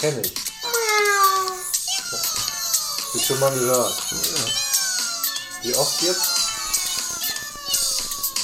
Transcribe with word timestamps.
Kenn 0.00 0.18
ich. 0.18 0.32
Ist 3.14 3.26
schon 3.26 3.38
mal 3.38 3.52
gehört. 3.52 3.92
Wie 5.62 5.74
oft 5.74 6.00
jetzt? 6.00 6.22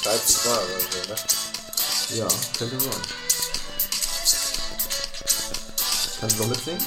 30 0.04 0.44
Mal 0.44 0.58
oder 0.58 0.80
so, 0.80 0.98
ne? 1.08 1.16
Ja, 2.18 2.28
könnte 2.58 2.78
sein. 2.78 3.02
Kannst 6.20 6.38
du 6.38 6.42
noch 6.42 6.48
mitsingen? 6.50 6.86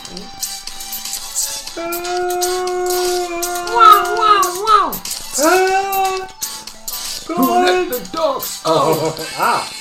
Wow, 3.73 4.05
wow, 4.17 4.45
wow. 4.67 4.93
Who 7.25 7.63
let 7.65 7.89
the 7.91 8.01
dogs 8.15 8.59
Oh. 8.65 9.15
Ah! 9.39 9.78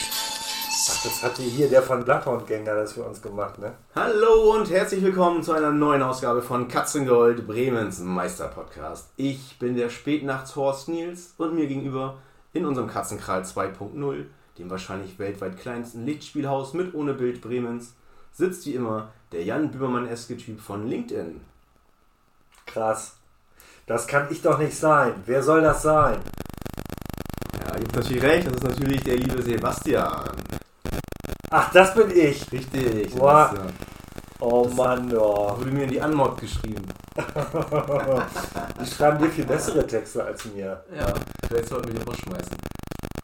Das 1.05 1.23
hatte 1.23 1.43
hier 1.43 1.69
der 1.69 1.83
von 1.83 2.05
Bloodhound-Gänger 2.05 2.75
das 2.75 2.95
für 2.95 3.05
uns 3.05 3.23
gemacht, 3.23 3.57
ne? 3.61 3.73
Hallo 3.95 4.57
und 4.57 4.69
herzlich 4.69 5.01
willkommen 5.05 5.45
zu 5.45 5.53
einer 5.53 5.71
neuen 5.71 6.03
Ausgabe 6.03 6.43
von 6.43 6.67
Katzengold, 6.67 7.47
Bremens 7.47 8.01
Meisterpodcast. 8.01 9.09
Ich 9.17 9.61
bin 9.61 9.77
der 9.77 9.91
Spätnachtshorst 9.91 10.89
Nils 10.89 11.35
und 11.39 11.55
mir 11.55 11.69
gegenüber 11.69 12.19
in 12.53 12.67
unserem 12.67 12.89
Katzenkral 12.89 13.43
2.0, 13.43 14.25
dem 14.59 14.71
wahrscheinlich 14.71 15.21
weltweit 15.21 15.61
kleinsten 15.61 16.05
Lichtspielhaus 16.05 16.75
mit 16.75 16.93
ohne 16.95 17.15
Bild 17.15 17.43
Bremens, 17.43 17.95
sitzt 18.33 18.67
wie 18.67 18.75
immer 18.75 19.13
der 19.31 19.45
Jan 19.45 19.71
Bübermann-eske 19.71 20.37
Typ 20.37 20.61
von 20.61 20.89
LinkedIn. 20.89 21.41
Krass. 22.67 23.17
Das 23.87 24.09
kann 24.09 24.27
ich 24.31 24.43
doch 24.43 24.59
nicht 24.59 24.77
sein. 24.77 25.15
Wer 25.27 25.45
soll 25.45 25.63
das 25.63 25.81
sein? 25.81 26.19
Ja, 27.61 27.77
gibt 27.77 27.95
natürlich 27.95 28.23
recht, 28.23 28.49
das 28.49 28.55
ist 28.55 28.65
natürlich 28.65 29.05
der 29.05 29.17
liebe 29.17 29.41
Sebastian. 29.41 30.58
Ach, 31.51 31.73
das 31.73 31.95
bin 31.95 32.11
ich. 32.11 32.51
Richtig, 32.53 33.15
Boah. 33.15 33.49
Sebastian. 33.51 33.73
Oh 34.41 34.65
Das- 34.65 34.75
Mann, 34.75 35.17
oh. 35.17 35.57
Wurde 35.59 35.71
mir 35.71 35.85
in 35.85 35.91
die 35.91 36.01
Anmod 36.01 36.39
geschrieben. 36.41 36.85
Die 38.81 38.87
schreiben 38.87 39.19
dir 39.19 39.31
viel 39.31 39.45
bessere 39.45 39.87
Texte 39.87 40.25
als 40.25 40.45
mir. 40.47 40.83
Ja, 40.97 41.13
vielleicht 41.49 41.69
sollten 41.69 41.89
wir 41.93 41.99
die 42.01 42.09
rausschmeißen. 42.09 42.57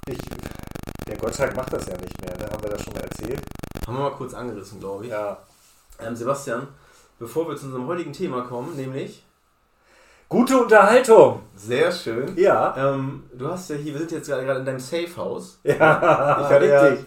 Ich, 0.08 0.18
der 1.06 1.16
Gottschalk 1.16 1.54
macht 1.56 1.72
das 1.72 1.86
ja 1.86 1.96
nicht 1.96 2.20
mehr, 2.20 2.36
ne? 2.36 2.50
Haben 2.52 2.62
wir 2.62 2.70
das 2.70 2.82
schon 2.82 2.92
mal 2.94 3.02
erzählt? 3.04 3.40
Haben 3.86 3.96
wir 3.96 4.02
mal 4.04 4.16
kurz 4.16 4.34
angerissen, 4.34 4.80
glaube 4.80 5.04
ich. 5.04 5.10
Ja. 5.12 5.38
Ähm, 6.04 6.16
Sebastian, 6.16 6.66
bevor 7.18 7.48
wir 7.48 7.56
zu 7.56 7.66
unserem 7.66 7.86
heutigen 7.86 8.12
Thema 8.12 8.42
kommen, 8.42 8.74
nämlich 8.76 9.22
Gute 10.28 10.58
Unterhaltung. 10.58 11.40
sehr 11.54 11.92
schön. 11.92 12.36
Ja. 12.36 12.74
Ähm, 12.76 13.24
du 13.34 13.48
hast 13.48 13.70
ja 13.70 13.76
hier, 13.76 13.92
wir 13.92 14.00
sind 14.00 14.10
jetzt 14.12 14.26
gerade 14.26 14.58
in 14.58 14.64
deinem 14.64 14.80
Safe 14.80 15.16
House. 15.16 15.58
Ja, 15.62 15.72
Ich 15.74 16.50
ja, 16.50 16.80
richtig. 16.80 17.06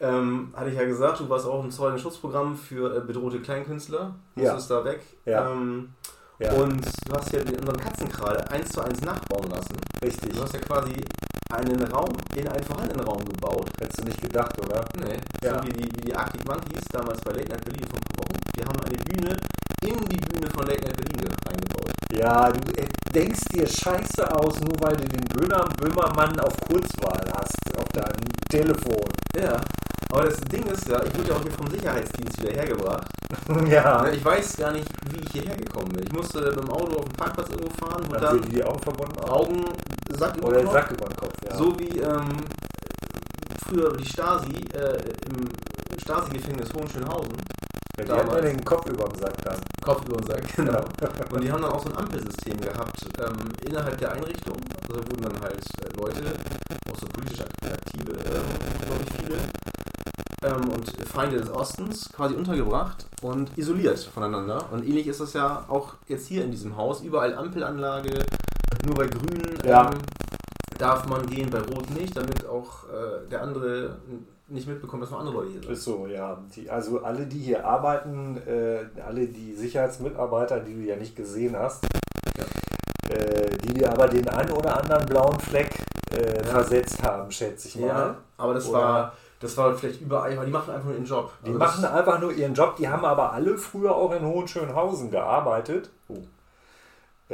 Ähm, 0.00 0.52
hatte 0.56 0.70
ich 0.70 0.76
ja 0.76 0.84
gesagt, 0.84 1.20
du 1.20 1.28
warst 1.28 1.46
auch 1.46 1.62
im 1.62 1.70
Zeugenschutzprogramm 1.70 2.56
für 2.56 2.96
äh, 2.96 3.00
bedrohte 3.00 3.40
Kleinkünstler. 3.40 4.14
Ja. 4.36 4.52
Musstest 4.54 4.70
da 4.70 4.84
weg. 4.84 5.00
Ja. 5.26 5.50
Ähm, 5.50 5.90
Ja, 6.38 6.52
Und 6.54 6.80
du 7.06 7.12
hast 7.12 7.30
ja 7.34 7.40
in 7.40 7.54
unserem 7.60 7.76
Katzenkral 7.76 8.38
eins 8.50 8.70
zu 8.70 8.80
eins 8.80 9.02
nachbauen 9.02 9.50
lassen. 9.50 9.76
richtig. 10.02 10.32
Du 10.34 10.40
hast 10.42 10.54
ja 10.54 10.60
quasi 10.60 10.94
einen 11.52 11.82
Raum 11.92 12.08
in 12.34 12.48
einen 12.48 12.64
vorhandenen 12.64 13.04
Raum 13.06 13.22
gebaut. 13.26 13.68
Hättest 13.78 14.00
du 14.00 14.04
nicht 14.06 14.22
gedacht, 14.22 14.58
oder? 14.58 14.82
Nee, 15.04 15.18
Ja. 15.44 15.58
so 15.58 15.64
wie 15.66 15.72
die, 15.74 15.84
wie 15.96 16.06
die 16.06 16.14
Arctic 16.14 16.46
Monkeys 16.48 16.82
damals 16.90 17.20
bei 17.20 17.32
Late 17.32 17.50
Night 17.50 17.64
Berlin 17.66 17.86
paar 17.88 18.00
Wochen. 18.24 18.40
Die 18.56 18.62
haben 18.64 18.80
eine 18.80 18.96
Bühne 19.04 19.36
in 19.84 19.98
die 20.08 20.16
Bühne 20.16 20.48
von 20.50 20.66
Late 20.66 20.80
Night 20.80 20.96
Berlin 20.96 21.28
ge- 21.28 21.52
eingebaut. 21.52 21.92
Ja, 22.12 22.50
du 22.50 22.72
äh, 22.80 22.86
denkst 23.14 23.44
dir 23.52 23.66
scheiße 23.66 24.34
aus, 24.34 24.60
nur 24.60 24.76
weil 24.80 24.96
du 24.96 25.04
den 25.04 25.24
Böhmer, 25.36 25.68
Böhmermann 25.76 26.40
auf 26.40 26.56
Kurzwahl 26.66 27.20
hast, 27.36 27.58
auf 27.78 27.88
deinem 27.92 28.24
Telefon. 28.48 29.04
Ja. 29.36 29.60
Aber 30.12 30.24
das 30.24 30.40
Ding 30.40 30.64
ist 30.66 30.88
ja, 30.88 31.00
ich 31.04 31.16
wurde 31.16 31.28
ja 31.30 31.36
auch 31.36 31.42
hier 31.42 31.52
vom 31.52 31.70
Sicherheitsdienst 31.70 32.42
wieder 32.42 32.52
hergebracht. 32.52 33.06
ja. 33.68 34.08
Ich 34.08 34.24
weiß 34.24 34.56
gar 34.56 34.72
nicht, 34.72 34.88
wie 35.12 35.20
ich 35.20 35.32
hierher 35.32 35.56
gekommen 35.56 35.88
bin. 35.88 36.04
Ich 36.04 36.12
musste 36.12 36.40
mit 36.40 36.56
dem 36.58 36.70
Auto 36.70 36.96
auf 36.98 37.04
den 37.04 37.16
Parkplatz 37.16 37.48
irgendwo 37.50 37.70
fahren 37.86 38.02
und 38.04 38.20
Dann 38.20 38.42
sind 38.42 38.52
die 38.52 38.64
Augen 38.64 38.80
verbunden. 38.80 39.20
Augen, 39.20 39.64
Sack 40.18 40.36
über 40.36 40.48
Oder 40.48 40.58
den. 40.58 40.70
Sack 40.70 40.90
über 40.90 41.06
den 41.06 41.16
Kopf, 41.16 41.34
ja. 41.48 41.56
So 41.56 41.78
wie 41.78 41.98
ähm, 42.00 42.28
früher 43.64 43.96
die 43.96 44.06
Stasi 44.06 44.56
äh, 44.74 44.98
im 45.30 45.48
Stasi-Gefängnis 46.02 46.72
Hohenschönhausen. 46.74 47.36
ja, 47.98 48.04
die 48.04 48.10
hatten 48.10 48.18
ja 48.18 48.24
damals. 48.24 48.44
den 48.50 48.64
Kopf 48.64 48.86
über 48.86 49.04
dem 49.04 49.18
Sack 49.20 49.36
dann. 49.44 49.60
Kopf 49.84 50.04
über 50.08 50.16
den 50.16 50.26
Sack, 50.26 50.56
genau. 50.56 50.84
Und 51.32 51.44
die 51.44 51.52
haben 51.52 51.62
dann 51.62 51.70
auch 51.72 51.82
so 51.84 51.90
ein 51.90 51.98
Ampelsystem 51.98 52.60
gehabt 52.60 52.98
ähm, 53.20 53.36
innerhalb 53.64 53.96
der 53.98 54.12
Einrichtung. 54.12 54.56
Also 54.88 55.00
wurden 55.02 55.22
dann 55.22 55.40
halt 55.40 55.62
äh, 55.84 56.00
Leute, 56.00 56.22
auch 56.90 56.98
so 56.98 57.06
politisch 57.06 57.40
aktive, 57.40 58.12
ähm, 58.12 58.42
glaube 58.84 59.02
ich, 59.06 59.12
viele, 59.22 59.36
ähm, 60.44 60.68
und 60.70 60.90
Feinde 61.06 61.38
des 61.38 61.50
Ostens 61.50 62.08
quasi 62.12 62.34
untergebracht 62.34 63.06
und 63.22 63.56
isoliert 63.58 63.98
voneinander. 63.98 64.64
Und 64.72 64.86
ähnlich 64.86 65.06
ist 65.06 65.20
das 65.20 65.32
ja 65.34 65.64
auch 65.68 65.94
jetzt 66.08 66.26
hier 66.26 66.44
in 66.44 66.50
diesem 66.50 66.76
Haus. 66.76 67.02
Überall 67.02 67.34
Ampelanlage, 67.34 68.24
nur 68.86 68.94
bei 68.94 69.06
Grün 69.06 69.42
Ja. 69.64 69.90
ähm, 69.90 69.98
darf 70.78 71.06
man 71.06 71.26
gehen, 71.26 71.50
bei 71.50 71.58
Rot 71.60 71.90
nicht, 71.90 72.16
damit 72.16 72.46
auch 72.46 72.84
äh, 72.84 73.28
der 73.30 73.42
andere 73.42 73.96
nicht 74.48 74.66
mitbekommt, 74.66 75.02
dass 75.02 75.10
noch 75.10 75.20
andere 75.20 75.34
Leute 75.36 75.50
hier 75.52 75.60
sind. 75.62 75.70
Ist 75.72 75.84
so, 75.84 76.06
ja. 76.06 76.38
Die, 76.56 76.68
also 76.68 77.02
alle, 77.02 77.26
die 77.26 77.38
hier 77.38 77.64
arbeiten, 77.64 78.36
äh, 78.46 78.80
alle 79.06 79.26
die 79.26 79.54
Sicherheitsmitarbeiter, 79.54 80.58
die 80.60 80.74
du 80.74 80.80
ja 80.80 80.96
nicht 80.96 81.14
gesehen 81.14 81.54
hast, 81.56 81.86
Ja. 82.36 83.14
äh, 83.14 83.50
die 83.58 83.74
dir 83.74 83.92
aber 83.92 84.08
den 84.08 84.26
einen 84.28 84.50
oder 84.52 84.76
anderen 84.80 85.06
blauen 85.06 85.38
Fleck 85.38 85.70
äh, 86.12 86.38
Ja. 86.38 86.42
versetzt 86.44 87.00
haben, 87.02 87.30
schätze 87.30 87.68
ich 87.68 87.76
mal. 87.76 87.86
Ja, 87.86 88.16
aber 88.38 88.54
das 88.54 88.68
Oder- 88.68 88.78
war 88.78 89.12
das 89.40 89.56
war 89.56 89.74
vielleicht 89.74 90.00
überall, 90.00 90.36
weil 90.36 90.46
die 90.46 90.52
machen 90.52 90.72
einfach 90.72 90.84
nur 90.86 90.94
ihren 90.94 91.04
Job. 91.06 91.32
Die 91.44 91.48
Also 91.48 91.58
machen 91.58 91.84
einfach 91.84 92.20
nur 92.20 92.32
ihren 92.32 92.54
Job, 92.54 92.76
die 92.76 92.88
haben 92.88 93.04
aber 93.04 93.32
alle 93.32 93.58
früher 93.58 93.94
auch 93.96 94.12
in 94.12 94.24
Hohenschönhausen 94.24 95.10
gearbeitet. 95.10 95.90
Oh. 96.08 96.18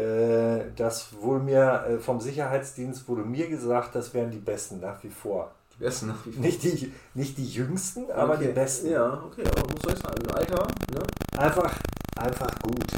Äh, 0.00 0.70
das 0.76 1.08
wurde 1.20 1.42
mir 1.44 1.84
äh, 1.88 1.98
vom 1.98 2.20
Sicherheitsdienst 2.20 3.08
wurde 3.08 3.22
mir 3.22 3.48
gesagt, 3.48 3.94
das 3.94 4.12
wären 4.14 4.30
die 4.30 4.38
Besten 4.38 4.80
nach 4.80 5.02
wie 5.02 5.08
vor. 5.10 5.50
die 5.74 5.84
besten 5.84 6.08
nach 6.08 6.24
wie 6.26 6.32
vor. 6.32 6.42
Nicht 6.42 6.62
die, 6.62 6.92
nicht 7.14 7.38
die 7.38 7.46
jüngsten, 7.48 8.10
aber 8.10 8.34
Okay. 8.34 8.46
die 8.48 8.52
besten. 8.52 8.90
Ja, 8.90 9.22
okay, 9.26 9.42
aber 9.46 9.62
muss 9.72 9.92
ich 9.94 9.98
sagen, 9.98 10.30
Alter, 10.34 10.66
ne? 10.92 11.02
Einfach, 11.38 11.74
einfach 12.16 12.50
gut. 12.62 12.92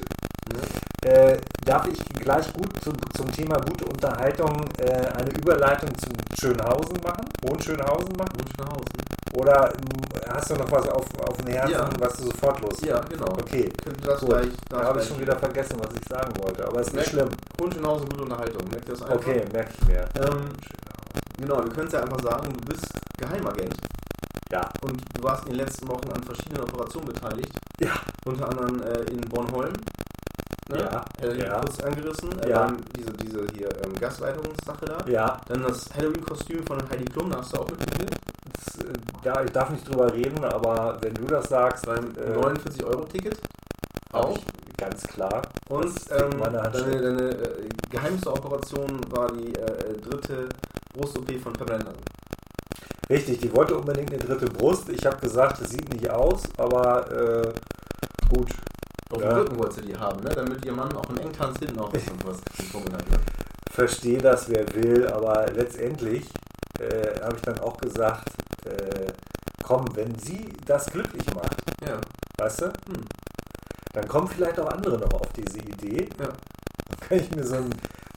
ne? 0.53 0.61
Äh, 1.05 1.39
darf 1.65 1.87
ich 1.87 1.99
gleich 2.21 2.53
gut 2.53 2.69
zum, 2.83 2.95
zum 3.17 3.31
Thema 3.31 3.57
gute 3.61 3.85
Unterhaltung 3.85 4.65
äh, 4.79 4.91
eine 4.91 5.31
Überleitung 5.39 5.91
zum 5.97 6.13
Schönhausen 6.39 6.97
machen? 7.05 7.25
Hohenschönhausen 7.49 8.17
machen? 8.17 8.35
Wunschenhausen. 8.41 8.99
Oder 9.35 9.73
ähm, 9.75 10.33
hast 10.35 10.51
du 10.51 10.55
noch 10.57 10.71
was 10.73 10.89
auf, 10.89 11.07
auf 11.29 11.37
dem 11.37 11.47
Herzen, 11.55 11.73
Ja. 11.73 11.91
was 12.01 12.17
du 12.17 12.25
sofort 12.25 12.61
los 12.63 12.81
Ja, 12.81 13.01
genau. 13.09 13.27
Okay, 13.27 13.71
Könnte 13.85 14.01
das 14.07 14.21
gut. 14.21 14.31
gleich. 14.31 14.49
da 14.69 14.83
habe 14.83 15.01
ich 15.01 15.07
schon 15.07 15.21
wieder 15.21 15.37
vergessen, 15.39 15.77
was 15.81 15.95
ich 15.95 16.09
sagen 16.09 16.33
wollte, 16.43 16.67
aber 16.67 16.81
ist 16.81 16.93
nicht 16.93 17.09
schlimm. 17.11 17.29
Wunschenhausen, 17.59 18.09
gute 18.09 18.23
Unterhaltung. 18.23 18.63
Merkt 18.71 18.89
ihr 18.89 18.95
das 18.95 19.03
einfach? 19.03 19.17
Okay, 19.17 19.45
merke 19.53 19.71
ich 19.81 19.87
mir. 19.87 20.05
Ähm, 20.21 20.49
genau, 21.39 21.59
wir 21.63 21.71
können 21.71 21.87
es 21.87 21.93
ja 21.93 22.01
einfach 22.03 22.21
sagen, 22.23 22.53
du 22.53 22.65
bist 22.75 22.87
Geheimagent 23.19 23.77
Ja, 24.51 24.69
und 24.83 25.01
du 25.15 25.23
warst 25.23 25.45
in 25.45 25.51
den 25.53 25.59
letzten 25.65 25.87
Wochen 25.89 26.11
an 26.13 26.23
verschiedenen 26.25 26.63
Operationen 26.65 27.07
beteiligt. 27.07 27.53
Ja. 27.81 27.93
Unter 28.25 28.49
anderem 28.49 28.83
äh, 28.83 29.03
in 29.13 29.21
Bornholm. 29.21 29.75
Ne? 30.69 30.79
Ja, 30.81 31.05
Äh, 31.23 31.39
ja. 31.39 31.61
Kurz 31.61 31.81
angerissen. 31.81 32.39
Äh, 32.43 32.51
Ja. 32.51 32.67
dann 32.67 32.77
diese, 32.97 33.13
diese 33.13 33.47
hier 33.57 33.69
ähm, 33.85 33.95
Gasleitungssache 33.95 34.85
da. 34.85 34.99
ja, 35.11 35.41
Dann 35.49 35.63
das 35.63 35.89
Halloween-Kostüm 35.95 36.65
von 36.67 36.79
Heidi 36.91 37.05
Klum, 37.07 37.31
da 37.31 37.39
hast 37.39 37.55
du 37.57 37.61
auch 37.61 37.71
mitgespielt. 37.71 38.11
das, 38.53 38.85
äh, 38.85 38.93
da, 39.23 39.43
ich 39.45 39.51
darf 39.53 39.71
nicht 39.71 39.89
drüber 39.89 40.13
reden, 40.13 40.45
aber 40.45 40.99
wenn 41.01 41.15
du 41.15 41.25
das 41.25 41.49
sagst, 41.49 41.87
Beim 41.87 42.11
äh, 42.17 42.37
49-Euro-Ticket. 42.37 43.41
hab 44.13 44.25
Auch. 44.27 44.37
ich 44.37 44.45
ganz 44.77 45.03
klar. 45.05 45.43
Und 45.71 45.87
ähm, 46.11 46.39
deine, 46.41 46.71
deine 46.71 47.31
äh, 47.31 47.69
geheimste 47.91 48.31
Operation 48.31 49.01
war 49.11 49.33
die 49.33 49.55
äh, 49.55 49.99
dritte 50.01 50.49
Brust-OP 50.95 51.33
von 51.43 51.53
Pamela 51.55 51.77
Anderson. 51.79 52.03
Richtig, 53.11 53.41
die 53.41 53.53
wollte 53.55 53.75
unbedingt 53.75 54.11
eine 54.13 54.23
dritte 54.23 54.47
Brust. 54.47 54.89
Ich 54.91 55.05
habe 55.07 55.17
gesagt, 55.17 55.61
das 55.63 55.71
sieht 55.71 55.91
nicht 55.95 56.11
aus, 56.11 56.43
aber 56.59 57.07
gut. 58.31 58.51
Auf 59.11 59.23
Ja. 59.23 59.29
dem 59.31 59.39
Rücken 59.39 59.59
wollte 59.59 59.77
sie 59.77 59.83
die 59.87 59.97
haben, 59.97 60.23
ne? 60.23 60.31
damit 60.35 60.65
ihr 60.65 60.73
Mann 60.73 60.95
auch 60.97 61.09
im 61.11 61.19
Engtanz 61.19 61.59
hinten 61.59 61.79
auch 61.81 61.93
was 61.93 62.03
was 62.25 62.41
getrunken 62.57 62.93
hat. 62.93 63.11
Ne? 63.11 63.17
Verstehe 63.71 64.19
das, 64.19 64.49
wer 64.51 64.67
will, 64.75 65.07
aber 65.09 65.47
letztendlich 65.55 66.27
äh, 66.81 67.21
habe 67.23 67.37
ich 67.37 67.43
dann 67.43 67.59
auch 67.61 67.77
gesagt, 67.79 68.29
äh, 68.67 69.07
komm, 69.65 69.85
wenn 69.95 70.17
sie 70.19 70.49
das 70.67 70.87
glücklich 70.87 71.25
macht, 71.35 71.57
Ja. 71.87 71.99
weißt 72.39 72.63
du, 72.63 72.67
Hm. 72.67 73.05
dann 73.95 74.07
kommen 74.09 74.29
vielleicht 74.29 74.59
auch 74.61 74.69
andere 74.71 74.99
noch 74.99 75.13
auf 75.15 75.33
diese 75.33 75.59
Idee. 75.59 76.09
Ja. 76.21 76.27
Dann 76.27 77.01
kann 77.01 77.19
ich 77.19 77.31
mir 77.35 77.45
so 77.45 77.57
ein 77.57 77.71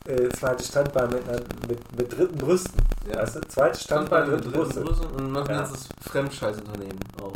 äh, 0.07 0.27
zweites 0.29 0.67
Standbein 0.67 1.09
mit, 1.09 1.27
einer, 1.29 1.39
mit, 1.67 1.97
mit 1.97 2.17
dritten 2.17 2.38
Brüsten, 2.38 2.81
Ja. 3.07 3.21
weißt 3.21 3.35
du, 3.35 3.41
zweites 3.47 3.83
Standbein, 3.83 4.29
mit 4.29 4.43
dritte 4.43 4.49
dritten 4.57 4.63
Brüste. 4.65 4.81
Brüsten 4.81 5.07
und 5.11 5.31
man 5.31 5.45
Ja. 5.45 5.61
nennt 5.61 5.75
es 5.75 5.88
Fremdscheißunternehmen 6.09 6.99
auch. 7.21 7.33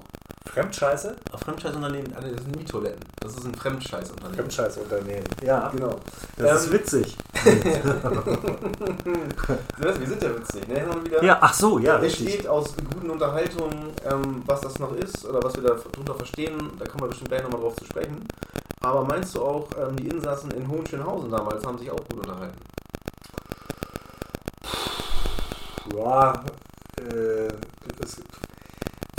Fremdscheiße? 0.55 1.15
Aber 1.29 1.37
Fremdscheißunternehmen, 1.37 2.15
also 2.15 2.29
das 2.31 2.41
sind 2.43 2.55
Mietoiletten. 2.55 3.01
Das 3.19 3.33
ist 3.35 3.43
ein 3.45 3.53
Fremdscheißunternehmen. 3.55 4.35
Fremdscheißunternehmen. 4.37 5.23
Ja, 5.43 5.69
Genau. 5.69 5.99
das 6.37 6.61
ist 6.61 6.67
Ähm, 6.67 6.73
witzig. 6.79 7.17
wir 9.77 10.07
sind 10.07 10.23
ja 10.23 10.29
witzig, 10.37 10.65
ne? 10.69 10.87
Wieder. 11.03 11.21
Ja, 11.23 11.37
ach 11.41 11.53
so, 11.53 11.77
ja, 11.79 11.97
Es 11.97 12.03
richtig. 12.03 12.33
steht 12.35 12.47
aus 12.47 12.73
guten 12.93 13.09
Unterhaltungen, 13.09 13.91
ähm, 14.09 14.43
was 14.45 14.61
das 14.61 14.79
noch 14.79 14.95
ist 14.95 15.25
oder 15.25 15.43
was 15.43 15.55
wir 15.55 15.63
darunter 15.63 16.15
verstehen. 16.15 16.71
Da 16.79 16.85
kommen 16.85 17.01
wir 17.03 17.07
bestimmt 17.09 17.29
gleich 17.31 17.43
nochmal 17.43 17.59
drauf 17.59 17.75
zu 17.75 17.83
sprechen. 17.85 18.25
Aber 18.81 19.03
meinst 19.03 19.35
du 19.35 19.41
auch, 19.41 19.67
ähm, 19.77 19.97
die 19.97 20.07
Insassen 20.07 20.51
in 20.51 20.65
Hohenschönhausen 20.69 21.29
damals 21.31 21.65
haben 21.65 21.77
sich 21.77 21.91
auch 21.91 21.97
gut 22.09 22.25
unterhalten? 22.25 22.57
Ja, 25.95 26.33
äh, 26.97 27.47
das, 27.99 28.17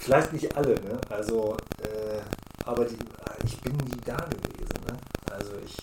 vielleicht 0.07 0.33
nicht 0.33 0.57
alle, 0.57 0.75
ne? 0.75 0.99
Also, 1.11 1.57
äh, 1.83 2.21
aber 2.65 2.85
die, 2.85 2.97
ich 3.45 3.61
bin 3.61 3.77
nie 3.77 4.01
da 4.05 4.17
gewesen, 4.17 4.79
ne? 4.87 4.97
Also 5.33 5.53
ich, 5.65 5.77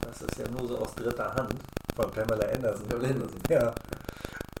das 0.00 0.20
ist 0.20 0.38
ja 0.38 0.44
nur 0.50 0.68
so 0.68 0.78
aus 0.78 0.94
dritter 0.94 1.34
Hand 1.34 1.54
von 1.96 2.10
Pamela 2.10 2.46
Anderson. 2.52 2.86
Pamela 2.88 3.08
Anderson. 3.08 3.40
Ja, 3.48 3.74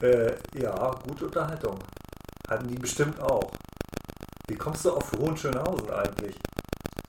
äh, 0.00 0.32
ja, 0.54 0.90
gute 1.06 1.26
Unterhaltung. 1.26 1.78
Hatten 2.48 2.68
die 2.68 2.78
bestimmt 2.78 3.20
auch. 3.20 3.50
Wie 4.48 4.56
kommst 4.56 4.84
du 4.84 4.92
auf 4.92 5.12
Hohenschönhausen 5.12 5.90
eigentlich? 5.90 6.36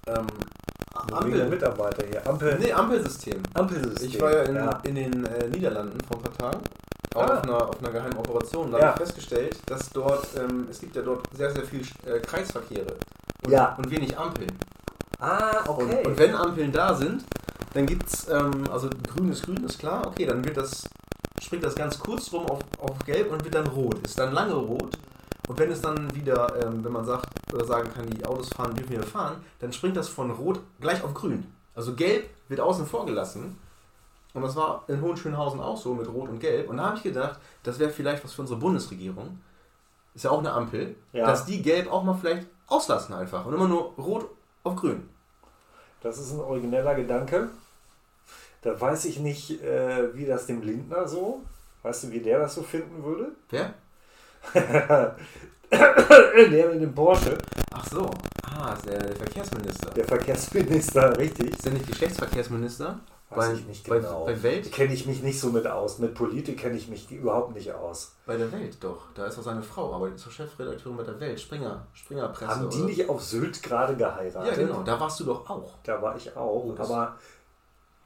Ähm, 0.07 0.27
der 1.31 1.45
Mitarbeiter 1.45 2.05
hier. 2.05 2.27
Ampel, 2.27 2.57
Nee, 2.59 2.71
Ampelsystem. 2.71 3.41
Ampelsystem. 3.53 4.09
Ich 4.09 4.21
war 4.21 4.31
ja 4.31 4.43
in, 4.43 4.55
ja. 4.55 4.81
in 4.83 4.95
den 4.95 5.25
äh, 5.25 5.47
Niederlanden 5.47 5.97
vor 6.07 6.17
ein 6.17 6.23
paar 6.23 6.51
Tagen. 6.51 6.63
Auch 7.13 7.21
Ah. 7.21 7.37
auf, 7.37 7.43
einer, 7.43 7.69
auf 7.69 7.79
einer 7.79 7.91
geheimen 7.91 8.17
Operation. 8.17 8.71
Da 8.71 8.79
Ja. 8.79 8.85
habe 8.87 9.03
ich 9.03 9.07
festgestellt, 9.07 9.57
dass 9.67 9.89
dort, 9.91 10.27
ähm, 10.37 10.67
es 10.69 10.79
gibt 10.79 10.95
ja 10.95 11.01
dort 11.01 11.25
sehr, 11.33 11.51
sehr 11.53 11.63
viel 11.63 11.81
äh, 12.05 12.19
Kreisverkehre. 12.19 12.95
Und, 13.45 13.51
Ja. 13.51 13.75
und 13.77 13.89
wenig 13.89 14.17
Ampeln. 14.17 14.51
Ah, 15.19 15.63
okay. 15.67 15.99
Und, 15.99 16.07
und 16.07 16.19
wenn 16.19 16.35
Ampeln 16.35 16.71
da 16.71 16.93
sind, 16.93 17.23
dann 17.73 17.85
gibt 17.85 18.07
es, 18.07 18.27
ähm, 18.29 18.63
also 18.71 18.89
grün 19.13 19.31
ist 19.31 19.43
grün, 19.45 19.63
ist 19.63 19.79
klar, 19.79 20.07
okay, 20.07 20.25
dann 20.25 20.43
wird 20.43 20.57
das, 20.57 20.83
springt 21.41 21.63
das 21.63 21.75
ganz 21.75 21.99
kurz 21.99 22.31
rum 22.33 22.45
auf, 22.47 22.59
auf 22.79 22.97
gelb 23.05 23.31
und 23.31 23.43
wird 23.43 23.55
dann 23.55 23.67
rot. 23.67 23.99
Ist 24.05 24.17
dann 24.19 24.33
lange 24.33 24.53
rot. 24.53 24.97
Und 25.47 25.59
wenn 25.59 25.71
es 25.71 25.81
dann 25.81 26.13
wieder, 26.15 26.53
ähm, 26.65 26.83
wenn 26.83 26.91
man 26.91 27.05
sagt 27.05 27.27
oder 27.53 27.65
sagen 27.65 27.89
kann, 27.93 28.09
die 28.09 28.25
Autos 28.25 28.49
fahren, 28.49 28.73
dürfen 28.73 28.91
wir 28.91 29.03
fahren, 29.03 29.35
dann 29.59 29.71
springt 29.71 29.95
das 29.95 30.09
von 30.09 30.31
rot 30.31 30.59
gleich 30.81 31.03
auf 31.03 31.13
grün. 31.13 31.45
Also 31.75 31.93
gelb 31.93 32.25
wird 32.49 32.59
außen 32.59 32.85
vor 32.87 33.05
gelassen. 33.05 33.57
Und 34.35 34.41
das 34.43 34.55
war 34.55 34.83
in 34.87 35.01
Hohenschönhausen 35.01 35.59
auch 35.59 35.77
so 35.77 35.93
mit 35.95 36.07
Rot 36.07 36.29
und 36.29 36.39
Gelb. 36.39 36.69
Und 36.69 36.77
da 36.77 36.87
habe 36.87 36.97
ich 36.97 37.03
gedacht, 37.03 37.39
das 37.63 37.79
wäre 37.79 37.89
vielleicht 37.89 38.23
was 38.23 38.33
für 38.33 38.41
unsere 38.41 38.59
Bundesregierung. 38.59 39.39
Ist 40.13 40.25
ja 40.25 40.29
auch 40.31 40.39
eine 40.39 40.51
Ampel, 40.51 40.95
Ja. 41.13 41.25
dass 41.25 41.45
die 41.45 41.61
Gelb 41.61 41.91
auch 41.91 42.03
mal 42.03 42.13
vielleicht 42.13 42.47
auslassen 42.67 43.15
einfach. 43.15 43.45
Und 43.45 43.53
immer 43.53 43.67
nur 43.67 43.93
Rot 43.97 44.29
auf 44.63 44.75
Grün. 44.75 45.09
Das 46.01 46.17
ist 46.19 46.31
ein 46.33 46.39
origineller 46.39 46.95
Gedanke. 46.95 47.49
Da 48.61 48.79
weiß 48.79 49.05
ich 49.05 49.19
nicht, 49.19 49.61
äh, 49.63 50.13
wie 50.15 50.25
das 50.25 50.45
dem 50.47 50.61
Lindner 50.61 51.07
so, 51.07 51.41
weißt 51.83 52.03
du, 52.05 52.11
wie 52.11 52.19
der 52.19 52.39
das 52.39 52.55
so 52.55 52.61
finden 52.63 53.03
würde? 53.03 53.31
Wer? 53.49 53.73
der 56.51 56.69
mit 56.71 56.81
dem 56.81 56.93
Porsche, 56.93 57.37
Ach 57.71 57.85
so. 57.87 58.09
Ah, 58.43 58.73
ist 58.73 58.85
der 58.87 59.15
Verkehrsminister. 59.15 59.89
der 59.91 60.05
Verkehrsminister, 60.05 61.17
richtig. 61.17 61.51
Ist 61.51 61.65
der 61.65 61.73
nicht 61.73 61.87
Geschlechtsverkehrsminister? 61.87 62.99
Weiß 63.29 63.47
bei, 63.47 63.53
ich 63.53 63.65
nicht 63.65 63.89
bei, 63.89 63.97
genau. 63.99 64.25
bei 64.25 64.43
Welt? 64.43 64.71
Kenne 64.71 64.93
ich 64.93 65.07
mich 65.07 65.23
nicht 65.23 65.39
so 65.39 65.49
mit 65.49 65.65
aus. 65.65 65.97
Mit 65.97 66.13
Politik 66.13 66.59
kenne 66.59 66.77
ich 66.77 66.87
mich 66.87 67.11
überhaupt 67.11 67.55
nicht 67.55 67.73
aus. 67.73 68.15
Bei 68.25 68.37
der 68.37 68.51
Welt 68.51 68.77
doch. 68.81 69.07
Da 69.15 69.25
ist 69.25 69.37
doch 69.37 69.43
seine 69.43 69.63
Frau, 69.63 69.93
aber 69.93 70.09
die 70.09 70.15
ist 70.15 70.27
doch 70.27 70.31
Chefredakteurin 70.31 70.97
bei 70.97 71.03
der 71.03 71.19
Welt. 71.19 71.39
Springer, 71.39 71.87
Springerpresse. 71.93 72.51
Haben 72.51 72.69
die 72.69 72.77
oder- 72.77 72.85
nicht 72.85 73.09
auf 73.09 73.23
Sylt 73.23 73.63
gerade 73.63 73.95
geheiratet? 73.95 74.57
Ja, 74.57 74.63
genau. 74.65 74.83
Da 74.83 74.99
warst 74.99 75.19
du 75.19 75.23
doch 75.23 75.49
auch. 75.49 75.73
Da 75.83 76.01
war 76.01 76.15
ich 76.15 76.35
auch. 76.37 76.65
Oh, 76.65 76.75
aber, 76.77 77.17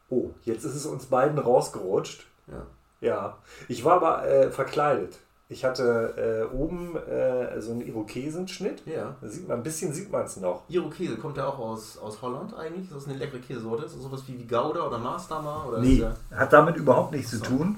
oh, 0.10 0.30
jetzt 0.44 0.63
ist 0.63 0.75
es 0.75 0.86
uns 0.86 1.07
beiden 1.07 1.38
rausgerutscht. 1.38 2.25
Ja. 2.48 2.66
Ja, 3.01 3.38
ich 3.68 3.83
war 3.86 3.95
aber 3.95 4.27
äh, 4.27 4.51
verkleidet. 4.51 5.19
Ich 5.51 5.66
hatte 5.66 6.48
äh, 6.51 6.56
oben 6.56 6.96
äh, 6.96 7.60
so 7.60 7.72
einen 7.72 7.81
Irokesenschnitt. 7.81 8.86
Ja. 8.86 9.16
Da 9.19 9.28
sieht 9.28 9.48
man, 9.48 9.57
ein 9.57 9.63
bisschen 9.63 9.92
sieht 9.94 10.12
man 10.12 10.25
es 10.25 10.38
noch. 10.38 10.62
Irokese, 10.69 11.18
kommt 11.18 11.38
der 11.38 11.48
auch 11.48 11.57
aus, 11.57 11.98
aus 11.98 12.22
Holland 12.22 12.54
eigentlich? 12.54 12.84
Ist 12.86 12.96
das 12.96 13.07
eine 13.07 13.18
leckere 13.18 13.40
Käsesorte? 13.40 13.86
Ist 13.86 13.96
das 13.96 14.04
sowas 14.04 14.22
wie, 14.28 14.38
wie 14.38 14.46
Gouda 14.46 14.86
oder 14.86 15.00
Maasdamer? 15.00 15.66
Oder 15.68 15.80
Nee, 15.80 15.94
ist 15.96 16.01
der, 16.30 16.38
hat 16.40 16.54
damit 16.54 16.75
überhaupt 16.78 17.12
nichts 17.13 17.31
zu 17.31 17.38
So. 17.38 17.46
tun. 17.46 17.78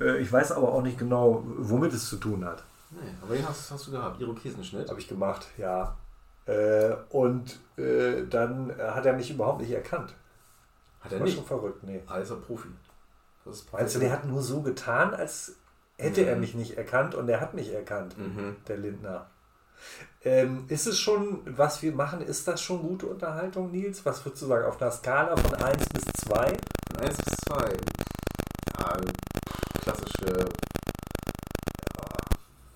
Äh, 0.00 0.18
ich 0.18 0.32
weiß 0.32 0.50
aber 0.52 0.72
auch 0.72 0.82
nicht 0.82 0.98
genau, 0.98 1.44
womit 1.58 1.92
es 1.92 2.08
zu 2.08 2.16
tun 2.16 2.44
hat. 2.44 2.64
nee, 2.90 2.98
aber 3.22 3.36
den 3.36 3.48
hast, 3.48 3.70
hast 3.70 3.86
du 3.86 3.92
gehabt. 3.92 4.20
Irokesenschnitt. 4.20 4.90
Habe 4.90 4.98
ich 4.98 5.06
gemacht, 5.06 5.46
ja. 5.58 5.96
Äh, 6.46 6.92
und 7.10 7.60
äh, 7.78 8.26
dann 8.28 8.74
hat 8.78 9.06
er 9.06 9.12
mich 9.12 9.30
überhaupt 9.30 9.60
nicht 9.60 9.70
erkannt. 9.70 10.12
Hat 11.00 11.12
er 11.12 11.20
War 11.20 11.24
nicht. 11.26 11.36
schon 11.36 11.44
verrückt, 11.46 11.84
nee. 11.84 12.02
Ah, 12.08 12.16
ist 12.18 12.30
er 12.30 12.36
Profi. 12.36 12.66
Das 13.44 13.58
ist 13.58 13.72
Meinst 13.72 13.94
du, 13.94 14.00
der 14.00 14.10
hat 14.10 14.24
nur 14.26 14.42
so 14.42 14.60
getan, 14.62 15.14
als 15.14 15.54
hätte 15.98 16.24
er 16.26 16.34
Mhm. 16.34 16.40
mich 16.40 16.54
nicht 16.54 16.76
erkannt 16.76 17.14
und 17.14 17.28
er 17.28 17.40
hat 17.40 17.54
mich 17.54 17.72
erkannt, 17.72 18.16
Mhm. 18.18 18.56
der 18.68 18.76
Lindner. 18.76 19.26
Ähm, 20.24 20.64
ist 20.68 20.86
es 20.86 20.98
schon, 20.98 21.42
was 21.44 21.82
wir 21.82 21.92
machen, 21.92 22.20
ist 22.20 22.48
das 22.48 22.60
schon 22.60 22.80
gute 22.82 23.06
Unterhaltung, 23.06 23.70
Nils? 23.70 24.04
Was 24.04 24.24
würdest 24.24 24.42
du 24.42 24.46
sagen, 24.46 24.64
auf 24.66 24.80
einer 24.80 24.90
Skala 24.90 25.36
von 25.36 25.54
1 25.54 25.88
bis 25.90 26.04
2? 26.24 26.56
Von 26.88 27.02
1 27.04 27.16
bis 27.18 27.34
2. 27.46 27.76
Ja, 28.78 28.96
klassische. 29.82 30.48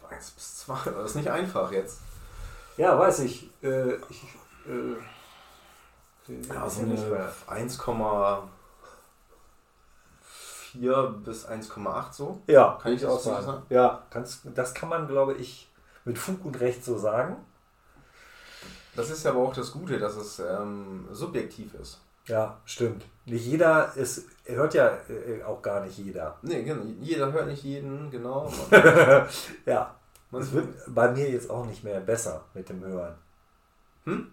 Ja, 0.03 0.09
1 0.17 0.31
bis 0.31 0.59
2. 0.59 0.91
Das 0.91 1.11
ist 1.11 1.17
nicht 1.17 1.31
einfach 1.31 1.73
jetzt. 1.73 2.01
Ja, 2.77 2.99
weiß 2.99 3.21
ich. 3.21 3.51
Äh, 3.63 3.95
ich 4.09 4.23
äh, 4.69 4.97
Ja, 6.55 6.69
so 6.71 6.83
eine 6.83 6.95
mehr. 6.95 7.33
1,4 10.75 11.09
bis 11.25 11.47
1,8 11.47 12.13
so. 12.13 12.41
Ja, 12.47 12.79
Kann 12.83 12.93
ich 12.93 13.01
das 13.01 13.11
auch 13.11 13.21
sagen. 13.21 13.47
sagen? 13.47 13.63
Ja, 13.71 14.03
kannst, 14.11 14.43
das 14.55 14.75
kann 14.75 14.89
man, 14.89 15.07
glaube 15.09 15.35
ich, 15.35 15.71
mit 16.05 16.19
Fug 16.19 16.45
und 16.45 16.61
Recht 16.61 16.85
so 16.85 16.99
sagen. 16.99 17.37
Das 18.97 19.11
ist 19.11 19.25
ja 19.25 19.31
aber 19.31 19.41
auch 19.41 19.55
das 19.55 19.73
Gute, 19.73 19.99
dass 19.99 20.17
es 20.17 20.41
ähm, 20.41 21.09
subjektiv 21.13 21.75
ist. 21.75 22.01
Ja, 22.27 22.59
stimmt. 22.65 23.05
Nicht 23.25 23.47
jeder 23.47 23.95
ist, 23.97 24.27
hört 24.45 24.75
ja 24.75 24.89
äh, 25.09 25.43
auch 25.45 25.63
gar 25.63 25.81
nicht 25.81 25.99
jeder. 25.99 26.37
Nee, 26.43 26.63
genau. 26.63 26.85
Jeder 27.01 27.33
hört 27.33 27.47
nicht 27.47 27.63
jeden, 27.65 28.11
genau. 28.11 28.53
ja, 29.67 29.95
Man, 30.31 30.43
es 30.43 30.53
wird 30.53 30.69
bei 30.89 31.11
mir 31.11 31.31
jetzt 31.31 31.51
auch 31.51 31.65
nicht 31.67 31.83
mehr 31.83 32.01
besser 32.01 32.45
mit 32.55 32.69
dem 32.69 32.85
Hören. 32.85 33.15
Hm? 34.05 34.33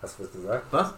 Hast 0.00 0.18
du 0.18 0.24
was 0.24 0.32
gesagt? 0.32 0.66
Was? 0.70 0.94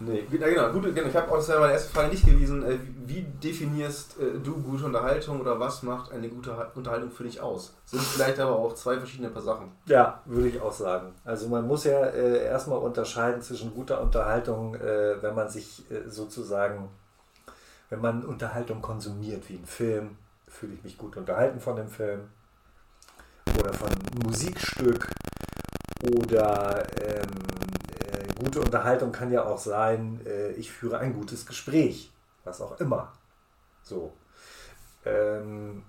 Nee, 0.00 0.26
ja, 0.30 0.48
genau. 0.48 0.70
Gut, 0.72 0.92
genau. 0.94 1.08
Ich 1.08 1.14
habe 1.16 1.30
auch, 1.30 1.36
das 1.36 1.48
wäre 1.48 1.60
meine 1.60 1.72
erste 1.74 1.92
Frage 1.92 2.08
nicht 2.08 2.26
gewesen. 2.26 2.64
Äh, 2.64 2.78
wie 3.06 3.22
definierst 3.22 4.18
äh, 4.18 4.38
du 4.42 4.60
gute 4.60 4.84
Unterhaltung 4.86 5.40
oder 5.40 5.58
was 5.60 5.82
macht 5.82 6.10
eine 6.12 6.28
gute 6.28 6.56
Ha- 6.56 6.70
Unterhaltung 6.74 7.10
für 7.12 7.22
dich 7.22 7.40
aus? 7.40 7.74
Sind 7.84 8.02
vielleicht 8.02 8.40
aber 8.40 8.56
auch 8.56 8.74
zwei 8.74 8.98
verschiedene 8.98 9.30
Paar 9.30 9.42
Sachen. 9.42 9.70
Ja, 9.86 10.20
würde 10.24 10.48
ich 10.48 10.60
auch 10.60 10.72
sagen. 10.72 11.12
Also 11.24 11.48
man 11.48 11.66
muss 11.66 11.84
ja 11.84 12.06
äh, 12.06 12.44
erstmal 12.44 12.78
unterscheiden 12.78 13.40
zwischen 13.40 13.72
guter 13.72 14.00
Unterhaltung, 14.00 14.74
äh, 14.74 15.22
wenn 15.22 15.34
man 15.34 15.48
sich 15.48 15.88
äh, 15.90 16.08
sozusagen, 16.10 16.88
wenn 17.88 18.00
man 18.00 18.24
Unterhaltung 18.24 18.82
konsumiert, 18.82 19.48
wie 19.48 19.54
ein 19.56 19.66
Film, 19.66 20.16
fühle 20.48 20.74
ich 20.74 20.82
mich 20.82 20.98
gut 20.98 21.16
unterhalten 21.16 21.60
von 21.60 21.76
dem 21.76 21.88
Film. 21.88 22.20
Oder 23.60 23.72
von 23.72 23.88
einem 23.88 24.22
Musikstück. 24.26 25.08
Oder 26.18 26.84
ähm, 27.00 27.22
äh, 27.22 27.53
gute 28.44 28.60
Unterhaltung 28.60 29.10
kann 29.10 29.32
ja 29.32 29.44
auch 29.44 29.58
sein, 29.58 30.20
äh, 30.26 30.50
ich 30.52 30.70
führe 30.70 30.98
ein 30.98 31.14
gutes 31.14 31.46
Gespräch. 31.46 32.12
Was 32.44 32.60
auch 32.60 32.78
immer. 32.78 33.12
So. 33.82 34.12
Ähm, 35.06 35.82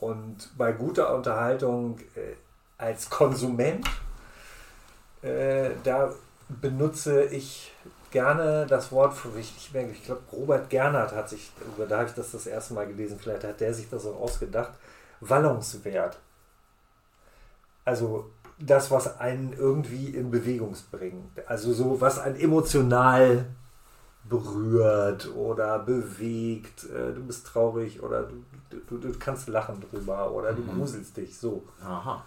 und 0.00 0.50
bei 0.58 0.72
guter 0.72 1.14
Unterhaltung 1.14 1.98
äh, 2.16 2.34
als 2.76 3.08
Konsument, 3.08 3.86
äh, 5.22 5.70
da 5.84 6.12
benutze 6.48 7.24
ich 7.24 7.72
gerne 8.10 8.66
das 8.66 8.90
Wort, 8.92 9.14
für- 9.14 9.38
ich, 9.38 9.70
ich, 9.74 10.04
glaube, 10.04 10.22
Robert 10.32 10.68
Gernhardt 10.70 11.12
hat 11.12 11.28
sich, 11.28 11.52
da 11.88 11.98
habe 11.98 12.08
ich 12.08 12.14
das 12.14 12.32
das 12.32 12.46
erste 12.46 12.74
Mal 12.74 12.86
gelesen, 12.86 13.18
vielleicht 13.20 13.44
hat 13.44 13.60
der 13.60 13.72
sich 13.74 13.88
das 13.88 14.06
auch 14.06 14.20
ausgedacht, 14.20 14.72
Wallungswert. 15.20 16.18
Also 17.84 18.30
das, 18.58 18.90
was 18.90 19.18
einen 19.20 19.52
irgendwie 19.52 20.06
in 20.08 20.30
Bewegung 20.30 20.74
bringt. 20.90 21.46
Also 21.48 21.72
so, 21.72 22.00
was 22.00 22.18
einen 22.18 22.36
emotional 22.36 23.46
berührt 24.24 25.28
oder 25.34 25.78
bewegt. 25.78 26.84
Äh, 26.84 27.12
Du 27.14 27.24
bist 27.26 27.46
traurig 27.46 28.02
oder 28.02 28.24
du, 28.70 28.78
du, 28.88 28.98
du 28.98 29.18
kannst 29.18 29.48
lachen 29.48 29.80
drüber 29.80 30.32
oder 30.32 30.52
du 30.52 30.62
Mhm. 30.62 30.78
gruselst 30.78 31.16
dich. 31.16 31.38
So. 31.38 31.64
Aha. 31.82 32.24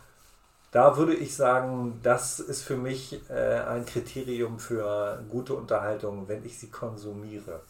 Da 0.72 0.98
würde 0.98 1.16
ich 1.16 1.36
sagen, 1.36 2.00
das 2.04 2.40
ist 2.40 2.62
für 2.64 2.78
mich 2.78 3.22
äh, 3.30 3.60
ein 3.62 3.86
Kriterium 3.86 4.60
für 4.60 5.24
gute 5.30 5.56
Unterhaltung, 5.56 6.28
wenn 6.28 6.46
ich 6.46 6.60
sie 6.60 6.70
konsumiere. 6.70 7.62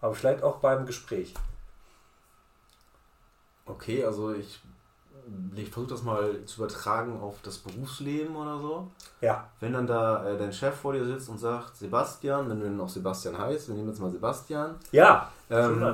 Aber 0.00 0.14
vielleicht 0.14 0.42
auch 0.42 0.56
beim 0.58 0.84
Gespräch. 0.86 1.34
Okay, 3.66 4.04
also 4.04 4.32
ich, 4.32 4.60
ich 5.54 5.70
versuche 5.70 5.92
das 5.92 6.02
mal 6.02 6.44
zu 6.44 6.62
übertragen 6.62 7.20
auf 7.20 7.36
das 7.42 7.58
Berufsleben 7.58 8.34
oder 8.34 8.58
so. 8.58 8.88
Ja, 9.20 9.48
Wenn 9.60 9.72
dann 9.72 9.86
da 9.86 10.26
äh, 10.26 10.38
dein 10.38 10.52
Chef 10.52 10.74
vor 10.74 10.92
dir 10.92 11.04
sitzt 11.04 11.28
und 11.28 11.38
sagt, 11.38 11.76
Sebastian, 11.76 12.48
wenn 12.48 12.60
du 12.60 12.66
ihn 12.66 12.76
noch 12.76 12.88
Sebastian 12.88 13.38
heißt, 13.38 13.68
wir 13.68 13.74
nehmen 13.74 13.88
jetzt 13.88 14.00
mal 14.00 14.10
Sebastian, 14.10 14.76
ja, 14.92 15.30
Ähm, 15.50 15.84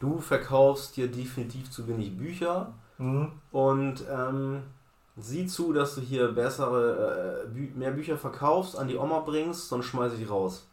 du 0.00 0.18
verkaufst 0.18 0.96
dir 0.96 1.10
definitiv 1.10 1.70
zu 1.70 1.88
wenig 1.88 2.16
Bücher 2.16 2.72
mhm. 2.98 3.32
und 3.52 4.04
ähm, 4.10 4.62
sieh 5.16 5.46
zu, 5.46 5.72
dass 5.72 5.94
du 5.94 6.00
hier 6.00 6.32
bessere, 6.32 7.44
äh, 7.44 7.48
Bü 7.48 7.70
mehr 7.74 7.92
Bücher 7.92 8.16
verkaufst, 8.16 8.78
an 8.78 8.88
die 8.88 8.96
Oma 8.96 9.20
bringst, 9.20 9.68
sonst 9.68 9.86
schmeiße 9.86 10.16
ich 10.16 10.30
raus. 10.30 10.66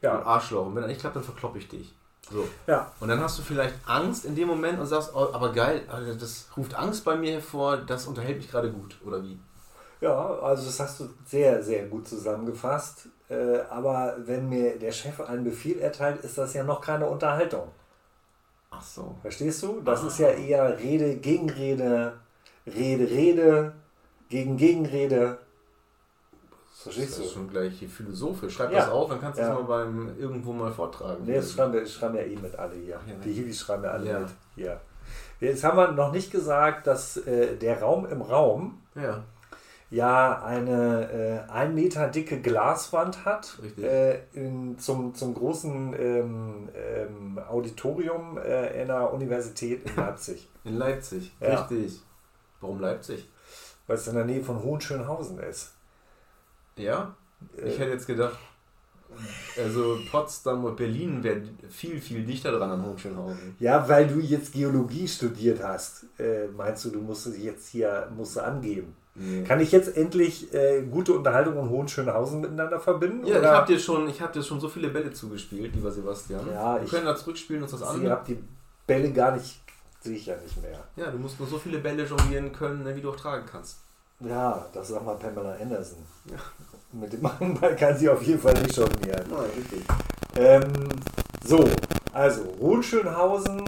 Ja. 0.00 0.16
Und 0.16 0.26
Arschloch. 0.26 0.66
Und 0.66 0.74
wenn 0.74 0.82
das 0.82 0.90
nicht 0.90 1.00
klappt, 1.00 1.16
dann 1.16 1.22
verkloppe 1.22 1.58
ich 1.58 1.68
dich. 1.68 1.94
So. 2.30 2.48
Ja. 2.66 2.92
Und 3.00 3.08
dann 3.08 3.20
hast 3.20 3.38
du 3.38 3.42
vielleicht 3.42 3.74
Angst 3.86 4.24
in 4.24 4.34
dem 4.34 4.48
Moment 4.48 4.78
und 4.78 4.86
sagst, 4.86 5.12
oh, 5.14 5.28
aber 5.32 5.52
geil, 5.52 5.82
das 6.18 6.46
ruft 6.56 6.74
Angst 6.74 7.04
bei 7.04 7.16
mir 7.16 7.32
hervor, 7.32 7.78
das 7.78 8.06
unterhält 8.06 8.38
mich 8.38 8.50
gerade 8.50 8.70
gut, 8.70 8.96
oder 9.04 9.22
wie? 9.22 9.38
Ja, 10.00 10.38
also 10.40 10.64
das 10.64 10.80
hast 10.80 11.00
du 11.00 11.08
sehr, 11.24 11.62
sehr 11.62 11.86
gut 11.86 12.08
zusammengefasst. 12.08 13.08
Äh, 13.28 13.60
aber 13.70 14.16
wenn 14.18 14.48
mir 14.48 14.78
der 14.78 14.92
Chef 14.92 15.20
einen 15.20 15.44
Befehl 15.44 15.78
erteilt, 15.78 16.24
ist 16.24 16.36
das 16.36 16.54
ja 16.54 16.64
noch 16.64 16.80
keine 16.80 17.06
Unterhaltung. 17.06 17.68
Ach 18.70 18.82
so. 18.82 19.16
Verstehst 19.22 19.62
du? 19.62 19.80
Das 19.80 20.02
ah. 20.02 20.06
ist 20.08 20.18
ja 20.18 20.28
eher 20.28 20.78
Rede, 20.78 21.16
Gegenrede, 21.16 22.14
Rede, 22.66 23.04
Rede, 23.04 23.72
gegen 24.28 24.56
Gegenrede. 24.56 25.38
Verstehst 26.82 27.18
das 27.18 27.26
ist 27.26 27.32
schon 27.32 27.48
gleich 27.48 27.86
philosophisch. 27.86 28.54
Schreib 28.54 28.72
ja. 28.72 28.80
das 28.80 28.88
auf, 28.88 29.08
dann 29.08 29.20
kannst 29.20 29.38
du 29.38 29.42
es 29.44 29.48
mal 29.48 29.62
beim 29.62 30.18
irgendwo 30.18 30.52
mal 30.52 30.72
vortragen. 30.72 31.24
Nee, 31.24 31.36
das 31.36 31.52
schreiben 31.52 31.72
wir, 31.74 31.86
schreiben 31.86 32.16
ja 32.16 32.22
eh 32.22 32.36
mit 32.36 32.56
alle 32.56 32.74
hier. 32.74 33.00
Ja, 33.06 33.14
Die 33.24 33.32
Hiwis 33.32 33.60
schreiben 33.60 33.84
ja 33.84 33.90
alle 33.90 34.10
ja. 34.10 34.18
mit 34.18 34.28
hier. 34.56 34.80
Jetzt 35.38 35.62
haben 35.62 35.76
wir 35.76 35.92
noch 35.92 36.12
nicht 36.12 36.30
gesagt, 36.32 36.86
dass 36.86 37.16
äh, 37.18 37.56
der 37.56 37.80
Raum 37.80 38.06
im 38.06 38.20
Raum 38.20 38.80
ja, 38.94 39.22
ja 39.90 40.42
eine 40.42 41.46
äh, 41.48 41.50
ein 41.50 41.74
Meter 41.74 42.08
dicke 42.08 42.40
Glaswand 42.40 43.24
hat 43.24 43.58
äh, 43.80 44.18
in, 44.32 44.78
zum, 44.78 45.14
zum 45.14 45.34
großen 45.34 45.94
ähm, 45.98 46.68
ähm, 46.74 47.40
Auditorium 47.48 48.38
äh, 48.38 48.80
in 48.80 48.88
der 48.88 49.12
Universität 49.12 49.88
in 49.88 49.96
Leipzig. 49.96 50.48
In 50.64 50.78
Leipzig, 50.78 51.32
richtig. 51.40 52.00
Warum 52.60 52.80
Leipzig? 52.80 53.28
Weil 53.88 53.96
es 53.96 54.06
in 54.06 54.14
der 54.14 54.24
Nähe 54.24 54.44
von 54.44 54.62
Hohenschönhausen 54.62 55.40
ist. 55.40 55.74
Ja? 56.76 57.14
Ich 57.56 57.78
hätte 57.78 57.90
jetzt 57.90 58.06
gedacht, 58.06 58.38
also 59.58 59.98
Potsdam 60.10 60.64
und 60.64 60.76
Berlin 60.76 61.22
wäre 61.22 61.42
viel, 61.68 62.00
viel 62.00 62.24
dichter 62.24 62.52
dran 62.52 62.70
an 62.70 62.84
Hohenschönhausen. 62.84 63.56
Ja, 63.58 63.88
weil 63.88 64.06
du 64.06 64.20
jetzt 64.20 64.52
Geologie 64.52 65.06
studiert 65.06 65.62
hast. 65.62 66.06
Äh, 66.18 66.48
meinst 66.56 66.84
du, 66.84 66.90
du 66.90 67.00
musst 67.00 67.26
jetzt 67.36 67.68
hier 67.68 68.10
musst 68.16 68.38
angeben? 68.38 68.96
Nee. 69.14 69.44
Kann 69.44 69.60
ich 69.60 69.72
jetzt 69.72 69.94
endlich 69.94 70.52
äh, 70.54 70.82
gute 70.82 71.12
Unterhaltung 71.12 71.58
und 71.58 71.68
Hohenschönhausen 71.68 72.40
miteinander 72.40 72.80
verbinden? 72.80 73.26
Ja, 73.26 73.38
oder? 73.38 73.50
ich 73.50 73.56
habe 73.56 73.72
dir, 73.74 73.78
schon, 73.78 74.08
hab 74.08 74.32
dir 74.32 74.42
schon 74.42 74.58
so 74.58 74.68
viele 74.68 74.88
Bälle 74.88 75.12
zugespielt, 75.12 75.74
lieber 75.74 75.90
Sebastian. 75.90 76.46
Ja, 76.50 76.80
Wir 76.80 76.88
können 76.88 77.04
da 77.04 77.14
zurückspielen 77.14 77.62
uns 77.62 77.72
das 77.72 77.82
an. 77.82 78.02
Ich 78.02 78.08
habe 78.08 78.24
die 78.26 78.42
Bälle 78.86 79.12
gar 79.12 79.36
nicht, 79.36 79.60
sehe 80.00 80.16
ich 80.16 80.26
ja 80.26 80.36
nicht 80.36 80.60
mehr. 80.62 80.82
Ja, 80.96 81.10
du 81.10 81.18
musst 81.18 81.38
nur 81.38 81.48
so 81.48 81.58
viele 81.58 81.78
Bälle 81.78 82.04
jonglieren 82.04 82.52
können, 82.52 82.84
ne, 82.84 82.96
wie 82.96 83.02
du 83.02 83.10
auch 83.10 83.16
tragen 83.16 83.44
kannst. 83.44 83.81
Ja, 84.24 84.66
das 84.72 84.88
sagt 84.88 85.04
mal 85.04 85.16
Pamela 85.16 85.56
Anderson. 85.60 85.98
Ja. 86.26 86.36
Mit 86.92 87.12
dem 87.12 87.22
Ball 87.22 87.76
kann 87.78 87.96
sie 87.96 88.08
auf 88.08 88.22
jeden 88.22 88.40
Fall 88.40 88.54
nicht 88.54 88.76
jonglieren. 88.76 89.24
Nein, 89.30 89.50
richtig. 89.56 89.82
Ähm, 90.36 90.88
so, 91.44 91.64
also 92.12 92.42
Hohenschönhausen 92.60 93.62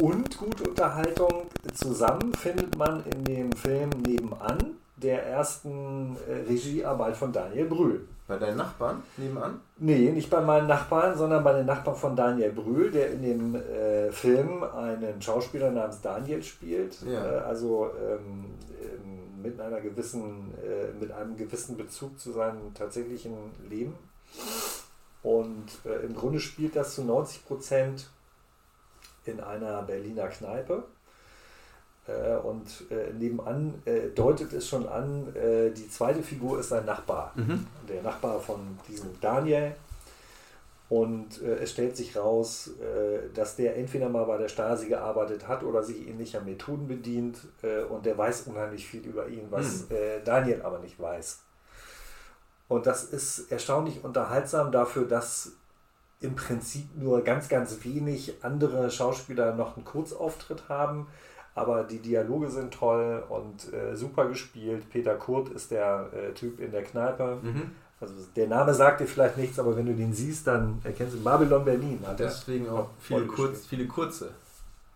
und 0.00 0.38
gute 0.38 0.68
Unterhaltung 0.68 1.46
zusammen 1.74 2.32
findet 2.34 2.76
man 2.76 3.04
in 3.04 3.24
dem 3.24 3.52
Film 3.52 3.90
Nebenan, 4.06 4.76
der 4.96 5.26
ersten 5.26 6.16
äh, 6.28 6.48
Regiearbeit 6.48 7.16
von 7.16 7.32
Daniel 7.32 7.66
Brühl. 7.66 8.08
Bei 8.28 8.36
deinen 8.36 8.58
Nachbarn 8.58 9.02
nebenan? 9.16 9.60
Nee, 9.78 10.10
nicht 10.10 10.28
bei 10.28 10.42
meinen 10.42 10.66
Nachbarn, 10.66 11.16
sondern 11.16 11.42
bei 11.42 11.54
den 11.54 11.64
Nachbarn 11.64 11.96
von 11.96 12.14
Daniel 12.14 12.52
Brühl, 12.52 12.90
der 12.90 13.12
in 13.12 13.22
dem 13.22 13.54
äh, 13.54 14.12
Film 14.12 14.62
einen 14.64 15.20
Schauspieler 15.22 15.70
namens 15.70 16.02
Daniel 16.02 16.42
spielt. 16.42 17.00
Ja. 17.10 17.24
Äh, 17.24 17.38
also 17.40 17.90
ähm, 18.06 18.44
mit 19.42 19.60
einer 19.60 19.80
gewissen, 19.80 20.52
äh, 20.58 20.92
mit 20.98 21.10
einem 21.12 21.36
gewissen 21.36 21.76
Bezug 21.76 22.18
zu 22.18 22.32
seinem 22.32 22.74
tatsächlichen 22.74 23.34
Leben. 23.68 23.94
Und 25.22 25.66
äh, 25.84 26.04
im 26.04 26.14
Grunde 26.14 26.40
spielt 26.40 26.76
das 26.76 26.94
zu 26.94 27.04
90 27.04 27.46
Prozent 27.46 28.08
in 29.24 29.40
einer 29.40 29.82
Berliner 29.82 30.28
Kneipe. 30.28 30.84
Äh, 32.06 32.36
und 32.36 32.66
äh, 32.90 33.12
nebenan 33.12 33.82
äh, 33.84 34.08
deutet 34.08 34.52
es 34.52 34.68
schon 34.68 34.88
an, 34.88 35.34
äh, 35.34 35.70
die 35.70 35.88
zweite 35.90 36.22
Figur 36.22 36.60
ist 36.60 36.70
sein 36.70 36.86
Nachbar. 36.86 37.32
Mhm. 37.36 37.66
Der 37.88 38.02
Nachbar 38.02 38.40
von 38.40 38.78
diesem 38.88 39.20
Daniel, 39.20 39.74
und 40.88 41.42
äh, 41.42 41.56
es 41.56 41.72
stellt 41.72 41.96
sich 41.96 42.16
raus, 42.16 42.70
äh, 42.80 43.28
dass 43.34 43.56
der 43.56 43.76
entweder 43.76 44.08
mal 44.08 44.24
bei 44.24 44.38
der 44.38 44.48
Stasi 44.48 44.88
gearbeitet 44.88 45.46
hat 45.46 45.62
oder 45.62 45.82
sich 45.82 46.08
ähnlicher 46.08 46.40
Methoden 46.40 46.88
bedient. 46.88 47.38
Äh, 47.62 47.82
und 47.82 48.06
der 48.06 48.16
weiß 48.16 48.42
unheimlich 48.46 48.86
viel 48.86 49.02
über 49.02 49.28
ihn, 49.28 49.48
was 49.50 49.86
hm. 49.88 49.96
Äh, 49.96 50.20
Daniel 50.24 50.62
aber 50.62 50.78
nicht 50.78 50.98
weiß. 50.98 51.42
Und 52.68 52.86
das 52.86 53.04
ist 53.04 53.52
erstaunlich 53.52 54.02
unterhaltsam 54.02 54.72
dafür, 54.72 55.06
dass 55.06 55.52
im 56.20 56.34
Prinzip 56.34 56.88
nur 56.96 57.22
ganz, 57.22 57.48
ganz 57.48 57.84
wenig 57.84 58.42
andere 58.42 58.90
Schauspieler 58.90 59.54
noch 59.54 59.76
einen 59.76 59.84
Kurzauftritt 59.84 60.68
haben. 60.70 61.06
Aber 61.54 61.84
die 61.84 61.98
Dialoge 61.98 62.50
sind 62.50 62.72
toll 62.72 63.24
und 63.28 63.72
äh, 63.74 63.94
super 63.94 64.26
gespielt. 64.26 64.88
Peter 64.90 65.16
Kurt 65.16 65.48
ist 65.50 65.70
der 65.70 66.08
äh, 66.14 66.32
Typ 66.32 66.60
in 66.60 66.70
der 66.70 66.82
Kneipe. 66.82 67.40
Mhm 67.42 67.72
also 68.00 68.14
der 68.36 68.46
Name 68.46 68.74
sagt 68.74 69.00
dir 69.00 69.06
vielleicht 69.06 69.36
nichts, 69.36 69.58
aber 69.58 69.76
wenn 69.76 69.86
du 69.86 69.94
den 69.94 70.12
siehst, 70.12 70.46
dann 70.46 70.80
erkennst 70.84 71.14
du 71.14 71.22
Babylon 71.22 71.64
Berlin. 71.64 72.00
Hat 72.06 72.18
Deswegen 72.20 72.68
auch 72.68 72.90
viele, 73.00 73.26
kurz, 73.26 73.66
viele 73.66 73.86
kurze. 73.86 74.30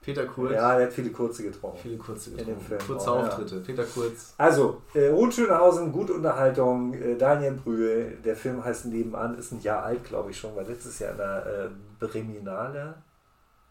Peter 0.02 0.26
Kurz. 0.26 0.52
Ja, 0.52 0.78
er 0.78 0.86
hat 0.86 0.92
viele 0.92 1.10
kurze 1.10 1.44
getroffen. 1.44 1.78
Viele 1.80 1.96
kurze 1.96 2.32
getroffen. 2.32 2.78
Kurze 2.84 3.10
Auftritte. 3.10 3.56
Ja. 3.56 3.62
Peter 3.64 3.84
Kurz. 3.84 4.34
Also, 4.36 4.82
äh, 4.94 5.08
Ruth 5.08 5.34
Schönhausen, 5.34 5.92
gute 5.92 6.14
Unterhaltung. 6.14 6.92
Äh, 6.94 7.16
Daniel 7.16 7.52
Brühl, 7.52 8.18
der 8.24 8.34
Film 8.34 8.64
heißt 8.64 8.86
Nebenan, 8.86 9.38
ist 9.38 9.52
ein 9.52 9.60
Jahr 9.60 9.84
alt, 9.84 10.04
glaube 10.04 10.32
ich 10.32 10.38
schon, 10.38 10.56
weil 10.56 10.66
letztes 10.66 10.98
Jahr 10.98 11.12
in 11.12 11.18
der 11.18 11.46
äh, 11.46 11.68
Breminale. 12.04 12.94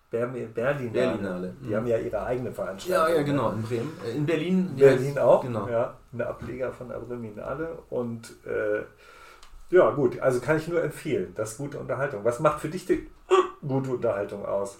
Berlinale. 0.09 0.89
Berlinale. 0.89 1.53
Die 1.61 1.69
mhm. 1.69 1.75
haben 1.75 1.87
ja 1.87 1.97
ihre 1.97 2.21
eigene 2.23 2.51
Veranstaltung. 2.51 3.09
Ja, 3.09 3.17
ja, 3.17 3.23
genau, 3.23 3.51
in 3.51 3.61
Bremen. 3.61 3.91
Äh, 4.05 4.15
in 4.15 4.25
Berlin. 4.25 4.73
Berlin 4.77 5.17
auch. 5.19 5.41
Genau. 5.41 5.67
Ja, 5.67 5.97
ein 6.13 6.21
Ableger 6.21 6.71
von 6.71 6.89
der 6.89 6.99
Breminale. 6.99 7.77
Und 7.89 8.29
äh, 8.45 8.83
ja, 9.71 9.89
gut, 9.91 10.19
also 10.19 10.39
kann 10.41 10.57
ich 10.57 10.67
nur 10.67 10.83
empfehlen. 10.83 11.33
Das 11.35 11.53
ist 11.53 11.57
gute 11.57 11.79
Unterhaltung. 11.79 12.23
Was 12.23 12.39
macht 12.39 12.59
für 12.59 12.69
dich 12.69 12.85
die 12.85 13.09
gute 13.67 13.91
Unterhaltung 13.91 14.45
aus? 14.45 14.77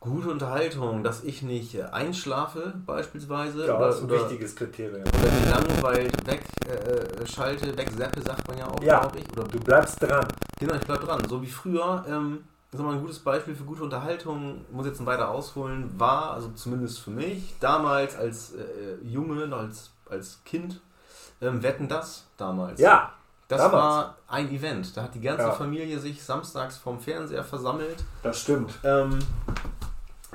Gute 0.00 0.30
Unterhaltung, 0.30 1.02
dass 1.02 1.22
ich 1.24 1.42
nicht 1.42 1.76
äh, 1.76 1.84
einschlafe 1.84 2.74
beispielsweise. 2.84 3.66
Ja, 3.66 3.76
oder, 3.76 3.86
das 3.86 3.96
ist 3.96 4.02
ein 4.02 4.10
oder, 4.10 4.20
wichtiges 4.22 4.56
Kriterium. 4.56 5.02
Oder 5.02 5.32
mich 5.32 5.50
langweilt 5.50 6.26
wegschalte, 6.26 7.70
äh, 7.70 7.78
wegseppe, 7.78 8.20
sagt 8.20 8.48
man 8.48 8.58
ja 8.58 8.66
auch, 8.66 8.82
ja, 8.82 9.00
glaube 9.00 9.18
ich. 9.20 9.32
Oder 9.32 9.48
du 9.48 9.60
bleibst 9.60 10.02
dran. 10.02 10.26
Genau, 10.58 10.74
ich 10.74 10.80
bleib 10.80 11.00
dran. 11.00 11.22
So 11.28 11.40
wie 11.40 11.50
früher, 11.50 12.04
ähm, 12.08 12.44
das 12.70 12.80
ist 12.80 12.84
mal 12.84 12.94
ein 12.94 13.00
gutes 13.00 13.20
Beispiel 13.20 13.54
für 13.54 13.64
gute 13.64 13.84
Unterhaltung, 13.84 14.64
muss 14.72 14.86
jetzt 14.86 15.04
weiter 15.06 15.30
ausholen, 15.30 15.90
war, 15.98 16.32
also 16.32 16.50
zumindest 16.50 17.00
für 17.00 17.10
mich, 17.10 17.54
damals 17.60 18.16
als 18.16 18.54
äh, 18.54 19.06
Junge, 19.06 19.54
als, 19.54 19.92
als 20.10 20.40
Kind, 20.44 20.80
ähm, 21.40 21.62
Wetten 21.62 21.86
das 21.86 22.26
damals. 22.36 22.80
Ja, 22.80 23.12
das 23.52 23.60
Damals. 23.60 23.82
war 23.82 24.16
ein 24.28 24.50
Event. 24.50 24.96
Da 24.96 25.02
hat 25.02 25.14
die 25.14 25.20
ganze 25.20 25.42
ja. 25.42 25.52
Familie 25.52 25.98
sich 25.98 26.24
samstags 26.24 26.78
vorm 26.78 26.98
Fernseher 26.98 27.44
versammelt. 27.44 28.02
Das 28.22 28.40
stimmt. 28.40 28.72
Ähm, 28.82 29.18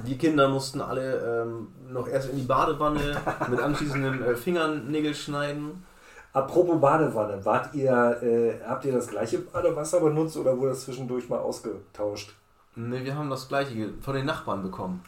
die 0.05 0.19
Kinder 0.19 0.47
mussten 0.49 0.81
alle 0.81 1.41
ähm, 1.41 1.69
noch 1.89 2.07
erst 2.07 2.29
in 2.29 2.35
die 2.35 2.43
Badewanne 2.43 3.19
mit 3.49 3.59
anschließenden 3.59 4.23
äh, 4.23 4.35
Fingernägel 4.35 5.15
schneiden. 5.15 5.83
Apropos 6.31 6.79
Badewanne, 6.79 7.43
wart 7.43 7.73
ihr, 7.73 8.21
äh, 8.21 8.63
habt 8.63 8.85
ihr 8.85 8.93
das 8.93 9.07
gleiche 9.07 9.39
Badewasser 9.39 9.99
benutzt 9.99 10.37
oder 10.37 10.55
wurde 10.55 10.69
das 10.69 10.81
zwischendurch 10.81 11.27
mal 11.27 11.39
ausgetauscht? 11.39 12.35
Ne, 12.75 13.03
wir 13.03 13.15
haben 13.15 13.31
das 13.31 13.47
gleiche 13.47 13.93
von 14.01 14.13
den 14.13 14.27
Nachbarn 14.27 14.61
bekommen. 14.61 15.03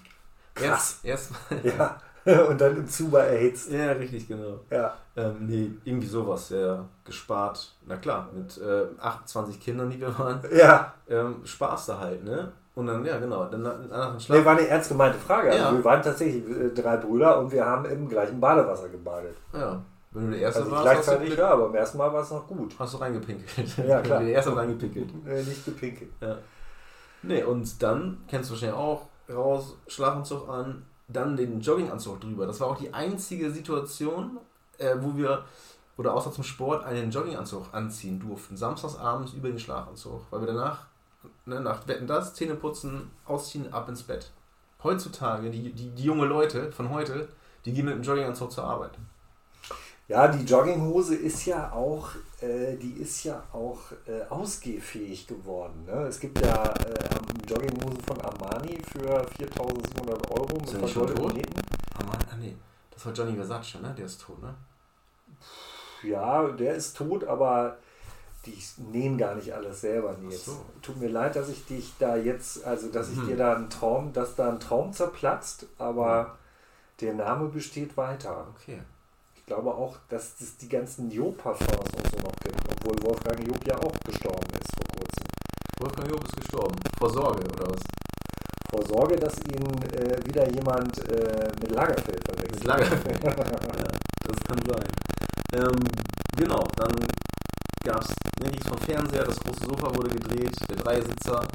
Krass. 0.55 1.01
Erst, 1.03 1.31
erst 1.53 1.63
ja. 2.25 2.41
und 2.47 2.59
dann 2.59 2.75
im 2.75 2.87
Zuber 2.87 3.23
erhitzt. 3.23 3.71
Ja, 3.71 3.91
richtig, 3.91 4.27
genau. 4.27 4.61
Ja. 4.71 4.95
Ähm, 5.19 5.47
nee, 5.47 5.71
irgendwie 5.83 6.07
sowas, 6.07 6.49
ja, 6.49 6.85
gespart. 7.03 7.75
Na 7.85 7.97
klar, 7.97 8.29
mit 8.33 8.57
äh, 8.57 8.85
28 8.99 9.59
Kindern, 9.59 9.89
die 9.89 9.99
wir 9.99 10.17
waren. 10.17 10.39
Ja. 10.55 10.93
Ähm, 11.09 11.41
Spaß 11.43 11.87
da 11.87 11.99
halt, 11.99 12.23
ne? 12.23 12.51
Und 12.75 12.87
dann, 12.87 13.03
ja, 13.03 13.17
genau, 13.17 13.45
dann 13.45 13.63
nach 13.63 14.11
dem 14.11 14.19
Schlaf. 14.19 14.37
Nee, 14.37 14.45
war 14.45 14.57
eine 14.57 14.67
ernst 14.67 14.89
gemeinte 14.89 15.17
Frage. 15.17 15.51
Also 15.51 15.63
ja. 15.63 15.73
wir 15.73 15.83
waren 15.83 16.01
tatsächlich 16.01 16.47
äh, 16.47 16.69
drei 16.69 16.97
Brüder 16.97 17.39
und 17.39 17.51
wir 17.51 17.65
haben 17.65 17.85
im 17.85 18.07
gleichen 18.07 18.39
Badewasser 18.39 18.87
gebadet. 18.87 19.35
Ja. 19.53 19.81
Wenn 20.11 20.25
du 20.25 20.31
der 20.31 20.39
Erste 20.41 20.61
also 20.61 20.71
warst. 20.71 20.83
Gleichzeitig 20.83 21.37
ja, 21.37 21.49
aber 21.49 21.67
beim 21.67 21.75
ersten 21.75 21.97
Mal 21.97 22.13
war 22.13 22.21
es 22.21 22.31
noch 22.31 22.47
gut. 22.47 22.73
Hast 22.79 22.93
du 22.93 22.97
reingepinkelt. 22.99 23.77
Ja, 23.85 24.01
klar. 24.01 24.21
der 24.21 24.29
Erste 24.29 24.55
reingepinkelt. 24.55 25.09
Äh, 25.27 25.43
nicht 25.43 25.65
gepinkelt. 25.65 26.11
Ja. 26.21 26.37
Nee, 27.21 27.43
und 27.43 27.81
dann, 27.83 28.19
kennst 28.27 28.49
du 28.49 28.53
wahrscheinlich 28.53 28.77
auch, 28.77 29.07
raus, 29.29 29.75
Schlafentzug 29.87 30.47
an, 30.47 30.83
dann 31.09 31.35
den 31.35 31.59
Jogginganzug 31.59 32.21
drüber. 32.21 32.47
Das 32.47 32.59
war 32.61 32.67
auch 32.67 32.77
die 32.77 32.93
einzige 32.93 33.51
Situation, 33.51 34.37
äh, 34.79 34.95
wo 34.99 35.15
wir, 35.15 35.45
oder 35.97 36.13
außer 36.13 36.31
zum 36.31 36.43
Sport, 36.43 36.83
einen 36.83 37.11
Jogginganzug 37.11 37.73
anziehen 37.73 38.19
durften. 38.19 38.57
Samstagsabends 38.57 39.33
über 39.33 39.49
den 39.49 39.59
Schlafanzug. 39.59 40.21
Weil 40.31 40.41
wir 40.41 40.47
danach 40.47 40.87
ne, 41.45 41.59
nach 41.59 41.87
Wetten 41.87 42.07
das, 42.07 42.33
Zähne 42.33 42.55
putzen, 42.55 43.11
ausziehen, 43.25 43.71
ab 43.73 43.89
ins 43.89 44.03
Bett. 44.03 44.31
Heutzutage, 44.83 45.49
die, 45.49 45.71
die, 45.71 45.89
die 45.89 46.03
junge 46.03 46.25
Leute 46.25 46.71
von 46.71 46.89
heute, 46.89 47.27
die 47.65 47.73
gehen 47.73 47.85
mit 47.85 47.95
dem 47.95 48.03
Jogginganzug 48.03 48.51
zur 48.51 48.63
Arbeit. 48.63 48.91
Ja, 50.07 50.27
die 50.27 50.43
Jogginghose 50.43 51.15
ist 51.15 51.45
ja 51.45 51.71
auch, 51.71 52.09
äh, 52.41 52.75
die 52.77 52.93
ist 52.93 53.25
ja 53.25 53.43
auch 53.53 53.77
äh, 54.07 54.23
ausgehfähig 54.27 55.27
geworden. 55.27 55.85
Ne? 55.85 56.07
Es 56.07 56.19
gibt 56.19 56.41
ja 56.41 56.63
äh, 56.63 57.09
Jogginghosen 57.47 58.01
von 58.01 58.19
Armani 58.21 58.79
für 58.91 59.21
4.700 59.23 60.31
Euro 60.31 60.57
mit 60.59 60.69
vergoldeten 60.69 61.27
Nähten. 61.27 61.61
Armani, 61.93 62.23
ah 62.31 62.35
nee, 62.39 62.55
das 62.89 63.05
war 63.05 63.13
Johnny 63.13 63.35
Versace, 63.35 63.75
ne? 63.81 63.93
Der 63.95 64.05
ist 64.05 64.19
tot, 64.19 64.41
ne? 64.41 64.55
Ja, 66.03 66.47
der 66.47 66.75
ist 66.75 66.95
tot, 66.95 67.23
aber 67.25 67.77
die 68.45 68.57
nehmen 68.77 69.17
gar 69.17 69.35
nicht 69.35 69.53
alles 69.53 69.81
selber 69.81 70.15
jetzt. 70.29 70.45
So. 70.45 70.65
Tut 70.81 70.99
mir 70.99 71.09
leid, 71.09 71.35
dass 71.35 71.49
ich 71.49 71.65
dich 71.65 71.93
da 71.99 72.15
jetzt, 72.15 72.65
also 72.65 72.87
dass 72.87 73.09
ich 73.09 73.17
mhm. 73.17 73.27
dir 73.27 73.37
da 73.37 73.55
einen 73.55 73.69
Traum, 73.69 74.13
dass 74.13 74.35
da 74.35 74.49
ein 74.49 74.59
Traum 74.59 74.93
zerplatzt, 74.93 75.65
aber 75.77 76.23
mhm. 76.23 76.27
der 77.01 77.13
Name 77.15 77.49
besteht 77.49 77.97
weiter. 77.97 78.47
Okay 78.55 78.79
glaube 79.49 79.73
auch, 79.73 79.97
dass 80.09 80.39
es 80.39 80.57
die 80.57 80.69
ganzen 80.69 81.09
Job-Parfums 81.09 81.89
und 81.97 82.07
so 82.11 82.17
noch 82.21 82.35
gibt, 82.43 82.61
obwohl 82.69 82.95
Wolfgang 83.01 83.39
Job 83.47 83.59
ja 83.67 83.75
auch 83.77 83.93
gestorben 84.05 84.45
ist 84.53 84.71
vor 84.77 84.85
kurzem. 84.95 85.25
Wolfgang 85.79 86.11
Job 86.11 86.23
ist 86.23 86.37
gestorben. 86.37 86.75
Vor 86.99 87.09
Sorge, 87.09 87.43
oder 87.53 87.65
was? 87.73 87.81
Vor 88.69 88.85
Sorge, 88.85 89.15
dass 89.15 89.35
ihn 89.39 89.65
äh, 89.97 90.23
wieder 90.23 90.47
jemand 90.53 90.99
äh, 91.09 91.49
mit 91.61 91.71
Lagerfeld 91.71 92.23
verwechselt. 92.25 92.59
Mit 92.59 92.63
Lagerfeld. 92.63 93.23
ja, 93.23 93.33
das 93.33 94.43
kann 94.45 94.59
sein. 94.67 95.08
Ähm, 95.53 95.79
genau, 96.37 96.63
dann 96.75 96.93
gab 97.83 98.03
es 98.03 98.13
nichts 98.41 98.67
vom 98.67 98.77
Fernseher, 98.77 99.23
das 99.23 99.39
große 99.39 99.65
Sofa 99.65 99.95
wurde 99.95 100.09
gedreht, 100.09 100.55
der 100.69 100.75
Dreisitzer. 100.75 101.47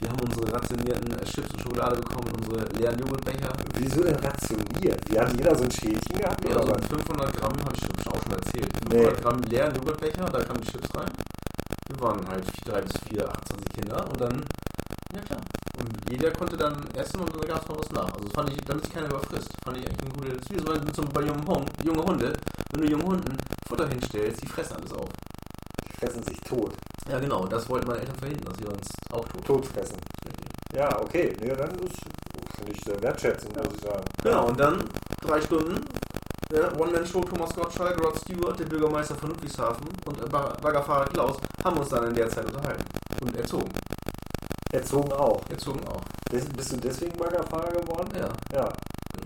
Wir 0.00 0.10
haben 0.10 0.20
unsere 0.20 0.52
rationierten 0.52 1.18
äh, 1.18 1.24
Chips 1.24 1.52
und 1.54 1.62
Schokolade 1.62 1.96
bekommen, 1.96 2.28
unsere 2.36 2.66
leeren 2.76 2.98
Joghurtbecher. 2.98 3.52
Wieso 3.78 4.02
denn 4.02 4.16
rationiert? 4.16 5.00
Wir 5.08 5.20
hatten 5.20 5.38
jeder 5.38 5.56
so 5.56 5.64
ein 5.64 5.70
Schälchen 5.70 6.18
gehabt? 6.18 6.44
Ja, 6.48 6.60
so 6.60 6.74
500 6.96 7.32
Gramm, 7.36 7.52
habe 7.52 7.72
ich 7.74 7.80
schon 7.80 8.12
auch 8.12 8.22
schon 8.22 8.32
erzählt. 8.32 8.70
500 8.90 9.16
nee. 9.16 9.22
Gramm 9.22 9.40
leeren 9.42 9.74
Joghurtbecher, 9.74 10.24
da 10.26 10.44
kamen 10.44 10.60
die 10.60 10.70
Chips 10.70 10.88
rein. 10.94 11.12
Wir 11.88 12.00
waren 12.00 12.28
halt 12.28 12.44
3 12.64 12.80
bis 12.82 12.92
4, 13.08 13.28
28 13.28 13.72
Kinder 13.72 14.04
und 14.10 14.20
dann, 14.20 14.44
ja 15.16 15.22
klar. 15.22 15.40
Und 15.78 16.10
jeder 16.10 16.30
konnte 16.32 16.56
dann 16.56 16.86
essen 16.94 17.20
und 17.20 17.34
dann 17.34 17.48
gab 17.48 17.62
es 17.62 17.68
noch 17.68 17.78
was 17.78 17.90
nach. 17.90 18.12
Also 18.14 18.28
fand 18.34 18.50
ich, 18.50 18.56
damit 18.64 18.84
sich 18.84 18.94
keiner 18.94 19.06
überfrisst, 19.06 19.48
fand 19.64 19.76
ich 19.76 19.86
eigentlich 19.86 20.02
ein 20.02 20.12
gutes, 20.12 20.50
wie 20.50 20.58
so 20.58 20.72
mit 20.72 20.96
so 20.96 21.02
bei 21.02 21.22
jungen 21.22 21.46
Hund, 21.46 21.70
junge 21.84 22.02
Hunde, 22.02 22.32
wenn 22.72 22.82
du 22.82 22.88
jungen 22.88 23.06
Hunden 23.06 23.36
Futter 23.68 23.88
hinstellst, 23.88 24.42
die 24.42 24.48
fressen 24.48 24.76
alles 24.76 24.92
auf 24.92 25.08
fressen 25.98 26.22
sich 26.22 26.38
tot. 26.40 26.74
Ja, 27.08 27.18
genau. 27.18 27.46
Das 27.46 27.68
wollten 27.68 27.86
meine 27.88 28.00
Eltern 28.00 28.16
verhindern, 28.16 28.52
dass 28.52 28.58
wir 28.58 28.68
uns 28.68 28.88
auch 29.12 29.26
tot, 29.28 29.44
tot 29.44 29.66
fressen. 29.66 29.96
Ja, 30.74 31.00
okay. 31.00 31.34
Nee, 31.40 31.54
dann 31.54 31.70
ist 31.70 31.96
finde 32.56 32.72
ich 32.72 32.80
sehr 32.84 33.02
wertschätzend, 33.02 33.56
ja. 33.56 33.62
muss 33.62 33.74
ich 33.74 33.82
sagen. 33.82 34.04
Genau, 34.22 34.46
und 34.48 34.60
dann 34.60 34.84
drei 35.22 35.40
Stunden 35.40 35.84
ja, 36.52 36.72
One-Man-Show 36.78 37.20
Thomas 37.22 37.54
Gottschalk, 37.54 38.00
Rod 38.00 38.18
Stewart, 38.20 38.58
der 38.58 38.66
Bürgermeister 38.66 39.14
von 39.16 39.30
Ludwigshafen 39.30 39.86
und 40.06 40.30
Baggerfahrer 40.30 41.06
Klaus 41.06 41.36
haben 41.64 41.76
uns 41.78 41.88
dann 41.88 42.08
in 42.08 42.14
der 42.14 42.28
Zeit 42.28 42.46
unterhalten 42.46 42.84
und 43.20 43.36
erzogen. 43.36 43.72
Erzogen 44.72 45.12
auch? 45.12 45.40
Erzogen 45.48 45.86
auch. 45.88 46.02
Bist 46.30 46.72
du 46.72 46.76
deswegen 46.76 47.16
Baggerfahrer 47.16 47.72
geworden? 47.72 48.12
Ja. 48.16 48.28
Ja, 48.52 48.68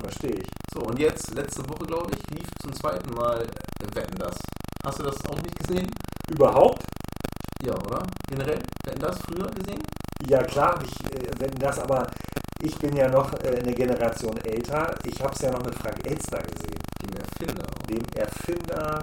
verstehe 0.01 0.37
ich. 0.37 0.47
So, 0.73 0.81
und 0.81 0.99
jetzt, 0.99 1.35
letzte 1.35 1.69
Woche, 1.69 1.87
glaube 1.87 2.11
ich, 2.15 2.39
lief 2.39 2.49
zum 2.63 2.73
zweiten 2.75 3.13
Mal 3.15 3.47
Wetten 3.95 4.19
das. 4.19 4.37
Hast 4.85 4.99
du 4.99 5.03
das 5.05 5.17
auch 5.27 5.41
nicht 5.43 5.59
gesehen? 5.59 5.91
Überhaupt? 6.31 6.85
Ja, 7.65 7.75
oder? 7.75 8.03
Generell? 8.29 8.61
Wetten 8.87 9.01
das 9.01 9.19
früher 9.21 9.51
gesehen? 9.51 9.83
Ja, 10.29 10.43
klar, 10.43 10.79
ich 10.85 11.13
äh, 11.13 11.41
Wetten 11.41 11.59
das, 11.59 11.79
aber 11.79 12.07
ich 12.63 12.77
bin 12.79 12.95
ja 12.97 13.09
noch 13.09 13.33
äh, 13.43 13.59
eine 13.59 13.73
Generation 13.73 14.37
älter. 14.45 14.95
Ich 15.05 15.21
habe 15.21 15.33
es 15.35 15.41
ja 15.41 15.51
noch 15.51 15.65
mit 15.65 15.75
Frank 15.75 16.07
Elstner 16.07 16.43
gesehen. 16.43 16.79
Dem 17.03 17.17
Erfinder. 17.17 17.67
Dem 17.89 18.05
Erfinder 18.15 19.03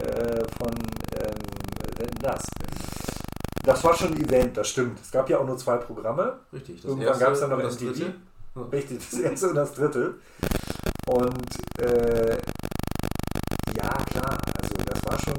äh, 0.00 0.44
von 0.58 0.74
ähm, 1.16 1.98
Wetten 1.98 2.18
das. 2.20 2.44
Das 3.62 3.84
war 3.84 3.94
schon 3.94 4.14
ein 4.14 4.24
Event, 4.24 4.56
das 4.56 4.68
stimmt. 4.68 4.98
Es 5.00 5.10
gab 5.10 5.28
ja 5.28 5.38
auch 5.38 5.46
nur 5.46 5.58
zwei 5.58 5.76
Programme. 5.76 6.38
Richtig. 6.52 6.84
Irgendwann 6.84 7.18
gab 7.18 7.32
es 7.32 7.40
dann 7.40 7.50
noch 7.50 7.60
das 7.60 7.76
dritte. 7.76 8.14
Richtig, 8.72 8.98
das 9.10 9.20
erste 9.20 9.48
und 9.50 9.54
das 9.54 9.72
dritte. 9.74 10.14
Und 11.06 11.80
äh, 11.80 12.38
ja, 13.76 13.90
klar, 14.04 14.38
also 14.60 14.74
das 14.84 15.04
war 15.04 15.18
schon 15.18 15.36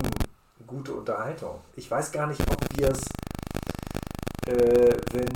gute 0.65 0.93
Unterhaltung. 0.93 1.59
Ich 1.75 1.89
weiß 1.89 2.11
gar 2.11 2.27
nicht, 2.27 2.41
ob 2.49 2.57
wir 2.77 2.89
es, 2.89 3.01
äh, 4.47 4.93
wenn, 5.11 5.29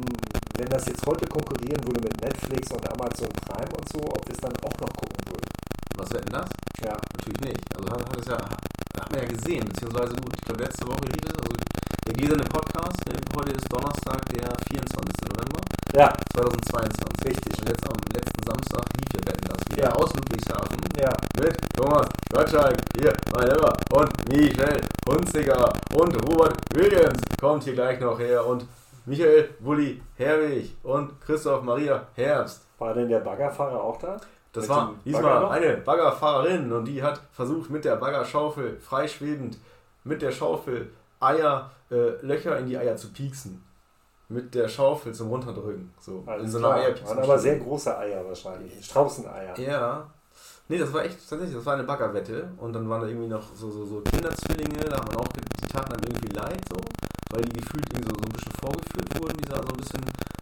wenn 0.58 0.70
das 0.70 0.86
jetzt 0.88 1.06
heute 1.06 1.28
konkurrieren 1.28 1.84
würde 1.86 2.02
mit 2.02 2.22
Netflix 2.22 2.72
und 2.72 2.88
Amazon 2.92 3.30
Prime 3.30 3.76
und 3.76 3.90
so, 3.92 4.00
ob 4.00 4.28
wir 4.28 4.34
es 4.34 4.42
dann 4.42 4.56
auch 4.58 4.80
noch 4.80 4.94
gucken 4.94 5.26
würden. 5.28 5.50
Was 5.98 6.10
wäre 6.12 6.24
denn 6.24 6.34
das? 6.34 6.50
Ja. 6.84 6.98
Natürlich 7.18 7.42
nicht. 7.42 7.76
Also 7.76 7.90
hat, 7.90 8.10
hat 8.10 8.20
es 8.20 8.26
ja, 8.28 8.38
hat 8.38 9.12
man 9.12 9.20
ja 9.20 9.28
gesehen, 9.28 9.66
beziehungsweise 9.66 10.16
gut, 10.16 10.34
ich 10.36 10.42
glaube 10.46 10.64
letzte 10.64 10.88
Woche 10.88 11.06
lief 11.06 11.26
es, 11.26 11.38
also 11.38 11.63
der 12.06 12.14
gläserne 12.14 12.44
Podcast, 12.44 13.00
heute 13.36 13.52
ist 13.52 13.72
Donnerstag, 13.72 14.26
der 14.30 14.50
24. 14.70 15.30
November. 15.30 15.62
Ja. 15.94 16.14
2022. 16.34 17.26
Richtig. 17.26 17.60
Und 17.60 17.70
jetzt 17.70 17.88
am 17.88 17.98
letzten 18.14 18.44
Samstag 18.44 18.84
lief 18.98 19.14
ja 19.14 19.32
Wetten 19.32 19.48
das 19.48 19.62
wieder 19.72 19.84
ja. 19.90 19.96
aus 19.96 20.14
Ludwigshafen. 20.14 20.78
Ja. 21.00 21.14
Mit 21.40 21.58
Thomas 21.76 22.08
Gottschalk, 22.30 22.78
hier, 23.00 23.14
mein 23.32 23.48
Lieber, 23.48 23.78
und 23.94 24.30
Michel 24.30 24.82
Hunziger 25.08 25.74
und 25.96 26.16
Robert 26.28 26.58
Williams 26.74 27.22
kommt 27.40 27.64
hier 27.64 27.74
gleich 27.74 28.00
noch 28.02 28.20
her 28.20 28.46
und 28.46 28.66
Michael 29.06 29.52
Wulli 29.60 30.02
Herwig 30.18 30.76
und 30.84 31.22
Christoph 31.22 31.64
Maria 31.64 32.08
Herbst. 32.16 32.66
War 32.80 32.94
denn 32.94 33.08
der 33.08 33.20
Baggerfahrer 33.20 33.82
auch 33.82 33.98
da? 33.98 34.18
Das 34.52 34.64
mit 34.64 34.70
war 34.70 34.94
diesmal 35.06 35.46
eine 35.46 35.78
Baggerfahrerin 35.78 36.72
und 36.72 36.86
die 36.86 37.02
hat 37.02 37.22
versucht 37.32 37.70
mit 37.70 37.86
der 37.86 37.96
Baggerschaufel 37.96 38.78
freischwebend 38.82 39.58
mit 40.04 40.22
der 40.22 40.32
Schaufel 40.32 40.92
Eier, 41.24 41.72
äh, 41.92 42.12
Löcher 42.22 42.58
in 42.60 42.68
die 42.68 42.78
Eier 42.78 42.96
zu 42.96 43.12
pieksen 43.12 43.64
mit 44.30 44.54
der 44.56 44.68
Schaufel 44.68 45.14
zum 45.14 45.30
Runterdrücken. 45.30 45.94
So, 46.00 46.24
Alles 46.26 46.46
in 46.46 46.52
so 46.52 46.58
einer 46.60 46.76
Eier 46.76 47.06
waren 47.06 47.20
aber 47.20 47.38
sehr 47.38 47.58
große 47.60 47.98
Eier 47.98 48.26
wahrscheinlich. 48.26 48.84
Straußeneier. 48.84 49.60
Ja. 49.60 50.10
Nee, 50.70 50.78
das 50.78 50.94
war 50.94 51.04
echt 51.04 51.18
tatsächlich, 51.30 51.56
das 51.56 51.66
war 51.66 51.74
eine 51.74 51.84
Baggerwette. 51.84 52.50
Und 52.58 52.74
dann 52.74 52.90
waren 52.90 53.02
da 53.02 53.08
irgendwie 53.08 53.28
noch 53.28 53.54
so, 53.54 53.70
so, 53.70 53.86
so 53.86 54.02
Kinderzwillinge, 54.02 54.86
da 54.86 54.98
haben 54.98 55.12
wir 55.12 55.20
auch, 55.20 55.28
die 55.28 55.68
taten 55.68 55.92
dann 55.92 56.04
irgendwie 56.04 56.36
leid, 56.36 56.62
so, 56.70 56.78
weil 57.32 57.44
die 57.44 57.60
gefühlt 57.60 57.86
irgendwie 57.92 58.10
so, 58.10 58.16
so 58.16 58.24
ein 58.24 58.32
bisschen 58.32 58.54
vorgeführt 58.62 59.22
wurden. 59.22 59.38
Die 59.38 59.50
sahen 59.50 59.64
so 59.68 59.74
ein 59.74 59.78
bisschen 59.78 60.02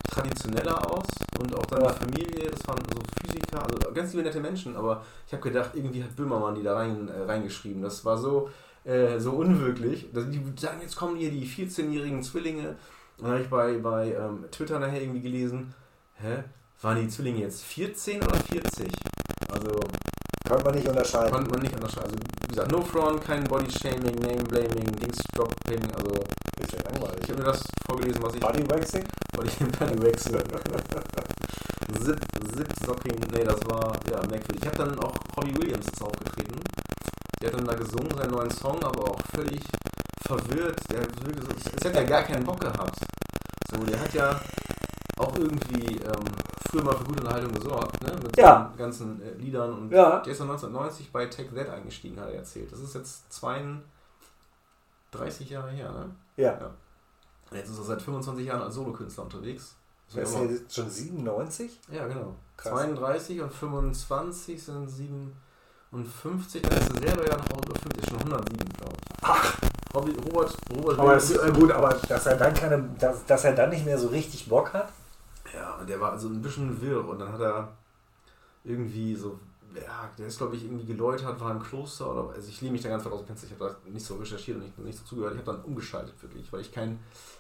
traditioneller 0.10 0.92
aus. 0.92 1.08
Und 1.40 1.56
auch 1.56 1.66
dann 1.66 1.82
ja. 1.82 1.92
die 1.92 2.00
Familie, 2.00 2.52
das 2.52 2.68
waren 2.68 2.80
so 2.94 3.02
Physiker, 3.20 3.64
also 3.64 3.94
ganz 3.94 4.14
liebe 4.14 4.24
nette 4.24 4.40
Menschen, 4.40 4.76
aber 4.76 5.04
ich 5.26 5.34
habe 5.34 5.42
gedacht, 5.42 5.72
irgendwie 5.74 6.04
hat 6.04 6.16
Böhmermann 6.16 6.56
die 6.56 6.64
da 6.64 6.76
rein, 6.76 7.10
äh, 7.10 7.24
reingeschrieben. 7.24 7.82
Das 7.82 8.06
war 8.06 8.18
so, 8.18 8.50
äh, 8.86 9.20
so 9.20 9.32
unwirklich. 9.32 10.08
Die 10.14 10.60
sagen, 10.60 10.80
jetzt 10.82 10.96
kommen 10.96 11.18
hier 11.18 11.32
die 11.32 11.46
14-jährigen 11.46 12.24
Zwillinge 12.24 12.76
dann 13.22 13.32
habe 13.32 13.42
ich 13.42 13.50
bei, 13.50 13.78
bei 13.78 14.14
ähm, 14.14 14.46
Twitter 14.52 14.80
nachher 14.80 15.02
irgendwie 15.02 15.22
gelesen, 15.22 15.74
hä, 16.16 16.44
waren 16.82 17.00
die 17.00 17.08
Zwillinge 17.08 17.42
jetzt 17.42 17.64
14 17.64 18.24
oder 18.24 18.38
40? 18.38 18.92
Also. 19.52 19.80
Konnte 20.48 20.66
man 20.66 20.76
nicht 20.76 20.88
unterscheiden. 20.88 21.32
Konnte 21.32 21.52
man 21.52 21.62
nicht 21.62 21.76
unterscheiden. 21.76 22.12
Also, 22.12 22.26
wie 22.42 22.48
gesagt, 22.48 22.72
no 22.72 22.82
front, 22.82 23.24
kein 23.24 23.44
Body-Shaming, 23.44 24.16
Name-Blaming, 24.16 24.92
Dings-Dropping, 25.00 25.84
also. 25.96 26.24
Ist 26.60 26.74
ja 26.74 26.80
langweilig. 26.92 27.20
Ich 27.24 27.30
habe 27.30 27.40
mir 27.42 27.52
das 27.52 27.64
vorgelesen, 27.86 28.24
was 28.24 28.34
ich. 28.34 28.40
Body-Waxing? 28.40 29.04
Body-Waxing. 29.34 30.34
Zip, 32.04 32.20
Zip-Socking, 32.56 33.20
nee, 33.34 33.44
das 33.44 33.60
war, 33.68 33.94
ja, 34.10 34.20
merkwürdig. 34.28 34.62
Ich 34.62 34.68
habe 34.68 34.78
dann 34.78 35.00
auch, 35.00 35.14
Robbie 35.38 35.56
Williams 35.58 35.88
ist 35.88 36.02
aufgetreten. 36.02 36.60
Der 37.42 37.52
hat 37.52 37.58
dann 37.58 37.66
da 37.66 37.74
gesungen, 37.74 38.16
seinen 38.16 38.32
neuen 38.32 38.52
Song, 38.52 38.84
aber 38.84 39.12
auch 39.12 39.20
völlig 39.34 39.62
verwirrt. 40.26 40.80
Der 40.92 41.02
wirklich 41.02 41.64
so, 41.64 41.72
es 41.76 41.84
hätte 41.84 41.98
ja 41.98 42.04
gar 42.04 42.24
keinen 42.24 42.44
Bock 42.44 42.60
gehabt. 42.60 43.00
So, 43.70 43.78
der 43.78 44.00
hat 44.00 44.14
ja 44.14 44.40
auch 45.18 45.36
irgendwie 45.38 45.98
ähm, 45.98 46.26
früher 46.70 46.84
mal 46.84 46.96
für 46.96 47.04
gute 47.04 47.22
Unterhaltung 47.22 47.54
gesorgt, 47.54 48.02
ne? 48.04 48.16
Mit 48.22 48.38
ja. 48.38 48.72
ganzen 48.78 49.22
äh, 49.22 49.34
Liedern 49.34 49.74
und 49.74 49.92
ja. 49.92 50.20
der 50.20 50.32
ist 50.32 50.40
dann 50.40 50.50
1990 50.50 51.12
bei 51.12 51.26
Take 51.26 51.54
That 51.56 51.70
eingestiegen, 51.70 52.20
hat 52.20 52.30
er 52.30 52.36
erzählt. 52.36 52.72
Das 52.72 52.80
ist 52.80 52.96
jetzt 52.96 53.32
32 53.34 55.50
Jahre 55.50 55.72
her, 55.72 55.92
ne? 55.92 56.12
Ja. 56.38 56.60
ja. 56.60 56.72
Jetzt 57.54 57.70
ist 57.70 57.80
er 57.80 57.84
seit 57.84 58.02
25 58.02 58.46
Jahren 58.46 58.62
als 58.62 58.76
Solokünstler 58.76 59.26
unterwegs. 59.26 59.76
So 60.08 60.20
ist 60.20 60.36
er 60.36 60.46
jetzt 60.46 60.76
schon 60.76 60.90
97? 60.90 61.80
Ja, 61.92 62.08
genau. 62.08 62.36
Krass. 62.58 62.74
32 62.74 63.42
und 63.42 63.54
25 63.54 64.64
sind 64.64 64.90
57, 65.92 66.62
dann 66.62 66.78
ist 66.78 66.90
er 66.90 67.02
selber 67.02 67.30
ja 67.30 67.38
noch 67.38 67.50
über 67.50 67.76
50, 67.76 68.10
schon 68.10 68.20
107, 68.20 68.70
glaube 68.78 68.94
ich. 68.96 69.18
Ach! 69.22 69.58
Robert, 69.94 70.16
Robert, 70.26 70.58
Robert 70.74 71.00
aber 71.00 71.18
ist, 71.18 71.32
äh, 71.32 71.52
gut, 71.52 71.72
aber 71.72 71.90
dass 72.08 72.26
er 72.26 72.38
dann 72.38 72.54
keine, 72.54 72.82
dass, 72.98 73.26
dass 73.26 73.44
er 73.44 73.54
dann 73.54 73.72
nicht 73.72 73.86
mehr 73.86 73.98
so 73.98 74.08
richtig 74.08 74.48
Bock 74.48 74.74
hat. 74.74 74.90
Ja, 75.54 75.76
und 75.76 75.90
der 75.90 76.00
war 76.00 76.14
also 76.14 76.30
ein 76.30 76.42
bisschen 76.42 76.82
wirr 76.82 77.06
und 77.06 77.20
dann 77.20 77.34
hat 77.34 77.42
er 77.42 77.74
irgendwie 78.64 79.16
so, 79.16 79.38
ja, 79.76 80.10
der 80.18 80.28
ist 80.28 80.38
glaube 80.38 80.56
ich 80.56 80.64
irgendwie 80.64 80.86
geläutert, 80.86 81.42
war 81.42 81.52
im 81.52 81.62
Kloster 81.62 82.10
oder, 82.10 82.34
also 82.34 82.48
ich 82.48 82.62
lehne 82.62 82.72
mich 82.72 82.82
da 82.82 82.90
ganz 82.90 83.04
weit 83.04 83.12
aus 83.12 83.20
dem 83.20 83.28
Fenster, 83.28 83.48
ich 83.48 83.60
habe 83.60 83.76
da 83.84 83.90
nicht 83.90 84.06
so 84.06 84.16
recherchiert 84.16 84.58
und 84.58 84.64
nicht, 84.64 84.78
nicht 84.80 85.00
so 85.00 85.04
zugehört, 85.04 85.34
ich 85.34 85.46
habe 85.46 85.58
dann 85.58 85.66
umgeschaltet 85.66 86.14
wirklich, 86.22 86.54
weil 86.54 86.62
ich 86.62 86.72
kein, 86.72 87.00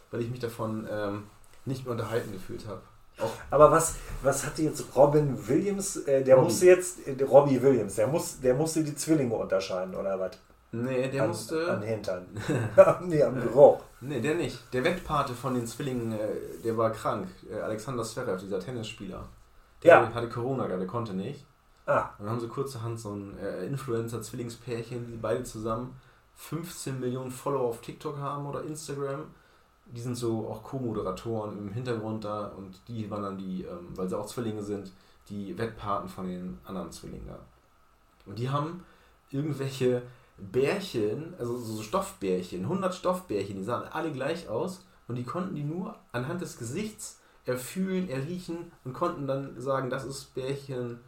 weil 0.10 0.22
ich 0.22 0.30
mich 0.30 0.40
davon 0.40 0.86
ähm, 0.92 1.24
nicht 1.64 1.86
mehr 1.86 1.94
unterhalten 1.94 2.34
gefühlt 2.34 2.68
habe. 2.68 2.82
Aber 3.52 3.69
was, 3.71 3.95
was 4.24 4.45
hatte 4.45 4.63
jetzt 4.63 4.95
Robin 4.95 5.38
Williams? 5.47 5.97
Äh, 5.97 6.24
der 6.24 6.36
Robbie. 6.36 6.45
musste 6.47 6.65
jetzt, 6.65 7.08
äh, 7.08 7.24
Robbie 7.24 7.62
Williams, 7.62 7.95
der, 7.95 8.08
muss, 8.08 8.39
der 8.39 8.54
musste 8.56 8.84
die 8.84 8.95
Zwillinge 8.95 9.36
unterscheiden, 9.36 9.93
oder 9.95 10.19
was? 10.19 10.32
Nee, 10.71 11.10
der 11.10 11.24
an, 11.24 11.30
musste. 11.30 11.69
An 11.69 11.82
Hintern. 11.82 12.26
nee, 13.02 13.21
am 13.21 13.39
Geruch. 13.39 13.82
Nee, 14.00 14.21
der 14.21 14.36
nicht. 14.36 14.58
Der 14.74 14.84
Wettpate 14.84 15.34
von 15.34 15.54
den 15.54 15.67
Zwillingen, 15.67 16.13
äh, 16.13 16.17
der 16.63 16.76
war 16.78 16.91
krank. 16.91 17.28
Äh, 17.52 17.60
Alexander 17.60 18.04
Zverev, 18.04 18.39
dieser 18.41 18.60
Tennisspieler. 18.60 19.24
Der 19.84 19.91
Ja. 19.91 20.13
hatte 20.13 20.30
Corona, 20.30 20.65
gehabt, 20.65 20.82
der 20.82 20.88
konnte 20.88 21.13
nicht. 21.13 21.45
Ah, 21.86 22.10
Und 22.17 22.26
dann 22.26 22.30
haben 22.36 22.39
sie 22.39 22.47
kurzerhand 22.47 23.00
so 23.00 23.12
ein 23.13 23.38
äh, 23.39 23.65
Influencer-Zwillingspärchen, 23.65 25.08
die 25.12 25.17
beide 25.17 25.43
zusammen 25.43 26.00
15 26.36 27.00
Millionen 27.00 27.32
Follower 27.32 27.67
auf 27.67 27.82
TikTok 27.82 28.17
haben 28.17 28.45
oder 28.45 28.63
Instagram. 28.63 29.26
Die 29.91 30.01
sind 30.01 30.15
so 30.15 30.47
auch 30.47 30.63
Co-Moderatoren 30.63 31.58
im 31.58 31.73
Hintergrund 31.73 32.23
da 32.23 32.47
und 32.47 32.80
die 32.88 33.10
waren 33.12 33.23
dann 33.23 33.38
die, 33.38 33.63
ähm, 33.63 33.89
weil 33.95 34.08
sie 34.08 34.17
auch 34.17 34.25
Zwillinge 34.25 34.63
sind, 34.63 34.91
die 35.30 35.58
Wettpaten 35.58 36.10
von 36.10 36.27
den 36.27 36.60
anderen 36.63 36.91
Zwillingen 36.91 37.27
da. 37.27 37.39
Und 38.25 38.39
die 38.39 38.49
haben 38.49 38.84
irgendwelche 39.30 40.01
Bärchen, 40.38 41.34
also 41.38 41.58
so 41.58 41.82
Stoffbärchen, 41.84 42.63
100 42.63 42.93
Stoffbärchen, 42.95 43.58
die 43.58 43.63
sahen 43.63 43.88
alle 43.91 44.12
gleich 44.12 44.49
aus 44.49 44.86
und 45.08 45.15
die 45.15 45.23
konnten 45.23 45.56
die 45.56 45.63
nur 45.63 45.95
anhand 46.12 46.41
des 46.41 46.58
Gesichts 46.58 47.19
erfühlen, 47.45 48.10
erriechen 48.10 48.71
und 48.86 48.93
konnten 48.93 49.27
dann 49.27 49.60
sagen, 49.60 49.89
das 49.89 50.06
ist 50.06 50.34
Bärchen. 50.34 50.99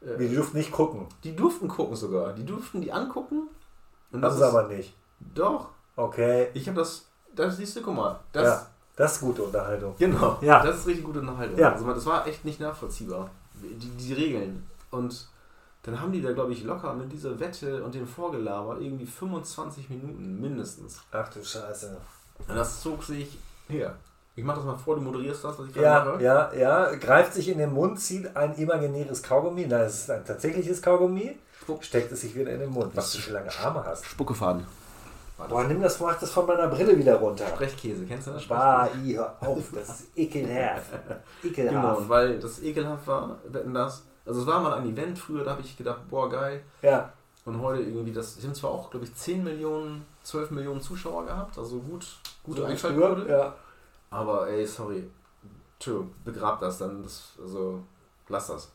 äh, 0.00 0.18
wir 0.18 0.34
durften 0.34 0.56
nicht 0.58 0.72
gucken. 0.72 1.06
die 1.24 1.36
durften 1.36 1.68
gucken 1.68 1.96
sogar. 1.96 2.32
Die 2.32 2.44
durften 2.46 2.80
die 2.80 2.92
angucken. 2.92 3.48
Und 4.10 4.22
Das 4.22 4.38
das 4.38 4.48
ist 4.48 4.54
aber 4.54 4.68
nicht. 4.68 4.94
Doch. 5.34 5.70
Okay. 5.96 6.48
Ich 6.54 6.68
habe 6.68 6.78
das. 6.78 7.08
Das 7.34 7.56
siehst 7.56 7.76
du, 7.76 7.82
guck 7.82 7.94
mal. 7.94 8.18
Das, 8.32 8.44
ja, 8.44 8.66
das 8.96 9.12
ist 9.14 9.20
gute 9.20 9.42
Unterhaltung. 9.42 9.94
Genau. 9.98 10.38
Ja. 10.42 10.62
Das 10.64 10.78
ist 10.78 10.86
richtig 10.86 11.04
gute 11.04 11.20
Unterhaltung. 11.20 11.58
Ja. 11.58 11.72
Also 11.72 11.86
das 11.92 12.06
war 12.06 12.26
echt 12.26 12.44
nicht 12.44 12.60
nachvollziehbar. 12.60 13.30
Die, 13.54 13.88
die 13.88 14.12
Regeln. 14.12 14.66
Und 14.90 15.28
dann 15.84 16.00
haben 16.00 16.12
die 16.12 16.20
da, 16.22 16.32
glaube 16.32 16.52
ich, 16.52 16.64
locker 16.64 16.92
mit 16.94 17.10
dieser 17.12 17.38
Wette 17.40 17.82
und 17.82 17.94
dem 17.94 18.06
Vorgelaber 18.06 18.78
irgendwie 18.78 19.06
25 19.06 19.88
Minuten 19.90 20.40
mindestens. 20.40 21.00
Ach 21.10 21.28
du 21.28 21.44
Scheiße. 21.44 21.96
Und 22.48 22.54
das 22.56 22.82
zog 22.82 23.02
sich 23.02 23.38
her. 23.68 23.94
Ich 24.34 24.44
mach 24.44 24.56
das 24.56 24.64
mal 24.64 24.76
vor, 24.76 24.94
du 24.96 25.02
moderierst 25.02 25.44
das, 25.44 25.58
was 25.58 25.68
ich 25.68 25.76
Ja, 25.76 26.04
mache. 26.04 26.22
ja, 26.22 26.52
ja. 26.54 26.94
Greift 26.96 27.34
sich 27.34 27.48
in 27.48 27.58
den 27.58 27.72
Mund, 27.72 28.00
zieht 28.00 28.34
ein 28.36 28.54
imaginäres 28.54 29.22
Kaugummi. 29.22 29.66
Nein, 29.66 29.82
es 29.82 29.94
ist 30.02 30.10
ein 30.10 30.24
tatsächliches 30.24 30.80
Kaugummi. 30.80 31.38
Spuck. 31.60 31.84
Steckt 31.84 32.10
es 32.12 32.22
sich 32.22 32.34
wieder 32.34 32.50
in 32.50 32.60
den 32.60 32.70
Mund. 32.70 32.92
Was 32.96 33.12
du 33.12 33.18
für 33.18 33.32
lange 33.32 33.50
Arme 33.62 33.84
hast. 33.84 34.04
Spuckefaden. 34.06 34.66
Boah, 35.36 35.64
nimm 35.64 35.82
das, 35.82 35.98
mach 35.98 36.18
das 36.18 36.30
von 36.30 36.46
meiner 36.46 36.68
Brille 36.68 36.96
wieder 36.96 37.16
runter. 37.16 37.46
Sprechkäse, 37.48 38.04
kennst 38.06 38.28
du 38.28 38.32
das? 38.32 38.46
Bah, 38.46 38.88
i, 39.04 39.14
hör 39.14 39.36
auf, 39.40 39.70
das 39.74 39.88
ist 40.00 40.16
ekelhaft. 40.16 40.84
Genau, 41.42 41.48
Ekelhaft. 41.52 41.98
und 41.98 42.08
weil 42.08 42.38
das 42.38 42.62
ekelhaft 42.62 43.06
war, 43.06 43.38
wetten 43.48 43.74
das. 43.74 44.04
Also 44.24 44.42
es 44.42 44.46
war 44.46 44.60
mal 44.60 44.74
ein 44.74 44.88
Event 44.88 45.18
früher, 45.18 45.42
da 45.44 45.52
habe 45.52 45.62
ich 45.62 45.76
gedacht, 45.76 46.08
boah 46.08 46.28
geil. 46.30 46.62
Ja, 46.80 47.12
Und 47.44 47.60
heute 47.60 47.82
irgendwie, 47.82 48.12
das 48.12 48.36
sind 48.36 48.54
zwar 48.54 48.70
auch, 48.70 48.88
glaube 48.90 49.04
ich, 49.06 49.14
10 49.14 49.42
Millionen, 49.42 50.06
12 50.22 50.52
Millionen 50.52 50.80
Zuschauer 50.80 51.26
gehabt, 51.26 51.58
also 51.58 51.80
gut, 51.80 52.06
gute 52.44 52.60
so 52.60 52.66
Einschaltquote. 52.66 53.28
Ja. 53.28 53.52
Aber 54.10 54.48
ey, 54.48 54.64
sorry, 54.64 55.10
tschö, 55.80 56.02
begrab 56.24 56.60
das 56.60 56.78
dann, 56.78 57.02
das, 57.02 57.32
also 57.42 57.82
lass 58.28 58.46
das. 58.46 58.70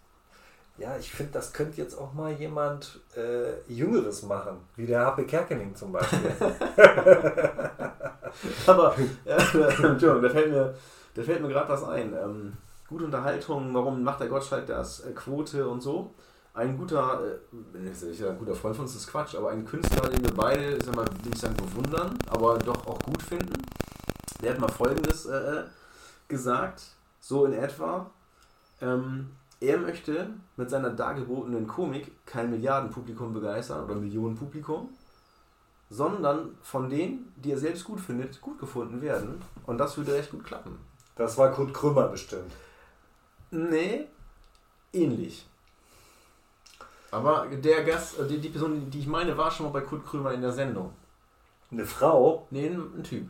Ja, 0.78 0.96
ich 0.98 1.12
finde, 1.12 1.34
das 1.34 1.54
könnte 1.54 1.82
jetzt 1.82 1.96
auch 1.98 2.14
mal 2.14 2.32
jemand 2.34 3.00
äh, 3.16 3.60
Jüngeres 3.68 4.22
machen, 4.24 4.58
wie 4.76 4.86
der 4.86 5.06
Happe 5.06 5.26
Kerkeling 5.26 5.76
zum 5.76 5.92
Beispiel. 5.92 6.20
Aber, 8.68 8.96
äh, 9.26 9.32
Entschuldigung, 9.32 10.22
da 10.22 10.30
fällt 10.30 10.52
mir, 10.52 10.76
da 11.16 11.24
fällt 11.24 11.42
mir 11.42 11.48
gerade 11.48 11.70
was 11.70 11.84
ein. 11.84 12.14
Ähm, 12.14 12.54
gute 12.88 13.06
Unterhaltung, 13.06 13.74
warum 13.74 14.04
macht 14.04 14.20
der 14.20 14.28
Gottschalk 14.28 14.68
das? 14.68 15.00
Äh, 15.00 15.14
Quote 15.14 15.68
und 15.68 15.82
so. 15.82 16.14
Ein 16.54 16.78
guter, 16.78 17.22
äh, 17.24 18.14
ja 18.14 18.30
ein 18.30 18.38
guter 18.38 18.56
Freund 18.56 18.76
von 18.76 18.86
uns 18.86 18.96
ist 18.96 19.08
Quatsch, 19.08 19.36
aber 19.36 19.50
ein 19.50 19.66
Künstler, 19.66 20.10
den 20.10 20.24
wir 20.24 20.34
beide, 20.34 20.84
sag 20.84 20.96
mal, 20.96 21.06
ich 21.32 21.40
sagen, 21.40 21.56
bewundern, 21.56 22.18
aber 22.30 22.58
doch 22.60 22.86
auch 22.86 23.00
gut 23.00 23.22
finden. 23.24 23.62
Der 24.42 24.54
hat 24.54 24.60
mal 24.60 24.68
folgendes 24.68 25.26
äh, 25.26 25.64
gesagt, 26.28 26.84
so 27.20 27.46
in 27.46 27.54
etwa. 27.54 28.10
Ähm, 28.82 29.32
er 29.60 29.78
möchte 29.78 30.30
mit 30.56 30.70
seiner 30.70 30.92
dargebotenen 30.92 31.68
Komik 31.68 32.12
kein 32.26 32.50
Milliardenpublikum 32.50 33.34
begeistern 33.34 33.84
oder 33.86 33.96
Millionenpublikum, 33.96 34.90
sondern 35.90 36.58
von 36.62 36.90
denen, 36.90 37.34
die 37.38 37.52
er 37.52 37.58
selbst 37.58 37.86
gut 37.86 38.00
findet, 38.00 38.42
gut 38.42 38.60
gefunden 38.60 39.02
werden. 39.02 39.42
Und 39.66 39.78
das 39.78 39.98
würde 39.98 40.14
recht 40.14 40.32
gut 40.32 40.44
klappen. 40.44 40.78
Das 41.16 41.38
war 41.38 41.52
Kurt 41.52 41.74
Krümmer 41.74 42.10
bestimmt. 42.10 42.52
Nee, 43.50 44.06
ähnlich. 44.94 45.48
Aber 47.10 47.48
der 47.48 47.84
Gast, 47.84 48.20
äh, 48.20 48.28
die, 48.28 48.40
die 48.40 48.50
Person, 48.50 48.90
die 48.92 49.00
ich 49.00 49.08
meine, 49.08 49.38
war 49.38 49.50
schon 49.50 49.66
mal 49.66 49.72
bei 49.72 49.82
Kurt 49.82 50.06
Krömer 50.06 50.34
in 50.34 50.42
der 50.42 50.52
Sendung. 50.52 50.94
Eine 51.72 51.86
Frau, 51.86 52.48
Nee, 52.52 52.68
ein, 52.68 52.80
ein 52.98 53.04
Typ. 53.04 53.28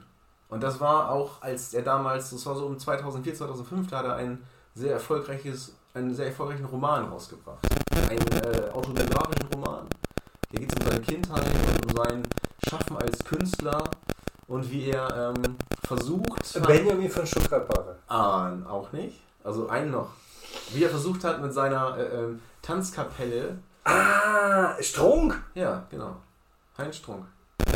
Und 0.49 0.63
das 0.63 0.79
war 0.79 1.11
auch, 1.11 1.41
als 1.41 1.73
er 1.73 1.83
damals, 1.83 2.31
das 2.31 2.45
war 2.45 2.55
so 2.55 2.65
um 2.65 2.77
2004, 2.77 3.35
2005, 3.35 3.89
da 3.89 3.97
hat 3.99 4.05
er 4.05 4.15
ein 4.15 4.43
sehr 4.73 4.93
erfolgreiches, 4.93 5.75
einen 5.97 6.13
sehr 6.13 6.27
erfolgreichen 6.27 6.65
Roman 6.65 7.05
rausgebracht. 7.05 7.60
Einen 8.10 8.19
äh, 8.43 8.69
autobiografischen 8.71 9.47
Roman. 9.53 9.88
Hier 10.51 10.60
geht 10.62 10.71
es 10.71 10.79
um 10.86 10.91
seine 10.91 11.01
Kindheit 11.03 11.43
und 11.45 11.91
um 11.91 11.97
sein 11.97 12.23
Schaffen 12.69 12.97
als 12.97 13.23
Künstler 13.23 13.83
und 14.47 14.69
wie 14.71 14.89
er 14.91 15.33
ähm, 15.36 15.57
versucht 15.83 16.62
Benjamin 16.65 17.10
von 17.10 17.25
Stuttgart-Barre. 17.25 17.97
Ah, 18.07 18.51
auch 18.69 18.91
nicht. 18.91 19.19
Also 19.43 19.67
einen 19.69 19.91
noch. 19.91 20.10
Wie 20.71 20.83
er 20.83 20.89
versucht 20.89 21.23
hat 21.23 21.41
mit 21.41 21.53
seiner 21.53 21.97
äh, 21.97 22.03
ähm, 22.03 22.41
Tanzkapelle. 22.62 23.57
Ah, 23.83 24.75
Strunk. 24.81 25.41
Ja, 25.55 25.83
genau. 25.89 26.15
Heinz 26.77 26.97
Strunk. 26.97 27.25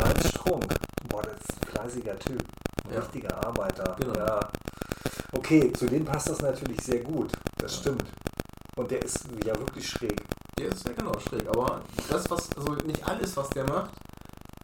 Heinz 0.02 0.28
Strunk. 0.28 0.66
Boah, 1.08 1.22
das 1.22 1.34
ist 1.34 1.60
ein 1.62 1.68
fleißiger 1.72 2.18
Typ. 2.18 2.42
Ein 2.88 2.94
Ja. 2.94 3.00
richtiger 3.00 3.46
Arbeiter. 3.46 3.96
Genau. 3.98 4.14
Ja. 4.18 4.40
Okay, 5.32 5.72
zu 5.72 5.86
dem 5.86 6.04
passt 6.04 6.28
das 6.28 6.40
natürlich 6.40 6.80
sehr 6.80 7.00
gut. 7.00 7.32
Das 7.58 7.74
Ja. 7.76 7.80
stimmt. 7.80 8.04
Und 8.76 8.90
der 8.90 9.02
ist 9.02 9.26
ja 9.44 9.58
wirklich 9.58 9.86
schräg. 9.88 10.20
Der 10.58 10.68
ist 10.68 10.86
ja 10.86 10.92
genau 10.94 11.18
schräg. 11.18 11.46
Aber 11.48 11.82
das, 12.08 12.30
was, 12.30 12.50
also 12.56 12.72
nicht 12.86 13.06
alles, 13.06 13.36
was 13.36 13.48
der 13.50 13.64
macht, 13.68 13.90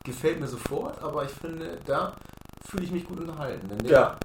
gefällt 0.05 0.41
mir 0.41 0.49
sofort. 0.49 1.01
Aber 1.03 1.25
ich 1.25 1.31
finde, 1.31 1.79
da 1.85 2.15
fühle 2.69 2.85
ich 2.85 2.91
mich 2.91 3.07
gut 3.07 3.21
unterhalten. 3.21 3.69
Wenn 3.69 3.79
der, 3.79 3.91
Ja. 3.93 4.19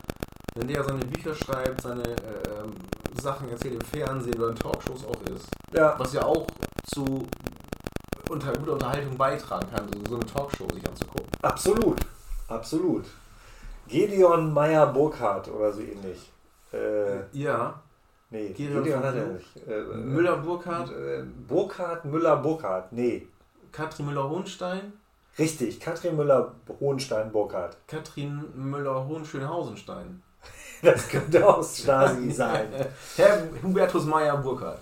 wenn 0.56 0.67
der 0.67 0.84
seine 0.84 1.06
Bücher 1.06 1.36
schreibt, 1.36 1.82
seine 1.82 2.04
äh, 2.04 3.22
Sachen 3.22 3.50
erzählt 3.50 3.76
im 3.76 3.82
Fernsehen 3.82 4.36
oder 4.36 4.50
in 4.50 4.56
Talkshows 4.56 5.06
auch 5.06 5.22
ist. 5.34 5.48
Ja. 5.74 5.96
Was 5.98 6.13
ja 6.13 6.24
auch 6.24 6.48
zu 6.93 7.28
unter, 8.30 8.54
guter 8.58 8.74
Unterhaltung 8.74 9.17
beitragen 9.17 9.67
kann, 9.69 9.88
so, 9.93 10.10
so 10.10 10.15
eine 10.15 10.26
Talkshow 10.26 10.67
sich 10.74 10.88
anzugucken. 10.88 11.28
Absolut. 11.41 12.00
Absolut. 12.48 13.06
Gedeon 13.88 14.54
Meyer 14.54 14.88
Burkhardt 14.88 15.48
oder 15.50 15.72
so 15.72 15.82
ähnlich. 15.82 16.32
Äh, 16.72 17.19
Ja. 17.32 17.82
nee, 18.30 18.50
Gedeon 18.50 18.84
Gedeon 18.84 19.04
hat 19.04 19.15
er 19.15 19.26
nicht. 19.28 19.67
Äh, 19.67 19.72
äh, 19.80 19.84
Müller 19.98 20.38
Burkhardt, 20.38 20.89
Äh, 20.91 21.24
Burkhardt, 21.48 22.06
Müller, 22.06 22.38
Burkhardt. 22.38 22.91
Nee. 22.91 23.28
Katrin 23.72 24.06
Müller-Hohenstein, 24.08 24.93
Richtig, 25.39 25.80
Katrin 25.80 26.15
Müller, 26.15 26.54
Hohenstein, 26.80 27.32
Burkhardt. 27.32 27.76
Katrin 27.88 28.43
Müller-Hohenschönhausenstein. 28.56 30.22
Das 30.82 31.08
könnte 31.08 31.48
aus 31.48 31.78
Stasi 31.78 32.30
sein. 32.43 32.67
Herr 33.15 33.48
Hubertus 33.63 34.04
Meyer-Burkhardt. 34.06 34.80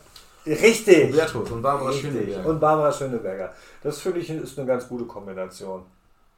Richtig. 0.48 1.14
Hubertus 1.14 1.52
und 1.52 1.62
Barbara 1.62 1.90
Richtig. 1.90 2.12
Schöneberger. 2.12 2.50
Und 2.50 2.60
Barbara 2.60 2.92
Schöneberger. 2.92 3.54
Das 3.84 4.00
finde 4.02 4.20
ich 4.20 4.30
ist 4.32 4.58
eine 4.58 4.68
ganz 4.68 4.88
gute 4.90 5.06
Kombination. 5.06 5.84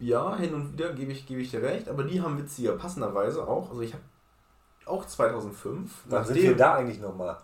Ja, 0.06 0.36
hin 0.36 0.54
und 0.54 0.74
wieder 0.74 0.92
gebe 0.94 1.12
ich, 1.12 1.26
gebe 1.26 1.42
ich 1.42 1.52
dir 1.52 1.62
recht, 1.62 1.88
aber 1.88 2.04
die 2.04 2.22
haben 2.22 2.38
witziger, 2.38 2.74
passenderweise 2.74 3.48
auch. 3.48 3.70
Also 3.70 3.82
ich 3.82 3.94
habe 3.94 4.04
auch 4.86 5.06
2005, 5.06 5.92
Wann 6.10 6.26
sind 6.26 6.36
wir 6.36 6.56
da 6.58 6.76
eigentlich 6.76 7.00
nochmal? 7.00 7.38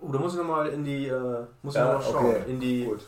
Oh, 0.00 0.12
da 0.12 0.18
muss 0.18 0.32
ich 0.34 0.38
nochmal 0.38 0.68
in 0.68 0.84
die, 0.84 1.06
äh, 1.06 1.40
muss 1.62 1.74
ich 1.74 1.80
Ja, 1.80 1.92
noch 1.94 2.00
mal 2.00 2.12
schauen, 2.12 2.26
okay. 2.26 2.42
in 2.50 2.60
die, 2.60 2.84
Gut. 2.84 3.00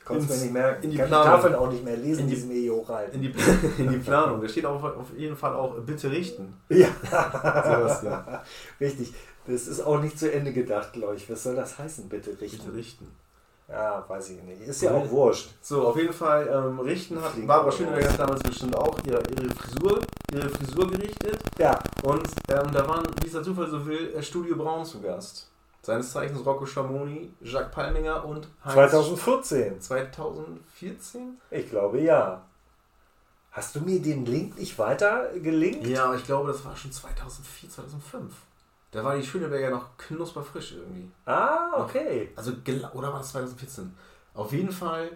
Ich 0.00 0.04
konnte 0.16 0.24
es 0.24 0.30
mir 0.40 0.44
nicht 0.44 0.52
merken. 0.52 0.82
in 0.82 0.90
die 0.90 0.96
ich 0.96 1.00
kann 1.00 1.06
die 1.08 1.10
Planung. 1.14 1.30
Tafeln 1.30 1.54
auch 1.54 1.70
nicht 1.70 1.84
mehr 1.84 1.96
lesen, 1.96 2.20
In 2.22 2.26
die- 2.28 2.34
die 2.34 2.40
sind 2.40 2.50
eh 2.50 2.70
hochreif. 2.70 3.14
in 3.14 3.22
die, 3.22 3.34
in 3.78 3.90
die 3.90 3.98
Planung. 3.98 4.40
Da 4.42 4.48
steht 4.48 4.66
auch 4.66 4.82
auf 4.82 5.06
jeden 5.16 5.36
Fall 5.36 5.54
auch 5.54 5.78
bitte 5.82 6.10
richten. 6.10 6.56
Ja, 6.68 6.88
Sowas, 7.04 8.02
ja. 8.02 8.42
richtig. 8.80 9.14
Das 9.46 9.68
ist 9.68 9.80
auch 9.80 10.00
nicht 10.00 10.18
zu 10.18 10.32
Ende 10.32 10.52
gedacht, 10.52 10.92
glaube 10.94 11.14
ich. 11.14 11.30
Was 11.30 11.44
soll 11.44 11.54
das 11.54 11.78
heißen, 11.78 12.08
bitte 12.08 12.30
Bitte 12.32 12.74
richten? 12.74 13.06
Ja, 13.70 14.04
weiß 14.08 14.30
ich 14.30 14.42
nicht. 14.42 14.62
Ist 14.62 14.82
ja 14.82 14.92
auch 14.92 15.08
wurscht. 15.10 15.50
So, 15.60 15.86
auf 15.86 15.96
jeden 15.96 16.12
Fall, 16.12 16.48
ähm, 16.48 16.80
richten 16.80 17.22
hat 17.22 17.34
Barbara 17.46 17.70
Schöneberger 17.70 18.12
hat 18.12 18.18
damals 18.18 18.42
bestimmt 18.42 18.76
auch 18.76 18.98
ihre, 19.04 19.22
ihre 19.30 19.54
Frisur, 19.54 20.00
ihre 20.32 20.48
Frisur 20.48 20.90
gerichtet. 20.90 21.38
Ja, 21.58 21.78
Und 22.02 22.26
ähm, 22.48 22.72
da 22.72 22.88
waren, 22.88 23.04
wie 23.22 23.26
es 23.26 23.32
der 23.32 23.42
Zufall 23.42 23.70
so 23.70 23.86
will, 23.86 24.12
äh, 24.14 24.22
Studio 24.22 24.56
Braun 24.56 24.84
zu 24.84 25.00
Gast. 25.00 25.48
Seines 25.82 26.12
Zeichens 26.12 26.44
Rocco 26.44 26.66
Schamoni, 26.66 27.32
Jacques 27.40 27.70
Palminger 27.72 28.24
und 28.24 28.48
Heinz 28.64 28.74
2014. 28.74 29.80
2014? 29.80 31.38
Ich 31.50 31.70
glaube 31.70 32.00
ja. 32.00 32.42
Hast 33.52 33.74
du 33.74 33.80
mir 33.80 34.00
den 34.00 34.26
Link 34.26 34.58
nicht 34.58 34.78
weiter 34.78 35.28
gelinkt? 35.42 35.86
Ja, 35.86 36.04
aber 36.06 36.16
ich 36.16 36.24
glaube, 36.24 36.52
das 36.52 36.64
war 36.64 36.76
schon 36.76 36.92
2004, 36.92 37.70
2005. 37.70 38.32
Da 38.90 39.04
war 39.04 39.16
die 39.16 39.24
Schöneberger 39.24 39.70
noch 39.70 39.96
knusperfrisch 39.96 40.72
irgendwie. 40.72 41.08
Ah, 41.24 41.82
okay. 41.84 42.32
Also, 42.34 42.52
oder 42.94 43.12
war 43.12 43.18
das 43.18 43.30
2014? 43.30 43.94
Auf 44.34 44.52
jeden 44.52 44.72
Fall. 44.72 45.10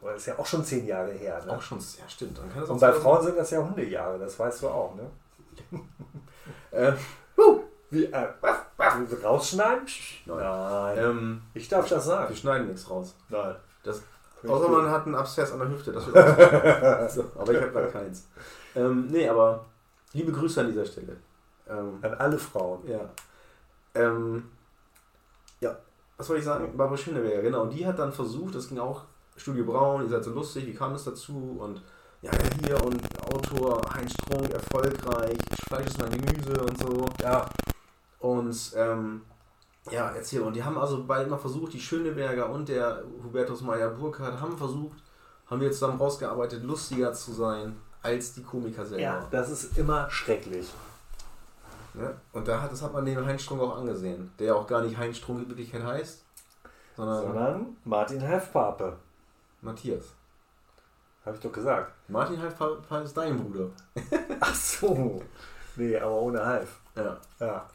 Aber 0.00 0.12
das 0.12 0.22
ist 0.22 0.26
ja 0.26 0.38
auch 0.38 0.46
schon 0.46 0.64
zehn 0.64 0.86
Jahre 0.86 1.12
her. 1.12 1.44
Ne? 1.44 1.52
Auch 1.52 1.62
schon, 1.62 1.78
ja, 1.78 2.08
stimmt. 2.08 2.38
Und 2.68 2.80
bei 2.80 2.92
Frauen 2.92 3.24
sind 3.24 3.36
das 3.36 3.50
ja 3.50 3.62
Hundejahre, 3.62 4.18
das 4.18 4.38
weißt 4.38 4.62
du 4.62 4.68
auch, 4.68 4.94
ne? 4.94 5.10
äh, 6.70 6.92
Wie, 7.90 8.04
äh, 8.04 8.28
was, 8.40 8.56
was, 8.76 9.24
rausschneiden? 9.24 9.86
Nein. 10.26 10.98
Ähm, 10.98 11.42
ich 11.52 11.68
darf 11.68 11.88
das 11.88 12.06
sagen. 12.06 12.28
Wir 12.28 12.36
schneiden 12.36 12.68
nichts 12.68 12.88
raus. 12.88 13.14
Nein. 13.28 13.56
Das, 13.82 14.02
außer 14.46 14.68
man 14.68 14.88
hat 14.90 15.06
einen 15.06 15.16
Abszess 15.16 15.52
an 15.52 15.58
der 15.58 15.68
Hüfte. 15.68 15.92
Das 15.92 16.06
wird 16.06 17.10
so, 17.10 17.24
aber 17.36 17.52
ich 17.52 17.60
habe 17.60 17.72
da 17.72 17.86
keins. 17.86 18.28
Ähm, 18.76 19.08
nee, 19.08 19.28
aber 19.28 19.66
liebe 20.12 20.32
Grüße 20.32 20.60
an 20.60 20.68
dieser 20.68 20.86
Stelle. 20.86 21.16
Ähm, 21.70 21.98
an 22.02 22.14
alle 22.14 22.38
Frauen. 22.38 22.80
Ja. 22.86 23.08
Ähm, 23.94 24.50
ja, 25.60 25.76
was 26.16 26.26
soll 26.26 26.38
ich 26.38 26.44
sagen? 26.44 26.76
Barbara 26.76 26.96
Schöneberger, 26.96 27.42
genau. 27.42 27.62
Und 27.62 27.72
die 27.72 27.86
hat 27.86 27.98
dann 27.98 28.12
versucht, 28.12 28.54
das 28.54 28.68
ging 28.68 28.78
auch, 28.78 29.04
Studio 29.36 29.64
Braun, 29.64 30.02
ihr 30.02 30.10
seid 30.10 30.24
so 30.24 30.32
lustig, 30.32 30.66
wie 30.66 30.74
kam 30.74 30.94
es 30.94 31.04
dazu? 31.04 31.58
Und 31.60 31.82
ja, 32.22 32.30
hier 32.64 32.82
und 32.84 33.00
Autor 33.32 33.82
Heinz 33.94 34.12
Strunk, 34.12 34.50
erfolgreich, 34.50 35.38
Fleisch 35.66 35.86
ist 35.86 35.98
mein 35.98 36.10
Gemüse 36.10 36.60
und 36.60 36.78
so. 36.78 37.06
Ja. 37.22 37.48
Und 38.18 38.72
ähm, 38.76 39.22
ja, 39.90 40.10
erzähl. 40.10 40.42
Und 40.42 40.54
die 40.54 40.62
haben 40.62 40.76
also 40.76 41.04
beide 41.06 41.30
mal 41.30 41.38
versucht, 41.38 41.72
die 41.72 41.80
Schöneberger 41.80 42.50
und 42.50 42.68
der 42.68 43.02
Hubertus 43.24 43.62
Meyer 43.62 43.90
Burkhardt 43.90 44.40
haben 44.40 44.58
versucht, 44.58 44.98
haben 45.46 45.60
wir 45.60 45.72
zusammen 45.72 45.98
rausgearbeitet, 45.98 46.62
lustiger 46.62 47.12
zu 47.12 47.32
sein 47.32 47.76
als 48.02 48.34
die 48.34 48.42
Komiker 48.42 48.84
selber. 48.84 49.02
Ja, 49.02 49.26
das 49.30 49.50
ist 49.50 49.78
immer 49.78 50.10
schrecklich. 50.10 50.68
Ja? 51.94 52.14
Und 52.32 52.46
da 52.46 52.62
hat, 52.62 52.72
das 52.72 52.82
hat 52.82 52.92
man 52.92 53.04
den 53.04 53.24
Heinz 53.24 53.42
Strunk 53.42 53.62
auch 53.62 53.76
angesehen, 53.76 54.32
der 54.38 54.56
auch 54.56 54.66
gar 54.66 54.82
nicht 54.82 54.96
Heinz 54.96 55.18
Strunk 55.18 55.42
in 55.42 55.48
Wirklichkeit 55.48 55.82
heißt, 55.82 56.24
sondern, 56.96 57.22
sondern 57.22 57.76
Martin 57.84 58.22
Halfpape. 58.22 58.96
Matthias. 59.62 60.14
Habe 61.24 61.36
ich 61.36 61.42
doch 61.42 61.52
gesagt. 61.52 61.92
Martin 62.08 62.40
Halfpape 62.40 63.04
ist 63.04 63.16
dein 63.16 63.36
Bruder. 63.36 63.68
Ach 64.40 64.54
so. 64.54 65.22
Nee, 65.76 65.98
aber 65.98 66.14
ohne 66.14 66.44
Half. 66.44 66.80
Ja. 66.96 67.18
Ja. 67.38 67.70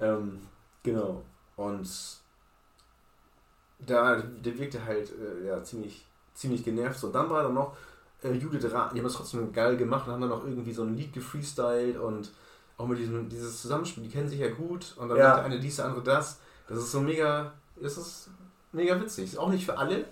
Ähm, 0.00 0.40
genau. 0.82 1.22
Und 1.56 1.88
da, 3.80 4.16
der 4.16 4.58
wirkte 4.58 4.84
halt 4.84 5.12
äh, 5.12 5.46
ja, 5.46 5.62
ziemlich, 5.62 6.06
ziemlich 6.34 6.64
genervt. 6.64 6.98
So, 6.98 7.10
dann 7.10 7.28
war 7.28 7.42
da 7.42 7.48
noch 7.50 7.76
äh, 8.22 8.32
Judith 8.32 8.72
Rath, 8.72 8.92
die 8.92 8.98
haben 8.98 9.04
das 9.04 9.14
trotzdem 9.14 9.52
geil 9.52 9.76
gemacht 9.76 10.06
und 10.06 10.14
haben 10.14 10.20
dann 10.20 10.30
noch 10.30 10.44
irgendwie 10.44 10.72
so 10.72 10.82
ein 10.82 10.96
Lied 10.96 11.12
gefreestylt 11.12 11.98
und 11.98 12.32
auch 12.78 12.86
mit 12.86 12.98
diesem 12.98 13.28
dieses 13.28 13.60
Zusammenspiel, 13.60 14.04
die 14.04 14.10
kennen 14.10 14.28
sich 14.28 14.40
ja 14.40 14.50
gut 14.50 14.94
und 14.96 15.08
dann 15.08 15.18
ja. 15.18 15.28
macht 15.28 15.38
der 15.38 15.44
eine 15.44 15.60
dies, 15.60 15.76
der 15.76 15.86
andere 15.86 16.02
das. 16.02 16.40
Das 16.68 16.78
ist 16.78 16.92
so 16.92 17.00
mega, 17.00 17.52
das 17.76 17.98
ist 17.98 18.30
mega 18.72 18.98
witzig. 19.00 19.24
Ist 19.26 19.38
auch 19.38 19.50
nicht 19.50 19.66
für 19.66 19.76
alle 19.76 20.04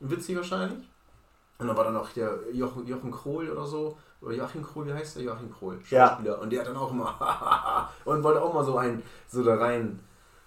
witzig 0.00 0.36
wahrscheinlich. 0.36 0.88
Und 1.58 1.66
dann 1.66 1.76
war 1.76 1.84
dann 1.84 1.94
noch 1.94 2.10
der 2.12 2.38
Jochen, 2.52 2.86
Jochen 2.86 3.10
Krohl 3.10 3.50
oder 3.50 3.66
so, 3.66 3.96
oder 4.20 4.34
Joachim 4.34 4.62
Krohl, 4.64 4.86
wie 4.86 4.92
heißt 4.92 5.16
der? 5.16 5.24
Joachim 5.24 5.52
Krohl, 5.52 5.78
Schauspieler. 5.84 6.34
Ja. 6.34 6.34
Und 6.34 6.50
der 6.50 6.60
hat 6.60 6.68
dann 6.68 6.76
auch 6.76 6.90
immer 6.90 7.90
und 8.04 8.22
wollte 8.22 8.42
auch 8.42 8.54
mal 8.54 8.64
so 8.64 8.76
ein, 8.76 9.02
so 9.28 9.44
da 9.44 9.56
rein, 9.56 10.00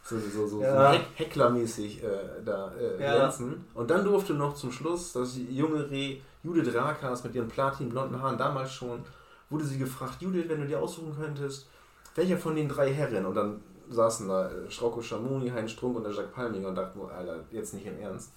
so, 0.03 0.17
so, 0.19 0.47
so, 0.47 0.61
ja. 0.61 0.93
so 0.93 0.99
Hecklermäßig 1.15 2.03
äh, 2.03 2.07
da 2.43 2.73
äh, 2.75 2.97
glänzen. 2.97 3.65
Und 3.73 3.89
dann 3.89 4.03
durfte 4.03 4.33
noch 4.33 4.55
zum 4.55 4.71
Schluss 4.71 5.13
das 5.13 5.37
junge 5.37 5.89
Reh 5.89 6.19
Judith 6.43 6.73
Rakas 6.73 7.23
mit 7.23 7.35
ihren 7.35 7.47
platinblonden 7.47 8.21
Haaren 8.21 8.37
damals 8.37 8.73
schon, 8.73 9.03
wurde 9.51 9.65
sie 9.65 9.77
gefragt, 9.77 10.21
Judith, 10.21 10.45
wenn 10.47 10.61
du 10.61 10.67
dir 10.67 10.79
aussuchen 10.79 11.15
könntest, 11.15 11.67
welcher 12.15 12.37
von 12.37 12.55
den 12.55 12.67
drei 12.67 12.91
Herren? 12.93 13.25
Und 13.25 13.35
dann 13.35 13.61
saßen 13.89 14.27
da 14.27 14.49
äh, 14.49 14.71
Strauko 14.71 15.01
Schamoni, 15.01 15.49
Heinz 15.49 15.71
Strunk 15.71 15.97
und 15.97 16.03
der 16.03 16.13
Jacques 16.13 16.33
Palminger 16.33 16.69
und 16.69 16.75
dachten, 16.75 16.99
Alter, 17.01 17.43
jetzt 17.51 17.73
nicht 17.73 17.85
im 17.85 17.99
Ernst. 17.99 18.31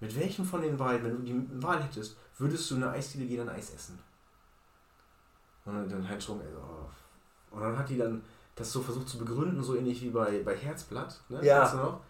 Mit 0.00 0.18
welchem 0.18 0.44
von 0.44 0.62
den 0.62 0.76
beiden, 0.76 1.04
wenn 1.04 1.16
du 1.16 1.22
die 1.22 1.62
Wahl 1.62 1.82
hättest, 1.82 2.16
würdest 2.38 2.70
du 2.70 2.76
in 2.76 2.82
eine 2.82 2.92
Eisdiele 2.92 3.26
gehen 3.26 3.40
und 3.40 3.48
Eis 3.48 3.72
essen? 3.74 3.98
Und 5.64 5.90
dann 5.90 6.08
Heinz 6.08 6.24
Strunk, 6.24 6.42
oh. 6.56 7.54
und 7.54 7.62
dann 7.62 7.78
hat 7.78 7.88
die 7.88 7.98
dann 7.98 8.22
das 8.54 8.72
so 8.72 8.80
versucht 8.80 9.08
zu 9.08 9.18
begründen, 9.18 9.62
so 9.62 9.76
ähnlich 9.76 10.02
wie 10.02 10.10
bei, 10.10 10.42
bei 10.42 10.56
Herzblatt, 10.56 11.20
ne? 11.28 11.44
Ja. 11.44 11.72
noch? 11.74 12.00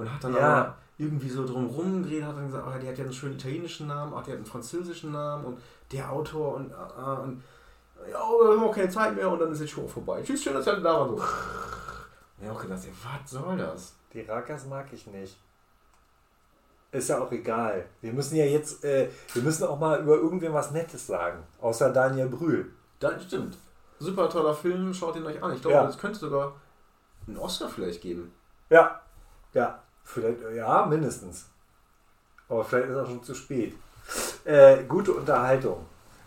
Und 0.00 0.14
hat 0.14 0.24
dann 0.24 0.34
ja. 0.34 0.74
irgendwie 0.96 1.28
so 1.28 1.46
drumherum 1.46 2.02
geredet, 2.02 2.24
hat 2.24 2.36
dann 2.36 2.46
gesagt, 2.46 2.64
oh, 2.66 2.78
die 2.78 2.88
hat 2.88 2.96
ja 2.96 3.04
einen 3.04 3.12
schönen 3.12 3.34
italienischen 3.34 3.86
Namen, 3.86 4.14
auch 4.14 4.22
die 4.22 4.30
hat 4.30 4.38
einen 4.38 4.46
französischen 4.46 5.12
Namen 5.12 5.44
und 5.44 5.58
der 5.92 6.10
Autor 6.10 6.54
und, 6.54 6.70
uh, 6.70 7.22
und 7.22 7.42
ja, 8.10 8.18
wir 8.18 8.56
haben 8.56 8.64
auch 8.64 8.74
keine 8.74 8.88
Zeit 8.88 9.14
mehr 9.14 9.30
und 9.30 9.38
dann 9.38 9.52
ist 9.52 9.60
die 9.60 9.68
Show 9.68 9.86
vorbei. 9.86 10.22
Tschüss, 10.22 10.42
schön, 10.42 10.54
dass 10.54 10.66
ihr 10.66 10.76
da 10.76 11.00
war. 11.00 11.08
So. 11.08 11.14
Und 11.16 11.22
ich 12.40 12.48
habe 12.48 12.58
auch 12.58 12.62
gedacht, 12.62 12.80
was 12.82 13.30
soll 13.30 13.58
das? 13.58 13.94
Die 14.14 14.22
Rakas 14.22 14.66
mag 14.66 14.86
ich 14.92 15.06
nicht. 15.06 15.38
Ist 16.92 17.08
ja 17.10 17.20
auch 17.20 17.30
egal. 17.30 17.84
Wir 18.00 18.12
müssen 18.14 18.36
ja 18.36 18.46
jetzt, 18.46 18.82
äh, 18.82 19.10
wir 19.34 19.42
müssen 19.42 19.64
auch 19.64 19.78
mal 19.78 20.00
über 20.00 20.14
irgendwen 20.14 20.54
was 20.54 20.70
Nettes 20.70 21.06
sagen. 21.06 21.44
Außer 21.60 21.92
Daniel 21.92 22.28
Brühl. 22.28 22.72
Das 22.98 23.22
stimmt. 23.22 23.58
Super 23.98 24.30
toller 24.30 24.54
Film, 24.54 24.94
schaut 24.94 25.14
ihn 25.16 25.26
euch 25.26 25.42
an. 25.42 25.54
Ich 25.54 25.60
glaube, 25.60 25.76
Ja. 25.76 25.86
es 25.86 25.98
könnte 25.98 26.18
sogar 26.18 26.54
einen 27.26 27.36
Oscar 27.36 27.68
vielleicht 27.68 28.00
geben. 28.00 28.32
Ja. 28.70 29.00
Ja. 29.52 29.82
Vielleicht, 30.04 30.38
ja, 30.54 30.86
mindestens. 30.86 31.46
Aber 32.48 32.64
vielleicht 32.64 32.88
ist 32.90 32.96
auch 32.96 33.06
schon 33.06 33.22
zu 33.22 33.34
spät. 33.34 33.74
Äh, 34.44 34.84
gute 34.84 35.12
Unterhaltung. 35.12 35.86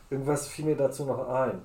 Irgendwas 0.10 0.48
fiel 0.48 0.66
mir 0.66 0.76
dazu 0.78 1.06
noch 1.06 1.28
ein. 1.30 1.62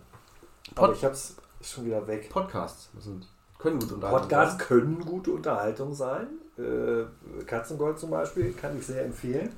Aber 0.74 0.88
Pod- 0.88 0.96
ich 0.96 1.04
hab's 1.04 1.36
schon 1.62 1.84
wieder 1.86 2.06
weg. 2.06 2.28
Podcasts 2.30 2.88
sind, 3.00 3.26
können 3.58 3.78
gut 3.78 3.92
unterhalten 3.92 4.20
Podcasts 4.22 4.58
können 4.58 5.00
gute 5.04 5.30
Unterhaltung 5.32 5.94
sein. 5.94 6.26
Äh, 6.58 7.04
Katzengold 7.44 7.98
zum 7.98 8.10
Beispiel 8.10 8.52
kann 8.52 8.76
ich 8.76 8.86
sehr 8.86 9.04
empfehlen. 9.04 9.52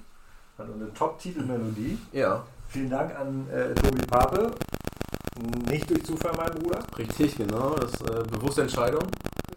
Hat 0.58 0.66
eine 0.70 0.92
Top-Titelmelodie. 0.92 1.98
sein. 2.12 2.20
Ja, 2.20 2.44
Vielen 2.68 2.90
Dank 2.90 3.18
an 3.18 3.48
äh, 3.50 3.74
Tobi 3.74 4.06
Pape. 4.06 4.52
Nicht 5.68 5.88
durch 5.90 6.04
Zufall, 6.04 6.32
mein 6.36 6.50
Bruder. 6.52 6.80
richtig, 6.98 7.36
genau. 7.36 7.74
Das 7.74 7.92
ist 7.94 8.02
äh, 8.02 8.22
bewusste 8.30 8.62
Entscheidung. 8.62 9.02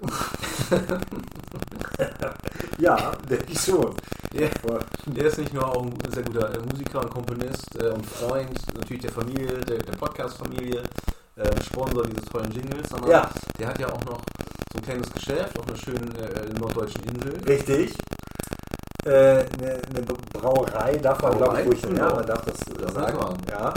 Ja, 2.79 3.11
denke 3.29 3.45
ich 3.49 3.59
schon. 3.61 3.93
Ja. 4.33 4.47
Der 5.05 5.25
ist 5.25 5.37
nicht 5.37 5.53
nur 5.53 5.65
auch 5.67 5.83
ein 5.83 5.93
sehr 6.11 6.23
guter 6.23 6.53
äh, 6.53 6.59
Musiker 6.59 7.01
und 7.01 7.09
Komponist 7.11 7.67
äh, 7.79 7.89
und 7.89 8.05
Freund 8.05 8.59
natürlich 8.75 9.03
der 9.03 9.11
Familie, 9.11 9.59
der, 9.59 9.77
der 9.77 9.93
Podcast-Familie, 9.93 10.81
äh, 11.35 11.61
Sponsor 11.63 12.03
dieses 12.07 12.25
tollen 12.25 12.51
Jingles, 12.51 12.89
sondern 12.89 13.09
Ja. 13.11 13.29
der 13.59 13.67
hat 13.67 13.79
ja 13.79 13.87
auch 13.87 14.03
noch 14.05 14.21
so 14.71 14.77
ein 14.79 14.81
kleines 14.83 15.11
Geschäft 15.11 15.57
auf 15.59 15.67
einer 15.67 15.77
schönen 15.77 16.15
äh, 16.15 16.59
norddeutschen 16.59 17.03
Insel. 17.03 17.39
Richtig. 17.45 17.95
Äh, 19.05 19.45
Eine 19.59 19.81
eine 19.89 20.01
Brauerei 20.33 20.93
darf 20.97 21.21
man, 21.21 21.37
glaube 21.37 21.59
ich, 21.61 21.67
ruhig 21.67 21.81
ja, 21.97 22.13
man 22.13 22.25
darf 22.25 22.41
das 22.45 22.55
äh, 22.67 22.81
Das 22.81 22.93
sagen. 22.93 23.17
man. 23.17 23.37
Ja. 23.49 23.73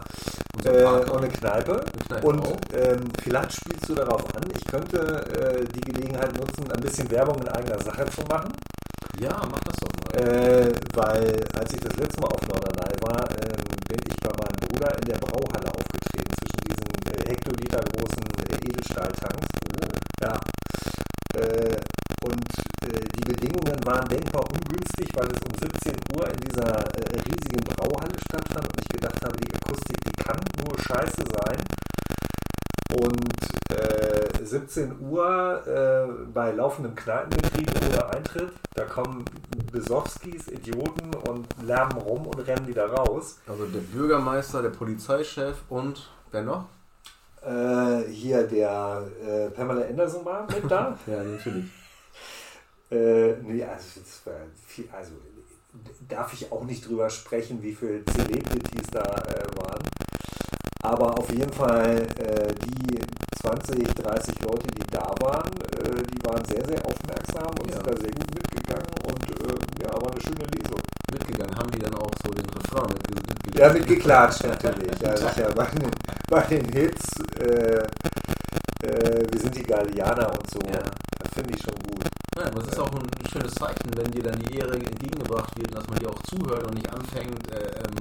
Unser 0.56 0.72
Äh, 0.72 0.82
Partner. 0.84 1.12
und 1.12 1.18
eine 1.24 1.28
Kneipe. 1.32 1.72
Eine 1.80 2.04
Kneipe 2.06 2.26
Und 2.26 2.46
ähm, 2.74 3.04
vielleicht 3.22 3.52
spielst 3.52 3.88
du 3.88 3.94
darauf 3.94 4.24
an, 4.36 4.42
ich 4.56 4.64
könnte 4.66 4.98
äh, 5.00 5.64
die 5.74 5.80
Gelegenheit 5.80 6.32
nutzen, 6.38 6.70
ein 6.70 6.80
bisschen 6.80 7.10
Werbung 7.10 7.40
in 7.42 7.48
eigener 7.48 7.80
Sache 7.82 8.04
zu 8.06 8.22
machen. 8.30 8.52
Ja, 9.18 9.30
mach 9.50 9.60
das 9.60 9.76
doch 9.80 9.92
mal. 9.98 10.20
Äh, 10.22 10.72
weil 10.94 11.44
als 11.58 11.72
ich 11.72 11.80
das 11.80 11.96
letzte 11.96 12.20
Mal 12.20 12.28
auf 12.28 12.42
Norderney 12.48 12.94
war, 13.02 13.30
ähm, 13.30 13.64
bin 13.88 13.98
ich 14.08 14.16
bei 14.20 14.30
meinem 14.30 14.58
Bruder 14.62 14.94
in 14.98 15.04
der 15.08 15.18
Brauhalle 15.18 15.68
aufgetreten, 15.74 16.32
zwischen 16.38 16.60
diesen 16.68 16.88
äh, 17.12 17.28
Hektoliter 17.30 17.80
großen 17.96 18.24
äh, 18.46 18.68
Edelstahltanks. 18.68 19.46
Ja. 20.22 20.32
Äh, 21.36 21.76
und 22.24 22.48
äh, 22.82 23.00
die 23.14 23.32
Bedingungen 23.32 23.78
waren 23.84 24.08
denkbar 24.08 24.42
ungünstig, 24.50 25.08
weil 25.14 25.28
es 25.28 25.40
um 25.42 25.54
17 25.60 25.94
Uhr 26.16 26.26
in 26.28 26.40
dieser 26.40 26.76
äh, 26.96 27.20
riesigen 27.28 27.62
Brauhalle 27.64 28.14
stattfand 28.26 28.66
und 28.66 28.80
ich 28.80 28.88
gedacht 28.88 29.22
habe, 29.22 29.36
die 29.36 29.54
Akustik, 29.54 29.98
die 30.04 30.22
kann 30.22 30.40
nur 30.64 30.78
scheiße 30.78 31.24
sein. 31.44 31.62
Und 32.98 33.36
äh, 33.70 34.44
17 34.44 35.00
Uhr 35.00 35.66
äh, 35.66 36.30
bei 36.32 36.52
laufendem 36.52 36.94
Kneipenbetrieb 36.94 37.70
ohne 37.84 38.10
Eintritt, 38.14 38.52
da 38.74 38.84
kommen 38.84 39.24
Besowskis, 39.70 40.48
Idioten 40.48 41.14
und 41.28 41.46
lärmen 41.62 41.98
rum 41.98 42.26
und 42.26 42.38
rennen 42.46 42.66
wieder 42.66 42.86
raus. 42.86 43.38
Also 43.46 43.66
der 43.66 43.80
Bürgermeister, 43.80 44.62
der 44.62 44.70
Polizeichef 44.70 45.56
und 45.68 46.08
wer 46.30 46.42
noch? 46.42 46.66
Äh, 47.46 48.10
hier 48.10 48.42
der 48.44 49.04
äh, 49.24 49.50
Pamela 49.50 49.86
Anderson 49.86 50.24
war 50.24 50.46
mit 50.52 50.68
da. 50.70 50.98
Ja, 51.06 51.22
natürlich. 51.22 51.66
Äh, 52.90 53.34
nee, 53.42 53.62
also, 53.64 54.00
das 54.00 54.26
war 54.26 54.34
viel, 54.66 54.88
also 54.92 55.12
darf 56.08 56.32
ich 56.32 56.50
auch 56.50 56.64
nicht 56.64 56.88
drüber 56.88 57.08
sprechen, 57.10 57.62
wie 57.62 57.74
viele 57.74 58.04
Celebrities 58.04 58.86
da 58.90 59.02
äh, 59.02 59.44
waren. 59.58 59.82
Aber 60.82 61.18
auf 61.18 61.30
jeden 61.32 61.52
Fall 61.52 62.02
äh, 62.18 62.54
die 62.54 62.98
20, 63.40 63.84
30 63.94 64.40
Leute, 64.42 64.66
die 64.68 64.86
da 64.90 65.04
waren, 65.20 65.52
äh, 65.52 66.02
die 66.02 66.26
waren 66.26 66.44
sehr, 66.44 66.64
sehr 66.64 66.84
aufmerksam 66.86 67.50
und 67.60 67.70
Ja. 67.70 67.76
sind 67.76 67.86
da 67.86 67.96
sehr 67.96 68.10
gut 68.12 68.34
mitgegangen 68.34 68.86
und 69.06 69.22
äh, 69.24 69.82
ja, 69.82 69.92
war 69.92 70.10
eine 70.12 70.20
schöne 70.20 70.46
Lesung. 70.54 70.80
Mit 71.16 71.28
mitgegangen? 71.28 71.56
Haben 71.58 71.70
die 71.70 71.78
dann 71.78 71.94
auch 71.94 72.10
so 72.24 72.30
den 72.30 72.44
Refrain 72.50 72.92
mitgeklatscht? 72.92 73.58
Ja, 73.58 73.72
mitgeklatscht 73.72 74.44
natürlich. 74.44 75.00
Ja, 75.00 75.16
sicher. 75.16 75.52
Bei, 75.54 75.66
den, 75.66 75.90
bei 76.28 76.40
den 76.42 76.68
Hits, 76.72 77.04
äh, 77.40 77.82
äh, 78.86 79.26
wir 79.32 79.40
sind 79.40 79.56
die 79.56 79.62
Gallianer 79.62 80.30
und 80.30 80.50
so, 80.50 80.58
Ja. 80.68 80.82
das 81.18 81.32
finde 81.34 81.54
ich 81.56 81.62
schon 81.62 81.74
gut. 81.88 82.04
Ja, 82.36 82.46
aber 82.46 82.60
es 82.62 82.68
ist 82.68 82.78
auch 82.78 82.92
ein 82.92 83.08
schönes 83.32 83.54
Zeichen, 83.54 83.90
wenn 83.96 84.10
dir 84.10 84.24
dann 84.24 84.38
die 84.40 84.58
Ehre 84.58 84.74
entgegengebracht 84.74 85.56
wird, 85.58 85.74
dass 85.74 85.86
man 85.88 85.98
dir 85.98 86.10
auch 86.10 86.22
zuhört 86.24 86.66
und 86.66 86.74
nicht 86.74 86.90
anfängt, 86.92 87.50
äh, 87.50 87.80
ähm, 87.80 87.94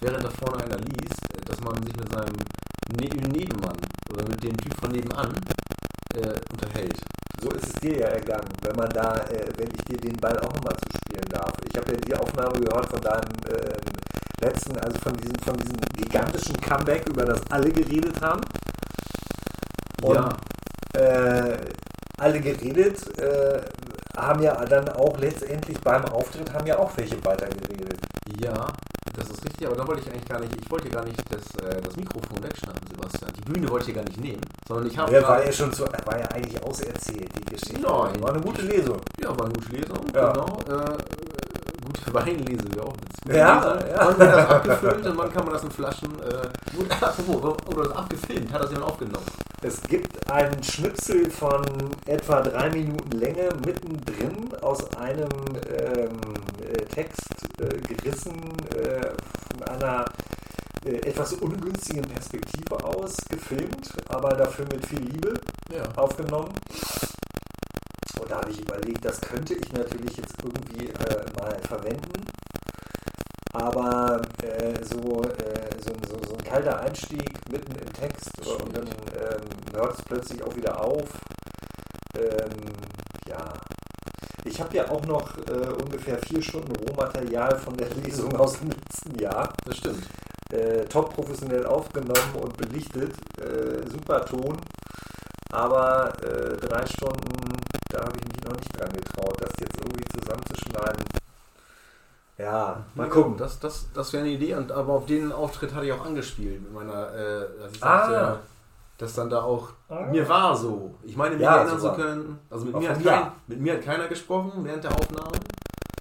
während 0.00 0.24
da 0.24 0.30
vorne 0.30 0.62
einer 0.64 0.78
liest, 0.78 1.18
äh, 1.34 1.40
dass 1.44 1.60
man 1.60 1.74
sich 1.82 1.96
mit 1.96 2.12
seinem 2.12 2.36
ne 2.94 3.08
Nebenmann 3.34 3.76
oder 4.12 4.28
mit 4.28 4.42
dem 4.44 4.56
Typ 4.58 4.74
von 4.80 4.90
nebenan 4.92 5.34
äh, 6.14 6.38
unterhält. 6.52 7.02
So 7.40 7.48
ist 7.50 7.66
es 7.66 7.80
dir 7.80 7.98
ja 7.98 8.06
ergangen, 8.08 8.48
wenn 8.62 8.76
man 8.76 8.88
da, 8.90 9.14
äh, 9.30 9.46
wenn 9.56 9.68
ich 9.68 9.82
dir 9.84 9.96
den 9.96 10.16
Ball 10.18 10.38
auch 10.40 10.52
nochmal 10.52 10.76
zuspielen 10.76 11.28
darf. 11.30 11.52
Ich 11.66 11.74
habe 11.78 11.92
ja 11.92 11.98
die 11.98 12.14
Aufnahme 12.14 12.60
gehört 12.60 12.90
von 12.90 13.00
deinem 13.00 13.32
ähm, 13.48 13.92
letzten, 14.42 14.78
also 14.78 14.98
von 14.98 15.14
diesem, 15.14 15.36
von 15.42 15.56
diesem 15.56 15.80
gigantischen 15.96 16.56
Comeback, 16.60 17.08
über 17.08 17.24
das 17.24 17.40
alle 17.50 17.70
geredet 17.70 18.20
haben. 18.20 18.42
Und 20.02 20.14
ja, 20.14 20.36
äh, 20.94 21.56
alle 22.20 22.40
geredet, 22.40 22.98
äh, 23.18 23.60
haben 24.16 24.42
ja 24.42 24.54
dann 24.66 24.88
auch 24.90 25.18
letztendlich 25.18 25.78
beim 25.80 26.04
Auftritt 26.06 26.52
haben 26.52 26.66
ja 26.66 26.78
auch 26.78 26.90
welche 26.96 27.16
weitergeredet. 27.24 27.98
ja, 28.42 28.66
das 29.16 29.30
ist 29.30 29.44
richtig, 29.44 29.66
aber 29.66 29.76
da 29.76 29.86
wollte 29.86 30.02
ich 30.02 30.08
eigentlich 30.12 30.26
gar 30.28 30.40
nicht, 30.40 30.54
ich 30.60 30.70
wollte 30.70 30.88
gar 30.88 31.04
nicht 31.04 31.20
das, 31.30 31.42
äh, 31.64 31.80
das 31.80 31.96
Mikrofon 31.96 32.42
wegschnappen, 32.42 32.86
Sebastian. 32.88 33.32
Die 33.38 33.52
Bühne 33.52 33.68
wollte 33.70 33.90
ich 33.90 33.96
gar 33.96 34.04
nicht 34.04 34.20
nehmen, 34.20 34.40
sondern 34.68 34.86
ich 34.86 34.98
habe 34.98 35.10
Der 35.10 35.22
war 35.22 35.44
ja 35.44 35.50
schon 35.52 35.72
so, 35.72 35.84
war 35.84 36.18
ja 36.18 36.26
eigentlich 36.26 36.62
auserzählt, 36.62 37.30
die 37.38 37.44
Geschichte. 37.44 37.80
Nein. 37.80 38.22
War 38.22 38.30
eine 38.34 38.40
gute 38.40 38.62
Lesung. 38.62 39.00
Ja, 39.22 39.30
war 39.30 39.44
eine 39.46 39.54
gute 39.54 39.72
Lesung, 39.76 39.98
Ja. 40.14 40.32
genau. 40.32 40.58
Äh, 40.68 40.96
gute 41.92 42.14
Weinlese 42.14 42.64
wäre 42.74 42.86
auch 42.86 42.94
witzig. 42.94 43.36
Ja, 43.36 43.74
Lesung. 43.74 43.90
ja. 43.90 44.06
Wann 44.06 44.18
wird 44.18 44.32
das 44.34 44.48
abgefüllt 44.48 45.06
und 45.06 45.18
wann 45.18 45.32
kann 45.32 45.44
man 45.44 45.52
das 45.54 45.62
in 45.64 45.70
Flaschen. 45.70 46.12
Äh, 46.20 46.76
gut, 46.76 46.90
apropos, 47.02 47.56
oder 47.68 47.88
das 47.88 47.96
abgefilmt? 47.96 48.52
Hat 48.52 48.62
das 48.62 48.70
jemand 48.70 48.90
aufgenommen? 48.90 49.26
Es 49.62 49.82
gibt 49.82 50.30
einen 50.30 50.62
Schnipsel 50.62 51.30
von 51.30 51.62
etwa 52.06 52.40
drei 52.40 52.70
Minuten 52.70 53.18
Länge 53.18 53.48
mittendrin 53.64 54.48
aus 54.62 54.80
einem 54.96 55.28
ähm, 55.68 56.18
äh, 56.62 56.84
Text 56.86 57.20
äh, 57.60 57.94
gerissen, 57.94 58.40
äh, 58.74 59.10
von 59.50 59.62
einer 59.68 60.04
äh, 60.86 60.96
etwas 61.06 61.34
ungünstigen 61.34 62.02
Perspektive 62.04 62.82
aus, 62.84 63.16
gefilmt, 63.28 63.90
aber 64.08 64.30
dafür 64.30 64.64
mit 64.72 64.86
viel 64.86 65.00
Liebe 65.00 65.34
Ja. 65.74 65.82
aufgenommen. 65.96 66.48
Und 68.20 68.30
da 68.30 68.36
habe 68.36 68.50
ich 68.50 68.60
überlegt, 68.60 69.04
das 69.04 69.20
könnte 69.20 69.54
ich 69.54 69.72
natürlich 69.72 70.16
jetzt 70.16 70.34
irgendwie 70.42 70.88
äh, 70.88 71.24
mal 71.40 71.58
verwenden. 71.66 72.24
Aber 73.52 74.20
äh, 74.42 74.74
so, 74.84 75.22
äh, 75.22 75.70
so, 75.84 75.92
ein- 75.92 76.04
so, 76.08 76.16
so 76.28 76.36
ein 76.36 76.44
kalter 76.44 76.80
Einstieg 76.80 77.22
mitten 77.50 77.72
im 77.76 77.92
Text 77.92 78.30
und 78.46 78.76
dann 78.76 78.86
ähm, 78.86 79.74
hört 79.74 79.98
es 79.98 80.04
plötzlich 80.04 80.42
auch 80.44 80.54
wieder 80.54 80.80
auf. 80.80 81.08
Ähm, 82.16 82.50
ja. 83.28 83.52
Ich 84.44 84.60
habe 84.60 84.76
ja 84.76 84.88
auch 84.90 85.04
noch 85.04 85.36
äh, 85.48 85.68
ungefähr 85.82 86.18
vier 86.18 86.42
Stunden 86.42 86.72
Rohmaterial 86.76 87.58
von 87.58 87.76
der 87.76 87.88
Lesung 87.94 88.34
aus 88.36 88.58
dem 88.58 88.70
letzten 88.70 89.18
Jahr 89.18 89.52
Das 89.66 89.76
stimmt. 89.78 90.04
äh, 90.52 90.84
top 90.86 91.12
professionell 91.14 91.66
aufgenommen 91.66 92.34
und 92.40 92.56
belichtet. 92.56 93.12
Äh, 93.40 93.88
super 93.90 94.24
Ton. 94.24 94.56
Aber 95.52 96.12
äh, 96.22 96.56
drei 96.58 96.86
Stunden, 96.86 97.56
da 97.90 98.00
habe 98.00 98.12
ich 98.18 98.24
mich 98.32 98.44
noch 98.44 98.56
nicht 98.56 98.80
dran 98.80 98.92
getraut, 98.92 99.36
das 99.40 99.50
jetzt 99.60 99.76
irgendwie 99.80 100.04
zusammenzuschneiden. 100.18 101.04
Ja, 102.38 102.84
mal 102.94 103.08
gucken. 103.08 103.36
Das, 103.36 103.58
das, 103.60 103.86
das 103.92 104.12
wäre 104.12 104.24
eine 104.24 104.32
Idee, 104.32 104.54
und, 104.54 104.72
aber 104.72 104.92
auf 104.94 105.06
den 105.06 105.30
Auftritt 105.32 105.74
hatte 105.74 105.86
ich 105.86 105.92
auch 105.92 106.06
angespielt 106.06 106.62
mit 106.62 106.72
meiner, 106.72 107.12
äh, 107.14 107.46
als 107.64 107.74
ich 107.74 107.82
Ah. 107.84 108.08
sagte, 108.08 108.38
dass 108.98 109.14
dann 109.14 109.28
da 109.28 109.42
auch, 109.42 109.70
Ah. 109.88 110.06
mir 110.10 110.26
war 110.28 110.56
so. 110.56 110.94
Ich 111.02 111.16
meine, 111.16 111.34
mich 111.34 111.44
Ja, 111.44 111.56
erinnern 111.56 111.80
zu 111.80 111.92
können, 111.92 112.38
also 112.48 112.64
mit 112.66 112.76
mir, 112.76 112.88
kein, 112.92 113.02
ja. 113.02 113.32
mit 113.46 113.60
mir 113.60 113.74
hat 113.74 113.82
keiner 113.82 114.08
gesprochen 114.08 114.64
während 114.64 114.84
der 114.84 114.92
Aufnahme. 114.92 115.32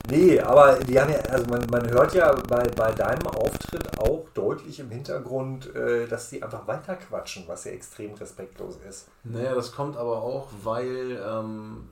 Nee, 0.10 0.40
aber 0.40 0.80
die 0.80 1.00
haben 1.00 1.12
ja, 1.12 1.20
also 1.30 1.46
man, 1.48 1.66
man 1.70 1.90
hört 1.90 2.14
ja 2.14 2.34
bei, 2.48 2.68
bei 2.70 2.92
deinem 2.92 3.28
Auftritt 3.28 4.00
auch 4.00 4.26
deutlich 4.34 4.80
im 4.80 4.90
Hintergrund, 4.90 5.74
äh, 5.76 6.08
dass 6.08 6.30
die 6.30 6.42
einfach 6.42 6.68
weiter 6.68 6.96
quatschen, 6.96 7.44
was 7.48 7.66
ja 7.66 7.72
extrem 7.72 8.14
respektlos 8.16 8.78
ist. 8.88 9.08
Naja, 9.24 9.54
das 9.54 9.72
kommt 9.72 9.98
aber 9.98 10.22
auch, 10.22 10.48
weil 10.64 11.22
ähm, 11.26 11.90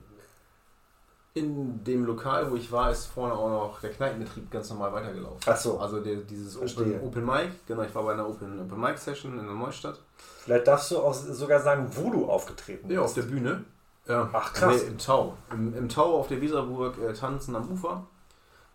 in 1.34 1.84
dem 1.84 2.04
Lokal, 2.04 2.50
wo 2.50 2.56
ich 2.56 2.72
war, 2.72 2.90
ist 2.90 3.06
vorne 3.06 3.34
auch 3.34 3.48
noch 3.48 3.80
der 3.80 3.90
Kneipenbetrieb 3.90 4.50
ganz 4.50 4.70
normal 4.70 4.92
weitergelaufen. 4.92 5.38
Ach 5.46 5.56
so. 5.56 5.78
Also 5.78 6.00
der, 6.00 6.16
dieses 6.16 6.56
Verstehe. 6.56 6.96
Open, 6.96 7.06
Open 7.06 7.26
Mic, 7.26 7.50
genau, 7.66 7.82
ich 7.82 7.94
war 7.94 8.02
bei 8.02 8.12
einer 8.14 8.28
Open, 8.28 8.60
Open 8.60 8.80
Mic 8.80 8.98
Session 8.98 9.38
in 9.38 9.44
der 9.46 9.54
Neustadt. 9.54 10.00
Vielleicht 10.16 10.66
darfst 10.66 10.90
du 10.90 10.98
auch 10.98 11.14
sogar 11.14 11.60
sagen, 11.60 11.86
wo 11.94 12.10
du 12.10 12.26
aufgetreten 12.28 12.90
Ja, 12.90 13.00
auf 13.02 13.14
bist. 13.14 13.28
der 13.28 13.32
Bühne. 13.32 13.64
Ja. 14.08 14.28
Ach, 14.32 14.52
krass. 14.52 14.82
Nee, 14.82 14.88
im 14.88 14.98
Tau. 14.98 15.36
Im, 15.52 15.76
Im 15.76 15.88
Tau 15.88 16.18
auf 16.18 16.28
der 16.28 16.40
Weserburg 16.40 16.98
äh, 16.98 17.12
tanzen 17.12 17.54
am 17.54 17.70
Ufer. 17.70 18.06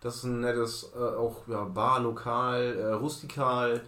Das 0.00 0.16
ist 0.16 0.24
ein 0.24 0.40
nettes, 0.40 0.92
äh, 0.94 0.98
auch 0.98 1.46
ja, 1.48 1.64
Barlokal, 1.64 2.76
äh, 2.76 2.92
rustikal. 2.92 3.82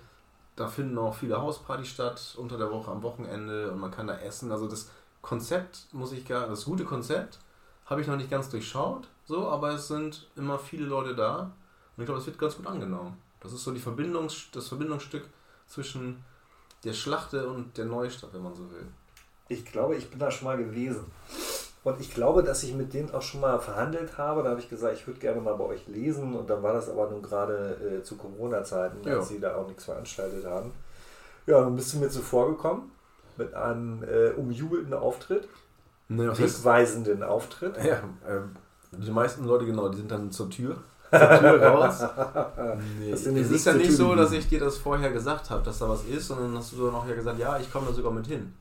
Da 0.57 0.67
finden 0.67 0.99
auch 0.99 1.15
viele 1.15 1.41
Hauspartys 1.41 1.89
statt 1.89 2.35
unter 2.39 2.59
der 2.59 2.71
Woche 2.71 2.91
am 2.91 3.03
Wochenende 3.03 3.71
und 3.71 3.79
man 3.79 3.91
kann 3.91 4.07
da 4.07 4.19
essen. 4.19 4.51
Also 4.51 4.67
das 4.67 4.91
Konzept 5.23 5.87
muss 5.93 6.13
ich 6.13 6.25
gar, 6.27 6.47
das 6.49 6.65
gute 6.65 6.85
Konzept 6.85 7.39
habe 7.85 8.01
ich 8.01 8.07
noch 8.07 8.17
nicht 8.17 8.31
ganz 8.31 8.49
durchschaut, 8.49 9.09
so, 9.27 9.49
aber 9.49 9.71
es 9.71 9.89
sind 9.89 10.29
immer 10.37 10.59
viele 10.59 10.87
Leute 10.87 11.15
da 11.15 11.53
und 11.97 12.03
ich 12.03 12.07
glaube, 12.07 12.21
es 12.21 12.27
wird 12.27 12.39
ganz 12.39 12.57
gut 12.57 12.67
angenommen. 12.67 13.17
Das 13.41 13.53
ist 13.53 13.63
so 13.63 13.73
die 13.73 13.81
Verbindungs, 13.81 14.51
das 14.53 14.69
Verbindungsstück 14.69 15.29
zwischen 15.67 16.25
der 16.85 16.95
Schlachte 16.95 17.49
und 17.49 17.77
der 17.77 17.85
Neustadt, 17.85 18.33
wenn 18.33 18.43
man 18.43 18.55
so 18.55 18.71
will. 18.71 18.87
Ich 19.49 19.65
glaube, 19.65 19.95
ich 19.97 20.11
bin 20.11 20.19
da 20.19 20.31
schon 20.31 20.47
mal 20.49 20.57
gewesen. 20.57 21.05
Und 21.85 22.01
ich 22.01 22.13
glaube, 22.13 22.43
dass 22.43 22.65
ich 22.65 22.75
mit 22.75 22.93
denen 22.95 23.13
auch 23.13 23.23
schon 23.23 23.41
mal 23.41 23.61
verhandelt 23.61 24.19
habe. 24.19 24.43
Da 24.43 24.51
habe 24.51 24.61
ich 24.61 24.69
gesagt, 24.69 24.95
ich 24.97 25.07
würde 25.07 25.21
gerne 25.21 25.41
mal 25.41 25.55
bei 25.55 25.65
euch 25.65 25.87
lesen. 25.87 26.35
Und 26.35 26.51
dann 26.51 26.63
war 26.63 26.73
das 26.73 26.89
aber 26.89 27.09
nun 27.11 27.23
gerade 27.23 27.77
äh, 28.01 28.03
zu 28.03 28.17
Corona-Zeiten, 28.17 29.07
Ja. 29.07 29.19
als 29.19 29.29
sie 29.29 29.39
da 29.39 29.55
auch 29.55 29.69
nichts 29.69 29.85
veranstaltet 29.85 30.45
haben. 30.45 30.73
Ja, 31.47 31.61
dann 31.61 31.77
bist 31.77 31.95
du 31.95 31.99
mir 31.99 32.09
zuvor 32.11 32.49
gekommen 32.49 32.91
mit 33.37 33.55
einem 33.55 34.03
äh, 34.03 34.31
umjubelten 34.31 34.95
Auftritt, 34.95 35.47
heißt, 36.11 36.39
wegweisenden 36.41 37.23
Auftritt. 37.23 37.77
Ja, 37.85 38.01
ähm, 38.29 38.57
die 38.91 39.11
meisten 39.11 39.45
Leute, 39.45 39.67
genau, 39.67 39.89
die 39.89 39.99
sind 39.99 40.11
dann 40.11 40.33
zur 40.33 40.51
Tür. 40.51 40.77
Zur 41.11 41.21
Tür 41.21 41.63
raus. 41.63 42.01
Nee, 42.99 43.13
es 43.13 43.27
ist 43.27 43.67
ja 43.67 43.75
nicht 43.75 43.89
Tür 43.89 43.97
so, 43.97 44.15
dass 44.17 44.33
ich 44.33 44.49
dir 44.49 44.59
das 44.59 44.77
vorher 44.79 45.13
gesagt 45.13 45.51
habe, 45.51 45.63
dass 45.63 45.79
da 45.79 45.89
was 45.89 46.03
ist, 46.05 46.27
sondern 46.27 46.57
hast 46.57 46.73
du 46.73 46.87
dann 46.87 46.95
auch 46.97 47.07
ja 47.07 47.15
gesagt, 47.15 47.39
ja, 47.39 47.59
ich 47.61 47.71
komme 47.73 47.87
da 47.87 47.93
sogar 47.93 48.11
mit 48.11 48.27
hin. 48.27 48.53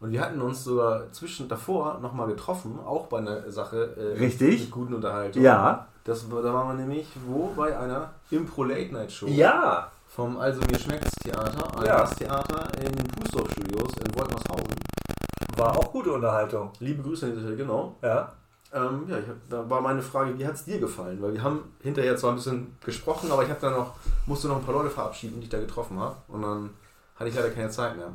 Und 0.00 0.12
wir 0.12 0.20
hatten 0.22 0.40
uns 0.40 0.64
sogar 0.64 1.12
zwischen 1.12 1.46
davor 1.48 1.98
nochmal 2.00 2.26
getroffen, 2.28 2.78
auch 2.84 3.06
bei 3.06 3.18
einer 3.18 3.50
Sache 3.52 3.94
äh, 3.96 4.18
Richtig. 4.18 4.60
mit 4.60 4.70
guten 4.70 4.94
Unterhaltung. 4.94 5.42
Ja. 5.42 5.86
Das, 6.04 6.26
da 6.28 6.54
waren 6.54 6.68
wir 6.68 6.74
nämlich 6.86 7.06
wo? 7.26 7.52
Bei 7.54 7.78
einer 7.78 8.10
Impro-Late-Night-Show 8.30 9.26
Ja. 9.28 9.90
vom 10.08 10.38
Also 10.38 10.60
mir 10.62 10.78
schmeckt's 10.78 11.10
Theater, 11.22 11.84
Ja. 11.84 11.96
Almas 11.96 12.14
Theater 12.16 12.66
in 12.82 12.92
den 12.96 13.06
Pusdorf 13.08 13.50
Studios 13.52 13.92
in 13.98 14.14
Woltmershausen. 14.18 14.74
War 15.56 15.76
auch 15.76 15.92
gute 15.92 16.12
Unterhaltung. 16.12 16.70
Liebe 16.80 17.02
Grüße 17.02 17.26
an 17.26 17.32
dieser 17.32 17.42
Stelle, 17.42 17.56
genau. 17.58 17.96
Ja. 18.02 18.32
Ähm, 18.72 19.04
ja, 19.08 19.18
ich 19.18 19.28
hab, 19.28 19.34
da 19.50 19.68
war 19.68 19.80
meine 19.82 20.00
Frage, 20.00 20.38
wie 20.38 20.46
hat 20.46 20.54
es 20.54 20.64
dir 20.64 20.78
gefallen? 20.80 21.20
Weil 21.20 21.34
wir 21.34 21.42
haben 21.42 21.74
hinterher 21.82 22.16
zwar 22.16 22.30
ein 22.30 22.36
bisschen 22.36 22.76
gesprochen, 22.84 23.30
aber 23.30 23.42
ich 23.42 23.50
habe 23.50 23.60
dann 23.60 23.72
noch, 23.74 23.94
musste 24.26 24.48
noch 24.48 24.56
ein 24.56 24.64
paar 24.64 24.74
Leute 24.74 24.90
verabschieden, 24.90 25.40
die 25.40 25.44
ich 25.44 25.50
da 25.50 25.58
getroffen 25.58 25.98
habe. 25.98 26.16
Und 26.28 26.42
dann 26.42 26.70
hatte 27.16 27.28
ich 27.28 27.34
leider 27.36 27.50
keine 27.50 27.68
Zeit 27.68 27.96
mehr, 27.96 28.12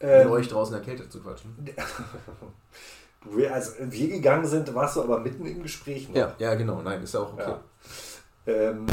mit 0.00 0.10
Ähm, 0.10 0.30
euch 0.30 0.48
draußen 0.48 0.74
in 0.74 0.82
der 0.82 0.88
Kälte 0.94 1.08
zu 1.08 1.20
quatschen. 1.20 1.56
wir- 3.30 3.52
als 3.54 3.74
wir 3.78 4.08
gegangen 4.08 4.46
sind, 4.46 4.74
warst 4.74 4.96
du 4.96 5.02
aber 5.02 5.18
mitten 5.20 5.44
im 5.46 5.62
Gespräch. 5.62 6.08
noch. 6.08 6.16
Ja, 6.16 6.34
ja, 6.38 6.54
genau. 6.54 6.80
Nein, 6.82 7.02
ist 7.02 7.14
ja 7.14 7.20
auch 7.20 7.32
okay. 7.34 7.54
Ja. 8.46 8.52
Ähm, 8.52 8.86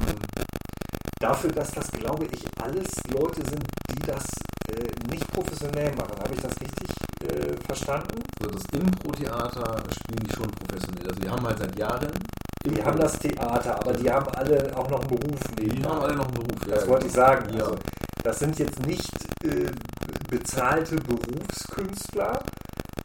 dafür, 1.20 1.52
dass 1.52 1.72
das, 1.72 1.90
glaube 1.92 2.26
ich, 2.26 2.46
alles 2.62 2.88
Leute 3.12 3.42
sind, 3.50 3.64
die 3.92 4.06
das 4.06 4.26
äh, 4.70 5.10
nicht 5.12 5.32
professionell 5.32 5.96
machen. 5.96 6.20
Habe 6.20 6.34
ich 6.34 6.42
das 6.42 6.52
richtig 6.60 6.90
äh, 7.24 7.56
verstanden? 7.66 8.22
Also 8.42 8.56
das 8.56 8.64
Impro-Theater 8.80 9.84
spielen 9.92 10.20
die 10.28 10.34
schon 10.36 10.52
professionell. 10.52 11.08
Also 11.08 11.20
die 11.22 11.30
haben 11.30 11.48
halt 11.48 11.58
seit 11.60 11.80
Jahren. 11.80 12.12
Die 12.66 12.70
Impro- 12.72 12.86
haben 12.86 13.00
das 13.00 13.18
Theater, 13.20 13.76
aber 13.80 13.94
die 13.94 14.12
haben 14.12 14.28
alle 14.30 14.76
auch 14.78 14.90
noch 14.90 15.00
einen 15.00 15.10
Beruf. 15.10 15.40
Die 15.60 15.84
haben 15.84 16.02
alle 16.02 16.16
noch 16.16 16.26
einen 16.26 16.34
Beruf. 16.34 16.66
Das 16.68 16.84
ja, 16.84 16.88
wollte 16.90 17.08
ich 17.08 17.14
sagen. 17.14 17.54
Ja. 17.58 17.64
Also, 17.64 17.78
das 18.24 18.40
sind 18.40 18.58
jetzt 18.60 18.86
nicht 18.86 19.10
äh, 19.44 19.72
bezahlte 20.30 20.96
Berufskünstler. 20.98 22.40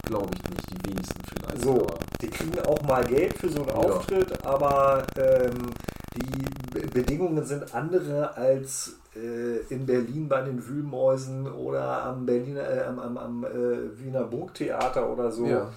Glaube 0.05 0.31
ich 0.35 0.51
nicht, 0.51 0.71
die 0.71 0.91
wenigsten 0.91 1.21
vielleicht. 1.25 1.63
So, 1.65 1.83
aber- 1.87 1.99
die 2.21 2.29
kriegen 2.29 2.59
auch 2.61 2.83
mal 2.83 3.05
Geld 3.05 3.37
für 3.39 3.49
so 3.49 3.61
einen 3.61 3.69
Ja. 3.69 3.75
Auftritt, 3.75 4.45
aber 4.45 5.07
ähm, 5.17 5.71
die 6.17 6.45
Be- 6.73 6.87
Bedingungen 6.89 7.45
sind 7.45 7.75
andere 7.75 8.37
als 8.37 8.97
äh, 9.17 9.59
in 9.73 9.87
Berlin 9.87 10.29
bei 10.29 10.43
den 10.43 10.67
Wühlmäusen 10.67 11.47
oder 11.53 12.03
am 12.05 12.27
Berliner, 12.27 12.69
äh, 12.69 12.83
am, 12.85 12.99
am, 12.99 13.17
am 13.17 13.45
äh, 13.45 13.99
Wiener 13.99 14.25
Burgtheater 14.25 15.09
oder 15.09 15.31
so. 15.31 15.47
Ja. 15.47 15.71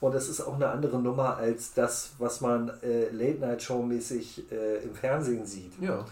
Und 0.00 0.14
es 0.14 0.28
ist 0.28 0.40
auch 0.40 0.54
eine 0.54 0.68
andere 0.68 0.98
Nummer 0.98 1.36
als 1.36 1.74
das, 1.74 2.10
was 2.18 2.40
man 2.40 2.70
äh, 2.82 3.10
Late-Night-Show-mäßig 3.10 4.50
äh, 4.50 4.78
im 4.84 4.94
Fernsehen 4.94 5.44
sieht. 5.46 5.72
Ja. 5.80 6.04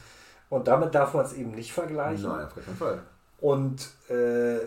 Und 0.50 0.66
damit 0.68 0.94
darf 0.94 1.14
man 1.14 1.24
es 1.24 1.32
eben 1.34 1.50
nicht 1.52 1.72
vergleichen. 1.72 2.28
Nein, 2.28 2.46
auf 2.46 2.54
keinen 2.54 2.76
Fall. 2.76 3.02
Und 3.40 3.88
äh, 4.10 4.58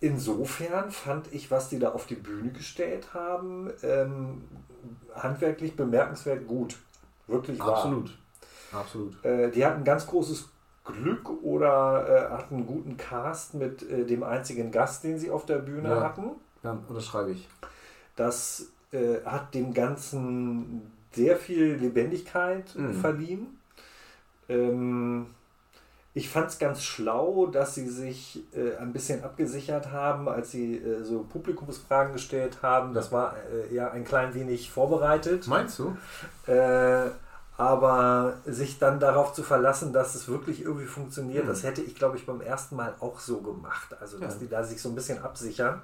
insofern 0.00 0.90
fand 0.90 1.32
ich, 1.32 1.50
was 1.50 1.68
die 1.68 1.78
da 1.78 1.90
auf 1.90 2.06
die 2.06 2.14
Bühne 2.14 2.50
gestellt 2.50 3.12
haben, 3.14 3.70
ähm, 3.82 4.42
handwerklich 5.14 5.76
bemerkenswert 5.76 6.46
gut. 6.46 6.76
Wirklich 7.26 7.58
wahr. 7.58 7.76
Absolut. 7.76 8.16
Absolut. 8.72 9.24
Äh, 9.24 9.50
die 9.50 9.64
hatten 9.66 9.84
ganz 9.84 10.06
großes 10.06 10.48
Glück 10.84 11.28
oder 11.42 12.28
äh, 12.30 12.32
hatten 12.32 12.54
einen 12.56 12.66
guten 12.66 12.96
Cast 12.96 13.54
mit 13.54 13.82
äh, 13.90 14.04
dem 14.06 14.22
einzigen 14.22 14.70
Gast, 14.70 15.04
den 15.04 15.18
sie 15.18 15.30
auf 15.30 15.44
der 15.44 15.58
Bühne 15.58 15.90
Ja. 15.90 16.00
hatten. 16.02 16.30
Ja, 16.62 16.78
unterschreibe 16.88 17.32
ich. 17.32 17.46
Das 18.16 18.66
äh, 18.92 19.16
hat 19.24 19.54
dem 19.54 19.74
Ganzen 19.74 20.90
sehr 21.12 21.36
viel 21.36 21.74
Lebendigkeit 21.74 22.74
Mhm. 22.74 22.94
verliehen. 22.94 23.57
Ähm, 24.48 25.26
ich 26.14 26.28
fand 26.30 26.48
es 26.50 26.58
ganz 26.58 26.82
schlau, 26.82 27.46
dass 27.46 27.74
sie 27.74 27.88
sich 27.88 28.42
äh, 28.56 28.76
ein 28.76 28.92
bisschen 28.92 29.22
abgesichert 29.22 29.92
haben, 29.92 30.28
als 30.28 30.50
sie 30.50 30.76
äh, 30.78 31.04
so 31.04 31.22
Publikumsfragen 31.22 32.12
gestellt 32.12 32.58
haben. 32.62 32.92
Das 32.94 33.12
war 33.12 33.36
äh, 33.52 33.72
ja 33.74 33.90
ein 33.90 34.04
klein 34.04 34.34
wenig 34.34 34.70
vorbereitet. 34.70 35.46
Meinst 35.46 35.78
du? 35.78 35.96
Äh, 36.50 37.10
aber 37.56 38.34
sich 38.46 38.78
dann 38.78 39.00
darauf 39.00 39.32
zu 39.32 39.42
verlassen, 39.42 39.92
dass 39.92 40.14
es 40.14 40.28
wirklich 40.28 40.62
irgendwie 40.62 40.86
funktioniert, 40.86 41.44
Mhm. 41.44 41.48
das 41.48 41.62
hätte 41.64 41.82
ich, 41.82 41.94
glaube 41.96 42.16
ich, 42.16 42.24
beim 42.26 42.40
ersten 42.40 42.76
Mal 42.76 42.94
auch 43.00 43.18
so 43.20 43.40
gemacht. 43.40 43.96
Also, 44.00 44.18
dass 44.18 44.34
Ja. 44.34 44.40
die 44.40 44.48
da 44.48 44.62
sich 44.64 44.80
so 44.80 44.88
ein 44.90 44.94
bisschen 44.94 45.22
absichern. 45.22 45.82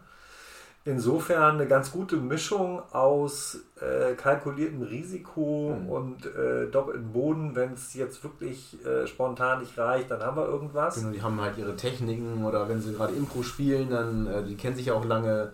Insofern 0.87 1.55
eine 1.55 1.66
ganz 1.66 1.91
gute 1.91 2.16
Mischung 2.16 2.82
aus 2.93 3.59
äh, 3.80 4.14
kalkuliertem 4.14 4.82
Risiko 4.82 5.74
Mhm. 5.80 5.89
und 5.89 6.26
äh, 6.26 6.66
doppelten 6.70 7.11
Boden. 7.12 7.57
Wenn 7.57 7.72
es 7.72 7.95
jetzt 7.95 8.22
wirklich 8.22 8.76
äh, 8.85 9.07
spontan 9.07 9.61
nicht 9.61 9.78
reicht, 9.78 10.11
dann 10.11 10.20
haben 10.20 10.37
wir 10.37 10.47
irgendwas. 10.47 10.97
Genau, 10.97 11.11
die 11.11 11.22
haben 11.22 11.41
halt 11.41 11.57
ihre 11.57 11.74
Techniken 11.74 12.45
oder 12.45 12.68
wenn 12.68 12.82
sie 12.82 12.93
gerade 12.93 13.14
Impro 13.14 13.43
spielen, 13.43 13.89
dann, 13.91 14.26
äh, 14.26 14.45
die 14.45 14.57
kennen 14.57 14.76
sich 14.76 14.87
ja 14.87 14.95
auch 14.95 15.05
lange. 15.07 15.53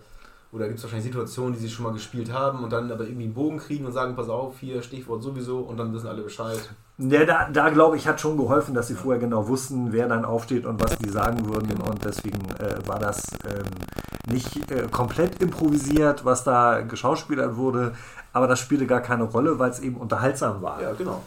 Oder 0.51 0.67
gibt 0.67 0.79
es 0.79 0.83
wahrscheinlich 0.83 1.05
Situationen, 1.05 1.53
die 1.53 1.59
sie 1.59 1.69
schon 1.69 1.85
mal 1.85 1.93
gespielt 1.93 2.33
haben 2.33 2.63
und 2.63 2.73
dann 2.73 2.91
aber 2.91 3.05
irgendwie 3.05 3.23
einen 3.23 3.33
Bogen 3.33 3.57
kriegen 3.57 3.85
und 3.85 3.93
sagen, 3.93 4.15
pass 4.17 4.27
auf, 4.27 4.59
hier 4.59 4.81
Stichwort 4.81 5.23
sowieso 5.23 5.59
und 5.59 5.77
dann 5.77 5.93
wissen 5.93 6.07
alle 6.07 6.23
Bescheid. 6.23 6.69
Ja, 6.97 7.23
da, 7.25 7.49
da 7.49 7.69
glaube 7.69 7.95
ich, 7.95 8.05
hat 8.05 8.19
schon 8.19 8.35
geholfen, 8.37 8.75
dass 8.75 8.89
sie 8.89 8.95
vorher 8.95 9.19
genau 9.19 9.47
wussten, 9.47 9.93
wer 9.93 10.09
dann 10.09 10.25
aufsteht 10.25 10.65
und 10.65 10.83
was 10.83 10.97
die 10.97 11.09
sagen 11.09 11.47
würden. 11.47 11.79
Und 11.81 12.03
deswegen 12.03 12.41
äh, 12.59 12.85
war 12.85 12.99
das 12.99 13.23
ähm, 13.45 14.33
nicht 14.33 14.69
äh, 14.69 14.87
komplett 14.91 15.41
improvisiert, 15.41 16.25
was 16.25 16.43
da 16.43 16.81
geschauspielert 16.81 17.55
wurde. 17.55 17.93
Aber 18.33 18.47
das 18.47 18.59
spielte 18.59 18.87
gar 18.87 19.01
keine 19.01 19.23
Rolle, 19.23 19.57
weil 19.57 19.71
es 19.71 19.79
eben 19.79 19.95
unterhaltsam 19.95 20.61
war. 20.61 20.81
Ja, 20.81 20.91
genau. 20.93 21.21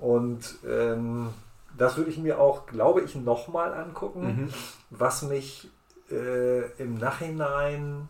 Und 0.00 0.56
ähm, 0.66 1.28
das 1.76 1.98
würde 1.98 2.10
ich 2.10 2.18
mir 2.18 2.40
auch, 2.40 2.66
glaube 2.66 3.02
ich, 3.02 3.14
nochmal 3.14 3.74
angucken. 3.74 4.24
Mhm. 4.24 4.48
Was 4.90 5.22
mich 5.22 5.70
äh, 6.10 6.70
im 6.82 6.98
Nachhinein 6.98 8.08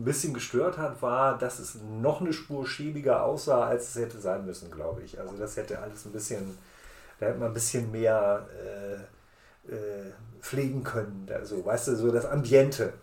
ein 0.00 0.04
bisschen 0.04 0.32
gestört 0.32 0.78
hat, 0.78 1.02
war, 1.02 1.36
dass 1.36 1.58
es 1.58 1.76
noch 2.00 2.20
eine 2.20 2.32
Spur 2.32 2.66
schäbiger 2.66 3.24
aussah, 3.24 3.66
als 3.66 3.90
es 3.90 4.02
hätte 4.02 4.18
sein 4.18 4.46
müssen, 4.46 4.70
glaube 4.70 5.02
ich. 5.02 5.20
Also 5.20 5.36
das 5.36 5.56
hätte 5.56 5.78
alles 5.78 6.06
ein 6.06 6.12
bisschen, 6.12 6.56
da 7.18 7.26
hätte 7.26 7.38
man 7.38 7.48
ein 7.48 7.54
bisschen 7.54 7.90
mehr 7.92 8.46
äh, 8.64 9.72
äh, 9.72 10.12
pflegen 10.40 10.82
können. 10.82 11.28
Also, 11.32 11.64
weißt 11.64 11.88
du, 11.88 11.96
so 11.96 12.10
das 12.10 12.24
Ambiente. 12.24 12.94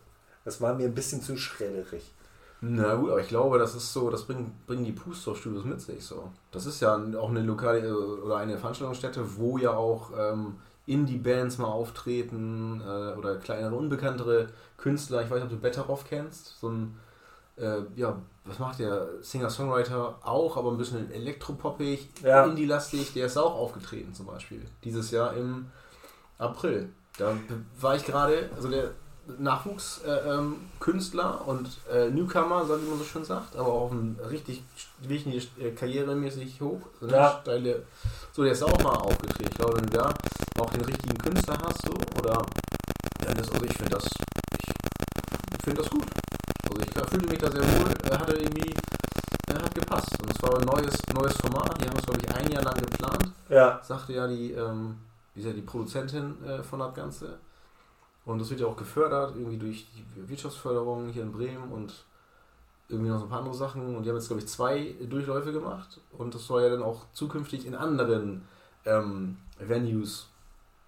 Das 0.43 0.59
war 0.59 0.73
mir 0.73 0.85
ein 0.85 0.95
bisschen 0.95 1.21
zu 1.21 1.37
schredderig. 1.37 2.13
Na 2.61 2.95
gut, 2.95 3.11
aber 3.11 3.21
ich 3.21 3.27
glaube, 3.27 3.59
das 3.59 3.75
ist 3.75 3.93
so, 3.93 4.09
das 4.09 4.23
bringen, 4.23 4.59
bringen 4.65 4.83
die 4.83 4.91
Pustor-Studios 4.91 5.65
mit 5.65 5.79
sich 5.79 6.03
so. 6.03 6.31
Das 6.51 6.65
ist 6.65 6.79
ja 6.79 6.95
auch 6.95 7.29
eine 7.29 7.41
lokale 7.41 7.87
äh, 7.87 7.91
oder 7.91 8.37
eine 8.37 8.57
Veranstaltungsstätte, 8.57 9.37
wo 9.37 9.59
ja 9.59 9.71
auch 9.71 10.11
ähm, 10.17 10.55
Indie-Bands 10.87 11.57
mal 11.59 11.67
auftreten 11.67 12.81
äh, 12.81 13.13
oder 13.17 13.35
kleinere, 13.35 13.75
unbekanntere 13.75 14.47
Künstler. 14.77 15.21
Ich 15.21 15.29
weiß 15.29 15.35
nicht, 15.35 15.43
ob 15.43 15.49
du 15.51 15.57
Betteroff 15.57 16.05
kennst. 16.07 16.59
So 16.59 16.69
ein, 16.69 16.97
äh, 17.57 17.81
ja, 17.95 18.17
was 18.45 18.59
macht 18.59 18.79
der? 18.79 19.07
Singer-Songwriter 19.21 20.19
auch, 20.23 20.57
aber 20.57 20.71
ein 20.71 20.77
bisschen 20.77 21.11
elektropoppig, 21.11 22.07
Ja. 22.23 22.45
indie-lastig. 22.45 23.13
Der 23.13 23.27
ist 23.27 23.37
auch 23.37 23.55
aufgetreten 23.55 24.13
zum 24.13 24.25
Beispiel. 24.25 24.61
Dieses 24.83 25.11
Jahr 25.11 25.33
im 25.35 25.67
April. 26.37 26.89
Da 27.17 27.33
war 27.81 27.95
ich 27.95 28.05
gerade, 28.05 28.49
also 28.55 28.69
der 28.69 28.91
Nachwuchskünstler 29.39 31.41
äh, 31.45 31.49
ähm, 31.49 31.57
und 31.57 31.69
äh, 31.91 32.09
Newcomer, 32.09 32.65
so 32.65 32.81
wie 32.81 32.85
man 32.87 32.97
so 32.97 33.03
schön 33.03 33.25
sagt, 33.25 33.55
aber 33.55 33.71
auch 33.73 33.91
ein 33.91 34.17
richtig 34.29 34.63
wichtig 35.01 35.49
äh, 35.59 35.71
karrieremäßig 35.71 36.61
hoch. 36.61 36.81
So, 36.99 37.07
eine 37.07 37.17
Ja. 37.17 37.39
steile, 37.41 37.83
so, 38.37 38.43
der 38.43 38.51
ist 38.53 38.61
auch 38.61 38.83
mal 38.83 38.93
aufgetreten. 38.93 39.49
Ich 39.49 39.57
glaube, 39.57 39.77
wenn 39.77 39.87
du 39.87 39.97
da 39.97 40.13
auch 40.59 40.69
den 40.69 40.85
richtigen 40.85 41.17
Künstler 41.17 41.57
hast, 41.65 41.81
so, 41.81 41.91
oder 42.21 42.45
ja, 43.25 43.33
das, 43.33 43.49
also 43.49 43.65
ich 43.65 43.73
finde 43.73 43.89
das, 43.89 44.05
ich 44.05 45.63
finde 45.63 45.81
das 45.81 45.89
gut. 45.89 46.05
Also 46.69 46.81
ich 46.83 47.09
fühlte 47.09 47.29
mich 47.29 47.39
da 47.39 47.51
sehr 47.51 47.63
wohl, 47.63 47.91
er 48.11 48.19
hatte 48.19 48.33
irgendwie, 48.33 48.75
er 49.47 49.55
hat 49.55 49.73
gepasst. 49.73 50.21
Und 50.21 50.29
es 50.29 50.39
war 50.43 50.55
ein 50.55 50.65
neues, 50.67 50.95
neues 51.15 51.35
Format, 51.37 51.81
die 51.81 51.89
haben 51.89 51.97
es, 51.97 52.05
glaube 52.05 52.19
ich, 52.21 52.35
ein 52.35 52.51
Jahr 52.51 52.63
lang 52.63 52.79
geplant 52.79 53.31
Ja, 53.49 53.79
sagte 53.81 54.13
ja 54.13 54.27
die, 54.27 54.51
ähm, 54.51 54.99
wie 55.33 55.39
ist 55.39 55.47
ja 55.47 55.53
die 55.53 55.63
Produzentin 55.63 56.35
äh, 56.45 56.61
von 56.61 56.77
das 56.77 56.93
Ganze. 56.93 57.39
Und 58.25 58.37
das 58.37 58.51
wird 58.51 58.59
ja 58.59 58.67
auch 58.67 58.77
gefördert, 58.77 59.33
irgendwie 59.35 59.57
durch 59.57 59.87
die 59.95 60.29
Wirtschaftsförderung 60.29 61.09
hier 61.09 61.23
in 61.23 61.31
Bremen 61.31 61.71
und 61.71 61.91
irgendwie 62.89 63.09
noch 63.09 63.19
so 63.19 63.25
ein 63.25 63.29
paar 63.29 63.39
andere 63.39 63.53
Sachen. 63.55 63.95
Und 63.95 64.03
die 64.03 64.09
haben 64.09 64.15
jetzt, 64.17 64.27
glaube 64.27 64.41
ich, 64.41 64.47
zwei 64.47 64.95
Durchläufe 65.09 65.51
gemacht. 65.51 65.99
Und 66.17 66.33
das 66.33 66.45
soll 66.45 66.61
ja 66.63 66.69
dann 66.69 66.83
auch 66.83 67.05
zukünftig 67.13 67.65
in 67.65 67.75
anderen 67.75 68.47
ähm, 68.85 69.37
Venues, 69.59 70.27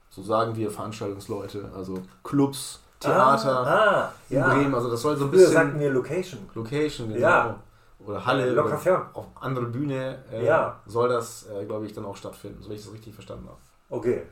so 0.10 0.22
sagen 0.24 0.56
wir 0.56 0.72
Veranstaltungsleute, 0.72 1.70
also 1.76 2.02
Clubs, 2.24 2.80
Theater 3.00 3.60
Ah, 3.66 4.06
ah, 4.08 4.14
in 4.30 4.38
ja. 4.38 4.47
Bremen. 4.54 4.74
Also 4.76 4.89
das 4.89 5.02
soll 5.02 5.16
so 5.18 5.26
ein 5.26 5.32
Früher 5.32 5.47
sagten 5.47 5.74
bisschen 5.74 5.80
wir 5.80 5.91
Location. 5.91 6.39
Location, 6.56 7.08
genau. 7.10 7.20
Ja. 7.20 7.60
Oder 8.06 8.26
Halle. 8.26 8.50
Locker 8.52 8.70
oder 8.70 8.78
fern. 8.78 9.02
auf 9.14 9.26
andere 9.39 9.66
Bühne 9.66 10.24
äh, 10.32 10.45
Ja. 10.45 10.80
soll 10.86 11.10
das, 11.10 11.47
äh, 11.50 11.66
glaube 11.66 11.86
ich, 11.86 11.93
dann 11.93 12.06
auch 12.06 12.16
stattfinden, 12.16 12.62
so 12.64 12.70
wie 12.70 12.76
ich 12.76 12.84
das 12.84 12.93
richtig 12.93 13.14
verstanden 13.14 13.47
habe. 13.47 13.58
Okay. 13.89 14.24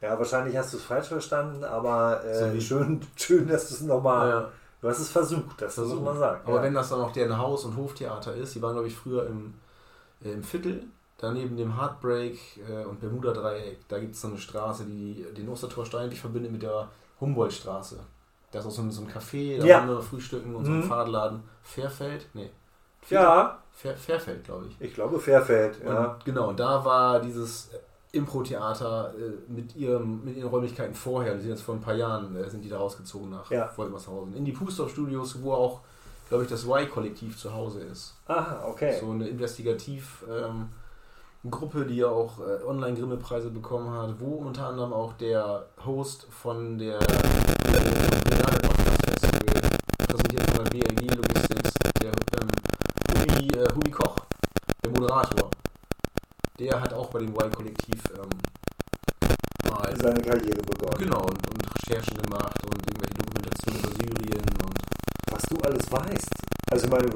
Ja, 0.00 0.18
wahrscheinlich 0.18 0.56
hast 0.56 0.72
du 0.72 0.78
es 0.78 0.82
falsch 0.82 1.08
verstanden, 1.08 1.62
aber 1.62 2.24
äh, 2.24 2.54
So 2.54 2.60
schön, 2.60 3.00
schön, 3.16 3.46
dass 3.48 3.68
du 3.68 3.74
es 3.74 3.80
nochmal. 3.82 4.28
Ja. 4.30 4.48
Du 4.80 4.88
hast 4.88 4.98
es 4.98 5.10
versucht, 5.10 5.60
das 5.60 5.76
muss 5.76 6.00
man 6.00 6.16
sagen. 6.18 6.40
Aber 6.46 6.56
ja. 6.56 6.62
wenn 6.62 6.74
das 6.74 6.88
dann 6.88 7.00
auch 7.02 7.12
deren 7.12 7.36
Haus- 7.36 7.64
und 7.64 7.76
Hoftheater 7.76 8.34
ist, 8.34 8.54
die 8.54 8.62
waren, 8.62 8.72
glaube 8.72 8.88
ich, 8.88 8.96
früher 8.96 9.26
im, 9.26 9.54
äh, 10.24 10.32
im 10.32 10.42
Viertel, 10.42 10.84
daneben 11.18 11.56
dem 11.56 11.76
Heartbreak 11.78 12.38
äh, 12.68 12.84
und 12.84 12.98
Bermuda-Dreieck, 13.00 13.86
da 13.88 13.98
gibt 13.98 14.14
es 14.14 14.22
so 14.22 14.28
eine 14.28 14.38
Straße, 14.38 14.84
die 14.86 15.26
den 15.36 15.48
Ostertor 15.50 15.84
Steinweg 15.84 16.18
verbindet 16.18 16.50
mit 16.52 16.62
der 16.62 16.88
Humboldtstraße. 17.20 17.98
Da 18.52 18.58
ist 18.58 18.66
auch 18.66 18.70
so 18.70 18.82
ein, 18.82 18.90
so 18.90 19.02
ein 19.02 19.08
Café, 19.08 19.58
da 19.58 19.64
Ja. 19.66 19.80
haben 19.82 19.88
wir 19.88 20.00
frühstücken 20.00 20.54
und 20.56 20.64
so 20.64 20.70
ein 20.72 20.78
Mhm. 20.78 20.84
Fahrradladen. 20.84 21.42
Fairfeld? 21.62 22.26
Nee. 22.32 22.50
ja, 23.10 23.58
Fair, 23.72 23.96
Fairfeld, 23.96 24.44
glaube 24.44 24.66
ich. 24.66 24.76
ich 24.80 24.94
glaube 24.94 25.20
Fairfeld. 25.20 25.80
Ja. 25.84 26.04
Und 26.14 26.24
genau, 26.24 26.52
da 26.52 26.84
war 26.84 27.20
dieses 27.20 27.70
Impro-Theater 28.12 29.14
äh, 29.16 29.52
mit, 29.52 29.74
ihrem, 29.76 30.24
mit 30.24 30.36
ihren 30.36 30.48
Räumlichkeiten 30.48 30.94
vorher, 30.94 31.34
die 31.34 31.40
sind 31.42 31.50
jetzt 31.50 31.62
vor 31.62 31.74
ein 31.74 31.80
paar 31.80 31.94
Jahren, 31.94 32.34
äh, 32.36 32.48
sind 32.50 32.64
die 32.64 32.68
da 32.68 32.78
rausgezogen 32.78 33.30
nach 33.30 33.50
Ja. 33.50 33.70
Wolmershausen. 33.76 34.34
In 34.36 34.44
die 34.44 34.52
Puster-Studios, 34.52 35.42
wo 35.42 35.52
auch, 35.52 35.80
glaube 36.28 36.44
ich, 36.44 36.50
das 36.50 36.64
Y-Kollektiv 36.64 37.38
zu 37.38 37.52
Hause 37.54 37.80
ist. 37.80 38.14
Aha, 38.26 38.64
okay. 38.68 38.98
So 39.00 39.10
eine 39.10 39.28
Investigativ- 39.28 40.24
ähm, 40.30 40.68
Gruppe, 41.50 41.86
die 41.86 41.96
ja 41.96 42.08
auch 42.08 42.38
äh, 42.40 42.62
Online-Grimme-Preise 42.66 43.48
bekommen 43.48 43.90
hat, 43.90 44.20
wo 44.20 44.34
unter 44.46 44.66
anderem 44.66 44.92
auch 44.92 45.14
der 45.14 45.64
Host 45.86 46.26
von 46.28 46.76
der 46.76 47.00
Festival, 47.00 48.60
präsentiert 50.06 50.50
von 50.50 50.64
der 50.64 50.70
BLG 50.70 51.14
Logistics, 51.14 51.72
der 52.02 52.10
ähm, 52.10 53.32
Hubi, 53.32 53.58
äh, 53.58 53.74
Hubi 53.74 53.90
Koch, 53.90 54.16
der 54.84 54.90
Moderator, 54.90 55.50
der 56.60 56.80
hat 56.80 56.92
auch 56.92 57.08
bei 57.10 57.18
dem 57.20 57.30
Y-Kollektiv 57.34 57.98
ähm, 58.16 58.28
mal 59.70 59.96
Seine 59.96 60.20
Karriere 60.20 60.62
begonnen. 60.62 60.98
genau 60.98 61.22
und, 61.22 61.48
und 61.50 61.62
Recherchen 61.88 62.18
gemacht 62.18 62.62
und 62.64 62.76
irgendwelche 62.86 63.14
Dokumentationen 63.14 63.80
über 63.80 63.90
Syrien 63.94 64.44
und 64.62 64.78
Was 65.32 65.42
du 65.44 65.56
alles 65.62 65.90
weißt. 65.90 66.28
Also 66.70 66.84
ich 66.84 66.90
meine, 66.92 67.08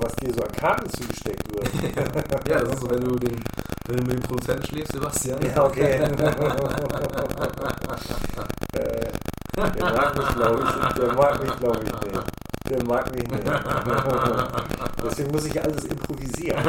was 0.00 0.16
dir 0.16 0.34
so 0.34 0.42
an 0.42 0.52
Karten 0.52 0.90
zugesteckt 0.90 1.48
wird. 1.54 1.68
ja, 2.48 2.60
das 2.60 2.72
ist 2.74 2.80
so, 2.80 2.90
wenn 2.90 3.00
du, 3.02 3.16
den, 3.16 3.40
wenn 3.86 3.96
du 3.98 4.02
mit 4.02 4.12
dem 4.14 4.22
Produzenten 4.22 4.66
schläfst, 4.66 4.92
Sebastian. 4.92 5.40
ja, 5.42 5.64
okay. 5.64 5.92
äh, 6.02 6.08
der 9.56 9.84
mag 9.84 10.16
mich, 10.18 10.28
glaube 10.34 10.64
ich. 10.64 10.92
Der 10.98 11.12
mag 11.14 11.42
mich, 11.42 11.56
glaube 11.56 11.80
ich, 11.84 11.92
nicht. 11.92 12.24
Der 12.68 12.84
mag 12.84 13.14
mich 13.14 13.28
nicht. 13.28 13.44
Deswegen 15.04 15.30
muss 15.30 15.46
ich 15.46 15.62
alles 15.62 15.84
improvisieren. 15.84 16.64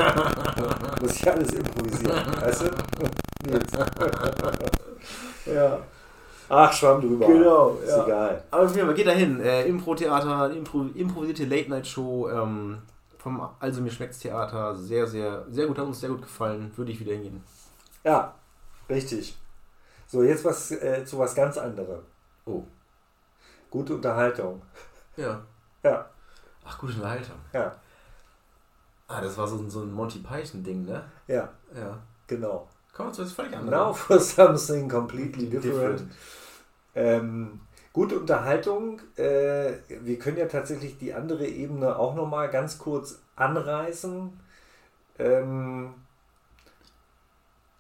muss 1.02 1.16
ich 1.16 1.32
alles 1.32 1.52
improvisieren. 1.54 2.42
Weißt 2.42 2.62
du? 2.62 2.68
Ja. 5.46 5.80
Ach, 6.50 6.72
schwamm 6.72 7.02
drüber. 7.02 7.28
Genau, 7.28 7.78
ist 7.84 7.90
ja. 7.90 8.06
egal. 8.06 8.44
Aber 8.52 8.66
auf 8.66 8.76
jeden 8.76 8.88
Fall, 8.88 8.96
geht 8.96 9.08
da 9.08 9.12
hin. 9.12 9.40
Äh, 9.42 9.68
Impro-Theater, 9.68 10.52
Impro 10.52 10.86
improvisierte 10.94 11.46
Late-Night-Show 11.46 12.30
ähm, 12.30 12.78
vom 13.18 13.50
Also 13.60 13.82
mir 13.82 13.92
schmeckt's 13.92 14.20
Theater. 14.20 14.76
Sehr, 14.76 15.08
sehr, 15.08 15.46
sehr 15.50 15.68
gut, 15.68 15.78
hat 15.78 15.86
uns 15.86 16.00
sehr 16.00 16.10
gut 16.10 16.22
gefallen. 16.22 16.72
Würde 16.76 16.92
ich 16.92 17.00
wieder 17.00 17.14
hingehen. 17.14 17.44
Ja, 18.04 18.34
richtig. 18.90 19.38
So, 20.06 20.24
jetzt 20.24 20.46
was 20.46 20.72
äh, 20.72 21.04
zu 21.06 21.20
was 21.20 21.36
ganz 21.36 21.58
anderem. 21.58 22.00
Oh. 22.46 22.64
Gute 23.70 23.96
Unterhaltung. 23.96 24.62
Ja. 25.18 25.42
Ja, 25.84 26.10
Ach, 26.66 26.78
gute 26.80 26.94
Unterhaltung. 26.96 27.36
ja, 27.54 27.76
Ah, 29.10 29.22
das 29.22 29.38
war 29.38 29.48
so, 29.48 29.58
ein- 29.58 29.70
so 29.70 29.82
ein 29.82 29.92
Monty 29.94 30.20
Python-Ding, 30.20 30.86
ne? 30.86 31.02
ja, 31.28 31.50
Ja. 31.74 31.98
genau. 32.28 32.68
Wir 32.98 33.14
zu 33.14 33.22
was 33.24 33.32
völlig 33.32 33.52
Now 33.52 33.60
anderem. 33.60 33.94
for 33.96 34.20
something 34.20 34.90
completely 34.90 35.50
different. 35.50 36.04
Ähm, 36.96 37.62
gute 37.94 38.20
Unterhaltung. 38.20 39.00
Äh, 39.16 39.74
wir 39.88 40.18
können 40.20 40.38
ja 40.38 40.48
tatsächlich 40.48 40.98
die 40.98 41.14
andere 41.14 41.46
Ebene 41.48 41.96
auch 41.96 42.16
nochmal 42.16 42.50
ganz 42.50 42.80
kurz 42.80 43.20
anreißen. 43.36 44.38
Ähm, 45.20 45.94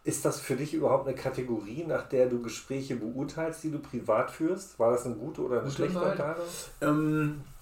ist 0.03 0.23
das 0.23 0.39
für 0.39 0.55
dich 0.55 0.73
überhaupt 0.73 1.07
eine 1.07 1.17
Kategorie, 1.17 1.83
nach 1.85 2.07
der 2.07 2.29
du 2.29 2.41
Gespräche 2.41 2.95
beurteilst, 2.95 3.63
die 3.63 3.71
du 3.71 3.79
privat 3.79 4.31
führst? 4.31 4.79
War 4.79 4.91
das 4.91 5.05
eine 5.05 5.15
gute 5.15 5.41
oder 5.41 5.55
eine 5.55 5.63
Gute 5.65 5.75
schlechte 5.75 5.99
Unterhaltung. 5.99 6.45
Ähm, 6.79 7.41
äh, 7.41 7.56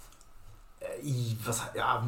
was, 1.45 1.61
ja, 1.75 2.03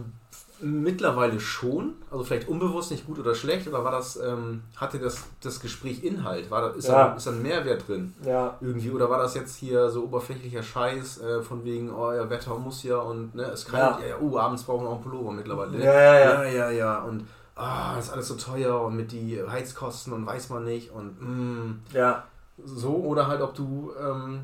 mittlerweile 0.59 1.39
schon. 1.39 1.93
Also 2.09 2.23
vielleicht 2.23 2.47
unbewusst 2.47 2.91
nicht 2.91 3.05
gut 3.05 3.19
oder 3.19 3.35
schlecht, 3.35 3.67
oder 3.67 3.83
war 3.83 3.91
das, 3.91 4.15
ähm, 4.17 4.63
hatte 4.75 4.99
das, 4.99 5.23
das 5.41 5.59
Gespräch 5.59 6.03
Inhalt? 6.03 6.49
War 6.49 6.61
da, 6.61 6.67
ist, 6.69 6.87
Ja. 6.87 7.09
da, 7.09 7.15
ist 7.15 7.27
da 7.27 7.31
ein 7.31 7.41
Mehrwert 7.41 7.87
drin? 7.87 8.13
Ja, 8.23 8.57
Irgendwie, 8.61 8.91
oder 8.91 9.09
war 9.09 9.19
das 9.19 9.35
jetzt 9.35 9.55
hier 9.55 9.89
so 9.89 10.03
oberflächlicher 10.03 10.63
Scheiß, 10.63 11.21
äh, 11.21 11.41
von 11.41 11.63
wegen, 11.63 11.93
oh 11.93 12.11
ja, 12.11 12.29
Wetter 12.29 12.55
muss 12.57 12.83
ja 12.83 12.97
und 12.97 13.35
ne, 13.35 13.43
es 13.43 13.65
kann 13.65 13.79
Ja. 13.79 13.99
ja, 13.99 14.07
ja, 14.07 14.15
oh, 14.19 14.37
abends 14.37 14.63
brauchen 14.63 14.85
wir 14.85 14.89
auch 14.89 14.95
einen 14.95 15.03
Pullover 15.03 15.31
mittlerweile. 15.31 15.77
Ja, 15.77 15.93
ja, 15.93 16.19
ja. 16.19 16.43
ja, 16.43 16.49
ja, 16.49 16.69
ja. 16.71 16.99
Und 17.03 17.27
ah, 17.55 17.95
das 17.95 18.05
ist 18.05 18.11
alles 18.13 18.27
so 18.27 18.35
teuer 18.35 18.81
und 18.81 18.95
mit 18.95 19.11
die 19.11 19.39
Heizkosten 19.47 20.13
und 20.13 20.25
weiß 20.25 20.49
man 20.49 20.63
nicht 20.63 20.91
und 20.91 21.17
mm, 21.21 21.81
ja, 21.93 22.23
so, 22.63 22.95
oder 22.95 23.27
halt 23.27 23.41
ob 23.41 23.53
du 23.53 23.91
ähm, 24.01 24.41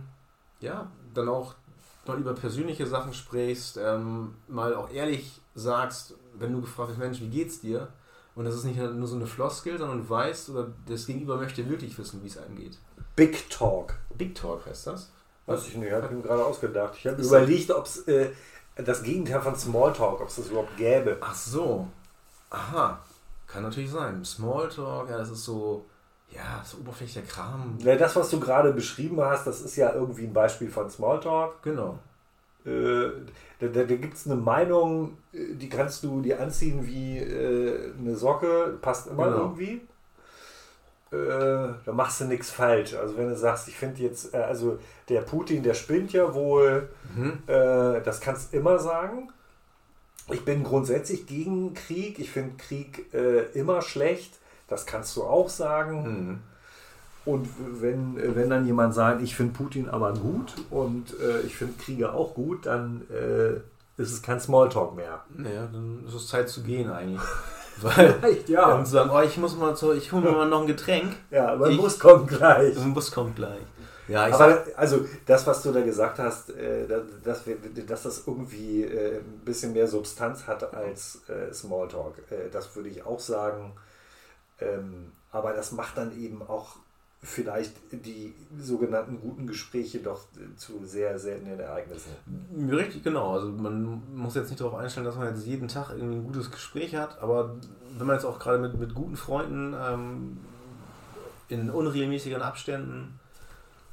ja 0.60 0.88
dann 1.14 1.28
auch 1.30 1.54
mal 2.06 2.20
über 2.20 2.34
persönliche 2.34 2.88
Sachen 2.88 3.14
sprichst, 3.14 3.78
ähm, 3.78 4.36
mal 4.48 4.76
auch 4.76 4.92
ehrlich 4.92 5.42
sagst, 5.56 6.16
wenn 6.34 6.52
du 6.52 6.62
gefragt 6.62 6.90
wirst, 6.90 7.00
Mensch, 7.00 7.22
wie 7.22 7.30
geht's 7.30 7.62
dir? 7.62 7.90
Und 8.36 8.46
das 8.46 8.56
ist 8.56 8.64
nicht 8.64 8.78
nur 8.78 9.08
so 9.08 9.16
eine 9.16 9.28
Floskel, 9.28 9.78
sondern 9.78 10.00
du 10.00 10.10
weißt 10.10 10.50
oder 10.50 10.68
das 10.88 11.06
Gegenüber 11.06 11.38
möchte 11.38 11.70
wirklich 11.70 11.98
wissen, 11.98 12.24
wie 12.24 12.28
es 12.28 12.38
einem 12.38 12.56
geht. 12.56 12.78
Big 13.16 13.50
Talk. 13.50 13.94
Big 14.18 14.34
Talk 14.34 14.66
heißt 14.66 14.88
das. 14.88 15.12
Weiß 15.46 15.68
ich 15.68 15.76
nicht, 15.76 15.92
habe 15.92 16.08
ich 16.08 16.12
mir 16.12 16.22
gerade 16.22 16.44
ausgedacht. 16.44 16.96
Ich 16.98 17.06
habe 17.06 17.22
überlegt, 17.22 17.70
ob 17.70 17.86
es 17.86 18.08
äh, 18.08 18.32
das 18.76 19.04
Gegenteil 19.04 19.42
von 19.42 19.56
Smalltalk, 19.56 20.22
ob 20.22 20.28
es 20.28 20.38
das 20.38 20.48
überhaupt 20.48 20.76
gäbe. 20.78 21.18
Ach 21.22 21.36
so. 21.36 21.88
Aha. 22.50 23.00
Kann 23.46 23.64
natürlich 23.64 23.92
sein. 23.92 24.26
Smalltalk, 24.26 25.10
ja, 25.10 25.18
das 25.18 25.30
ist 25.30 25.44
so, 25.44 25.86
ja, 26.36 26.62
so 26.64 26.78
oberflächlicher 26.78 27.26
Kram. 27.28 27.78
Ja, 27.80 27.96
das, 27.96 28.16
was 28.16 28.30
du 28.30 28.40
gerade 28.40 28.74
beschrieben 28.74 29.20
hast, 29.22 29.46
das 29.48 29.62
ist 29.62 29.76
ja 29.76 29.94
irgendwie 29.94 30.24
ein 30.26 30.34
Beispiel 30.34 30.70
von 30.70 30.90
Smalltalk. 30.90 31.62
Genau. 31.64 32.00
Äh, 32.66 33.10
da 33.60 33.68
da, 33.68 33.84
da 33.84 33.96
gibt 33.96 34.14
es 34.16 34.26
eine 34.26 34.36
Meinung, 34.38 35.18
äh, 35.34 35.54
die 35.56 35.70
kannst 35.70 36.04
du 36.04 36.22
dir 36.22 36.40
anziehen 36.42 36.86
wie 36.86 37.18
äh, 37.20 37.92
eine 38.00 38.16
Socke, 38.16 38.78
passt 38.82 39.08
immer 39.08 39.26
Genau. 39.26 39.38
irgendwie. 39.42 39.82
Äh, 41.12 41.74
da 41.86 41.92
machst 41.92 42.22
du 42.22 42.26
nichts 42.26 42.50
falsch. 42.50 42.96
Also 42.96 43.18
wenn 43.18 43.30
du 43.30 43.36
sagst, 43.38 43.68
ich 43.68 43.76
finde 43.76 44.02
jetzt, 44.02 44.34
äh, 44.34 44.38
also 44.38 44.80
der 45.10 45.22
Putin, 45.22 45.62
der 45.62 45.76
spinnt 45.76 46.12
ja 46.14 46.34
wohl, 46.34 46.90
Mhm. 47.16 47.44
äh, 47.48 48.02
das 48.02 48.20
kannst 48.20 48.54
du 48.54 48.58
immer 48.58 48.80
sagen. 48.80 49.32
Ich 50.32 50.44
bin 50.46 50.64
grundsätzlich 50.64 51.28
gegen 51.28 51.74
Krieg. 51.74 52.18
Ich 52.18 52.32
finde 52.32 52.56
Krieg 52.56 53.14
immer 53.54 53.82
schlecht. 53.82 54.40
Das 54.74 54.86
kannst 54.86 55.16
du 55.16 55.24
auch 55.24 55.50
sagen. 55.50 56.04
Mhm. 56.04 56.40
Und 57.26 57.48
wenn, 57.82 58.36
wenn 58.36 58.50
dann 58.50 58.66
jemand 58.66 58.94
sagt, 58.94 59.22
ich 59.22 59.36
finde 59.36 59.54
Putin 59.54 59.88
aber 59.90 60.14
gut 60.14 60.54
und 60.70 61.18
äh, 61.22 61.40
ich 61.42 61.56
finde 61.56 61.76
Krieger 61.82 62.14
auch 62.14 62.34
gut, 62.34 62.66
dann 62.66 63.04
äh, 63.10 63.54
ist 64.02 64.12
es 64.12 64.22
kein 64.22 64.40
Smalltalk 64.42 64.96
mehr. 64.96 65.24
Naja, 65.34 65.70
dann 65.72 66.04
ist 66.06 66.14
es 66.16 66.28
Zeit 66.28 66.50
zu 66.50 66.64
gehen 66.64 66.92
eigentlich. 66.92 67.22
Weil, 67.82 68.16
Echt, 68.24 68.50
ja. 68.50 68.76
Und 68.76 68.86
zu 68.86 68.92
sagen, 68.94 69.10
oh, 69.14 69.22
ich 69.22 69.38
muss 69.38 69.56
mal 69.56 69.76
zu, 69.76 69.94
ich 69.94 70.12
hole 70.12 70.24
mir 70.24 70.32
mal 70.32 70.50
noch 70.50 70.62
ein 70.62 70.68
Getränk. 70.68 71.16
Ja, 71.32 71.54
aber 71.54 71.70
Ich- 71.70 71.78
muss 71.80 71.98
kommen 71.98 72.28
gleich. 72.28 72.78
Ein 72.78 72.94
Bus 72.94 73.12
kommt 73.12 73.36
gleich. 73.38 73.62
Ja, 74.10 74.28
ich 74.28 74.36
sag, 74.36 74.52
Aber 74.68 74.78
also 74.78 75.06
das, 75.26 75.48
was 75.48 75.64
du 75.64 75.72
da 75.72 75.80
gesagt 75.80 76.20
hast, 76.20 76.50
äh, 76.50 76.86
dass, 77.24 77.48
wir, 77.48 77.56
dass 77.88 78.04
das 78.04 78.24
irgendwie 78.28 78.84
äh, 78.84 79.20
ein 79.20 79.42
bisschen 79.46 79.72
mehr 79.72 79.88
Substanz 79.88 80.46
hat 80.46 80.74
als 80.74 81.22
äh, 81.30 81.54
Smalltalk, 81.54 82.16
äh, 82.30 82.50
das 82.52 82.76
würde 82.76 82.90
ich 82.90 83.06
auch 83.06 83.20
sagen. 83.22 83.72
Ähm, 84.60 85.12
aber 85.32 85.54
das 85.54 85.72
macht 85.72 85.98
dann 85.98 86.18
eben 86.18 86.42
auch 86.42 86.78
vielleicht 87.24 87.74
die 87.92 88.36
sogenannten 88.60 89.20
guten 89.22 89.48
Gespräche 89.48 90.00
doch 90.00 90.26
äh, 90.36 90.56
zu 90.58 90.82
sehr 90.84 91.18
seltenen 91.18 91.60
Ereignissen. 91.60 92.12
richtig, 92.70 93.04
genau. 93.04 93.34
Also 93.34 93.48
man 93.48 94.04
muss 94.14 94.36
jetzt 94.36 94.50
nicht 94.50 94.60
darauf 94.60 94.76
einstellen, 94.76 95.06
dass 95.06 95.16
man 95.16 95.34
jetzt 95.34 95.46
jeden 95.46 95.70
Tag 95.70 95.92
irgendwie 95.92 96.18
ein 96.18 96.26
gutes 96.26 96.52
Gespräch 96.52 96.96
hat, 96.96 97.22
aber 97.22 97.56
wenn 97.98 98.08
man 98.08 98.18
jetzt 98.18 98.26
auch 98.26 98.40
gerade 98.40 98.60
mit, 98.60 98.78
mit 98.78 98.94
guten 98.94 99.16
Freunden 99.16 99.74
ähm, 99.74 100.38
in 101.48 101.70
unregelmäßigen 101.70 102.42
Abständen 102.42 103.20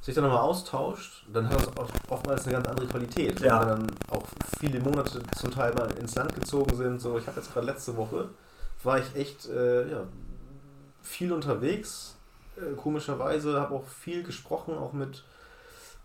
sich 0.01 0.15
dann 0.15 0.23
nochmal 0.23 0.41
austauscht, 0.41 1.25
dann 1.31 1.47
hat 1.47 1.55
das 1.55 1.69
oftmals 2.09 2.43
eine 2.45 2.53
ganz 2.53 2.67
andere 2.67 2.87
Qualität. 2.87 3.39
Ja. 3.39 3.61
Wenn 3.61 3.67
wir 3.67 3.75
dann 3.75 3.91
auch 4.09 4.23
viele 4.59 4.79
Monate 4.79 5.21
zum 5.37 5.51
Teil 5.51 5.73
mal 5.75 5.91
ins 5.93 6.15
Land 6.15 6.33
gezogen 6.35 6.75
sind. 6.75 6.99
So, 6.99 7.17
ich 7.17 7.27
habe 7.27 7.39
jetzt 7.39 7.53
gerade 7.53 7.67
letzte 7.67 7.95
Woche, 7.95 8.29
war 8.83 8.97
ich 8.97 9.15
echt 9.15 9.47
äh, 9.47 9.91
ja, 9.91 10.03
viel 11.01 11.33
unterwegs, 11.33 12.17
äh, 12.57 12.75
komischerweise, 12.75 13.59
habe 13.59 13.75
auch 13.75 13.85
viel 13.85 14.23
gesprochen, 14.23 14.77
auch 14.77 14.93
mit 14.93 15.23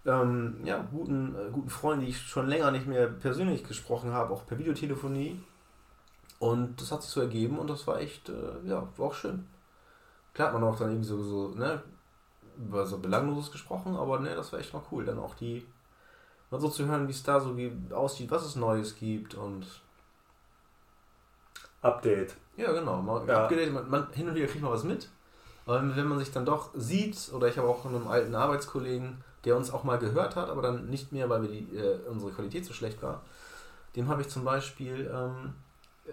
ähm, 0.07 0.61
ja, 0.65 0.87
guten, 0.91 1.35
äh, 1.35 1.51
guten 1.51 1.71
Freunden, 1.71 2.05
die 2.05 2.11
ich 2.11 2.21
schon 2.21 2.49
länger 2.49 2.71
nicht 2.71 2.87
mehr 2.87 3.09
persönlich 3.09 3.65
gesprochen 3.65 4.13
habe, 4.13 4.33
auch 4.33 4.47
per 4.47 4.59
Videotelefonie. 4.59 5.41
Und 6.39 6.81
das 6.81 6.93
hat 6.93 7.03
sich 7.03 7.11
so 7.11 7.21
ergeben 7.21 7.59
und 7.59 7.69
das 7.69 7.87
war 7.87 8.01
echt, 8.01 8.29
äh, 8.29 8.61
ja, 8.65 8.87
war 8.97 9.07
auch 9.07 9.15
schön. 9.15 9.47
Klar 10.35 10.49
hat 10.49 10.55
man 10.55 10.65
auch 10.65 10.79
dann 10.79 10.91
irgendwie 10.91 11.09
so, 11.09 11.23
so 11.23 11.49
ne, 11.55 11.83
über 12.59 12.87
so 12.87 12.99
Belangloses 12.99 13.51
gesprochen, 13.51 13.97
aber 13.97 14.21
ne, 14.21 14.35
das 14.35 14.53
war 14.53 14.61
echt 14.61 14.73
mal 14.73 14.83
cool, 14.93 15.05
dann 15.05 15.19
auch 15.19 15.35
die, 15.35 15.67
mal 16.51 16.61
so 16.61 16.69
zu 16.69 16.87
hören, 16.87 17.09
wie 17.09 17.13
es 17.13 17.23
da 17.23 17.41
so 17.41 17.57
aussieht, 17.93 18.31
was 18.31 18.45
es 18.45 18.57
Neues 18.57 18.97
gibt 18.97 19.35
und 19.35 19.67
Update. 21.83 22.37
Ja, 22.57 22.73
genau, 22.73 23.01
mal 23.03 23.27
Ja. 23.29 23.45
abgedatet, 23.45 23.73
man, 23.73 23.89
man, 23.91 24.07
hin 24.13 24.29
und 24.29 24.35
wieder 24.35 24.47
kriegt 24.47 24.63
man 24.63 24.73
was 24.73 24.85
mit. 24.85 25.09
Aber 25.67 25.83
wenn 25.97 26.07
man 26.07 26.19
sich 26.19 26.31
dann 26.31 26.47
doch 26.47 26.71
sieht, 26.75 27.31
oder 27.33 27.49
ich 27.49 27.59
habe 27.59 27.69
auch 27.69 27.85
einen 27.85 28.07
alten 28.07 28.35
Arbeitskollegen, 28.35 29.19
der 29.45 29.57
uns 29.57 29.73
auch 29.73 29.85
mal 29.85 29.99
gehört 29.99 30.37
hat, 30.37 30.49
aber 30.49 30.63
dann 30.63 30.87
nicht 30.89 31.13
mehr, 31.13 31.29
weil 31.29 31.43
wir 31.43 31.49
die, 31.49 31.77
äh, 31.77 31.99
unsere 32.09 32.31
Qualität 32.33 32.65
so 32.65 32.73
schlecht 32.73 33.03
war, 33.03 33.23
dem 33.97 34.09
habe 34.09 34.23
ich 34.23 34.29
zum 34.29 34.45
Beispiel 34.45 35.11
ähm, 35.13 35.55
äh, 36.07 36.11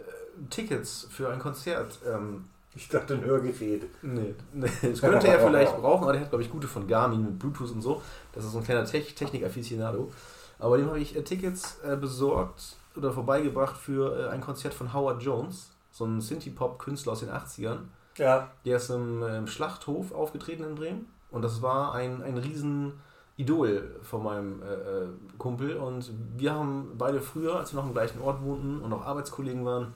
Tickets 0.50 1.08
für 1.12 1.30
ein 1.30 1.40
Konzert. 1.40 2.00
Ähm, 2.08 2.46
Ich 2.76 2.88
dachte 2.90 3.14
ein 3.14 3.24
Hörgerät. 3.24 3.84
nee, 4.02 4.34
nee, 4.54 4.68
das 4.82 5.02
könnte 5.02 5.28
er 5.28 5.40
vielleicht 5.40 5.78
brauchen, 5.78 6.04
aber 6.04 6.14
der 6.14 6.22
hat, 6.22 6.30
glaube 6.30 6.44
ich, 6.44 6.50
gute 6.50 6.68
von 6.68 6.88
Garmin 6.88 7.24
mit 7.24 7.38
Bluetooth 7.40 7.72
und 7.72 7.82
so. 7.84 8.02
Das 8.32 8.44
ist 8.44 8.52
so 8.54 8.58
ein 8.60 8.64
kleiner 8.64 8.86
Te 8.86 9.02
Technik-Afficionado. 9.04 10.12
Aber 10.58 10.78
dem 10.78 10.88
habe 10.88 11.00
ich 11.00 11.16
äh, 11.16 11.22
Tickets 11.24 11.80
äh, 11.84 11.96
besorgt 11.96 12.76
oder 12.96 13.12
vorbeigebracht 13.12 13.78
für 13.78 14.18
äh, 14.18 14.30
ein 14.30 14.42
Konzert 14.42 14.74
von 14.74 14.94
Howard 14.94 15.22
Jones, 15.22 15.70
so 15.94 16.06
ein 16.06 16.20
Synthie-Pop-Künstler 16.20 17.14
aus 17.14 17.22
den 17.22 17.30
80ern. 17.30 17.78
Ja, 18.18 18.50
Der 18.66 18.78
ist 18.78 18.90
im, 18.90 19.24
im 19.24 19.48
Schlachthof 19.48 20.12
aufgetreten 20.12 20.64
in 20.64 20.76
Bremen. 20.76 21.08
Und 21.32 21.44
das 21.44 21.62
war 21.62 21.94
ein, 21.94 22.22
ein 22.22 22.38
riesen 22.38 22.94
Idol 23.38 23.96
von 24.04 24.24
meinem 24.24 24.62
äh, 24.62 24.74
äh, 24.74 25.08
Kumpel. 25.38 25.78
Und 25.78 26.12
wir 26.36 26.54
haben 26.54 26.92
beide 26.98 27.22
früher, 27.22 27.58
als 27.58 27.74
wir 27.74 27.80
noch 27.80 27.88
im 27.88 27.94
gleichen 27.94 28.22
Ort 28.22 28.42
wohnten 28.44 28.82
und 28.82 28.92
auch 28.92 29.06
Arbeitskollegen 29.06 29.64
waren, 29.66 29.94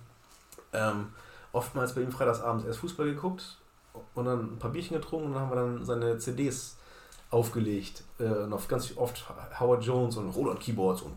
ähm, 0.74 1.08
oftmals 1.52 1.94
bei 1.94 2.02
ihm 2.02 2.12
freitagsabends 2.12 2.66
erst 2.66 2.80
Fußball 2.80 3.08
geguckt 3.08 3.58
und 4.14 4.26
dann 4.26 4.54
ein 4.54 4.60
paar 4.60 4.72
Bierchen 4.72 4.98
getrunken 4.98 5.28
und 5.28 5.34
dann 5.34 5.44
haben 5.44 5.52
wir 5.52 5.56
dann 5.56 5.86
seine 5.86 6.18
CDs 6.20 6.78
aufgelegt. 7.32 8.04
Äh, 8.20 8.26
und 8.26 8.54
auf 8.54 8.68
ganz 8.68 8.96
oft 8.98 9.26
Howard 9.60 9.84
Jones 9.84 10.18
und 10.18 10.30
Roland 10.30 10.60
Keyboards 10.60 11.02
und 11.02 11.14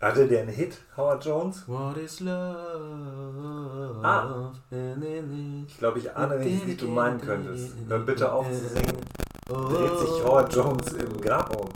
hatte 0.00 0.26
der 0.26 0.42
einen 0.42 0.48
Hit, 0.50 0.78
Howard 0.96 1.24
Jones? 1.24 1.64
What 1.66 1.96
is 1.98 2.20
love? 2.20 4.00
Ah. 4.02 4.52
Ich 5.66 5.78
glaube, 5.78 5.98
ich 5.98 6.16
ahne 6.16 6.38
nicht, 6.38 6.66
wie 6.66 6.74
du 6.74 6.88
meinen 6.88 7.20
könntest. 7.20 7.74
Hör 7.86 7.98
bitte 7.98 8.32
auf 8.32 8.48
zu 8.48 8.68
singen. 8.68 8.96
Dreht 9.46 9.98
sich 9.98 10.24
Howard 10.24 10.54
Jones 10.54 10.92
im 10.92 11.20
Grab 11.20 11.54
um. 11.54 11.68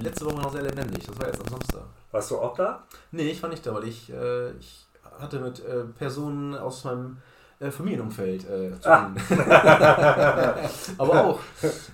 Letzte 0.00 0.26
Woche 0.26 0.36
noch 0.36 0.52
sehr 0.52 0.62
lebendig, 0.62 1.06
das 1.06 1.18
war 1.18 1.26
jetzt 1.26 1.40
am 1.40 1.48
Samstag. 1.48 1.82
Warst 2.12 2.30
du 2.30 2.38
auch 2.38 2.54
da? 2.54 2.84
Nee, 3.10 3.30
ich 3.30 3.42
war 3.42 3.50
nicht 3.50 3.66
da, 3.66 3.74
weil 3.74 3.88
ich, 3.88 4.12
äh, 4.12 4.52
ich 4.52 4.86
hatte 5.18 5.40
mit 5.40 5.58
äh, 5.64 5.84
Personen 5.98 6.54
aus 6.54 6.84
meinem 6.84 7.16
äh, 7.58 7.70
Familienumfeld 7.70 8.44
äh, 8.48 8.80
zu 8.80 8.88
ah. 8.88 9.10
Aber 10.98 11.24
auch, 11.24 11.38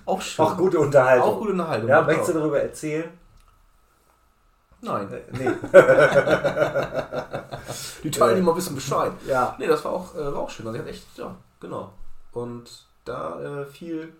auch 0.05 0.21
schön. 0.21 0.45
Auch 0.45 0.57
gute 0.57 0.79
Unterhaltung. 0.79 1.27
Auch 1.27 1.39
gute 1.39 1.51
Unterhaltung. 1.53 1.89
Ja, 1.89 2.01
möchtest 2.01 2.29
du 2.29 2.33
darüber 2.33 2.61
erzählen? 2.61 3.05
Nein. 4.81 5.11
Äh, 5.11 5.21
nee. 5.31 5.49
die 8.03 8.11
Teilnehmer 8.11 8.55
wissen 8.55 8.75
Bescheid. 8.75 9.11
Ja. 9.27 9.55
Nee, 9.59 9.67
das 9.67 9.83
war 9.85 9.91
auch, 9.91 10.15
äh, 10.15 10.33
war 10.33 10.41
auch 10.41 10.49
schön. 10.49 10.65
Also 10.65 10.77
ich 10.77 10.81
hatte 10.81 10.91
echt, 10.91 11.05
ja, 11.17 11.35
genau. 11.59 11.91
Und 12.33 12.85
da 13.05 13.61
äh, 13.61 13.65
viel, 13.65 14.13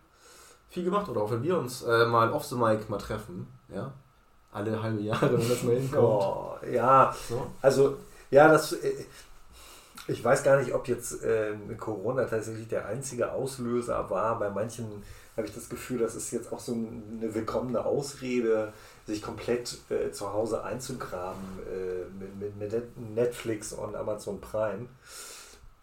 viel 0.70 0.84
gemacht. 0.84 1.10
Oder 1.10 1.22
auch 1.22 1.32
wenn 1.32 1.44
wir 1.44 1.58
uns 1.58 1.82
äh, 1.82 2.06
mal 2.06 2.32
off 2.32 2.46
the 2.46 2.56
mic 2.56 2.90
mal 2.90 2.98
treffen, 2.98 3.48
ja. 3.74 3.92
Alle 4.54 4.84
halbe 4.84 5.02
Jahre, 5.02 5.32
wenn 5.32 5.48
das 5.48 5.64
mal 5.64 5.76
hinkommt. 5.76 6.04
Oh, 6.04 6.58
ja, 6.70 7.16
so. 7.30 7.48
also, 7.62 7.98
ja, 8.30 8.50
das. 8.50 8.74
Äh, 8.74 9.06
ich 10.08 10.24
weiß 10.24 10.44
gar 10.44 10.60
nicht, 10.60 10.74
ob 10.74 10.88
jetzt 10.88 11.24
äh, 11.24 11.54
Corona 11.78 12.26
tatsächlich 12.26 12.68
der 12.68 12.88
einzige 12.88 13.32
Auslöser 13.32 14.10
war. 14.10 14.40
Bei 14.40 14.50
manchen 14.50 15.04
habe 15.38 15.48
ich 15.48 15.54
das 15.54 15.70
Gefühl, 15.70 16.00
das 16.00 16.16
ist 16.16 16.32
jetzt 16.32 16.52
auch 16.52 16.60
so 16.60 16.74
eine 16.74 17.34
willkommene 17.34 17.86
Ausrede, 17.86 18.74
sich 19.12 19.22
komplett 19.22 19.78
äh, 19.90 20.12
zu 20.12 20.34
Hause 20.34 20.64
einzugraben 20.64 21.42
äh, 21.68 22.24
mit, 22.40 22.58
mit, 22.58 23.16
Netflix 23.16 23.74
und 23.74 23.96
Amazon 23.96 24.42
Prime 24.42 24.88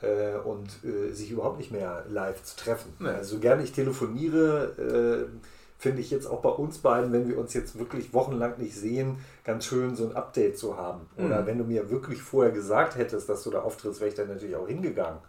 äh, 0.01 0.37
und 0.37 0.69
äh, 0.85 1.13
sich 1.13 1.31
überhaupt 1.31 1.59
nicht 1.59 1.71
mehr 1.71 2.05
live 2.09 2.43
zu 2.43 2.57
treffen. 2.57 2.93
Nee. 2.99 3.09
Also 3.09 3.37
so 3.37 3.41
gerne 3.41 3.63
ich 3.63 3.73
telefoniere, 3.73 5.29
äh, 5.29 5.39
finde 5.79 6.01
ich 6.01 6.11
jetzt 6.11 6.27
auch 6.27 6.41
bei 6.41 6.49
uns 6.49 6.79
beiden, 6.79 7.13
wenn 7.13 7.29
wir 7.29 7.39
uns 7.39 7.55
jetzt 7.55 7.79
wirklich 7.79 8.13
wochenlang 8.13 8.59
nicht 8.59 8.75
sehen, 8.75 9.19
ganz 9.45 9.65
schön 9.65 9.95
so 9.95 10.09
ein 10.09 10.17
Update 10.17 10.59
zu 10.59 10.77
haben. 10.77 11.09
Oder 11.17 11.43
mhm. 11.43 11.47
wenn 11.47 11.59
du 11.59 11.65
mir 11.65 11.91
wirklich 11.91 12.21
vorher 12.21 12.53
gesagt 12.53 12.97
hättest, 12.97 13.29
dass 13.29 13.45
du 13.45 13.51
da 13.51 13.61
auftrittst, 13.61 14.01
wäre 14.01 14.09
ich 14.09 14.17
dann 14.17 14.29
natürlich 14.29 14.57
auch 14.57 14.67
hingegangen. 14.67 15.21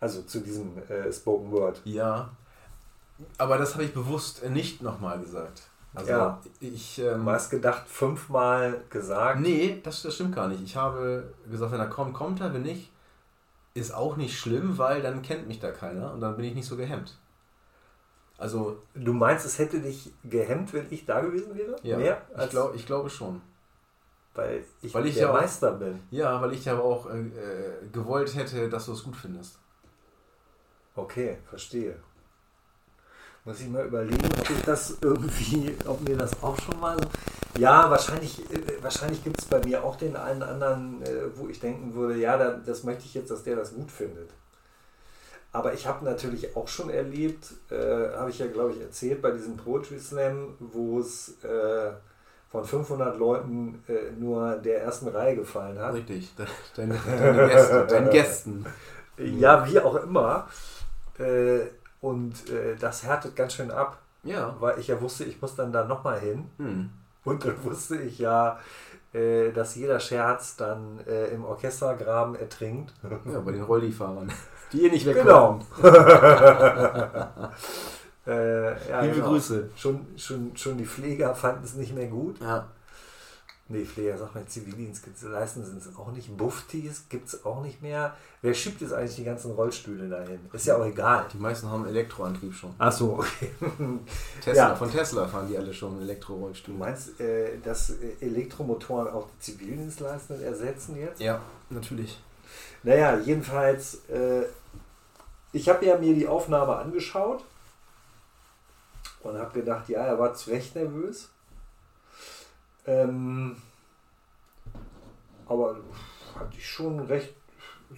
Also 0.00 0.22
zu 0.22 0.40
diesem 0.40 0.76
äh, 0.88 1.10
Spoken 1.10 1.50
Word. 1.50 1.80
Ja, 1.84 2.36
aber 3.38 3.58
das 3.58 3.74
habe 3.74 3.84
ich 3.84 3.94
bewusst 3.94 4.44
nicht 4.50 4.82
nochmal 4.82 5.20
gesagt. 5.20 5.62
Also 5.94 6.10
ja. 6.10 6.40
ich. 6.60 6.98
Ähm, 6.98 7.24
du 7.24 7.30
hast 7.30 7.50
gedacht, 7.50 7.88
fünfmal 7.88 8.82
gesagt? 8.90 9.40
Nee, 9.40 9.80
das, 9.82 10.02
das 10.02 10.14
stimmt 10.14 10.34
gar 10.34 10.48
nicht. 10.48 10.62
Ich 10.62 10.76
habe 10.76 11.32
gesagt, 11.50 11.72
wenn 11.72 11.80
er 11.80 11.86
kommt, 11.86 12.14
kommt 12.14 12.40
er. 12.40 12.52
Wenn 12.52 12.62
nicht, 12.62 12.90
ist 13.74 13.94
auch 13.94 14.16
nicht 14.16 14.38
schlimm, 14.38 14.76
weil 14.76 15.02
dann 15.02 15.22
kennt 15.22 15.46
mich 15.46 15.60
da 15.60 15.70
keiner 15.70 16.12
und 16.12 16.20
dann 16.20 16.36
bin 16.36 16.44
ich 16.44 16.54
nicht 16.54 16.66
so 16.66 16.76
gehemmt. 16.76 17.16
Also. 18.38 18.82
Du 18.94 19.12
meinst, 19.12 19.46
es 19.46 19.58
hätte 19.58 19.80
dich 19.80 20.12
gehemmt, 20.24 20.72
wenn 20.72 20.86
ich 20.90 21.06
da 21.06 21.20
gewesen 21.20 21.54
wäre? 21.54 21.76
Ja. 21.82 21.96
Mehr 21.96 22.22
ich, 22.42 22.50
glaub, 22.50 22.74
ich 22.74 22.86
glaube 22.86 23.08
schon. 23.08 23.40
Weil 24.34 24.64
ich, 24.82 24.92
weil 24.92 25.06
ich 25.06 25.14
der 25.14 25.28
ja 25.28 25.32
Meister 25.32 25.74
auch, 25.74 25.78
bin. 25.78 26.00
Ja, 26.10 26.42
weil 26.42 26.52
ich 26.54 26.64
ja 26.64 26.76
auch 26.76 27.08
äh, 27.08 27.20
äh, 27.20 27.88
gewollt 27.92 28.34
hätte, 28.34 28.68
dass 28.68 28.86
du 28.86 28.92
es 28.92 29.04
gut 29.04 29.14
findest. 29.14 29.60
Okay, 30.96 31.38
verstehe. 31.48 31.96
Muss 33.46 33.60
ich 33.60 33.68
mal 33.68 33.84
überlegen, 33.84 34.24
ob 34.40 34.48
ich 34.48 34.62
das 34.62 34.96
irgendwie, 35.02 35.76
ob 35.86 36.00
mir 36.00 36.16
das 36.16 36.42
auch 36.42 36.58
schon 36.62 36.80
mal. 36.80 36.96
Ja, 37.58 37.90
wahrscheinlich, 37.90 38.40
äh, 38.50 38.82
wahrscheinlich 38.82 39.22
gibt 39.22 39.38
es 39.38 39.44
bei 39.44 39.60
mir 39.60 39.84
auch 39.84 39.96
den 39.96 40.16
einen 40.16 40.42
anderen, 40.42 41.02
äh, 41.02 41.36
wo 41.36 41.48
ich 41.48 41.60
denken 41.60 41.94
würde, 41.94 42.16
ja, 42.18 42.38
das 42.38 42.84
möchte 42.84 43.04
ich 43.04 43.12
jetzt, 43.12 43.30
dass 43.30 43.42
der 43.42 43.56
das 43.56 43.74
gut 43.74 43.90
findet. 43.90 44.30
Aber 45.52 45.74
ich 45.74 45.86
habe 45.86 46.06
natürlich 46.06 46.56
auch 46.56 46.68
schon 46.68 46.88
erlebt, 46.88 47.52
äh, 47.70 48.16
habe 48.16 48.30
ich 48.30 48.38
ja, 48.38 48.46
glaube 48.46 48.72
ich, 48.72 48.80
erzählt, 48.80 49.20
bei 49.20 49.30
diesem 49.30 49.58
Poetry 49.58 50.00
Slam, 50.00 50.54
wo 50.58 50.98
es 50.98 51.34
äh, 51.44 51.92
von 52.50 52.64
500 52.64 53.18
Leuten 53.18 53.84
äh, 53.88 54.10
nur 54.18 54.56
der 54.56 54.82
ersten 54.82 55.08
Reihe 55.08 55.36
gefallen 55.36 55.78
hat. 55.78 55.94
Richtig, 55.94 56.34
deine, 56.74 56.98
deine 57.06 57.48
Gäste, 57.48 57.86
deinen 57.88 58.10
Gästen. 58.10 58.66
Ja, 59.18 59.68
wie 59.68 59.78
auch 59.78 59.96
immer. 60.02 60.48
Und 62.04 62.50
äh, 62.50 62.76
das 62.78 63.02
härtet 63.02 63.34
ganz 63.34 63.54
schön 63.54 63.70
ab. 63.70 63.96
Ja. 64.24 64.54
Weil 64.60 64.78
ich 64.78 64.88
ja 64.88 65.00
wusste, 65.00 65.24
ich 65.24 65.40
muss 65.40 65.56
dann 65.56 65.72
da 65.72 65.84
nochmal 65.84 66.20
hin. 66.20 66.50
Hm. 66.58 66.90
Und 67.24 67.46
dann 67.46 67.64
wusste 67.64 67.96
ich 67.96 68.18
ja, 68.18 68.60
äh, 69.14 69.52
dass 69.52 69.74
jeder 69.74 69.98
Scherz 70.00 70.54
dann 70.56 71.00
äh, 71.06 71.28
im 71.28 71.46
Orchestergraben 71.46 72.34
ertrinkt. 72.34 72.92
Ja, 73.24 73.40
bei 73.40 73.52
den 73.52 73.62
Rollifahrern. 73.62 74.30
Die 74.70 74.82
ihr 74.82 74.90
nicht 74.90 75.06
wegkommen. 75.06 75.64
Genau. 75.80 75.88
äh, 78.26 78.90
ja, 78.90 79.00
Liebe 79.00 79.14
genau. 79.14 79.28
Grüße. 79.28 79.70
Schon, 79.74 80.06
schon, 80.18 80.54
schon 80.58 80.76
die 80.76 80.84
Pfleger 80.84 81.34
fanden 81.34 81.64
es 81.64 81.72
nicht 81.72 81.94
mehr 81.94 82.08
gut. 82.08 82.38
Ja. 82.38 82.66
Nee, 83.66 83.86
Pfleger, 83.86 84.18
sag 84.18 84.34
mal, 84.34 84.44
Zivildienst 84.44 85.06
leisten 85.22 85.64
sind 85.64 85.78
es 85.78 85.96
auch 85.96 86.12
nicht. 86.12 86.36
Buftis 86.36 87.08
gibt 87.08 87.28
es 87.28 87.46
auch 87.46 87.62
nicht 87.62 87.80
mehr. 87.80 88.14
Wer 88.42 88.52
schiebt 88.52 88.82
jetzt 88.82 88.92
eigentlich 88.92 89.16
die 89.16 89.24
ganzen 89.24 89.52
Rollstühle 89.52 90.06
dahin? 90.06 90.38
Ist 90.52 90.66
ja 90.66 90.76
auch 90.76 90.84
egal. 90.84 91.24
Die 91.32 91.38
meisten 91.38 91.70
haben 91.70 91.86
Elektroantrieb 91.86 92.52
schon. 92.52 92.74
Ach 92.76 92.92
so, 92.92 93.14
okay. 93.14 93.50
Tesla, 94.44 94.68
ja. 94.68 94.76
Von 94.76 94.90
Tesla 94.90 95.26
fahren 95.26 95.48
die 95.48 95.56
alle 95.56 95.72
schon 95.72 95.98
Elektro-Rollstühle. 96.02 96.76
Du 96.76 96.84
meinst, 96.84 97.18
äh, 97.18 97.58
dass 97.64 97.94
Elektromotoren 98.20 99.08
auch 99.08 99.28
die 99.30 99.38
Zivildienstleistenden 99.40 100.44
ersetzen 100.44 100.98
jetzt? 100.98 101.22
Ja, 101.22 101.40
natürlich. 101.70 102.20
Naja, 102.82 103.18
jedenfalls, 103.18 104.06
äh, 104.10 104.42
ich 105.52 105.70
habe 105.70 105.86
ja 105.86 105.96
mir 105.96 106.14
die 106.14 106.28
Aufnahme 106.28 106.76
angeschaut 106.76 107.42
und 109.22 109.38
habe 109.38 109.58
gedacht, 109.58 109.88
ja, 109.88 110.02
er 110.02 110.18
war 110.18 110.34
zu 110.34 110.50
Recht 110.50 110.74
nervös. 110.74 111.30
Ähm, 112.86 113.56
aber 115.46 115.76
hatte 116.38 116.56
ich 116.56 116.68
schon 116.68 117.00
recht 117.00 117.34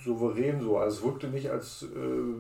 souverän 0.05 0.61
so. 0.61 0.79
Also 0.79 0.99
es 0.99 1.05
wirkte 1.05 1.29
nicht, 1.29 1.51
als, 1.51 1.83
äh, 1.83 2.35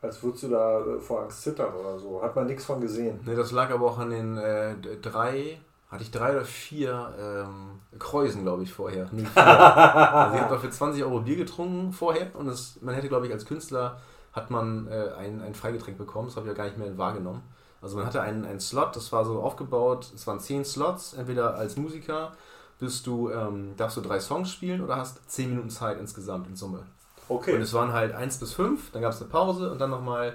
als 0.00 0.22
würdest 0.22 0.44
du 0.44 0.48
da 0.48 0.80
äh, 0.80 1.00
vor 1.00 1.22
Angst 1.22 1.42
zittern 1.42 1.74
oder 1.74 1.98
so. 1.98 2.22
Hat 2.22 2.34
man 2.36 2.46
nichts 2.46 2.64
von 2.64 2.80
gesehen. 2.80 3.20
Ne, 3.24 3.34
das 3.34 3.52
lag 3.52 3.70
aber 3.70 3.86
auch 3.86 3.98
an 3.98 4.10
den 4.10 4.36
äh, 4.36 4.76
drei, 5.02 5.60
hatte 5.90 6.02
ich 6.02 6.10
drei 6.10 6.32
oder 6.32 6.44
vier 6.44 7.14
ähm, 7.20 7.80
Kräusen, 7.98 8.42
glaube 8.42 8.62
ich, 8.62 8.72
vorher. 8.72 9.04
also 9.34 10.36
ich 10.36 10.40
habe 10.42 10.54
dafür 10.54 10.70
20 10.70 11.02
Euro 11.04 11.20
Bier 11.20 11.36
getrunken 11.36 11.92
vorher 11.92 12.34
und 12.34 12.46
das, 12.46 12.78
man 12.80 12.94
hätte, 12.94 13.08
glaube 13.08 13.26
ich, 13.26 13.32
als 13.32 13.44
Künstler 13.44 14.00
hat 14.32 14.50
man 14.50 14.86
äh, 14.88 15.10
ein, 15.18 15.42
ein 15.42 15.54
Freigetränk 15.54 15.98
bekommen. 15.98 16.28
Das 16.28 16.36
habe 16.36 16.46
ich 16.46 16.52
ja 16.52 16.56
gar 16.56 16.64
nicht 16.64 16.78
mehr 16.78 16.96
wahrgenommen. 16.96 17.42
Also 17.80 17.96
man 17.96 18.06
hatte 18.06 18.20
einen, 18.20 18.44
einen 18.44 18.60
Slot, 18.60 18.96
das 18.96 19.12
war 19.12 19.24
so 19.24 19.40
aufgebaut, 19.40 20.10
es 20.14 20.26
waren 20.26 20.40
zehn 20.40 20.64
Slots, 20.64 21.14
entweder 21.14 21.54
als 21.54 21.76
Musiker 21.76 22.32
bist 22.78 23.06
du, 23.06 23.30
ähm, 23.30 23.74
darfst 23.76 23.96
du 23.96 24.00
drei 24.00 24.20
Songs 24.20 24.50
spielen 24.50 24.82
oder 24.82 24.96
hast 24.96 25.30
zehn 25.30 25.50
Minuten 25.50 25.70
Zeit 25.70 25.98
insgesamt 25.98 26.48
in 26.48 26.56
Summe. 26.56 26.84
Okay. 27.28 27.54
Und 27.54 27.60
es 27.60 27.72
waren 27.74 27.92
halt 27.92 28.14
eins 28.14 28.38
bis 28.38 28.52
fünf, 28.52 28.90
dann 28.92 29.02
gab 29.02 29.12
es 29.12 29.20
eine 29.20 29.30
Pause 29.30 29.70
und 29.70 29.80
dann 29.80 29.90
nochmal 29.90 30.34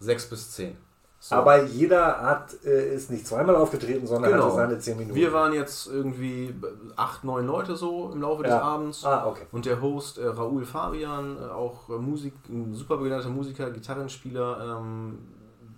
sechs 0.00 0.28
bis 0.28 0.52
zehn. 0.52 0.76
So. 1.24 1.36
Aber 1.36 1.64
jeder 1.64 2.20
hat, 2.20 2.54
äh, 2.66 2.94
ist 2.94 3.10
nicht 3.10 3.26
zweimal 3.26 3.56
aufgetreten, 3.56 4.06
sondern 4.06 4.32
genau. 4.32 4.44
hatte 4.44 4.56
seine 4.56 4.78
zehn 4.78 4.98
Minuten. 4.98 5.14
Wir 5.14 5.32
waren 5.32 5.54
jetzt 5.54 5.86
irgendwie 5.86 6.54
acht, 6.96 7.24
neun 7.24 7.46
Leute 7.46 7.76
so 7.76 8.10
im 8.12 8.20
Laufe 8.20 8.42
ja. 8.42 8.48
des 8.50 8.62
Abends. 8.62 9.04
Ah, 9.06 9.26
okay. 9.26 9.46
Und 9.50 9.64
der 9.64 9.80
Host 9.80 10.18
äh, 10.18 10.26
Raoul 10.26 10.66
Fabian, 10.66 11.38
äh, 11.38 11.46
auch 11.46 11.88
Musik, 11.88 12.34
ein 12.50 12.74
super 12.74 12.98
begnadeter 12.98 13.30
Musiker, 13.30 13.70
Gitarrenspieler, 13.70 14.78
ähm, 14.78 15.18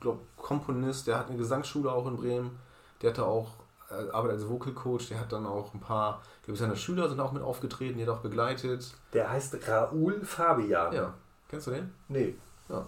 glaube 0.01 0.21
Komponist, 0.37 1.07
der 1.07 1.19
hat 1.19 1.29
eine 1.29 1.37
Gesangsschule 1.37 1.91
auch 1.93 2.07
in 2.07 2.17
Bremen. 2.17 2.59
Der 3.03 3.11
hatte 3.11 3.27
auch, 3.27 3.55
äh, 3.91 4.11
arbeitet 4.11 4.41
als 4.41 4.49
Vocal 4.49 4.73
Coach, 4.73 5.09
der 5.09 5.21
hat 5.21 5.33
dann 5.33 5.47
auch 5.47 5.75
ein 5.75 5.81
paar, 5.81 6.23
ich 6.41 6.47
glaube, 6.47 6.59
seine 6.59 6.77
Schüler 6.77 7.09
sind 7.09 7.21
auch 7.21 7.33
mit 7.33 7.43
aufgetreten, 7.43 7.99
die 7.99 8.05
hat 8.05 8.11
auch 8.11 8.21
begleitet. 8.21 8.95
Der 9.13 9.31
heißt 9.31 9.69
Raoul 9.69 10.25
Fabian. 10.25 10.93
Ja. 10.93 11.15
Kennst 11.49 11.67
du 11.67 11.73
den? 11.73 11.93
Nee. 12.09 12.37
Ja. 12.69 12.87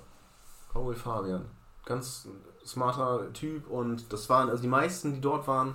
Raoul 0.74 0.94
Fabian. 0.94 1.44
Ganz 1.84 2.28
smarter 2.64 3.32
Typ 3.32 3.68
und 3.68 4.12
das 4.12 4.28
waren, 4.28 4.50
also 4.50 4.62
die 4.62 4.68
meisten, 4.68 5.14
die 5.14 5.20
dort 5.20 5.46
waren, 5.46 5.74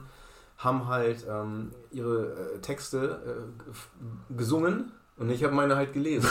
haben 0.57 0.87
halt 0.87 1.25
ähm, 1.29 1.71
ihre 1.91 2.55
äh, 2.55 2.59
Texte 2.59 3.21
äh, 3.25 4.33
gesungen 4.35 4.91
und 5.17 5.29
ich 5.29 5.43
habe 5.43 5.53
meine 5.53 5.75
halt 5.75 5.93
gelesen. 5.93 6.29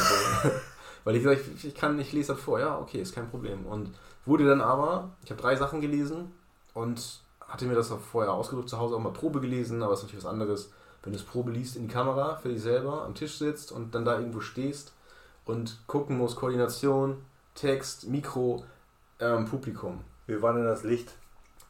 Weil 1.04 1.16
ich 1.16 1.22
gesagt 1.22 1.42
ich, 1.56 1.66
ich 1.66 1.74
kann 1.74 1.96
nicht 1.96 2.12
lesen 2.12 2.36
vor. 2.36 2.60
Ja, 2.60 2.78
okay, 2.78 3.00
ist 3.00 3.14
kein 3.14 3.28
Problem. 3.28 3.66
Und 3.66 3.90
Wurde 4.24 4.46
dann 4.46 4.60
aber, 4.60 5.10
ich 5.24 5.30
habe 5.30 5.40
drei 5.40 5.56
Sachen 5.56 5.80
gelesen 5.80 6.32
und 6.74 7.20
hatte 7.40 7.66
mir 7.66 7.74
das 7.74 7.90
auch 7.90 8.00
vorher 8.00 8.32
ausgedrückt, 8.32 8.68
zu 8.68 8.78
Hause 8.78 8.96
auch 8.96 9.00
mal 9.00 9.12
Probe 9.12 9.40
gelesen, 9.40 9.82
aber 9.82 9.92
es 9.92 10.00
ist 10.00 10.04
natürlich 10.04 10.24
was 10.24 10.30
anderes, 10.30 10.72
wenn 11.02 11.12
du 11.12 11.18
es 11.18 11.24
Probe 11.24 11.50
liest 11.50 11.76
in 11.76 11.88
die 11.88 11.92
Kamera 11.92 12.36
für 12.36 12.48
dich 12.48 12.62
selber, 12.62 13.04
am 13.04 13.14
Tisch 13.14 13.36
sitzt 13.36 13.72
und 13.72 13.94
dann 13.94 14.04
da 14.04 14.18
irgendwo 14.18 14.40
stehst 14.40 14.92
und 15.44 15.78
gucken 15.86 16.18
musst, 16.18 16.36
Koordination, 16.36 17.16
Text, 17.54 18.06
Mikro, 18.08 18.64
ähm, 19.18 19.46
Publikum. 19.46 20.00
Wie 20.26 20.40
war 20.40 20.54
denn 20.54 20.64
das 20.64 20.84
Licht? 20.84 21.12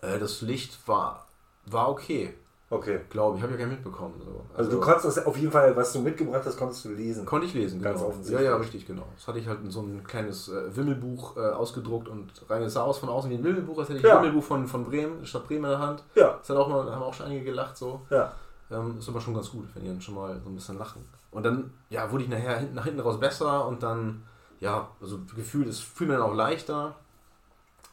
Äh, 0.00 0.18
das 0.18 0.42
Licht 0.42 0.86
war, 0.86 1.26
war 1.66 1.88
okay. 1.88 2.34
Okay. 2.72 3.00
Glaube 3.10 3.36
ich, 3.36 3.42
habe 3.42 3.52
ja 3.52 3.58
gar 3.58 3.66
nicht 3.66 3.84
mitbekommen. 3.84 4.14
So. 4.18 4.30
Also, 4.30 4.40
also, 4.56 4.70
du 4.70 4.80
konntest 4.80 5.04
das 5.04 5.26
auf 5.26 5.36
jeden 5.36 5.52
Fall, 5.52 5.76
was 5.76 5.92
du 5.92 6.00
mitgebracht 6.00 6.40
hast, 6.46 6.56
konntest 6.56 6.82
du 6.86 6.88
lesen. 6.88 7.26
Konnte 7.26 7.46
ich 7.46 7.52
lesen, 7.52 7.82
ganz 7.82 7.98
genau. 7.98 8.08
offensichtlich. 8.08 8.46
Ja, 8.46 8.52
ja, 8.52 8.56
richtig, 8.56 8.86
genau. 8.86 9.04
Das 9.14 9.28
hatte 9.28 9.40
ich 9.40 9.46
halt 9.46 9.60
in 9.60 9.70
so 9.70 9.82
ein 9.82 10.02
kleines 10.04 10.48
äh, 10.48 10.74
Wimmelbuch 10.74 11.36
äh, 11.36 11.40
ausgedruckt 11.50 12.08
und 12.08 12.30
rein. 12.48 12.62
Es 12.62 12.72
sah 12.72 12.84
aus 12.84 12.96
von 12.96 13.10
außen 13.10 13.30
wie 13.30 13.34
ein 13.34 13.44
Wimmelbuch, 13.44 13.78
als 13.78 13.90
hätte 13.90 13.98
ich 13.98 14.04
ja. 14.04 14.16
ein 14.16 14.22
Wimmelbuch 14.22 14.42
von, 14.42 14.66
von 14.66 14.86
Bremen, 14.86 15.26
Stadt 15.26 15.46
Bremen 15.46 15.64
in 15.64 15.70
der 15.70 15.80
Hand. 15.80 16.02
Ja. 16.14 16.38
Das 16.38 16.48
hat 16.48 16.56
auch 16.56 16.68
mal, 16.68 16.90
haben 16.90 17.02
auch 17.02 17.12
schon 17.12 17.26
einige 17.26 17.44
gelacht 17.44 17.76
so. 17.76 18.00
Ja. 18.08 18.32
Ähm, 18.70 18.96
ist 18.98 19.08
aber 19.10 19.20
schon 19.20 19.34
ganz 19.34 19.50
gut, 19.50 19.66
wenn 19.74 19.82
die 19.82 19.90
dann 19.90 20.00
schon 20.00 20.14
mal 20.14 20.40
so 20.42 20.48
ein 20.48 20.54
bisschen 20.54 20.78
lachen. 20.78 21.04
Und 21.30 21.42
dann, 21.44 21.74
ja, 21.90 22.10
wurde 22.10 22.24
ich 22.24 22.30
nachher 22.30 22.56
hinten, 22.56 22.74
nach 22.74 22.84
hinten 22.84 23.00
raus 23.00 23.20
besser 23.20 23.66
und 23.66 23.82
dann, 23.82 24.22
ja, 24.60 24.88
also 24.98 25.18
gefühlt, 25.36 25.68
es 25.68 25.78
fühlt 25.78 26.08
mir 26.08 26.16
dann 26.16 26.26
auch 26.26 26.34
leichter. 26.34 26.94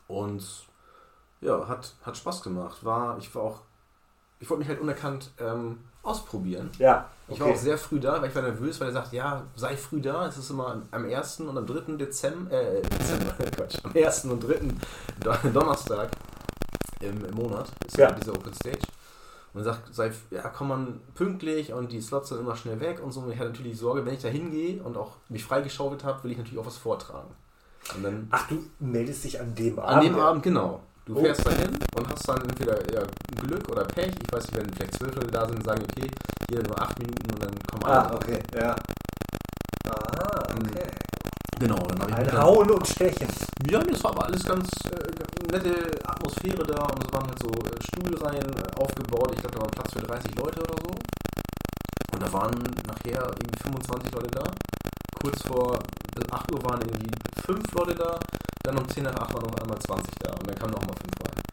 Und 0.07 0.41
ja, 1.41 1.67
hat, 1.67 1.95
hat 2.03 2.15
Spaß 2.15 2.41
gemacht. 2.43 2.86
War, 2.86 3.17
ich 3.17 3.36
war 3.36 3.43
auch, 3.43 3.61
ich 4.39 4.49
wollte 4.49 4.59
mich 4.59 4.69
halt 4.69 4.79
unerkannt 4.79 5.31
ähm, 5.39 5.79
ausprobieren. 6.01 6.69
Ja. 6.77 7.09
Okay. 7.27 7.33
Ich 7.35 7.39
war 7.41 7.47
auch 7.47 7.57
sehr 7.57 7.77
früh 7.77 7.99
da, 7.99 8.21
weil 8.21 8.29
ich 8.29 8.35
war 8.35 8.41
nervös, 8.41 8.79
weil 8.79 8.87
er 8.87 8.93
sagt, 8.93 9.13
ja, 9.13 9.43
sei 9.55 9.75
früh 9.75 10.01
da. 10.01 10.27
Es 10.27 10.37
ist 10.37 10.49
immer 10.49 10.81
am 10.91 11.05
1. 11.05 11.41
und 11.41 11.57
am 11.57 11.65
3. 11.65 11.97
Dezember, 11.97 12.51
äh, 12.51 12.81
Dezember, 12.81 13.33
Quatsch, 13.55 13.77
am 13.83 13.91
1. 13.93 14.25
und 14.25 14.43
3. 14.43 15.49
Donnerstag 15.49 16.09
im, 17.01 17.23
im 17.25 17.35
Monat 17.35 17.69
ist 17.85 17.97
ja 17.97 18.11
diese 18.11 18.31
Open 18.31 18.53
Stage. 18.53 18.79
Und 19.53 19.63
sagt, 19.63 19.93
sei, 19.93 20.11
ja, 20.29 20.47
komm 20.49 20.67
man 20.67 21.01
pünktlich 21.15 21.73
und 21.73 21.91
die 21.91 22.01
Slots 22.01 22.29
sind 22.29 22.39
immer 22.39 22.55
schnell 22.55 22.79
weg 22.79 23.01
und 23.03 23.11
so. 23.11 23.21
Und 23.21 23.31
ich 23.31 23.39
hatte 23.39 23.49
natürlich 23.49 23.77
Sorge, 23.77 24.05
wenn 24.05 24.13
ich 24.13 24.21
da 24.21 24.27
hingehe 24.27 24.81
und 24.81 24.95
auch 24.95 25.15
mich 25.27 25.43
freigeschaufelt 25.43 26.03
habe, 26.03 26.23
will 26.23 26.31
ich 26.31 26.37
natürlich 26.37 26.59
auch 26.59 26.67
was 26.67 26.77
vortragen. 26.77 27.29
Und 27.95 28.03
dann, 28.03 28.27
Ach, 28.29 28.47
du 28.47 28.63
meldest 28.79 29.23
dich 29.23 29.39
an 29.39 29.55
dem 29.55 29.79
Abend? 29.79 29.97
An 29.97 30.03
dem 30.03 30.19
Abend, 30.19 30.43
genau. 30.43 30.81
Du 31.10 31.18
oh. 31.18 31.22
fährst 31.24 31.43
dahin 31.43 31.76
und 31.95 32.07
hast 32.07 32.28
dann 32.30 32.39
entweder 32.43 32.78
Glück 33.36 33.68
oder 33.68 33.84
Pech. 33.84 34.14
Ich 34.22 34.32
weiß 34.32 34.45
nicht, 34.45 34.57
wenn 34.57 34.74
vielleicht 34.76 34.93
zwölf 34.93 35.16
Leute 35.16 35.32
da 35.32 35.47
sind 35.47 35.57
und 35.57 35.66
sagen, 35.66 35.82
okay, 35.82 36.07
hier 36.47 36.62
nur 36.62 36.80
acht 36.80 36.99
Minuten 36.99 37.34
und 37.34 37.43
dann 37.43 37.55
kommen 37.66 37.84
alle. 37.84 38.12
Ah, 38.12 38.14
okay, 38.14 38.39
ja. 38.55 38.76
Ah, 39.89 40.43
okay. 40.53 40.86
Genau, 41.60 41.78
dann 41.78 41.99
habe 41.99 42.12
ich. 42.12 42.32
Ein 42.32 42.41
Hauen 42.43 42.70
und 42.70 42.88
Stechen. 42.88 43.28
Ja, 43.68 43.80
das 43.80 44.03
war 44.03 44.12
aber 44.12 44.26
alles 44.26 44.43
ganz 44.45 44.70
äh, 44.86 45.51
nette 45.51 45.97
Atmosphäre 46.05 46.64
da 46.64 46.84
und 46.84 47.03
es 47.03 47.12
waren 47.12 47.26
halt 47.26 47.39
so 47.41 47.49
äh, 47.49 47.84
Stuhlreihen 47.84 48.53
äh, 48.55 48.80
aufgebaut. 48.80 49.32
Ich 49.34 49.41
glaube, 49.41 49.55
da 49.55 49.62
war 49.62 49.72
Platz 49.72 49.91
für 49.91 50.05
30 50.05 50.36
Leute 50.36 50.62
oder 50.62 50.76
so. 50.78 50.91
Und 52.14 52.22
da 52.22 52.32
waren 52.32 52.53
nachher 52.86 53.26
irgendwie 53.34 53.64
25 53.64 54.14
Leute 54.14 54.30
da. 54.30 54.43
Kurz 55.22 55.43
vor 55.43 55.80
8 56.32 56.51
Uhr 56.51 56.63
waren 56.63 56.82
irgendwie 56.82 57.11
5 57.45 57.74
Leute 57.74 57.95
da. 57.95 58.20
Dann 58.63 58.78
um 58.78 58.88
10 58.88 59.03
nach 59.03 59.15
8 59.15 59.34
waren 59.34 59.45
noch 59.45 59.61
einmal 59.61 59.80
20 59.80 60.13
da. 60.20 60.32
Und 60.32 60.47
dann 60.47 60.55
kamen 60.55 60.74
noch 60.74 60.82
mal 60.82 60.93
5 60.93 61.01
rein. 61.24 61.43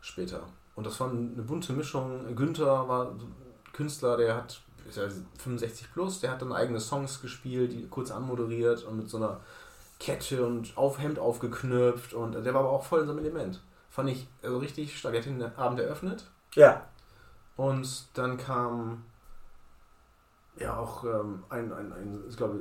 Später. 0.00 0.40
Und 0.74 0.86
das 0.86 0.98
war 1.00 1.10
eine 1.10 1.42
bunte 1.42 1.72
Mischung. 1.72 2.34
Günther 2.34 2.88
war 2.88 3.12
Künstler, 3.72 4.16
der 4.16 4.36
hat 4.36 4.60
ist 4.88 4.96
ja 4.96 5.08
65 5.38 5.92
plus, 5.92 6.20
der 6.20 6.32
hat 6.32 6.42
dann 6.42 6.52
eigene 6.52 6.80
Songs 6.80 7.22
gespielt, 7.22 7.72
die 7.72 7.86
kurz 7.88 8.10
anmoderiert 8.10 8.84
und 8.84 8.96
mit 8.96 9.08
so 9.08 9.18
einer 9.18 9.40
Kette 10.00 10.44
und 10.44 10.76
auf 10.76 10.98
Hemd 10.98 11.18
aufgeknöpft 11.18 12.14
und 12.14 12.32
der 12.32 12.54
war 12.54 12.60
aber 12.60 12.70
auch 12.70 12.84
voll 12.84 13.00
in 13.00 13.06
seinem 13.06 13.20
Element. 13.20 13.60
Fand 13.90 14.10
ich 14.10 14.26
also 14.42 14.58
richtig 14.58 14.98
stark. 14.98 15.14
Er 15.14 15.20
hat 15.20 15.26
den 15.26 15.56
Abend 15.56 15.78
eröffnet. 15.78 16.24
Ja. 16.54 16.86
Und 17.56 18.06
dann 18.14 18.38
kam 18.38 19.04
ja 20.56 20.76
auch 20.76 21.04
ähm, 21.04 21.44
ein, 21.48 21.72
ein, 21.72 21.92
ein, 21.92 22.24
ich 22.28 22.36
glaube, 22.36 22.60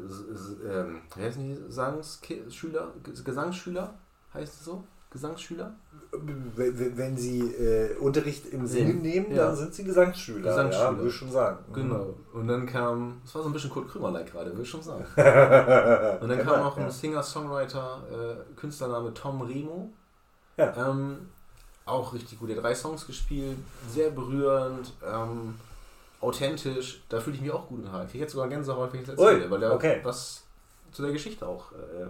ähm, 0.69 1.01
wie 1.15 1.23
heißen 1.23 1.43
die 1.43 1.61
Gesangsschüler? 1.65 2.93
Gesangsschüler 3.03 3.93
heißt 4.33 4.53
es 4.53 4.65
so? 4.65 4.83
Gesangsschüler? 5.11 5.73
Wenn 6.13 7.17
Sie 7.17 7.39
äh, 7.39 7.97
Unterricht 7.97 8.45
im 8.47 8.65
Singen 8.65 9.01
nehmen, 9.01 9.31
ja. 9.31 9.47
dann 9.47 9.55
sind 9.57 9.73
Sie 9.73 9.83
Gesangsschüler. 9.83 10.49
Gesangsschüler. 10.49 10.91
Ja, 10.91 10.97
würde 10.97 11.09
ich 11.09 11.15
schon 11.15 11.31
sagen. 11.31 11.57
Mhm. 11.69 11.73
Genau. 11.73 12.15
Und 12.33 12.47
dann 12.47 12.65
kam, 12.65 13.21
das 13.23 13.35
war 13.35 13.43
so 13.43 13.49
ein 13.49 13.53
bisschen 13.53 13.69
Kurt 13.69 13.89
Krümmer-like 13.89 14.31
gerade, 14.31 14.51
würde 14.51 14.61
ich 14.61 14.69
schon 14.69 14.81
sagen. 14.81 15.05
Und 15.15 16.29
dann 16.29 16.39
kam 16.39 16.63
noch 16.63 16.77
ein 16.77 16.89
Singer-Songwriter, 16.89 18.03
äh, 18.09 18.55
Künstlername 18.55 19.13
Tom 19.13 19.41
Remo. 19.41 19.89
Ja. 20.55 20.89
Ähm, 20.89 21.29
auch 21.85 22.13
richtig 22.13 22.39
gut. 22.39 22.49
Er 22.49 22.55
hat 22.57 22.63
drei 22.63 22.75
Songs 22.75 23.05
gespielt, 23.05 23.57
sehr 23.89 24.11
berührend, 24.11 24.93
ähm, 25.05 25.55
authentisch. 26.21 27.03
Da 27.09 27.19
fühle 27.19 27.35
ich 27.35 27.41
mich 27.41 27.51
auch 27.51 27.67
gut 27.67 27.81
in 27.83 27.91
Haar. 27.91 28.05
Ich 28.05 28.19
hätte 28.19 28.31
sogar 28.31 28.47
Gänsehaut, 28.47 28.93
wenn 28.93 29.01
ich 29.01 29.07
das 29.07 29.17
erzähle, 29.17 29.49
weil 29.49 29.59
der 29.59 29.73
okay. 29.73 29.99
was 30.03 30.43
zu 30.91 31.01
der 31.01 31.11
Geschichte 31.11 31.47
auch 31.47 31.71
äh, 31.71 32.07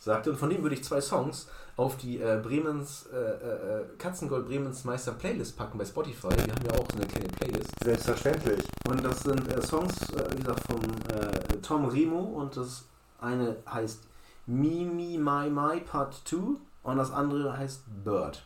sagte. 0.00 0.30
Und 0.30 0.36
von 0.36 0.50
dem 0.50 0.62
würde 0.62 0.74
ich 0.74 0.84
zwei 0.84 1.00
Songs 1.00 1.48
auf 1.76 1.96
die 1.96 2.20
äh, 2.20 2.40
Bremens, 2.42 3.06
äh, 3.12 3.16
äh, 3.16 3.84
Katzengold 3.98 4.46
Bremens 4.46 4.84
Meister 4.84 5.12
Playlist 5.12 5.56
packen 5.56 5.78
bei 5.78 5.84
Spotify. 5.84 6.28
Die 6.28 6.50
haben 6.50 6.66
ja 6.66 6.72
auch 6.72 6.86
so 6.90 6.96
eine 6.96 7.06
kleine 7.06 7.28
Playlist. 7.28 7.72
Selbstverständlich. 7.82 8.62
Und 8.88 9.04
das 9.04 9.20
sind 9.20 9.50
äh, 9.52 9.62
Songs, 9.62 9.94
äh, 10.10 10.30
wie 10.32 10.42
gesagt, 10.42 10.60
von 10.66 10.80
äh, 11.16 11.56
Tom 11.62 11.86
Remo 11.86 12.20
und 12.20 12.56
das 12.56 12.84
eine 13.20 13.56
heißt 13.70 14.02
Me, 14.46 14.84
My, 14.84 15.48
My 15.48 15.80
Part 15.80 16.20
2 16.26 16.36
und 16.82 16.96
das 16.96 17.10
andere 17.10 17.56
heißt 17.56 17.82
Bird. 18.04 18.42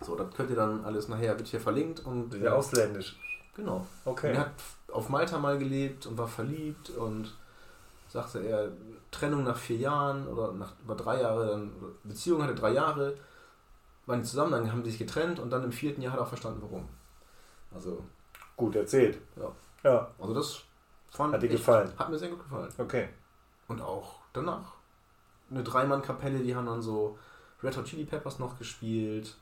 So, 0.00 0.14
das 0.14 0.32
könnt 0.34 0.50
ihr 0.50 0.56
dann 0.56 0.84
alles 0.84 1.08
nachher, 1.08 1.38
wird 1.38 1.48
hier 1.48 1.60
verlinkt. 1.60 2.04
und 2.04 2.34
Ja, 2.34 2.52
ausländisch. 2.52 3.16
Genau. 3.56 3.86
Okay. 4.04 4.28
Und 4.28 4.34
er 4.34 4.40
hat 4.42 4.52
auf 4.92 5.08
Malta 5.08 5.38
mal 5.38 5.58
gelebt 5.58 6.06
und 6.06 6.18
war 6.18 6.28
verliebt 6.28 6.90
und 6.90 7.34
sagte 8.08 8.40
er, 8.40 8.70
Trennung 9.10 9.44
nach 9.44 9.56
vier 9.56 9.78
Jahren 9.78 10.28
oder 10.28 10.52
nach 10.52 10.72
über 10.84 10.94
drei 10.94 11.22
Jahre, 11.22 11.48
dann 11.48 11.72
Beziehung 12.04 12.42
hatte 12.42 12.54
drei 12.54 12.72
Jahre, 12.72 13.16
waren 14.04 14.20
die 14.20 14.28
zusammen, 14.28 14.52
dann 14.52 14.70
haben 14.70 14.84
sie 14.84 14.90
sich 14.90 14.98
getrennt 14.98 15.40
und 15.40 15.50
dann 15.50 15.64
im 15.64 15.72
vierten 15.72 16.02
Jahr 16.02 16.12
hat 16.12 16.20
er 16.20 16.24
auch 16.24 16.28
verstanden, 16.28 16.60
warum. 16.62 16.86
Also. 17.74 18.04
Gut 18.56 18.76
erzählt. 18.76 19.18
Ja. 19.36 19.50
Ja. 19.82 20.10
Also 20.18 20.34
das 20.34 20.62
fand 21.10 21.34
Hat 21.34 21.42
dir 21.42 21.48
gefallen? 21.48 21.90
Hat 21.98 22.10
mir 22.10 22.18
sehr 22.18 22.28
gut 22.28 22.42
gefallen. 22.42 22.72
Okay. 22.78 23.08
Und 23.68 23.80
auch 23.80 24.20
danach. 24.32 24.74
Eine 25.50 25.62
Dreimann-Kapelle, 25.62 26.40
die 26.40 26.54
haben 26.54 26.66
dann 26.66 26.82
so 26.82 27.18
Red 27.62 27.76
Hot 27.76 27.84
Chili 27.84 28.04
Peppers 28.04 28.38
noch 28.38 28.58
gespielt. 28.58 29.36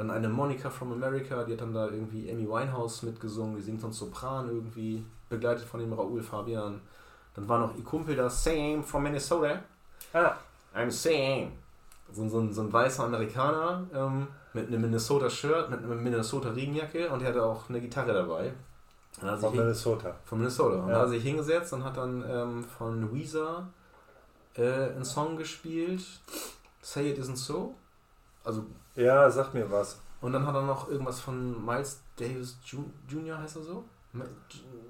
Dann 0.00 0.10
eine 0.10 0.30
Monica 0.30 0.70
from 0.70 0.92
America, 0.92 1.44
die 1.44 1.52
hat 1.52 1.60
dann 1.60 1.74
da 1.74 1.84
irgendwie 1.84 2.32
Amy 2.32 2.48
Winehouse 2.48 3.02
mitgesungen, 3.02 3.56
die 3.56 3.60
singt 3.60 3.82
sonst 3.82 3.98
Sopran 3.98 4.48
irgendwie, 4.48 5.04
begleitet 5.28 5.66
von 5.66 5.78
dem 5.78 5.92
Raoul 5.92 6.22
Fabian. 6.22 6.80
Dann 7.34 7.46
war 7.46 7.58
noch 7.58 7.76
ihr 7.76 7.84
Kumpel 7.84 8.16
da, 8.16 8.30
Sam 8.30 8.82
from 8.82 9.02
Minnesota. 9.02 9.60
Ah. 10.14 10.32
I'm 10.74 10.90
Sam. 10.90 11.52
So, 12.10 12.26
so, 12.30 12.50
so 12.50 12.62
ein 12.62 12.72
weißer 12.72 13.04
Amerikaner 13.04 13.86
ähm, 13.92 14.26
mit 14.54 14.68
einem 14.68 14.80
Minnesota-Shirt, 14.80 15.68
mit 15.68 15.84
einer 15.84 15.94
Minnesota-Regenjacke 15.94 17.10
und 17.10 17.20
er 17.20 17.28
hatte 17.28 17.44
auch 17.44 17.68
eine 17.68 17.82
Gitarre 17.82 18.14
dabei. 18.14 18.54
Von 19.12 19.54
Minnesota. 19.54 20.14
Von 20.24 20.38
Minnesota. 20.38 20.76
Und 20.76 20.88
ja. 20.88 20.94
da 20.94 21.00
hat 21.00 21.08
er 21.08 21.10
sich 21.10 21.22
hingesetzt 21.22 21.74
und 21.74 21.84
hat 21.84 21.98
dann 21.98 22.24
ähm, 22.26 22.64
von 22.64 23.14
Weezer 23.14 23.68
äh, 24.54 24.62
einen 24.62 25.04
Song 25.04 25.36
gespielt. 25.36 26.00
Say 26.80 27.10
It 27.10 27.18
Isn't 27.18 27.36
So. 27.36 27.74
Also. 28.44 28.64
Ja, 28.96 29.30
sag 29.30 29.54
mir 29.54 29.70
was. 29.70 30.00
Und 30.20 30.32
dann 30.32 30.46
hat 30.46 30.54
er 30.54 30.62
noch 30.62 30.88
irgendwas 30.88 31.20
von 31.20 31.64
Miles 31.64 32.02
Davis 32.16 32.58
Jr. 33.08 33.38
heißt 33.38 33.56
er 33.56 33.62
so? 33.62 33.84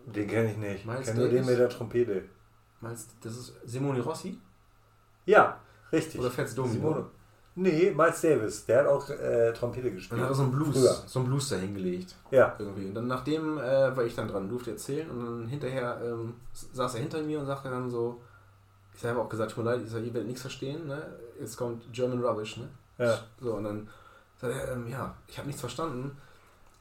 Den 0.07 0.27
kenne 0.29 0.51
ich 0.51 0.57
nicht. 0.57 0.87
Ich 0.87 1.07
kenne 1.07 1.21
nur 1.21 1.29
den 1.29 1.45
mit 1.47 1.59
der 1.59 1.69
Trompete. 1.69 2.25
Miles, 2.81 3.09
das 3.23 3.37
ist 3.37 3.55
Simone 3.65 4.01
Rossi? 4.01 4.39
Ja, 5.27 5.61
richtig. 5.93 6.21
Oder 6.21 6.31
Fats 6.31 6.55
Domino? 6.55 7.11
Nee, 7.55 7.93
Miles 7.95 8.21
Davis. 8.23 8.65
Der 8.65 8.81
hat 8.81 8.87
auch 8.87 9.09
äh, 9.11 9.53
Trompete 9.53 9.93
gespielt. 9.93 10.19
Dann 10.19 10.25
hat 10.25 10.33
er 10.33 10.35
so 10.35 10.45
einen 10.45 10.53
Blues, 10.53 10.75
Früher. 10.75 10.95
so 11.07 11.19
einen 11.19 11.29
Blues 11.29 11.49
da 11.51 11.57
hingelegt. 11.57 12.17
Ja. 12.31 12.57
Irgendwie. 12.59 12.87
Und 12.87 12.95
dann 12.95 13.07
nachdem 13.07 13.59
äh, 13.59 13.95
war 13.95 14.05
ich 14.05 14.15
dann 14.15 14.29
dran, 14.29 14.49
durfte 14.49 14.71
erzählen 14.71 15.11
und 15.11 15.25
dann 15.25 15.47
hinterher 15.49 16.01
ähm, 16.03 16.35
saß 16.73 16.95
er 16.95 17.01
hinter 17.01 17.23
mir 17.23 17.39
und 17.41 17.47
sagte 17.47 17.69
dann 17.69 17.91
so, 17.91 18.23
ich 18.97 19.05
habe 19.05 19.21
auch 19.21 19.29
gesagt, 19.29 19.53
tut 19.53 19.65
mir 19.65 19.73
leid, 19.73 19.83
ich 19.85 19.91
sag, 19.91 20.03
ihr 20.03 20.13
werdet 20.15 20.27
nichts 20.27 20.43
verstehen, 20.43 20.87
ne? 20.87 21.03
Jetzt 21.39 21.57
kommt 21.57 21.93
German 21.93 22.23
Rubbish, 22.25 22.57
ne? 22.57 22.69
Ja. 23.01 23.19
So, 23.41 23.55
und 23.55 23.65
dann 23.65 23.89
sagt 24.41 24.55
er, 24.55 24.73
ähm, 24.73 24.87
ja, 24.89 25.15
ich 25.27 25.39
habe 25.39 25.47
nichts 25.47 25.61
verstanden. 25.61 26.17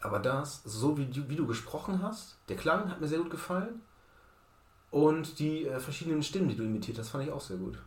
Aber 0.01 0.19
das, 0.19 0.63
so 0.63 0.97
wie 0.97 1.05
du, 1.05 1.27
wie 1.27 1.35
du 1.35 1.47
gesprochen 1.47 2.01
hast, 2.01 2.37
der 2.47 2.55
Klang 2.55 2.89
hat 2.89 3.01
mir 3.01 3.07
sehr 3.07 3.19
gut 3.19 3.31
gefallen. 3.31 3.81
Und 4.91 5.39
die 5.39 5.67
äh, 5.67 5.79
verschiedenen 5.79 6.23
Stimmen, 6.23 6.49
die 6.49 6.55
du 6.55 6.63
imitiert 6.63 6.97
hast, 6.97 7.09
fand 7.09 7.25
ich 7.25 7.31
auch 7.31 7.41
sehr 7.41 7.57
gut. 7.57 7.77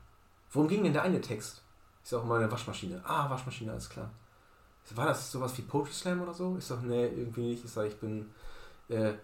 Worum 0.51 0.68
ging 0.68 0.83
denn 0.83 0.93
der 0.93 1.03
eine 1.03 1.20
Text? 1.20 1.62
Ich 2.03 2.11
sag 2.11 2.24
mal 2.24 2.41
eine 2.41 2.51
Waschmaschine. 2.51 3.01
Ah, 3.05 3.28
Waschmaschine, 3.30 3.72
alles 3.72 3.89
klar. 3.89 4.11
War 4.95 5.07
das 5.07 5.30
sowas 5.30 5.57
wie 5.57 5.62
Poetry 5.62 5.93
Slam 5.93 6.22
oder 6.22 6.35
so? 6.35 6.57
Ich 6.59 6.64
sag, 6.64 6.83
nee, 6.83 7.07
irgendwie 7.07 7.49
nicht. 7.49 7.64
Ich 7.64 7.70
sag, 7.70 7.87
ich 7.87 7.97
bin 7.97 8.30
äh, 8.89 9.14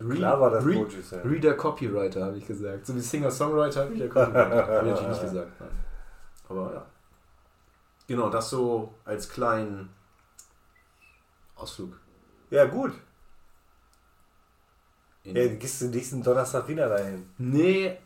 Re 0.00 0.14
klar 0.14 0.40
war 0.40 0.50
das 0.50 0.64
Re 0.64 0.74
Poetry 0.74 1.02
Slam. 1.02 1.28
Reader 1.28 1.54
Copywriter, 1.54 2.24
habe 2.26 2.38
ich 2.38 2.46
gesagt. 2.46 2.86
So 2.86 2.94
wie 2.94 3.00
Singer-Songwriter, 3.00 3.90
Reader 3.90 4.08
Copywriter. 4.08 4.66
habe 4.68 4.88
ich 4.88 4.94
natürlich 4.94 5.08
nicht 5.08 5.22
gesagt. 5.22 5.52
Nein. 5.60 5.70
Aber 6.48 6.74
ja. 6.74 6.86
Genau, 8.10 8.28
das 8.28 8.50
so 8.50 8.92
als 9.04 9.28
kleinen 9.28 9.88
Ausflug. 11.54 11.96
Ja, 12.50 12.64
gut. 12.64 12.90
In 15.22 15.36
ja, 15.36 15.46
gehst 15.46 15.80
du 15.80 15.86
nächsten 15.86 16.20
Donnerstag 16.20 16.66
wieder 16.66 16.88
dahin? 16.88 17.30
Nee, 17.38 17.96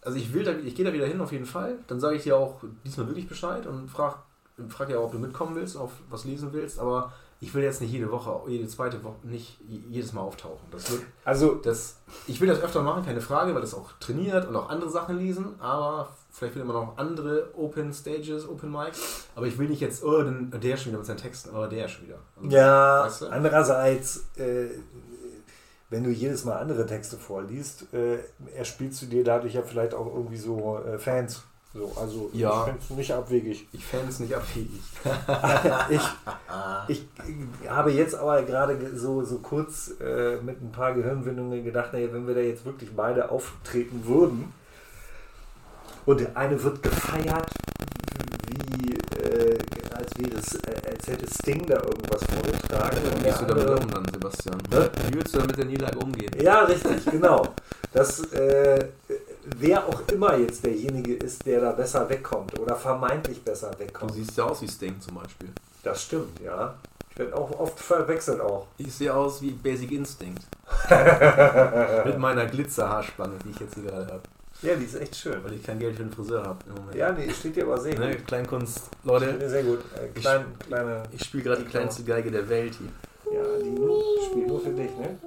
also 0.00 0.18
ich 0.18 0.34
will 0.34 0.42
da, 0.42 0.50
ich 0.50 0.74
gehe 0.74 0.84
da 0.84 0.92
wieder 0.92 1.06
hin 1.06 1.20
auf 1.20 1.30
jeden 1.30 1.46
Fall. 1.46 1.78
Dann 1.86 2.00
sage 2.00 2.16
ich 2.16 2.24
dir 2.24 2.36
auch 2.36 2.64
diesmal 2.84 3.06
wirklich 3.06 3.28
Bescheid 3.28 3.64
und 3.68 3.88
frage 3.88 4.16
frag 4.68 4.90
ja 4.90 4.98
auch, 4.98 5.04
ob 5.04 5.12
du 5.12 5.20
mitkommen 5.20 5.54
willst, 5.54 5.76
auf 5.76 5.92
was 6.10 6.24
lesen 6.24 6.52
willst. 6.52 6.80
Aber 6.80 7.12
ich 7.42 7.52
will 7.54 7.64
jetzt 7.64 7.80
nicht 7.80 7.90
jede 7.90 8.08
Woche, 8.12 8.40
jede 8.48 8.68
zweite 8.68 9.02
Woche, 9.02 9.16
nicht 9.24 9.58
jedes 9.66 10.12
Mal 10.12 10.20
auftauchen. 10.20 10.64
Das 10.70 10.92
wird, 10.92 11.02
also 11.24 11.56
das, 11.56 11.96
ich 12.28 12.40
will 12.40 12.46
das 12.46 12.60
öfter 12.60 12.82
machen, 12.82 13.04
keine 13.04 13.20
Frage, 13.20 13.52
weil 13.52 13.60
das 13.60 13.74
auch 13.74 13.90
trainiert 13.98 14.46
und 14.46 14.54
auch 14.54 14.70
andere 14.70 14.88
Sachen 14.88 15.18
lesen. 15.18 15.56
Aber 15.58 16.08
vielleicht 16.30 16.54
will 16.54 16.62
immer 16.62 16.74
noch 16.74 16.96
andere 16.98 17.50
Open 17.56 17.92
Stages, 17.92 18.48
Open 18.48 18.70
Mics. 18.70 19.26
Aber 19.34 19.48
ich 19.48 19.58
will 19.58 19.68
nicht 19.68 19.80
jetzt, 19.80 20.04
oh, 20.04 20.22
der 20.22 20.76
schon 20.76 20.92
wieder 20.92 20.98
mit 20.98 21.06
seinen 21.06 21.16
Texten, 21.16 21.50
oh, 21.52 21.66
der 21.66 21.88
schon 21.88 22.06
wieder. 22.06 22.18
Also, 22.36 22.56
ja, 22.56 23.04
weißt 23.06 23.22
du? 23.22 23.26
andererseits, 23.26 24.24
äh, 24.36 24.68
wenn 25.90 26.04
du 26.04 26.10
jedes 26.10 26.44
Mal 26.44 26.58
andere 26.58 26.86
Texte 26.86 27.16
vorliest, 27.16 27.92
äh, 27.92 28.18
erspielst 28.56 29.02
du 29.02 29.06
dir 29.06 29.24
dadurch 29.24 29.54
ja 29.54 29.62
vielleicht 29.62 29.94
auch 29.94 30.06
irgendwie 30.06 30.38
so 30.38 30.78
äh, 30.78 30.96
Fans. 30.96 31.42
So, 31.74 31.90
also 31.98 32.30
Ja. 32.34 32.60
ich 32.60 32.64
finde 32.64 32.80
es 32.82 32.90
nicht 32.96 33.12
abwegig. 33.14 33.66
Ich 33.72 33.84
fände 33.86 34.08
es 34.08 34.20
nicht 34.20 34.34
abwegig. 34.34 34.80
ich, 35.88 36.00
ich 36.88 37.06
habe 37.68 37.90
jetzt 37.92 38.14
aber 38.14 38.42
gerade 38.42 38.76
ge- 38.76 38.94
so, 38.94 39.24
so 39.24 39.38
kurz 39.38 39.92
äh, 40.00 40.36
mit 40.42 40.60
ein 40.62 40.70
paar 40.70 40.92
Gehirnwindungen 40.92 41.64
gedacht, 41.64 41.92
naja, 41.94 42.08
wenn 42.12 42.26
wir 42.26 42.34
da 42.34 42.40
jetzt 42.40 42.64
wirklich 42.66 42.94
beide 42.94 43.30
auftreten 43.30 44.02
würden 44.06 44.52
und 46.04 46.20
der 46.20 46.36
eine 46.36 46.62
wird 46.62 46.82
gefeiert, 46.82 47.48
wie 48.48 48.94
äh, 49.24 49.58
als 49.94 50.10
wäre 50.18 50.38
es, 50.38 50.54
äh, 50.56 50.90
als 50.90 51.06
hätte 51.06 51.26
Sting 51.26 51.64
da 51.66 51.76
irgendwas 51.76 52.22
vorgetragen. 52.24 52.98
Wie 53.18 53.22
gehst 53.24 53.40
du 53.40 53.44
damit 53.46 53.66
um 53.80 53.88
dann, 53.90 54.04
Sebastian? 54.12 54.58
Hä? 54.70 54.88
Wie 55.08 55.14
willst 55.14 55.34
du 55.34 55.38
da 55.38 55.46
mit 55.46 55.56
der 55.56 55.64
Niederlage 55.64 55.98
umgehen? 55.98 56.32
Ja, 56.40 56.64
richtig, 56.64 57.04
genau. 57.06 57.54
Das, 57.92 58.20
äh, 58.32 58.88
wer 59.58 59.86
auch 59.86 60.02
immer 60.12 60.36
jetzt 60.36 60.64
derjenige 60.64 61.14
ist, 61.14 61.44
der 61.46 61.60
da 61.60 61.72
besser 61.72 62.08
wegkommt 62.08 62.58
oder 62.58 62.76
vermeintlich 62.76 63.42
besser 63.42 63.70
Du 63.72 63.80
wegkommt. 63.80 64.14
siehst 64.14 64.36
ja 64.36 64.44
aus 64.44 64.62
wie 64.62 64.68
Sting 64.68 65.00
zum 65.00 65.16
Beispiel. 65.16 65.48
Das 65.82 66.02
stimmt, 66.04 66.40
ja. 66.40 66.74
Ich 67.10 67.18
werde 67.18 67.36
auch 67.36 67.50
oft 67.60 67.78
verwechselt 67.78 68.40
auch. 68.40 68.66
Ich 68.78 68.92
sehe 68.94 69.14
aus 69.14 69.42
wie 69.42 69.50
Basic 69.50 69.90
Instinct. 69.92 70.42
Mit 72.06 72.18
meiner 72.18 72.46
Glitzerhaarspange, 72.46 73.34
die 73.44 73.50
ich 73.50 73.60
jetzt 73.60 73.74
hier 73.74 73.84
gerade 73.84 74.06
habe. 74.06 74.22
Ja, 74.62 74.76
die 74.76 74.84
ist 74.84 74.94
echt 74.94 75.16
schön. 75.16 75.42
Weil 75.44 75.54
ich 75.54 75.62
kein 75.62 75.78
Geld 75.78 75.96
für 75.96 76.04
den 76.04 76.12
Friseur 76.12 76.44
habe 76.44 76.58
im 76.68 76.74
Moment. 76.76 76.94
Ja, 76.94 77.12
nee, 77.12 77.28
steht 77.30 77.56
dir 77.56 77.64
aber 77.64 77.78
sehr 77.80 77.98
Ne, 77.98 78.16
gut. 78.16 78.26
Kleinkunst. 78.28 78.78
Steht 78.78 79.04
Leute, 79.04 79.32
dir 79.34 79.50
sehr 79.50 79.62
gut. 79.64 79.80
Äh, 79.94 80.18
klein, 80.20 80.44
kleine. 80.66 81.02
ich 81.10 81.24
spiele 81.24 81.42
gerade 81.42 81.62
die 81.62 81.68
kleinste 81.68 82.04
Geige 82.04 82.30
der 82.30 82.48
Welt 82.48 82.74
hier. 82.76 83.34
Ja, 83.36 83.42
die 83.58 84.26
spielt 84.30 84.46
nur 84.46 84.60
für 84.60 84.70
dich, 84.70 84.90
ne? 84.96 85.18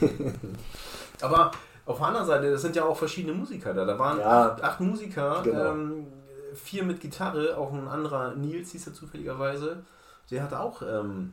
Aber 1.22 1.50
auf 1.88 1.98
der 1.98 2.06
anderen 2.06 2.26
Seite, 2.26 2.50
das 2.50 2.62
sind 2.62 2.76
ja 2.76 2.84
auch 2.84 2.96
verschiedene 2.96 3.34
Musiker 3.34 3.74
da. 3.74 3.84
Da 3.84 3.98
waren 3.98 4.18
Ja. 4.18 4.50
acht, 4.52 4.62
acht 4.62 4.80
Musiker, 4.80 5.40
Genau. 5.42 5.70
ähm, 5.72 6.06
vier 6.54 6.84
mit 6.84 7.00
Gitarre, 7.00 7.56
auch 7.56 7.72
ein 7.72 7.88
anderer 7.88 8.34
Nils 8.34 8.70
hieß 8.72 8.86
er 8.88 8.94
zufälligerweise. 8.94 9.82
Der 10.30 10.42
hat 10.42 10.52
auch 10.54 10.82
ähm, 10.82 11.32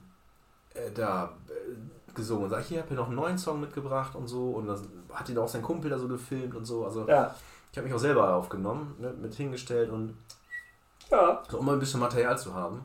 äh, 0.74 0.92
da 0.92 1.34
äh, 1.50 2.14
gesungen 2.14 2.46
und 2.46 2.50
sagt, 2.50 2.66
hier, 2.68 2.78
ich 2.78 2.82
habe 2.84 2.90
hier 2.90 2.98
noch 2.98 3.08
einen 3.08 3.16
neuen 3.16 3.38
Song 3.38 3.60
mitgebracht 3.60 4.16
und 4.16 4.28
so. 4.28 4.52
Und 4.52 4.68
dann 4.68 4.80
hat 5.14 5.28
ihn 5.30 5.38
auch 5.38 5.48
sein 5.48 5.62
Kumpel 5.62 5.90
da 5.92 6.00
so 6.00 6.08
gefilmt 6.08 6.56
und 6.56 6.66
so. 6.66 6.86
Also 6.86 7.06
Ja. 7.08 7.36
ich 7.72 7.78
habe 7.78 7.88
mich 7.88 7.94
auch 7.96 8.00
selber 8.00 8.34
aufgenommen, 8.36 8.96
ne, 9.00 9.14
mit 9.22 9.34
hingestellt 9.36 9.90
und 9.90 10.16
Ja. 11.12 11.44
so, 11.50 11.60
um 11.60 11.66
mal 11.66 11.74
ein 11.74 11.80
bisschen 11.80 12.00
Material 12.00 12.38
zu 12.38 12.54
haben. 12.54 12.82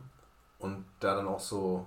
Und 0.59 0.85
da 0.99 1.15
dann 1.15 1.27
auch 1.29 1.41
so 1.41 1.87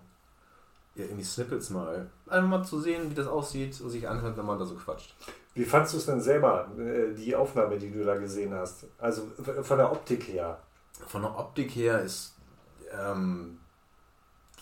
ja, 0.95 1.05
irgendwie 1.05 1.23
Snippets 1.23 1.69
mal. 1.71 2.07
Einfach 2.27 2.47
mal 2.49 2.63
zu 2.63 2.79
sehen, 2.79 3.09
wie 3.09 3.15
das 3.15 3.27
aussieht 3.27 3.79
und 3.81 3.89
sich 3.89 4.07
anhört, 4.07 4.37
wenn 4.37 4.45
man 4.45 4.59
da 4.59 4.65
so 4.65 4.75
quatscht. 4.75 5.15
Wie 5.55 5.65
fandst 5.65 5.93
du 5.93 5.97
es 5.97 6.05
denn 6.07 6.19
selber, 6.21 6.67
äh, 6.77 7.13
die 7.13 7.35
Aufnahme, 7.35 7.77
die 7.77 7.91
du 7.91 8.03
da 8.03 8.15
gesehen 8.15 8.53
hast? 8.53 8.85
Also 8.97 9.27
von 9.61 9.77
der 9.77 9.91
Optik 9.91 10.27
her. 10.27 10.59
Von 11.07 11.21
der 11.23 11.37
Optik 11.37 11.75
her 11.75 12.01
ist 12.01 12.35
ähm, 12.91 13.59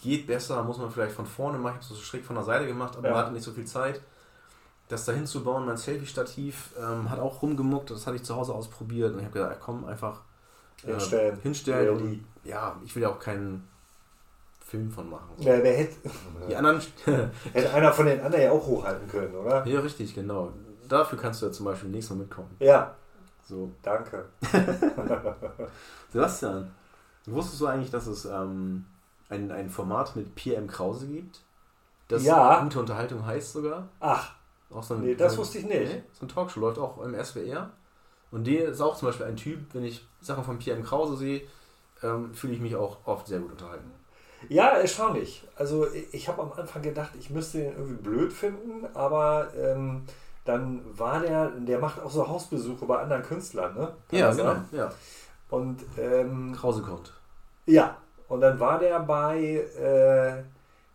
geht 0.01 0.27
besser, 0.27 0.63
muss 0.63 0.77
man 0.77 0.89
vielleicht 0.91 1.15
von 1.15 1.25
vorne 1.25 1.57
machen. 1.57 1.77
Ich 1.79 1.85
habe 1.85 1.93
es 1.93 1.99
so 1.99 2.05
schräg 2.05 2.25
von 2.25 2.35
der 2.35 2.45
Seite 2.45 2.65
gemacht, 2.65 2.97
aber 2.97 3.07
Ja. 3.07 3.13
man 3.13 3.23
hatte 3.25 3.33
nicht 3.33 3.43
so 3.43 3.51
viel 3.51 3.65
Zeit. 3.65 4.01
Das 4.89 5.05
da 5.05 5.13
hinzubauen, 5.13 5.65
mein 5.65 5.77
Selfie-Stativ 5.77 6.71
ähm, 6.77 7.09
hat 7.09 7.19
auch 7.19 7.41
rumgemuckt, 7.41 7.91
das 7.91 8.05
hatte 8.07 8.17
ich 8.17 8.23
zu 8.23 8.35
Hause 8.35 8.53
ausprobiert 8.53 9.13
und 9.13 9.19
ich 9.19 9.25
habe 9.25 9.33
gesagt, 9.33 9.61
komm, 9.61 9.85
einfach 9.85 10.21
äh, 10.83 10.87
Hinstellen. 10.91 11.39
hinstellen. 11.41 11.97
Und, 11.97 12.25
ja, 12.43 12.75
ich 12.83 12.93
will 12.95 13.03
ja 13.03 13.09
auch 13.09 13.19
keinen 13.19 13.67
Film 14.65 14.91
von 14.91 15.09
machen. 15.09 15.29
Ja, 15.37 15.61
wer 15.63 15.77
hätte, 15.77 15.95
Die 16.49 16.55
anderen, 16.55 16.81
hätte 17.53 17.73
einer 17.73 17.93
von 17.93 18.05
den 18.05 18.19
anderen 18.21 18.43
ja 18.43 18.51
auch 18.51 18.65
hochhalten 18.65 19.07
können, 19.07 19.35
oder? 19.35 19.65
ja 19.65 19.79
richtig, 19.79 20.13
genau. 20.15 20.51
Dafür 20.91 21.17
kannst 21.17 21.41
du 21.41 21.45
ja 21.45 21.51
zum 21.53 21.65
Beispiel 21.65 21.89
nächstes 21.89 22.15
Mal 22.15 22.23
mitkommen. 22.23 22.53
Ja, 22.59 22.93
So. 23.47 23.71
danke. 23.81 24.25
Sebastian, 26.11 26.71
wusstest 27.25 27.61
du 27.61 27.67
eigentlich, 27.67 27.91
dass 27.91 28.07
es 28.07 28.25
ähm, 28.25 28.85
ein, 29.29 29.51
ein 29.51 29.69
Format 29.69 30.15
mit 30.15 30.35
Pierre 30.35 30.57
M. 30.61 30.67
Krause 30.67 31.07
gibt? 31.07 31.39
Das 32.09 32.23
Ja. 32.23 32.61
gute 32.61 32.79
Unterhaltung 32.79 33.25
heißt 33.25 33.53
sogar. 33.53 33.87
Ach, 34.01 34.33
Auch 34.69 34.83
so 34.83 34.95
ein, 34.95 35.01
nee, 35.01 35.15
das 35.15 35.37
wusste 35.37 35.59
ich 35.59 35.65
nicht. 35.65 35.93
Nee, 35.93 36.03
so 36.11 36.25
ein 36.25 36.29
Talkshow 36.29 36.59
läuft 36.59 36.77
auch 36.77 37.01
im 37.01 37.15
SWR. 37.15 37.69
Und 38.31 38.45
der 38.47 38.69
ist 38.69 38.81
auch 38.81 38.97
zum 38.97 39.07
Beispiel 39.07 39.25
ein 39.27 39.35
Typ, 39.37 39.59
wenn 39.73 39.83
ich 39.85 40.05
Sachen 40.21 40.43
von 40.43 40.59
Pierre 40.59 40.77
M. 40.77 40.83
Krause 40.85 41.15
sehe, 41.15 41.41
ähm, 42.03 42.33
fühle 42.33 42.53
ich 42.53 42.59
mich 42.59 42.75
auch 42.75 42.97
oft 43.05 43.27
sehr 43.27 43.39
gut 43.39 43.51
unterhalten. 43.51 43.91
Ja, 44.49 44.69
erstaunlich. 44.69 45.47
Also 45.55 45.87
ich 46.11 46.27
habe 46.27 46.41
am 46.41 46.51
Anfang 46.53 46.81
gedacht, 46.81 47.11
ich 47.19 47.29
müsste 47.29 47.59
den 47.59 47.73
irgendwie 47.73 48.01
blöd 48.01 48.33
finden, 48.33 48.87
aber 48.93 49.53
ähm, 49.55 50.03
dann 50.45 50.81
war 50.97 51.19
der, 51.21 51.49
der 51.51 51.79
macht 51.79 51.99
auch 52.01 52.09
so 52.11 52.27
Hausbesuche 52.27 52.85
bei 52.85 52.97
anderen 52.99 53.23
Künstlern, 53.23 53.73
ne? 53.75 53.93
Kann 54.09 54.19
Ja, 54.19 54.31
genau. 54.31 54.43
sein? 54.43 54.65
Ja. 54.71 54.91
Und 55.49 55.83
ähm, 55.97 56.55
Krause 56.57 56.81
kommt. 56.81 57.13
ja, 57.65 57.97
und 58.27 58.39
dann 58.41 58.59
war 58.59 58.79
der 58.79 58.99
bei 59.01 59.37
äh, 59.77 60.43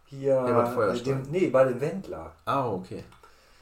hier, 0.06 0.94
dem, 1.04 1.22
nee, 1.30 1.48
bei 1.48 1.64
dem 1.64 1.80
Wendler. 1.80 2.32
Ah, 2.46 2.68
okay. 2.70 3.04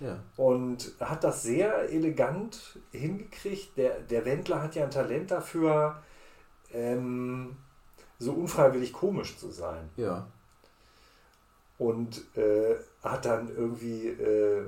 Ja. 0.00 0.16
Und 0.36 0.92
hat 1.00 1.24
das 1.24 1.42
sehr 1.42 1.90
elegant 1.90 2.78
hingekriegt. 2.92 3.76
Der, 3.76 3.98
der 4.00 4.24
Wendler 4.24 4.62
hat 4.62 4.74
ja 4.74 4.84
ein 4.84 4.90
Talent 4.90 5.30
dafür, 5.30 5.96
ähm, 6.72 7.56
so 8.18 8.32
unfreiwillig 8.32 8.92
komisch 8.92 9.36
zu 9.36 9.50
sein. 9.50 9.88
Ja. 9.96 10.26
Und 11.76 12.22
äh, 12.36 12.76
hat 13.02 13.24
dann 13.24 13.48
irgendwie 13.56 14.08
äh, 14.08 14.62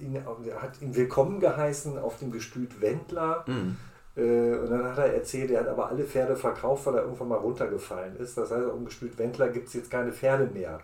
ihn, 0.00 0.22
hat 0.56 0.80
ihn 0.80 0.94
willkommen 0.94 1.40
geheißen 1.40 1.98
auf 1.98 2.18
dem 2.18 2.30
Gestüt 2.30 2.80
Wendler. 2.80 3.44
Mhm. 3.46 3.76
Äh, 4.16 4.54
und 4.56 4.70
dann 4.70 4.84
hat 4.84 4.98
er 4.98 5.14
erzählt, 5.14 5.50
er 5.50 5.60
hat 5.60 5.68
aber 5.68 5.88
alle 5.88 6.04
Pferde 6.04 6.36
verkauft, 6.36 6.86
weil 6.86 6.94
er 6.94 7.02
irgendwann 7.02 7.28
mal 7.28 7.38
runtergefallen 7.38 8.16
ist. 8.16 8.38
Das 8.38 8.50
heißt, 8.52 8.66
auf 8.66 8.74
dem 8.74 8.84
Gestüt 8.84 9.18
Wendler 9.18 9.48
gibt 9.48 9.66
es 9.68 9.74
jetzt 9.74 9.90
keine 9.90 10.12
Pferde 10.12 10.48
mehr. 10.52 10.78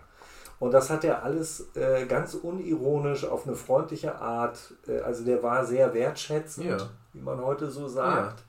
Und 0.58 0.72
das 0.72 0.90
hat 0.90 1.04
er 1.04 1.22
alles 1.22 1.68
äh, 1.74 2.04
ganz 2.06 2.34
unironisch 2.34 3.24
auf 3.24 3.46
eine 3.46 3.56
freundliche 3.56 4.16
Art. 4.16 4.74
Äh, 4.88 4.98
also 5.00 5.24
der 5.24 5.42
war 5.42 5.64
sehr 5.64 5.94
wertschätzend, 5.94 6.66
Ja. 6.66 6.76
wie 7.12 7.20
man 7.22 7.40
heute 7.42 7.70
so 7.70 7.86
sagt. 7.88 8.42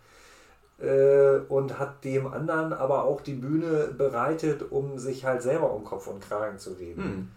Äh, 0.81 1.41
und 1.47 1.77
hat 1.77 2.03
dem 2.03 2.25
anderen 2.25 2.73
aber 2.73 3.03
auch 3.03 3.21
die 3.21 3.35
Bühne 3.35 3.93
bereitet, 3.95 4.71
um 4.71 4.97
sich 4.97 5.25
halt 5.25 5.43
selber 5.43 5.71
um 5.71 5.83
Kopf 5.83 6.07
und 6.07 6.21
Kragen 6.21 6.57
zu 6.57 6.71
reden. 6.71 7.03
Mhm. 7.03 7.27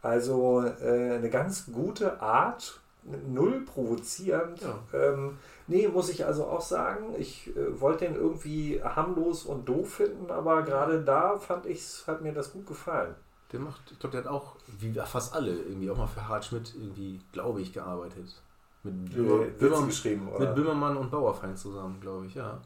Also 0.00 0.64
äh, 0.80 1.16
eine 1.16 1.28
ganz 1.28 1.66
gute 1.72 2.22
Art, 2.22 2.80
null 3.26 3.60
provozierend. 3.60 4.60
Ja. 4.60 4.78
Ähm, 4.92 5.38
nee, 5.66 5.88
muss 5.88 6.08
ich 6.08 6.24
also 6.24 6.46
auch 6.46 6.60
sagen, 6.60 7.14
ich 7.18 7.54
äh, 7.56 7.80
wollte 7.80 8.06
den 8.06 8.14
irgendwie 8.14 8.80
harmlos 8.82 9.44
und 9.44 9.68
doof 9.68 9.94
finden, 9.94 10.30
aber 10.30 10.62
gerade 10.62 11.02
da 11.02 11.38
fand 11.38 11.66
ich, 11.66 12.04
hat 12.06 12.22
mir 12.22 12.32
das 12.32 12.52
gut 12.52 12.66
gefallen. 12.66 13.14
Der 13.52 13.60
macht, 13.60 13.80
ich 13.90 13.98
glaube, 13.98 14.16
der 14.16 14.24
hat 14.24 14.30
auch, 14.30 14.56
wie 14.78 14.92
fast 14.92 15.34
alle, 15.34 15.52
irgendwie 15.52 15.90
auch 15.90 15.96
mal 15.96 16.06
für 16.06 16.28
Hart 16.28 16.44
Schmidt 16.44 16.74
irgendwie, 16.74 17.20
glaube 17.32 17.60
ich, 17.60 17.72
gearbeitet. 17.72 18.42
Mit, 18.82 19.14
Böhmer, 19.14 19.40
Witze 19.40 19.58
Böhmer, 19.58 19.86
geschrieben, 19.86 20.28
oder? 20.28 20.46
mit 20.46 20.54
Böhmermann 20.54 20.96
und 20.96 21.10
Bauerfeind 21.10 21.58
zusammen, 21.58 21.98
glaube 22.00 22.26
ich, 22.26 22.34
ja. 22.34 22.60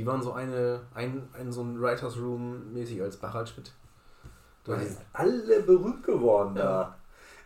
Die 0.00 0.06
waren 0.06 0.22
so 0.22 0.32
eine, 0.32 0.80
ein, 0.94 1.28
ein 1.38 1.52
so 1.52 1.60
ein 1.60 1.78
Writers 1.78 2.16
Room 2.16 2.72
mäßig 2.72 3.02
als. 3.02 3.20
Da 3.20 3.30
Die 3.42 4.84
sind 4.86 4.96
alle 5.12 5.60
berühmt 5.60 6.02
geworden 6.02 6.56
Ja. 6.56 6.94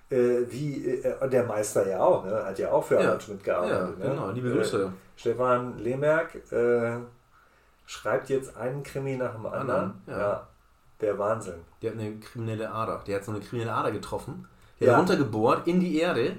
da. 0.09 0.16
Äh, 0.16 0.42
wie 0.48 0.86
äh, 0.86 1.28
der 1.28 1.42
Meister 1.46 1.88
ja 1.88 1.98
auch, 1.98 2.24
ne? 2.24 2.44
hat 2.44 2.57
ja 2.61 2.70
auch 2.70 2.84
für 2.84 2.94
Ja. 2.94 3.02
Harald 3.07 3.24
Schmidt 3.24 3.44
ja, 3.44 3.61
gearbeitet. 3.61 3.98
ne? 3.98 4.09
genau, 4.11 4.30
liebe 4.30 4.50
Äh, 4.50 4.52
Grüße. 4.52 4.92
Stefan 5.16 5.78
Lehmerk 5.80 6.36
äh, 6.52 6.98
schreibt 7.86 8.28
jetzt 8.28 8.57
einen 8.57 8.84
Krimi 8.84 9.16
nach 9.16 9.32
dem 9.34 9.46
anderen. 9.46 9.70
Anderen, 9.70 10.02
ja. 10.07 10.46
der 11.00 11.18
Wahnsinn. 11.18 11.55
Der 11.82 11.90
hat 11.90 11.98
eine 11.98 12.20
kriminelle 12.20 12.70
Ader. 12.70 13.02
Der 13.05 13.16
hat 13.16 13.24
so 13.24 13.32
eine 13.32 13.40
kriminelle 13.40 13.74
Ader 13.74 13.90
getroffen. 13.90 14.46
Der 14.78 14.86
Ja. 14.88 14.92
hat 14.92 15.00
runtergebohrt 15.00 15.66
in 15.66 15.80
die 15.80 15.98
Erde, 15.98 16.36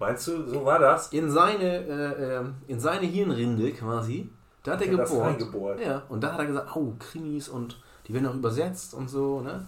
Meinst 0.00 0.26
du, 0.26 0.44
so 0.48 0.64
war 0.64 0.80
das? 0.80 1.12
in 1.12 1.30
seine, 1.30 1.86
äh, 1.86 2.36
ähm, 2.38 2.54
in 2.66 2.80
seine 2.80 3.06
Hirnrinde 3.06 3.70
quasi. 3.70 4.28
Da 4.62 4.72
hat 4.72 4.80
er 4.82 4.86
Hat 4.86 4.92
er 4.92 4.96
das 4.98 5.10
gebohrt. 5.10 5.26
reingebohrt? 5.28 5.80
Ja, 5.80 6.02
und 6.08 6.20
da 6.22 6.32
hat 6.32 6.38
er 6.38 6.46
gesagt, 6.46 6.76
oh, 6.76 6.92
Krimis 6.98 7.48
und 7.48 7.80
die 8.06 8.14
werden 8.14 8.26
auch 8.28 8.34
übersetzt 8.34 8.94
und 8.94 9.08
so, 9.08 9.40
ne? 9.40 9.66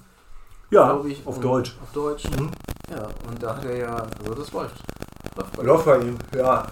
Ja, 0.70 1.00
ich. 1.04 1.26
auf 1.26 1.36
und, 1.36 1.44
Deutsch. 1.44 1.76
Auf 1.82 1.92
Deutsch. 1.92 2.24
Mhm. 2.30 2.50
Ja, 2.90 3.06
und 3.28 3.42
da 3.42 3.56
hat 3.56 3.64
er 3.64 3.76
ja, 3.76 3.94
also 3.96 4.34
das 4.34 4.52
läuft. 4.52 4.76
Läuft 5.36 5.56
bei 5.56 5.62
Läuft 5.62 5.84
bei 5.86 5.98
ihm, 5.98 6.18
ja. 6.36 6.66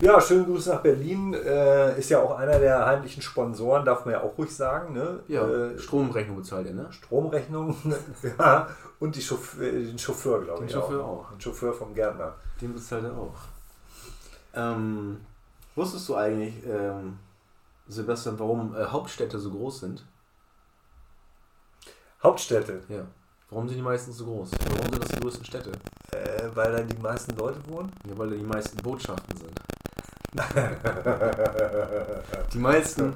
Ja, 0.00 0.20
schönen 0.20 0.44
Gruß 0.44 0.66
nach 0.66 0.80
Berlin. 0.80 1.32
Äh, 1.34 1.98
ist 1.98 2.10
ja 2.10 2.20
auch 2.20 2.36
einer 2.36 2.58
der 2.58 2.84
heimlichen 2.84 3.22
Sponsoren, 3.22 3.84
darf 3.84 4.04
man 4.04 4.14
ja 4.14 4.22
auch 4.22 4.36
ruhig 4.36 4.54
sagen. 4.54 4.92
Ne? 4.92 5.20
Ja, 5.28 5.46
Äh, 5.48 5.78
Stromrechnung 5.78 6.36
bezahlt 6.36 6.66
er, 6.66 6.74
ne? 6.74 6.86
Stromrechnung, 6.90 7.76
ja. 8.38 8.68
Und 9.00 9.14
die 9.16 9.22
Chauff 9.22 9.60
äh, 9.60 9.70
den 9.70 9.98
Chauffeur, 9.98 10.42
glaube 10.42 10.60
Den 10.60 10.66
ich. 10.66 10.72
Chauffeur 10.74 11.04
auch. 11.04 11.30
Den 11.30 11.40
Chauffeur 11.40 11.72
vom 11.72 11.94
Gärtner. 11.94 12.34
Den 12.60 12.74
bezahlt 12.74 13.04
er 13.04 13.12
auch. 13.16 13.34
Ähm, 14.54 15.20
wusstest 15.74 16.08
du 16.08 16.16
eigentlich, 16.16 16.54
ähm, 16.66 17.18
Sebastian, 17.86 18.38
warum 18.38 18.74
äh, 18.74 18.84
Hauptstädte 18.84 19.38
so 19.38 19.50
groß 19.50 19.80
sind? 19.80 20.04
Hauptstädte. 22.22 22.82
Ja. 22.88 23.06
Warum 23.50 23.68
sind 23.68 23.76
die 23.78 23.82
meisten 23.82 24.12
so 24.12 24.24
groß? 24.24 24.52
Warum 24.70 24.90
sind 24.90 25.02
das 25.02 25.10
die 25.10 25.20
größten 25.20 25.44
Städte? 25.44 25.72
Äh, 26.12 26.48
weil 26.54 26.72
da 26.72 26.82
die 26.82 27.00
meisten 27.00 27.36
Leute 27.36 27.58
wohnen? 27.68 27.92
Ja, 28.08 28.16
weil 28.16 28.30
da 28.30 28.36
die 28.36 28.42
meisten 28.42 28.76
Botschaften 28.78 29.36
sind. 29.36 29.60
Die 32.52 32.58
meisten 32.58 33.14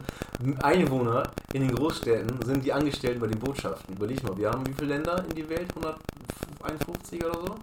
Einwohner 0.62 1.24
in 1.52 1.62
den 1.62 1.74
Großstädten 1.74 2.40
sind 2.46 2.64
die 2.64 2.72
Angestellten 2.72 3.18
bei 3.18 3.26
den 3.26 3.40
Botschaften. 3.40 3.96
Überleg 3.96 4.22
mal, 4.22 4.36
wir 4.36 4.50
haben 4.50 4.64
wie 4.64 4.72
viele 4.72 4.94
Länder 4.94 5.24
in 5.28 5.34
die 5.34 5.48
Welt? 5.48 5.66
151 5.74 7.24
oder 7.24 7.40
so? 7.40 7.56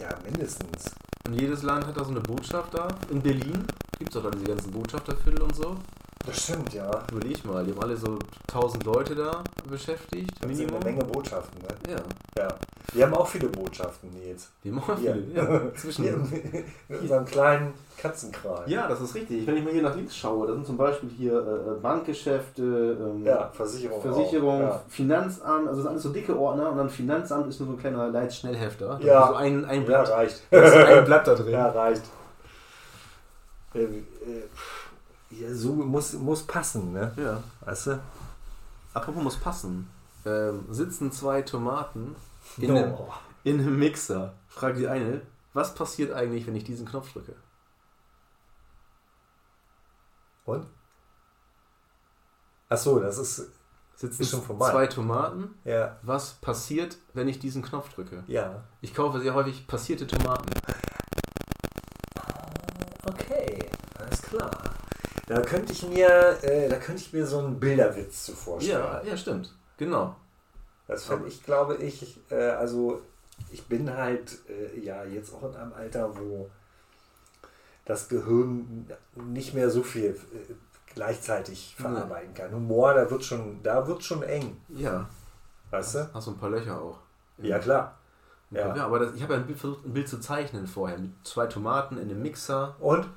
Ja, 0.00 0.10
mindestens. 0.22 0.94
Und 1.26 1.40
jedes 1.40 1.62
Land 1.62 1.88
hat 1.88 1.96
da 1.96 2.04
so 2.04 2.12
eine 2.12 2.20
Botschaft 2.20 2.72
da. 2.74 2.86
In 3.10 3.20
Berlin 3.20 3.66
gibt 3.98 4.10
es 4.10 4.16
auch 4.16 4.22
dann 4.22 4.38
diese 4.38 4.44
ganzen 4.44 4.70
Botschafterviertel 4.70 5.42
und 5.42 5.56
so. 5.56 5.76
Das 6.26 6.42
stimmt, 6.42 6.72
ja. 6.72 6.90
Überleg 7.12 7.44
mal, 7.44 7.62
die 7.64 7.72
haben 7.72 7.82
alle 7.82 7.96
so 7.96 8.18
1000 8.48 8.84
Leute 8.84 9.14
da 9.14 9.44
beschäftigt. 9.68 10.30
Das 10.40 10.48
sind 10.48 10.56
Minimum. 10.58 10.76
eine 10.80 10.84
Menge 10.92 11.04
Botschaften, 11.04 11.60
ne? 11.60 11.68
Ja, 11.92 12.42
Ja. 12.42 12.48
Wir 12.92 13.06
haben 13.06 13.14
auch 13.14 13.26
viele 13.26 13.48
Botschaften, 13.48 14.08
Nils. 14.10 14.50
die 14.62 14.70
haben 14.70 14.78
auch 14.78 14.96
viele. 14.96 15.22
Ja, 15.34 15.60
zwischen 15.76 16.04
Hier 16.04 16.14
in 16.88 16.98
unserem 17.00 17.24
kleinen 17.24 17.74
Katzenkral. 17.98 18.62
Ja, 18.66 18.86
das 18.88 19.00
ist 19.00 19.14
richtig. 19.14 19.46
Wenn 19.46 19.56
ich 19.56 19.64
mal 19.64 19.72
hier 19.72 19.82
nach 19.82 19.96
links 19.96 20.16
schaue, 20.16 20.46
da 20.46 20.52
sind 20.54 20.66
zum 20.66 20.76
Beispiel 20.76 21.10
hier 21.10 21.34
äh, 21.38 21.80
Bankgeschäfte, 21.80 22.62
ähm, 22.62 23.24
Ja, 23.24 23.50
Versicherung. 23.52 24.00
Versicherung. 24.00 24.60
Ja. 24.60 24.80
Finanzamt, 24.88 25.68
also 25.68 25.70
das 25.70 25.76
sind 25.78 25.88
alles 25.88 26.02
so 26.04 26.08
dicke 26.12 26.38
Ordner 26.38 26.70
und 26.70 26.76
dann 26.78 26.88
Finanzamt 26.90 27.48
ist 27.48 27.58
nur 27.60 27.68
so 27.68 27.74
ein 27.74 27.78
kleiner 27.80 28.08
Leitschnellhefter. 28.08 28.98
Da 29.00 29.06
Ja. 29.06 29.28
So 29.28 29.34
ein, 29.34 29.64
ein 29.64 29.80
ja, 29.80 29.86
Blatt. 29.86 30.10
reicht. 30.10 30.42
Da 30.50 30.62
ist 30.62 30.74
ein 30.74 31.04
Blatt 31.04 31.26
da 31.26 31.34
drin. 31.34 31.48
Ja, 31.52 31.68
reicht. 31.70 32.02
Äh, 33.74 33.80
äh, 33.82 33.88
ja, 35.40 35.52
so 35.54 35.72
muss, 35.74 36.12
muss 36.14 36.42
passen, 36.46 36.92
ne? 36.92 37.12
Ja. 37.16 37.42
Weißt 37.66 37.86
du? 37.88 38.02
Apropos 38.92 39.22
muss 39.22 39.36
passen. 39.36 39.88
Ähm, 40.26 40.64
sitzen 40.70 41.12
zwei 41.12 41.42
Tomaten 41.42 42.14
in, 42.56 42.72
No. 42.72 42.76
einem, 42.78 42.94
in 43.44 43.60
einem 43.60 43.78
Mixer. 43.78 44.34
Frage 44.48 44.78
die 44.78 44.88
eine, 44.88 45.22
was 45.52 45.74
passiert 45.74 46.12
eigentlich, 46.12 46.46
wenn 46.46 46.56
ich 46.56 46.64
diesen 46.64 46.86
Knopf 46.86 47.12
drücke? 47.12 47.34
Und? 50.44 50.66
Achso, 52.68 52.98
das 53.00 53.18
ist. 53.18 53.50
Sitzen 53.96 54.22
Ist 54.22 54.30
schon 54.30 54.42
vorbei. 54.42 54.70
zwei 54.72 54.86
Tomaten. 54.88 55.54
Ja. 55.64 55.96
Was 56.02 56.32
passiert, 56.34 56.96
wenn 57.12 57.28
ich 57.28 57.38
diesen 57.38 57.62
Knopf 57.62 57.90
drücke? 57.94 58.24
Ja. 58.26 58.64
Ich 58.80 58.92
kaufe 58.92 59.20
sehr 59.20 59.34
häufig 59.34 59.66
passierte 59.68 60.04
Tomaten. 60.06 60.50
Okay, 63.06 63.70
alles 63.98 64.20
klar. 64.22 64.50
Da 65.26 65.40
könnte 65.40 65.72
ich 65.72 65.86
mir, 65.88 66.08
äh, 66.42 66.68
da 66.68 66.76
könnte 66.76 67.00
ich 67.02 67.12
mir 67.12 67.26
so 67.26 67.38
einen 67.38 67.58
Bilderwitz 67.58 68.24
zu 68.24 68.32
vorstellen. 68.34 68.82
Ja, 68.82 69.02
ja, 69.02 69.16
stimmt. 69.16 69.54
Genau. 69.78 70.14
Das 70.86 71.04
fände 71.06 71.28
ich, 71.28 71.42
glaube 71.42 71.76
ich, 71.76 72.18
äh, 72.30 72.50
also 72.50 73.00
ich 73.50 73.66
bin 73.66 73.90
halt 73.90 74.38
äh, 74.48 74.78
ja 74.80 75.04
jetzt 75.04 75.32
auch 75.34 75.42
in 75.44 75.56
einem 75.56 75.72
Alter, 75.72 76.14
wo 76.18 76.50
das 77.86 78.08
Gehirn 78.08 78.86
nicht 79.14 79.54
mehr 79.54 79.70
so 79.70 79.82
viel 79.82 80.10
äh, 80.10 80.52
gleichzeitig 80.94 81.74
verarbeiten 81.76 82.34
kann. 82.34 82.52
Humor, 82.52 82.94
da 82.94 83.10
wird 83.10 83.24
schon, 83.24 83.62
da 83.62 83.86
wird 83.86 84.04
schon 84.04 84.22
eng, 84.22 84.60
Ja. 84.68 85.08
weißt 85.70 85.94
du? 85.94 86.10
Hast 86.14 86.26
du 86.26 86.32
ein 86.32 86.38
paar 86.38 86.50
Löcher 86.50 86.80
auch. 86.80 86.98
Ja 87.38 87.58
klar. 87.58 87.98
Ja, 88.50 88.76
Ja. 88.76 88.84
aber 88.84 89.00
das, 89.00 89.14
ich 89.14 89.22
habe 89.22 89.34
ja 89.34 89.56
versucht, 89.56 89.84
ein 89.86 89.92
Bild 89.94 90.08
zu 90.08 90.20
zeichnen 90.20 90.66
vorher. 90.66 90.98
Mit 90.98 91.12
zwei 91.26 91.46
Tomaten 91.46 91.96
in 91.96 92.10
einem 92.10 92.22
Mixer. 92.22 92.76
Und? 92.78 93.08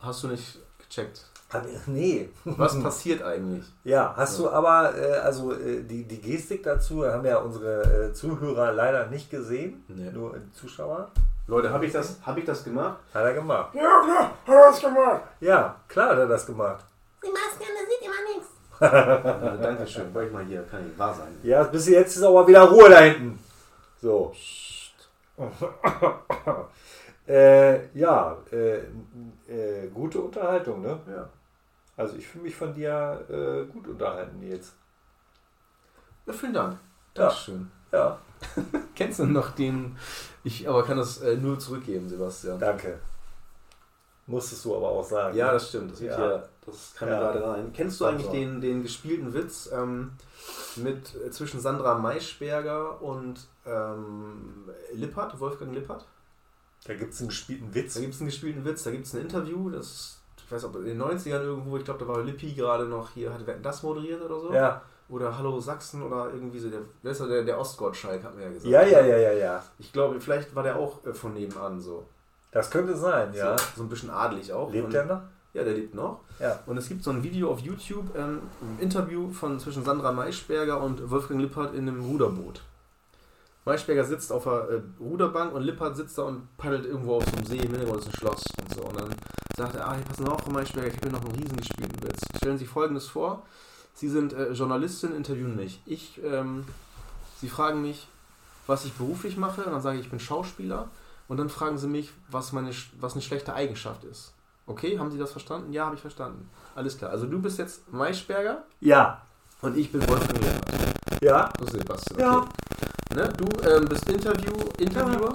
Hast 0.00 0.22
du 0.24 0.28
nicht 0.28 0.58
gecheckt. 0.90 1.24
Hab 1.52 1.64
Nee. 1.86 2.28
Was 2.44 2.80
passiert 2.82 3.22
eigentlich? 3.22 3.64
Ja, 3.84 4.12
hast 4.16 4.38
du 4.38 4.50
aber, 4.50 4.94
äh, 4.96 5.14
also 5.18 5.52
äh, 5.52 5.82
die, 5.82 6.04
die 6.04 6.20
Gestik 6.20 6.62
dazu 6.62 7.04
haben 7.04 7.24
ja 7.24 7.38
unsere 7.38 8.10
äh, 8.10 8.12
Zuhörer 8.12 8.72
leider 8.72 9.06
nicht 9.06 9.30
gesehen, 9.30 9.84
Nee. 9.88 10.10
nur 10.12 10.36
die 10.38 10.52
Zuschauer. 10.52 11.10
Leute, 11.48 11.70
habe 11.72 11.86
ich, 11.86 11.92
das, 11.92 12.18
hab 12.24 12.36
ich 12.38 12.44
das 12.44 12.62
gemacht? 12.62 12.98
Hat 13.12 13.24
er 13.24 13.34
gemacht. 13.34 13.74
Ja, 13.74 14.00
klar, 14.04 14.22
hat 14.46 14.54
er 14.54 14.70
das 14.70 14.80
gemacht. 14.80 15.22
Ja, 15.40 15.76
klar 15.88 16.10
hat 16.10 16.18
er 16.18 16.28
das 16.28 16.46
gemacht. 16.46 16.84
Die 17.24 17.28
Maske, 17.30 17.64
da 17.64 17.82
sieht 17.88 18.02
immer 18.06 18.22
nichts. 18.34 18.48
Äh, 18.80 19.62
Dankeschön. 19.62 20.14
Wollte 20.14 20.28
ich 20.28 20.32
mal 20.34 20.44
hier, 20.44 20.62
kann 20.62 20.80
ich 20.90 20.98
wahr 20.98 21.12
sein. 21.14 21.36
Ja, 21.42 21.64
bis 21.64 21.86
jetzt 21.88 22.16
ist 22.16 22.22
aber 22.22 22.46
wieder 22.46 22.62
Ruhe 22.62 22.88
da 22.88 23.00
hinten. 23.00 23.38
So. 24.00 24.32
äh, 27.30 27.98
ja, 27.98 28.36
äh, 28.52 28.78
äh, 29.48 29.88
gute 29.92 30.20
Unterhaltung, 30.20 30.82
ne? 30.82 30.98
Ja. 31.08 31.28
Also 31.96 32.16
ich 32.16 32.26
fühle 32.26 32.44
mich 32.44 32.56
von 32.56 32.74
dir 32.74 33.24
äh, 33.28 33.70
gut 33.72 33.86
unterhalten, 33.86 34.38
Nils. 34.40 34.72
ja 36.26 36.32
vielen 36.32 36.54
Dank. 36.54 36.72
Ja. 37.16 37.24
Dankeschön. 37.26 37.70
Ja, 37.92 38.18
Kennst 38.94 39.18
du 39.18 39.26
noch 39.26 39.50
den? 39.50 39.96
Ich 40.44 40.66
aber 40.68 40.84
kann 40.84 40.96
das 40.96 41.20
äh, 41.20 41.36
nur 41.36 41.58
zurückgeben, 41.58 42.08
Sebastian. 42.08 42.58
danke. 42.58 42.98
Musstest 44.26 44.64
du 44.64 44.76
aber 44.76 44.88
auch 44.88 45.04
sagen. 45.04 45.36
Ja, 45.36 45.52
das 45.52 45.68
stimmt. 45.68 45.90
Das, 45.92 46.00
Ja. 46.00 46.16
hier, 46.16 46.48
das 46.64 46.94
mir 47.00 47.08
Ja. 47.10 47.18
gerade 47.18 47.44
rein. 47.44 47.72
Kennst 47.74 48.00
du 48.00 48.04
eigentlich 48.06 48.28
Also. 48.28 48.38
den, 48.38 48.60
den 48.60 48.82
gespielten 48.82 49.34
Witz 49.34 49.68
ähm, 49.72 50.12
mit 50.76 51.14
äh, 51.16 51.30
zwischen 51.32 51.58
Sandra 51.60 51.98
Maischberger 51.98 53.02
und 53.02 53.40
ähm, 53.66 54.68
Lippert, 54.92 55.38
Wolfgang 55.40 55.74
Lippert? 55.74 56.06
Da 56.86 56.94
gibt 56.94 57.12
es 57.12 57.20
einen 57.20 57.28
gespielten 57.28 57.74
Witz. 57.74 57.94
Da 57.94 58.00
gibt 58.00 58.14
es 58.14 58.20
einen 58.20 58.30
gespielten 58.30 58.64
Witz, 58.64 58.84
da 58.84 58.90
gibt 58.90 59.06
es 59.06 59.14
ein 59.14 59.20
Interview, 59.20 59.70
das 59.70 60.20
ich 60.50 60.52
weiß 60.56 60.64
ob 60.64 60.74
in 60.76 60.84
den 60.84 61.00
90ern 61.00 61.42
irgendwo, 61.42 61.76
ich 61.76 61.84
glaube, 61.84 62.00
da 62.00 62.08
war 62.08 62.24
Lippi 62.24 62.52
gerade 62.54 62.84
noch 62.86 63.10
hier, 63.10 63.32
hat 63.32 63.46
Wetten 63.46 63.62
das 63.62 63.84
moderiert 63.84 64.20
oder 64.20 64.40
so. 64.40 64.52
Ja. 64.52 64.82
Oder 65.08 65.38
Hallo 65.38 65.60
Sachsen 65.60 66.02
oder 66.02 66.28
irgendwie 66.32 66.58
so, 66.58 66.68
der, 66.68 66.80
wer 67.02 67.12
ist 67.12 67.20
der, 67.20 67.44
der 67.44 67.56
Ostgottschalk, 67.56 68.24
hat 68.24 68.34
mir 68.34 68.42
ja 68.42 68.48
gesagt. 68.48 68.66
ja, 68.66 68.82
ja, 68.82 69.00
ja, 69.00 69.16
ja, 69.16 69.32
ja. 69.32 69.62
Ich 69.78 69.92
glaube, 69.92 70.20
vielleicht 70.20 70.52
war 70.56 70.64
der 70.64 70.74
auch 70.76 71.06
äh, 71.06 71.14
von 71.14 71.34
nebenan 71.34 71.78
so. 71.80 72.04
Das 72.50 72.68
könnte 72.68 72.96
sein, 72.96 73.32
ja. 73.32 73.56
So, 73.56 73.64
so 73.76 73.82
ein 73.84 73.88
bisschen 73.88 74.10
adelig 74.10 74.52
auch. 74.52 74.72
Lebt 74.72 74.86
Und- 74.86 74.94
er 74.94 75.04
noch? 75.04 75.20
Ja, 75.52 75.62
der 75.62 75.74
lebt 75.74 75.94
noch. 75.94 76.20
Ja. 76.40 76.58
Und 76.66 76.76
es 76.78 76.88
gibt 76.88 77.04
so 77.04 77.10
ein 77.10 77.22
Video 77.22 77.50
auf 77.52 77.60
YouTube, 77.60 78.06
ähm, 78.16 78.40
ein 78.60 78.78
Interview 78.80 79.30
von 79.30 79.60
zwischen 79.60 79.84
Sandra 79.84 80.10
Maischberger 80.10 80.80
und 80.80 81.10
Wolfgang 81.12 81.40
Lippert 81.40 81.74
in 81.74 81.88
einem 81.88 82.04
Ruderboot. 82.04 82.60
Maischberger 83.64 84.04
sitzt 84.04 84.32
auf 84.32 84.44
der 84.44 84.68
äh, 84.70 84.80
Ruderbank 84.98 85.52
und 85.52 85.62
Lippert 85.62 85.96
sitzt 85.96 86.16
da 86.18 86.22
und 86.22 86.56
paddelt 86.56 86.86
irgendwo 86.86 87.16
auf 87.16 87.24
so 87.24 87.36
einem 87.36 87.46
See, 87.46 87.58
im 87.58 87.70
Hintergrund 87.70 88.00
ist 88.00 88.06
ein 88.08 88.14
Schloss 88.14 88.42
und 88.60 88.74
so. 88.74 88.82
Und 88.82 89.00
dann 89.00 89.14
sagt 89.56 89.74
er, 89.76 89.86
ah, 89.88 89.94
hier 89.94 90.04
passen 90.04 90.26
auf, 90.28 90.40
Frau 90.40 90.50
Maischberger, 90.50 90.88
ich 90.88 90.94
habe 90.96 91.08
hier 91.10 91.18
noch 91.18 91.24
einen 91.24 91.38
riesen 91.38 91.56
gespielten 91.56 92.02
Witz. 92.02 92.20
Stellen 92.36 92.58
Sie 92.58 92.66
folgendes 92.66 93.06
vor, 93.08 93.42
Sie 93.94 94.08
sind 94.08 94.32
äh, 94.32 94.52
Journalistin, 94.52 95.14
interviewen 95.14 95.56
mich. 95.56 95.82
Ich, 95.84 96.20
ähm, 96.24 96.64
Sie 97.40 97.48
fragen 97.48 97.82
mich, 97.82 98.08
was 98.66 98.84
ich 98.84 98.92
beruflich 98.94 99.36
mache, 99.36 99.62
und 99.64 99.72
dann 99.72 99.82
sage 99.82 99.98
ich, 99.98 100.04
ich 100.04 100.10
bin 100.10 100.20
Schauspieler. 100.20 100.88
Und 101.28 101.36
dann 101.36 101.48
fragen 101.48 101.78
Sie 101.78 101.86
mich, 101.86 102.12
was, 102.28 102.52
meine, 102.52 102.70
was 102.98 103.12
eine 103.12 103.22
schlechte 103.22 103.54
Eigenschaft 103.54 104.02
ist. 104.04 104.32
Okay, 104.66 104.98
haben 104.98 105.10
Sie 105.10 105.18
das 105.18 105.32
verstanden? 105.32 105.72
Ja, 105.72 105.84
habe 105.86 105.94
ich 105.94 106.00
verstanden. 106.00 106.48
Alles 106.74 106.96
klar. 106.98 107.10
Also 107.10 107.26
du 107.26 107.40
bist 107.40 107.58
jetzt 107.58 107.92
Maischberger 107.92 108.64
Ja. 108.80 109.22
und 109.62 109.76
ich 109.76 109.92
bin 109.92 110.00
Wolfgang 110.08 110.38
Lippert. 110.40 111.22
Ja. 111.22 111.52
Ist 111.62 111.72
Sebastian. 111.72 112.20
Ja. 112.20 112.48
Ne? 113.14 113.28
Du 113.36 113.68
ähm, 113.68 113.86
bist 113.86 114.08
Interview, 114.08 114.52
Interviewer. 114.78 115.32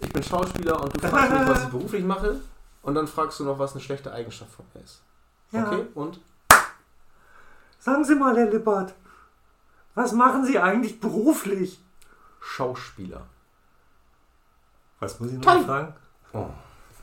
Ich 0.00 0.12
bin 0.12 0.22
Schauspieler 0.22 0.80
und 0.82 0.94
du 0.94 1.06
fragst 1.08 1.32
mich, 1.32 1.48
was 1.48 1.62
ich 1.64 1.68
beruflich 1.70 2.04
mache. 2.04 2.40
Und 2.82 2.94
dann 2.96 3.06
fragst 3.06 3.40
du 3.40 3.44
noch, 3.44 3.58
was 3.58 3.72
eine 3.72 3.80
schlechte 3.80 4.12
Eigenschaft 4.12 4.50
von 4.52 4.64
mir 4.74 4.82
ist. 4.82 5.00
Ja. 5.52 5.66
Okay? 5.66 5.86
Und? 5.94 6.20
Sagen 7.78 8.04
Sie 8.04 8.14
mal, 8.14 8.36
Herr 8.36 8.50
Lippert, 8.50 8.94
was 9.94 10.12
machen 10.12 10.44
Sie 10.44 10.58
eigentlich 10.58 11.00
beruflich? 11.00 11.80
Schauspieler. 12.40 13.22
Was 15.00 15.18
muss 15.20 15.30
ich 15.30 15.38
noch 15.38 15.44
Toll. 15.44 15.64
fragen? 15.64 15.94
Oh. 16.32 16.46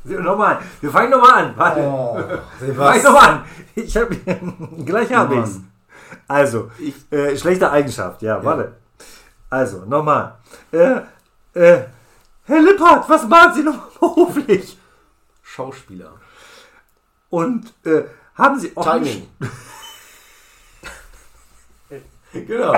Nochmal, 0.04 0.60
wir 0.82 0.90
fangen 0.92 1.12
nochmal 1.12 1.46
an. 1.46 1.58
Warte. 1.58 2.42
Wir 2.60 2.76
fangen 2.76 3.04
nochmal 3.04 3.30
an. 3.30 3.46
Ich 3.76 3.96
habe 3.96 4.16
gleich 4.86 5.14
habe 5.14 5.36
ich's. 5.36 5.60
Also, 6.28 6.72
Ich- 6.80 7.12
äh, 7.12 7.38
schlechte 7.38 7.72
Eigenschaft, 7.72 8.22
ja, 8.22 8.44
warte. 8.44 8.76
Also, 9.52 9.86
nochmal. 9.86 10.40
Äh, 10.72 11.02
äh, 11.54 11.84
Herr 12.46 12.62
Lippert, 12.62 13.08
was 13.10 13.28
machen 13.28 13.54
Sie 13.54 13.64
noch 13.64 13.92
beruflich? 14.00 14.78
Schauspieler. 15.44 16.14
Und 17.30 17.74
äh, 17.86 18.06
haben 18.36 18.58
Sie 18.58 18.76
auch 18.76 18.84
Timing. 18.84 19.28
genau. 22.32 22.74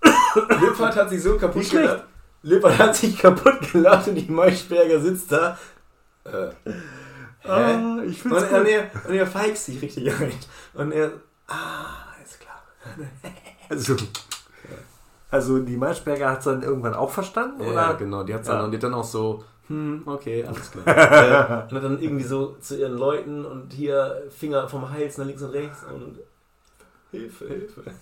Lippert 0.60 0.96
hat 0.96 1.10
sich 1.10 1.22
so 1.22 1.36
kaputt 1.36 1.68
gelacht. 1.68 2.04
Lippert 2.42 2.78
hat 2.78 2.94
sich 2.94 3.18
kaputt 3.18 3.72
gelacht 3.72 4.06
und 4.06 4.14
die 4.14 4.30
Maischberger 4.30 5.00
sitzt 5.00 5.32
da. 5.32 5.58
Äh? 6.24 6.50
Ah, 7.42 7.98
ich 8.06 8.24
und, 8.24 8.32
und, 8.32 8.66
er, 8.66 8.90
und 9.08 9.14
er 9.14 9.26
feigt 9.26 9.58
sich 9.58 9.82
richtig 9.82 10.14
ein. 10.20 10.32
Und 10.74 10.92
er. 10.92 11.10
Ah, 11.48 12.14
ist 12.24 12.38
klar. 12.38 12.62
Also, 13.68 13.96
also 15.36 15.58
die 15.60 15.76
Maischberger 15.76 16.30
hat 16.30 16.38
es 16.40 16.44
dann 16.44 16.62
irgendwann 16.62 16.94
auch 16.94 17.10
verstanden? 17.10 17.62
Ja, 17.62 17.70
oder? 17.70 17.94
genau. 17.94 18.22
Die 18.24 18.34
hat 18.34 18.46
Ja. 18.46 18.54
dann, 18.56 18.64
und 18.66 18.70
die 18.72 18.76
hat 18.78 18.82
dann 18.84 18.94
auch 18.94 19.04
so. 19.04 19.44
Hm, 19.68 20.02
okay, 20.06 20.44
alles 20.44 20.70
klar. 20.70 20.86
äh, 20.86 21.62
und 21.70 21.76
hat 21.76 21.84
dann 21.84 22.00
irgendwie 22.00 22.24
so 22.24 22.56
zu 22.60 22.78
ihren 22.78 22.96
Leuten 22.96 23.44
und 23.44 23.72
hier 23.72 24.22
Finger 24.30 24.68
vom 24.68 24.88
Hals 24.90 25.18
nach 25.18 25.26
links 25.26 25.42
und 25.42 25.50
rechts 25.50 25.84
und 25.92 26.18
Hilfe, 27.10 27.46
Hilfe. 27.46 27.82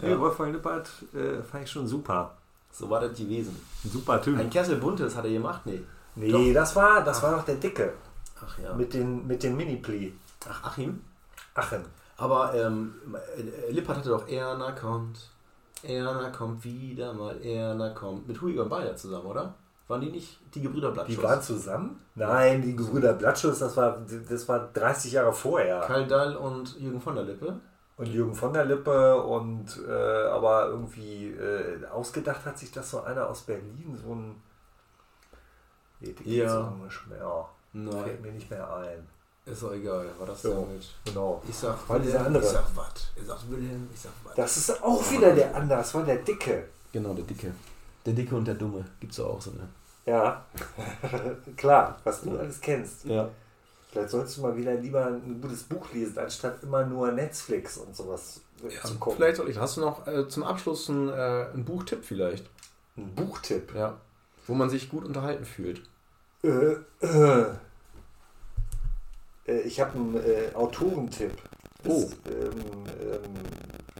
Ja. 0.00 0.10
Nee, 0.10 0.18
Wolfgang 0.20 0.52
Lippert 0.52 0.88
äh, 1.12 1.42
fand 1.42 1.64
ich 1.64 1.70
schon 1.72 1.88
super. 1.88 2.36
So 2.70 2.88
war 2.88 3.00
das 3.00 3.18
gewesen. 3.18 3.56
Ein 3.84 3.90
super 3.90 4.22
Typ. 4.22 4.38
Ein 4.38 4.48
Kessel 4.48 4.76
Buntes 4.76 5.16
hat 5.16 5.24
er 5.24 5.32
gemacht? 5.32 5.62
Nee. 5.64 5.82
Nee, 6.14 6.30
doch. 6.30 6.54
das 6.54 6.76
war 6.76 7.02
das 7.02 7.18
Ach. 7.18 7.22
war 7.24 7.36
doch 7.36 7.44
der 7.44 7.56
Dicke. 7.56 7.94
Ach 8.40 8.58
ja. 8.60 8.72
Mit 8.74 8.94
den, 8.94 9.26
mit 9.26 9.42
den 9.42 9.56
Mini-Pli. 9.56 10.12
Ach, 10.48 10.62
Achim? 10.62 11.00
Achim. 11.54 11.80
Aber 12.16 12.54
ähm, 12.54 12.94
Lippert 13.70 13.96
hatte 13.98 14.10
doch 14.10 14.28
Erna 14.28 14.70
kommt, 14.72 15.30
Erna 15.82 16.30
kommt 16.30 16.64
wieder 16.64 17.12
mal, 17.12 17.40
Erna 17.42 17.90
kommt. 17.90 18.26
Mit 18.26 18.40
Hugo 18.40 18.62
und 18.62 18.68
Beider 18.68 18.96
zusammen, 18.96 19.26
oder? 19.26 19.54
Waren 19.88 20.02
die 20.02 20.10
nicht 20.10 20.38
die 20.54 20.60
Gebrüder 20.60 20.90
Blattschuss? 20.90 21.16
Die 21.16 21.22
waren 21.22 21.42
zusammen? 21.42 22.00
Nein, 22.14 22.60
die 22.60 22.76
Gebrüder 22.76 23.14
Blattschuss, 23.14 23.58
das 23.58 23.76
war, 23.76 23.98
das 24.28 24.48
war 24.48 24.68
30 24.74 25.12
Jahre 25.12 25.32
vorher. 25.32 25.80
Karl 25.80 26.06
Dall 26.06 26.36
und 26.36 26.78
Jürgen 26.78 27.00
von 27.00 27.14
der 27.14 27.24
Lippe? 27.24 27.58
Und 27.96 28.06
Jürgen 28.06 28.34
von 28.34 28.52
der 28.52 28.66
Lippe 28.66 29.22
und 29.22 29.66
äh, 29.88 30.26
aber 30.28 30.68
irgendwie 30.68 31.30
äh, 31.30 31.84
ausgedacht 31.86 32.44
hat 32.44 32.58
sich 32.58 32.70
das 32.70 32.90
so 32.90 33.02
einer 33.02 33.28
aus 33.28 33.42
Berlin, 33.42 33.98
so 34.00 34.14
ein. 34.14 34.36
Nee, 36.00 36.14
ja. 36.24 36.70
Nicht 36.84 37.08
mehr. 37.08 37.48
Nein. 37.72 38.04
Fällt 38.04 38.22
mir 38.22 38.32
nicht 38.32 38.50
mehr 38.50 38.72
ein. 38.72 39.06
Ist 39.50 39.62
doch 39.62 39.72
egal, 39.72 40.06
war 40.18 40.26
das 40.26 40.42
ja, 40.42 40.50
damit? 40.50 40.86
Genau. 41.04 41.42
Ich 41.48 41.56
sag, 41.56 41.88
war 41.88 41.98
dieser 41.98 42.26
andere. 42.26 42.42
Ich 42.42 42.50
sag 42.50 42.64
was. 42.74 43.10
Ich 43.16 43.26
sag 43.26 43.38
Wilhelm, 43.50 43.88
ich 43.92 44.00
sag 44.00 44.12
was. 44.24 44.34
Das 44.34 44.56
ist 44.56 44.82
auch 44.82 45.10
wieder 45.10 45.34
der 45.34 45.54
andere, 45.54 45.78
das 45.78 45.94
war 45.94 46.02
der 46.04 46.16
Dicke. 46.16 46.64
Genau, 46.92 47.14
der 47.14 47.24
Dicke. 47.24 47.52
Der 48.04 48.12
Dicke 48.12 48.36
und 48.36 48.44
der 48.44 48.54
Dumme. 48.54 48.84
Gibt's 49.00 49.18
auch 49.20 49.40
so, 49.40 49.50
ne? 49.52 49.68
Ja, 50.06 50.44
klar, 51.56 51.98
was 52.04 52.22
du 52.22 52.38
alles 52.38 52.60
kennst. 52.60 53.04
Ja. 53.04 53.28
Vielleicht 53.90 54.10
sollst 54.10 54.36
du 54.36 54.42
mal 54.42 54.56
wieder 54.56 54.74
lieber 54.74 55.06
ein 55.06 55.40
gutes 55.40 55.62
Buch 55.62 55.92
lesen, 55.92 56.18
anstatt 56.18 56.62
immer 56.62 56.84
nur 56.84 57.10
Netflix 57.12 57.78
und 57.78 57.96
sowas 57.96 58.40
ja, 58.62 58.82
zu 58.82 58.96
gucken. 58.98 59.16
Vielleicht 59.16 59.36
soll 59.36 59.48
ich. 59.48 59.58
Hast 59.58 59.76
du 59.76 59.80
noch 59.80 60.06
äh, 60.06 60.28
zum 60.28 60.44
Abschluss 60.44 60.88
einen, 60.90 61.08
äh, 61.08 61.46
einen 61.52 61.64
Buchtipp 61.64 62.04
vielleicht? 62.04 62.46
Ein 62.96 63.14
Buchtipp? 63.14 63.74
Ja. 63.74 63.98
Wo 64.46 64.54
man 64.54 64.68
sich 64.68 64.90
gut 64.90 65.04
unterhalten 65.04 65.44
fühlt. 65.44 65.82
Äh, 66.42 66.76
äh. 67.04 67.46
Äh 69.48 69.60
ich 69.60 69.80
habe 69.80 69.94
einen 69.94 70.16
äh, 70.16 70.54
Autorentipp. 70.54 71.32
Oh. 71.86 71.92
Ist, 71.92 72.16
ähm, 72.26 72.84
ähm, 73.00 73.34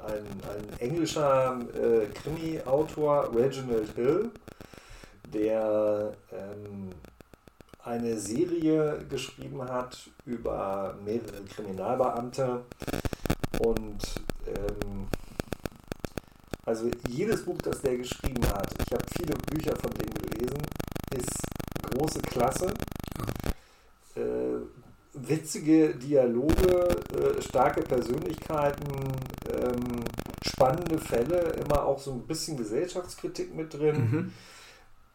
ein, 0.04 0.24
ein 0.24 0.78
englischer 0.78 1.58
äh, 1.74 2.06
Krimi-Autor, 2.06 3.34
Reginald 3.34 3.90
Hill, 3.94 4.30
der 5.32 6.12
ähm, 6.32 6.90
eine 7.84 8.18
Serie 8.18 8.98
geschrieben 9.08 9.62
hat 9.62 9.96
über 10.26 10.96
mehrere 11.04 11.42
Kriminalbeamte 11.44 12.64
und 13.60 14.04
ähm, 14.46 15.08
also 16.66 16.90
jedes 17.08 17.44
Buch, 17.44 17.56
das 17.62 17.80
der 17.80 17.96
geschrieben 17.96 18.46
hat, 18.48 18.74
ich 18.84 18.92
habe 18.92 19.04
viele 19.16 19.34
Bücher 19.36 19.74
von 19.76 19.90
dem 19.92 20.12
gelesen, 20.12 20.60
ist 21.16 21.38
große 21.82 22.20
Klasse. 22.20 22.74
Witzige 25.28 25.94
Dialoge, 25.94 26.88
äh, 27.14 27.42
starke 27.42 27.82
Persönlichkeiten, 27.82 29.12
ähm, 29.52 30.04
spannende 30.42 30.98
Fälle, 30.98 31.40
immer 31.50 31.84
auch 31.84 31.98
so 31.98 32.12
ein 32.12 32.26
bisschen 32.26 32.56
Gesellschaftskritik 32.56 33.54
mit 33.54 33.74
drin. 33.74 33.96
Mhm. 33.96 34.32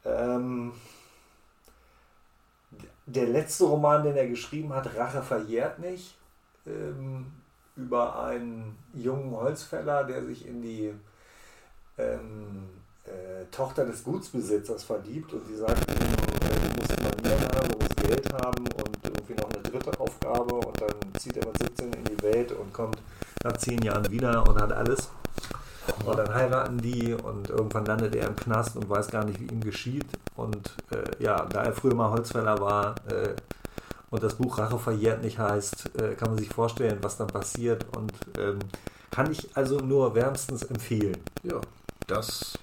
Ähm, 0.05 0.71
der 3.05 3.27
letzte 3.27 3.65
Roman, 3.65 4.03
den 4.03 4.15
er 4.15 4.27
geschrieben 4.27 4.73
hat, 4.73 4.95
Rache 4.95 5.21
verjährt 5.21 5.79
nicht, 5.79 6.15
ähm, 6.65 7.25
über 7.75 8.23
einen 8.23 8.77
jungen 8.93 9.31
Holzfäller, 9.31 10.03
der 10.03 10.23
sich 10.25 10.47
in 10.47 10.61
die 10.61 10.93
ähm, 11.97 12.69
äh, 13.05 13.45
Tochter 13.51 13.85
des 13.85 14.03
Gutsbesitzers 14.03 14.83
verliebt 14.83 15.33
und 15.33 15.47
die 15.49 15.55
sagt, 15.55 15.89
äh, 15.91 15.95
du 15.95 16.79
musst 16.79 17.01
Manieren 17.01 17.41
haben, 17.55 17.69
du 17.69 17.77
musst 17.79 17.97
Geld 17.97 18.33
haben 18.33 18.65
und 18.67 19.02
irgendwie 19.23 19.41
noch 19.41 19.49
eine 19.49 19.63
dritte 19.63 19.99
Aufgabe 19.99 20.55
und 20.55 20.81
dann 20.81 20.95
zieht 21.19 21.37
er 21.37 21.45
mit 21.47 21.57
17 21.57 21.93
in 21.93 22.03
die 22.03 22.21
Welt 22.21 22.51
und 22.51 22.73
kommt 22.73 22.97
nach 23.43 23.57
zehn 23.57 23.81
Jahren 23.81 24.09
wieder 24.11 24.47
und 24.47 24.61
hat 24.61 24.71
alles. 24.71 25.09
Und 26.05 26.17
dann 26.17 26.33
heiraten 26.33 26.77
die 26.77 27.13
und 27.13 27.49
irgendwann 27.49 27.85
landet 27.85 28.15
er 28.15 28.27
im 28.27 28.35
Knast 28.35 28.77
und 28.77 28.89
weiß 28.89 29.07
gar 29.09 29.25
nicht, 29.25 29.39
wie 29.39 29.47
ihm 29.47 29.61
geschieht. 29.61 30.05
Und 30.35 30.75
äh, 30.91 31.23
ja, 31.23 31.45
da 31.45 31.63
er 31.63 31.73
früher 31.73 31.93
mal 31.93 32.09
Holzfäller 32.09 32.59
war 32.59 32.95
äh, 33.09 33.35
und 34.09 34.23
das 34.23 34.35
Buch 34.35 34.57
Rache 34.57 34.79
verjährt 34.79 35.23
nicht 35.23 35.39
heißt, 35.39 35.99
äh, 35.99 36.15
kann 36.15 36.29
man 36.29 36.37
sich 36.37 36.49
vorstellen, 36.49 36.99
was 37.01 37.17
dann 37.17 37.27
passiert. 37.27 37.85
Und 37.97 38.13
ähm, 38.37 38.59
kann 39.11 39.31
ich 39.31 39.49
also 39.55 39.79
nur 39.79 40.15
wärmstens 40.15 40.63
empfehlen. 40.63 41.17
Ja, 41.43 41.59
das 42.07 42.57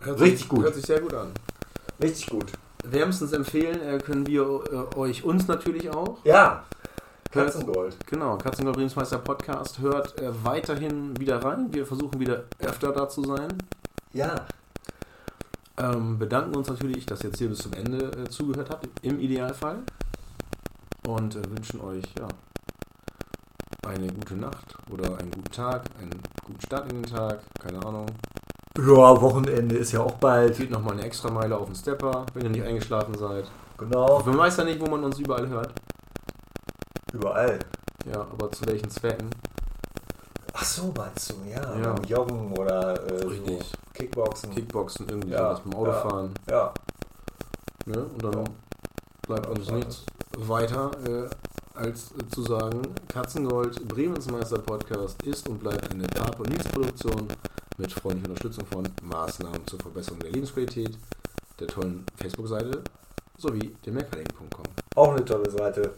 hört 0.00 0.20
richtig 0.20 0.40
sich, 0.40 0.48
gut. 0.48 0.62
Hört 0.62 0.74
sich 0.74 0.86
sehr 0.86 1.00
gut 1.00 1.14
an. 1.14 1.32
Richtig 2.00 2.26
gut. 2.28 2.52
Wärmstens 2.84 3.32
empfehlen 3.32 3.80
äh, 3.80 3.98
können 3.98 4.26
wir 4.26 4.42
äh, 4.42 4.96
euch 4.96 5.24
uns 5.24 5.46
natürlich 5.48 5.90
auch. 5.90 6.24
Ja. 6.24 6.64
Katzengold. 7.30 7.96
Genau, 8.06 8.36
Katzengold 8.38 8.76
Lebensmeister 8.76 9.18
Podcast. 9.18 9.78
Hört 9.78 10.20
äh, 10.20 10.30
weiterhin 10.44 11.18
wieder 11.18 11.42
rein. 11.44 11.72
Wir 11.72 11.86
versuchen 11.86 12.18
wieder 12.18 12.44
öfter 12.58 12.92
da 12.92 13.08
zu 13.08 13.22
sein. 13.22 13.58
Ja. 14.12 14.46
Ähm, 15.76 16.18
bedanken 16.18 16.56
uns 16.56 16.68
natürlich, 16.68 17.06
dass 17.06 17.22
ihr 17.22 17.30
jetzt 17.30 17.38
hier 17.38 17.48
bis 17.48 17.58
zum 17.58 17.72
Ende 17.72 18.10
äh, 18.12 18.28
zugehört 18.28 18.70
habt, 18.70 18.88
im 19.02 19.20
Idealfall. 19.20 19.78
Und 21.06 21.36
äh, 21.36 21.50
wünschen 21.50 21.80
euch 21.80 22.04
ja, 22.18 22.28
eine 23.88 24.08
gute 24.08 24.34
Nacht 24.34 24.76
oder 24.90 25.18
einen 25.18 25.30
guten 25.30 25.52
Tag, 25.52 25.84
einen 25.98 26.10
guten 26.44 26.60
Start 26.60 26.92
in 26.92 27.02
den 27.02 27.10
Tag, 27.10 27.40
keine 27.60 27.78
Ahnung. 27.84 28.06
Ja, 28.80 29.20
Wochenende 29.20 29.76
ist 29.76 29.92
ja 29.92 30.00
auch 30.00 30.12
bald. 30.12 30.56
Geht 30.56 30.70
nochmal 30.70 30.94
eine 30.94 31.04
extra 31.04 31.30
Meile 31.30 31.56
auf 31.56 31.66
den 31.66 31.74
Stepper, 31.74 32.24
wenn 32.32 32.44
ihr 32.44 32.50
nicht 32.50 32.64
eingeschlafen 32.64 33.14
seid. 33.14 33.44
Genau. 33.76 34.22
Man 34.24 34.38
weiß 34.38 34.56
ja 34.56 34.64
nicht, 34.64 34.80
wo 34.80 34.86
man 34.86 35.04
uns 35.04 35.18
überall 35.18 35.46
hört. 35.48 35.72
Überall. 37.12 37.58
Ja, 38.10 38.20
aber 38.20 38.50
zu 38.50 38.66
welchen 38.66 38.88
Zwecken? 38.88 39.28
Ach 40.54 40.64
so, 40.64 40.92
meinst 40.96 41.30
du, 41.30 41.34
ja. 41.48 41.76
ja. 41.76 41.94
Joggen 42.08 42.52
oder 42.52 42.94
äh, 43.10 43.20
so 43.20 43.58
Kickboxen. 43.92 44.54
Kickboxen, 44.54 45.08
irgendwie 45.08 45.32
ja. 45.32 45.38
sowas 45.38 45.60
beim 45.64 45.74
Autofahren. 45.74 46.34
Ja. 46.48 46.56
ja. 46.56 46.72
Ne? 47.86 47.98
Und 47.98 48.24
dann 48.24 48.32
ja. 48.32 48.44
Bleibt 49.30 49.46
uns 49.46 49.70
nichts 49.70 50.04
weiter, 50.38 50.90
äh, 51.06 51.78
als 51.78 52.10
äh, 52.12 52.28
zu 52.34 52.42
sagen, 52.42 52.82
Katzengold, 53.06 53.86
Bremensmeister 53.86 54.58
Podcast 54.58 55.22
ist 55.22 55.48
und 55.48 55.60
bleibt 55.60 55.88
eine 55.88 56.08
Pap- 56.08 56.40
und 56.40 56.50
Nils-Produktion 56.50 57.28
mit 57.78 57.92
freundlicher 57.92 58.30
Unterstützung 58.30 58.66
von 58.66 58.88
Maßnahmen 59.04 59.64
zur 59.68 59.78
Verbesserung 59.78 60.18
der 60.18 60.32
Lebensqualität, 60.32 60.98
der 61.60 61.68
tollen 61.68 62.04
Facebook-Seite 62.16 62.82
sowie 63.38 63.76
dem 63.86 63.94
Merkerling.com. 63.94 64.64
Auch 64.96 65.12
eine 65.12 65.24
tolle 65.24 65.48
Seite. 65.48 65.92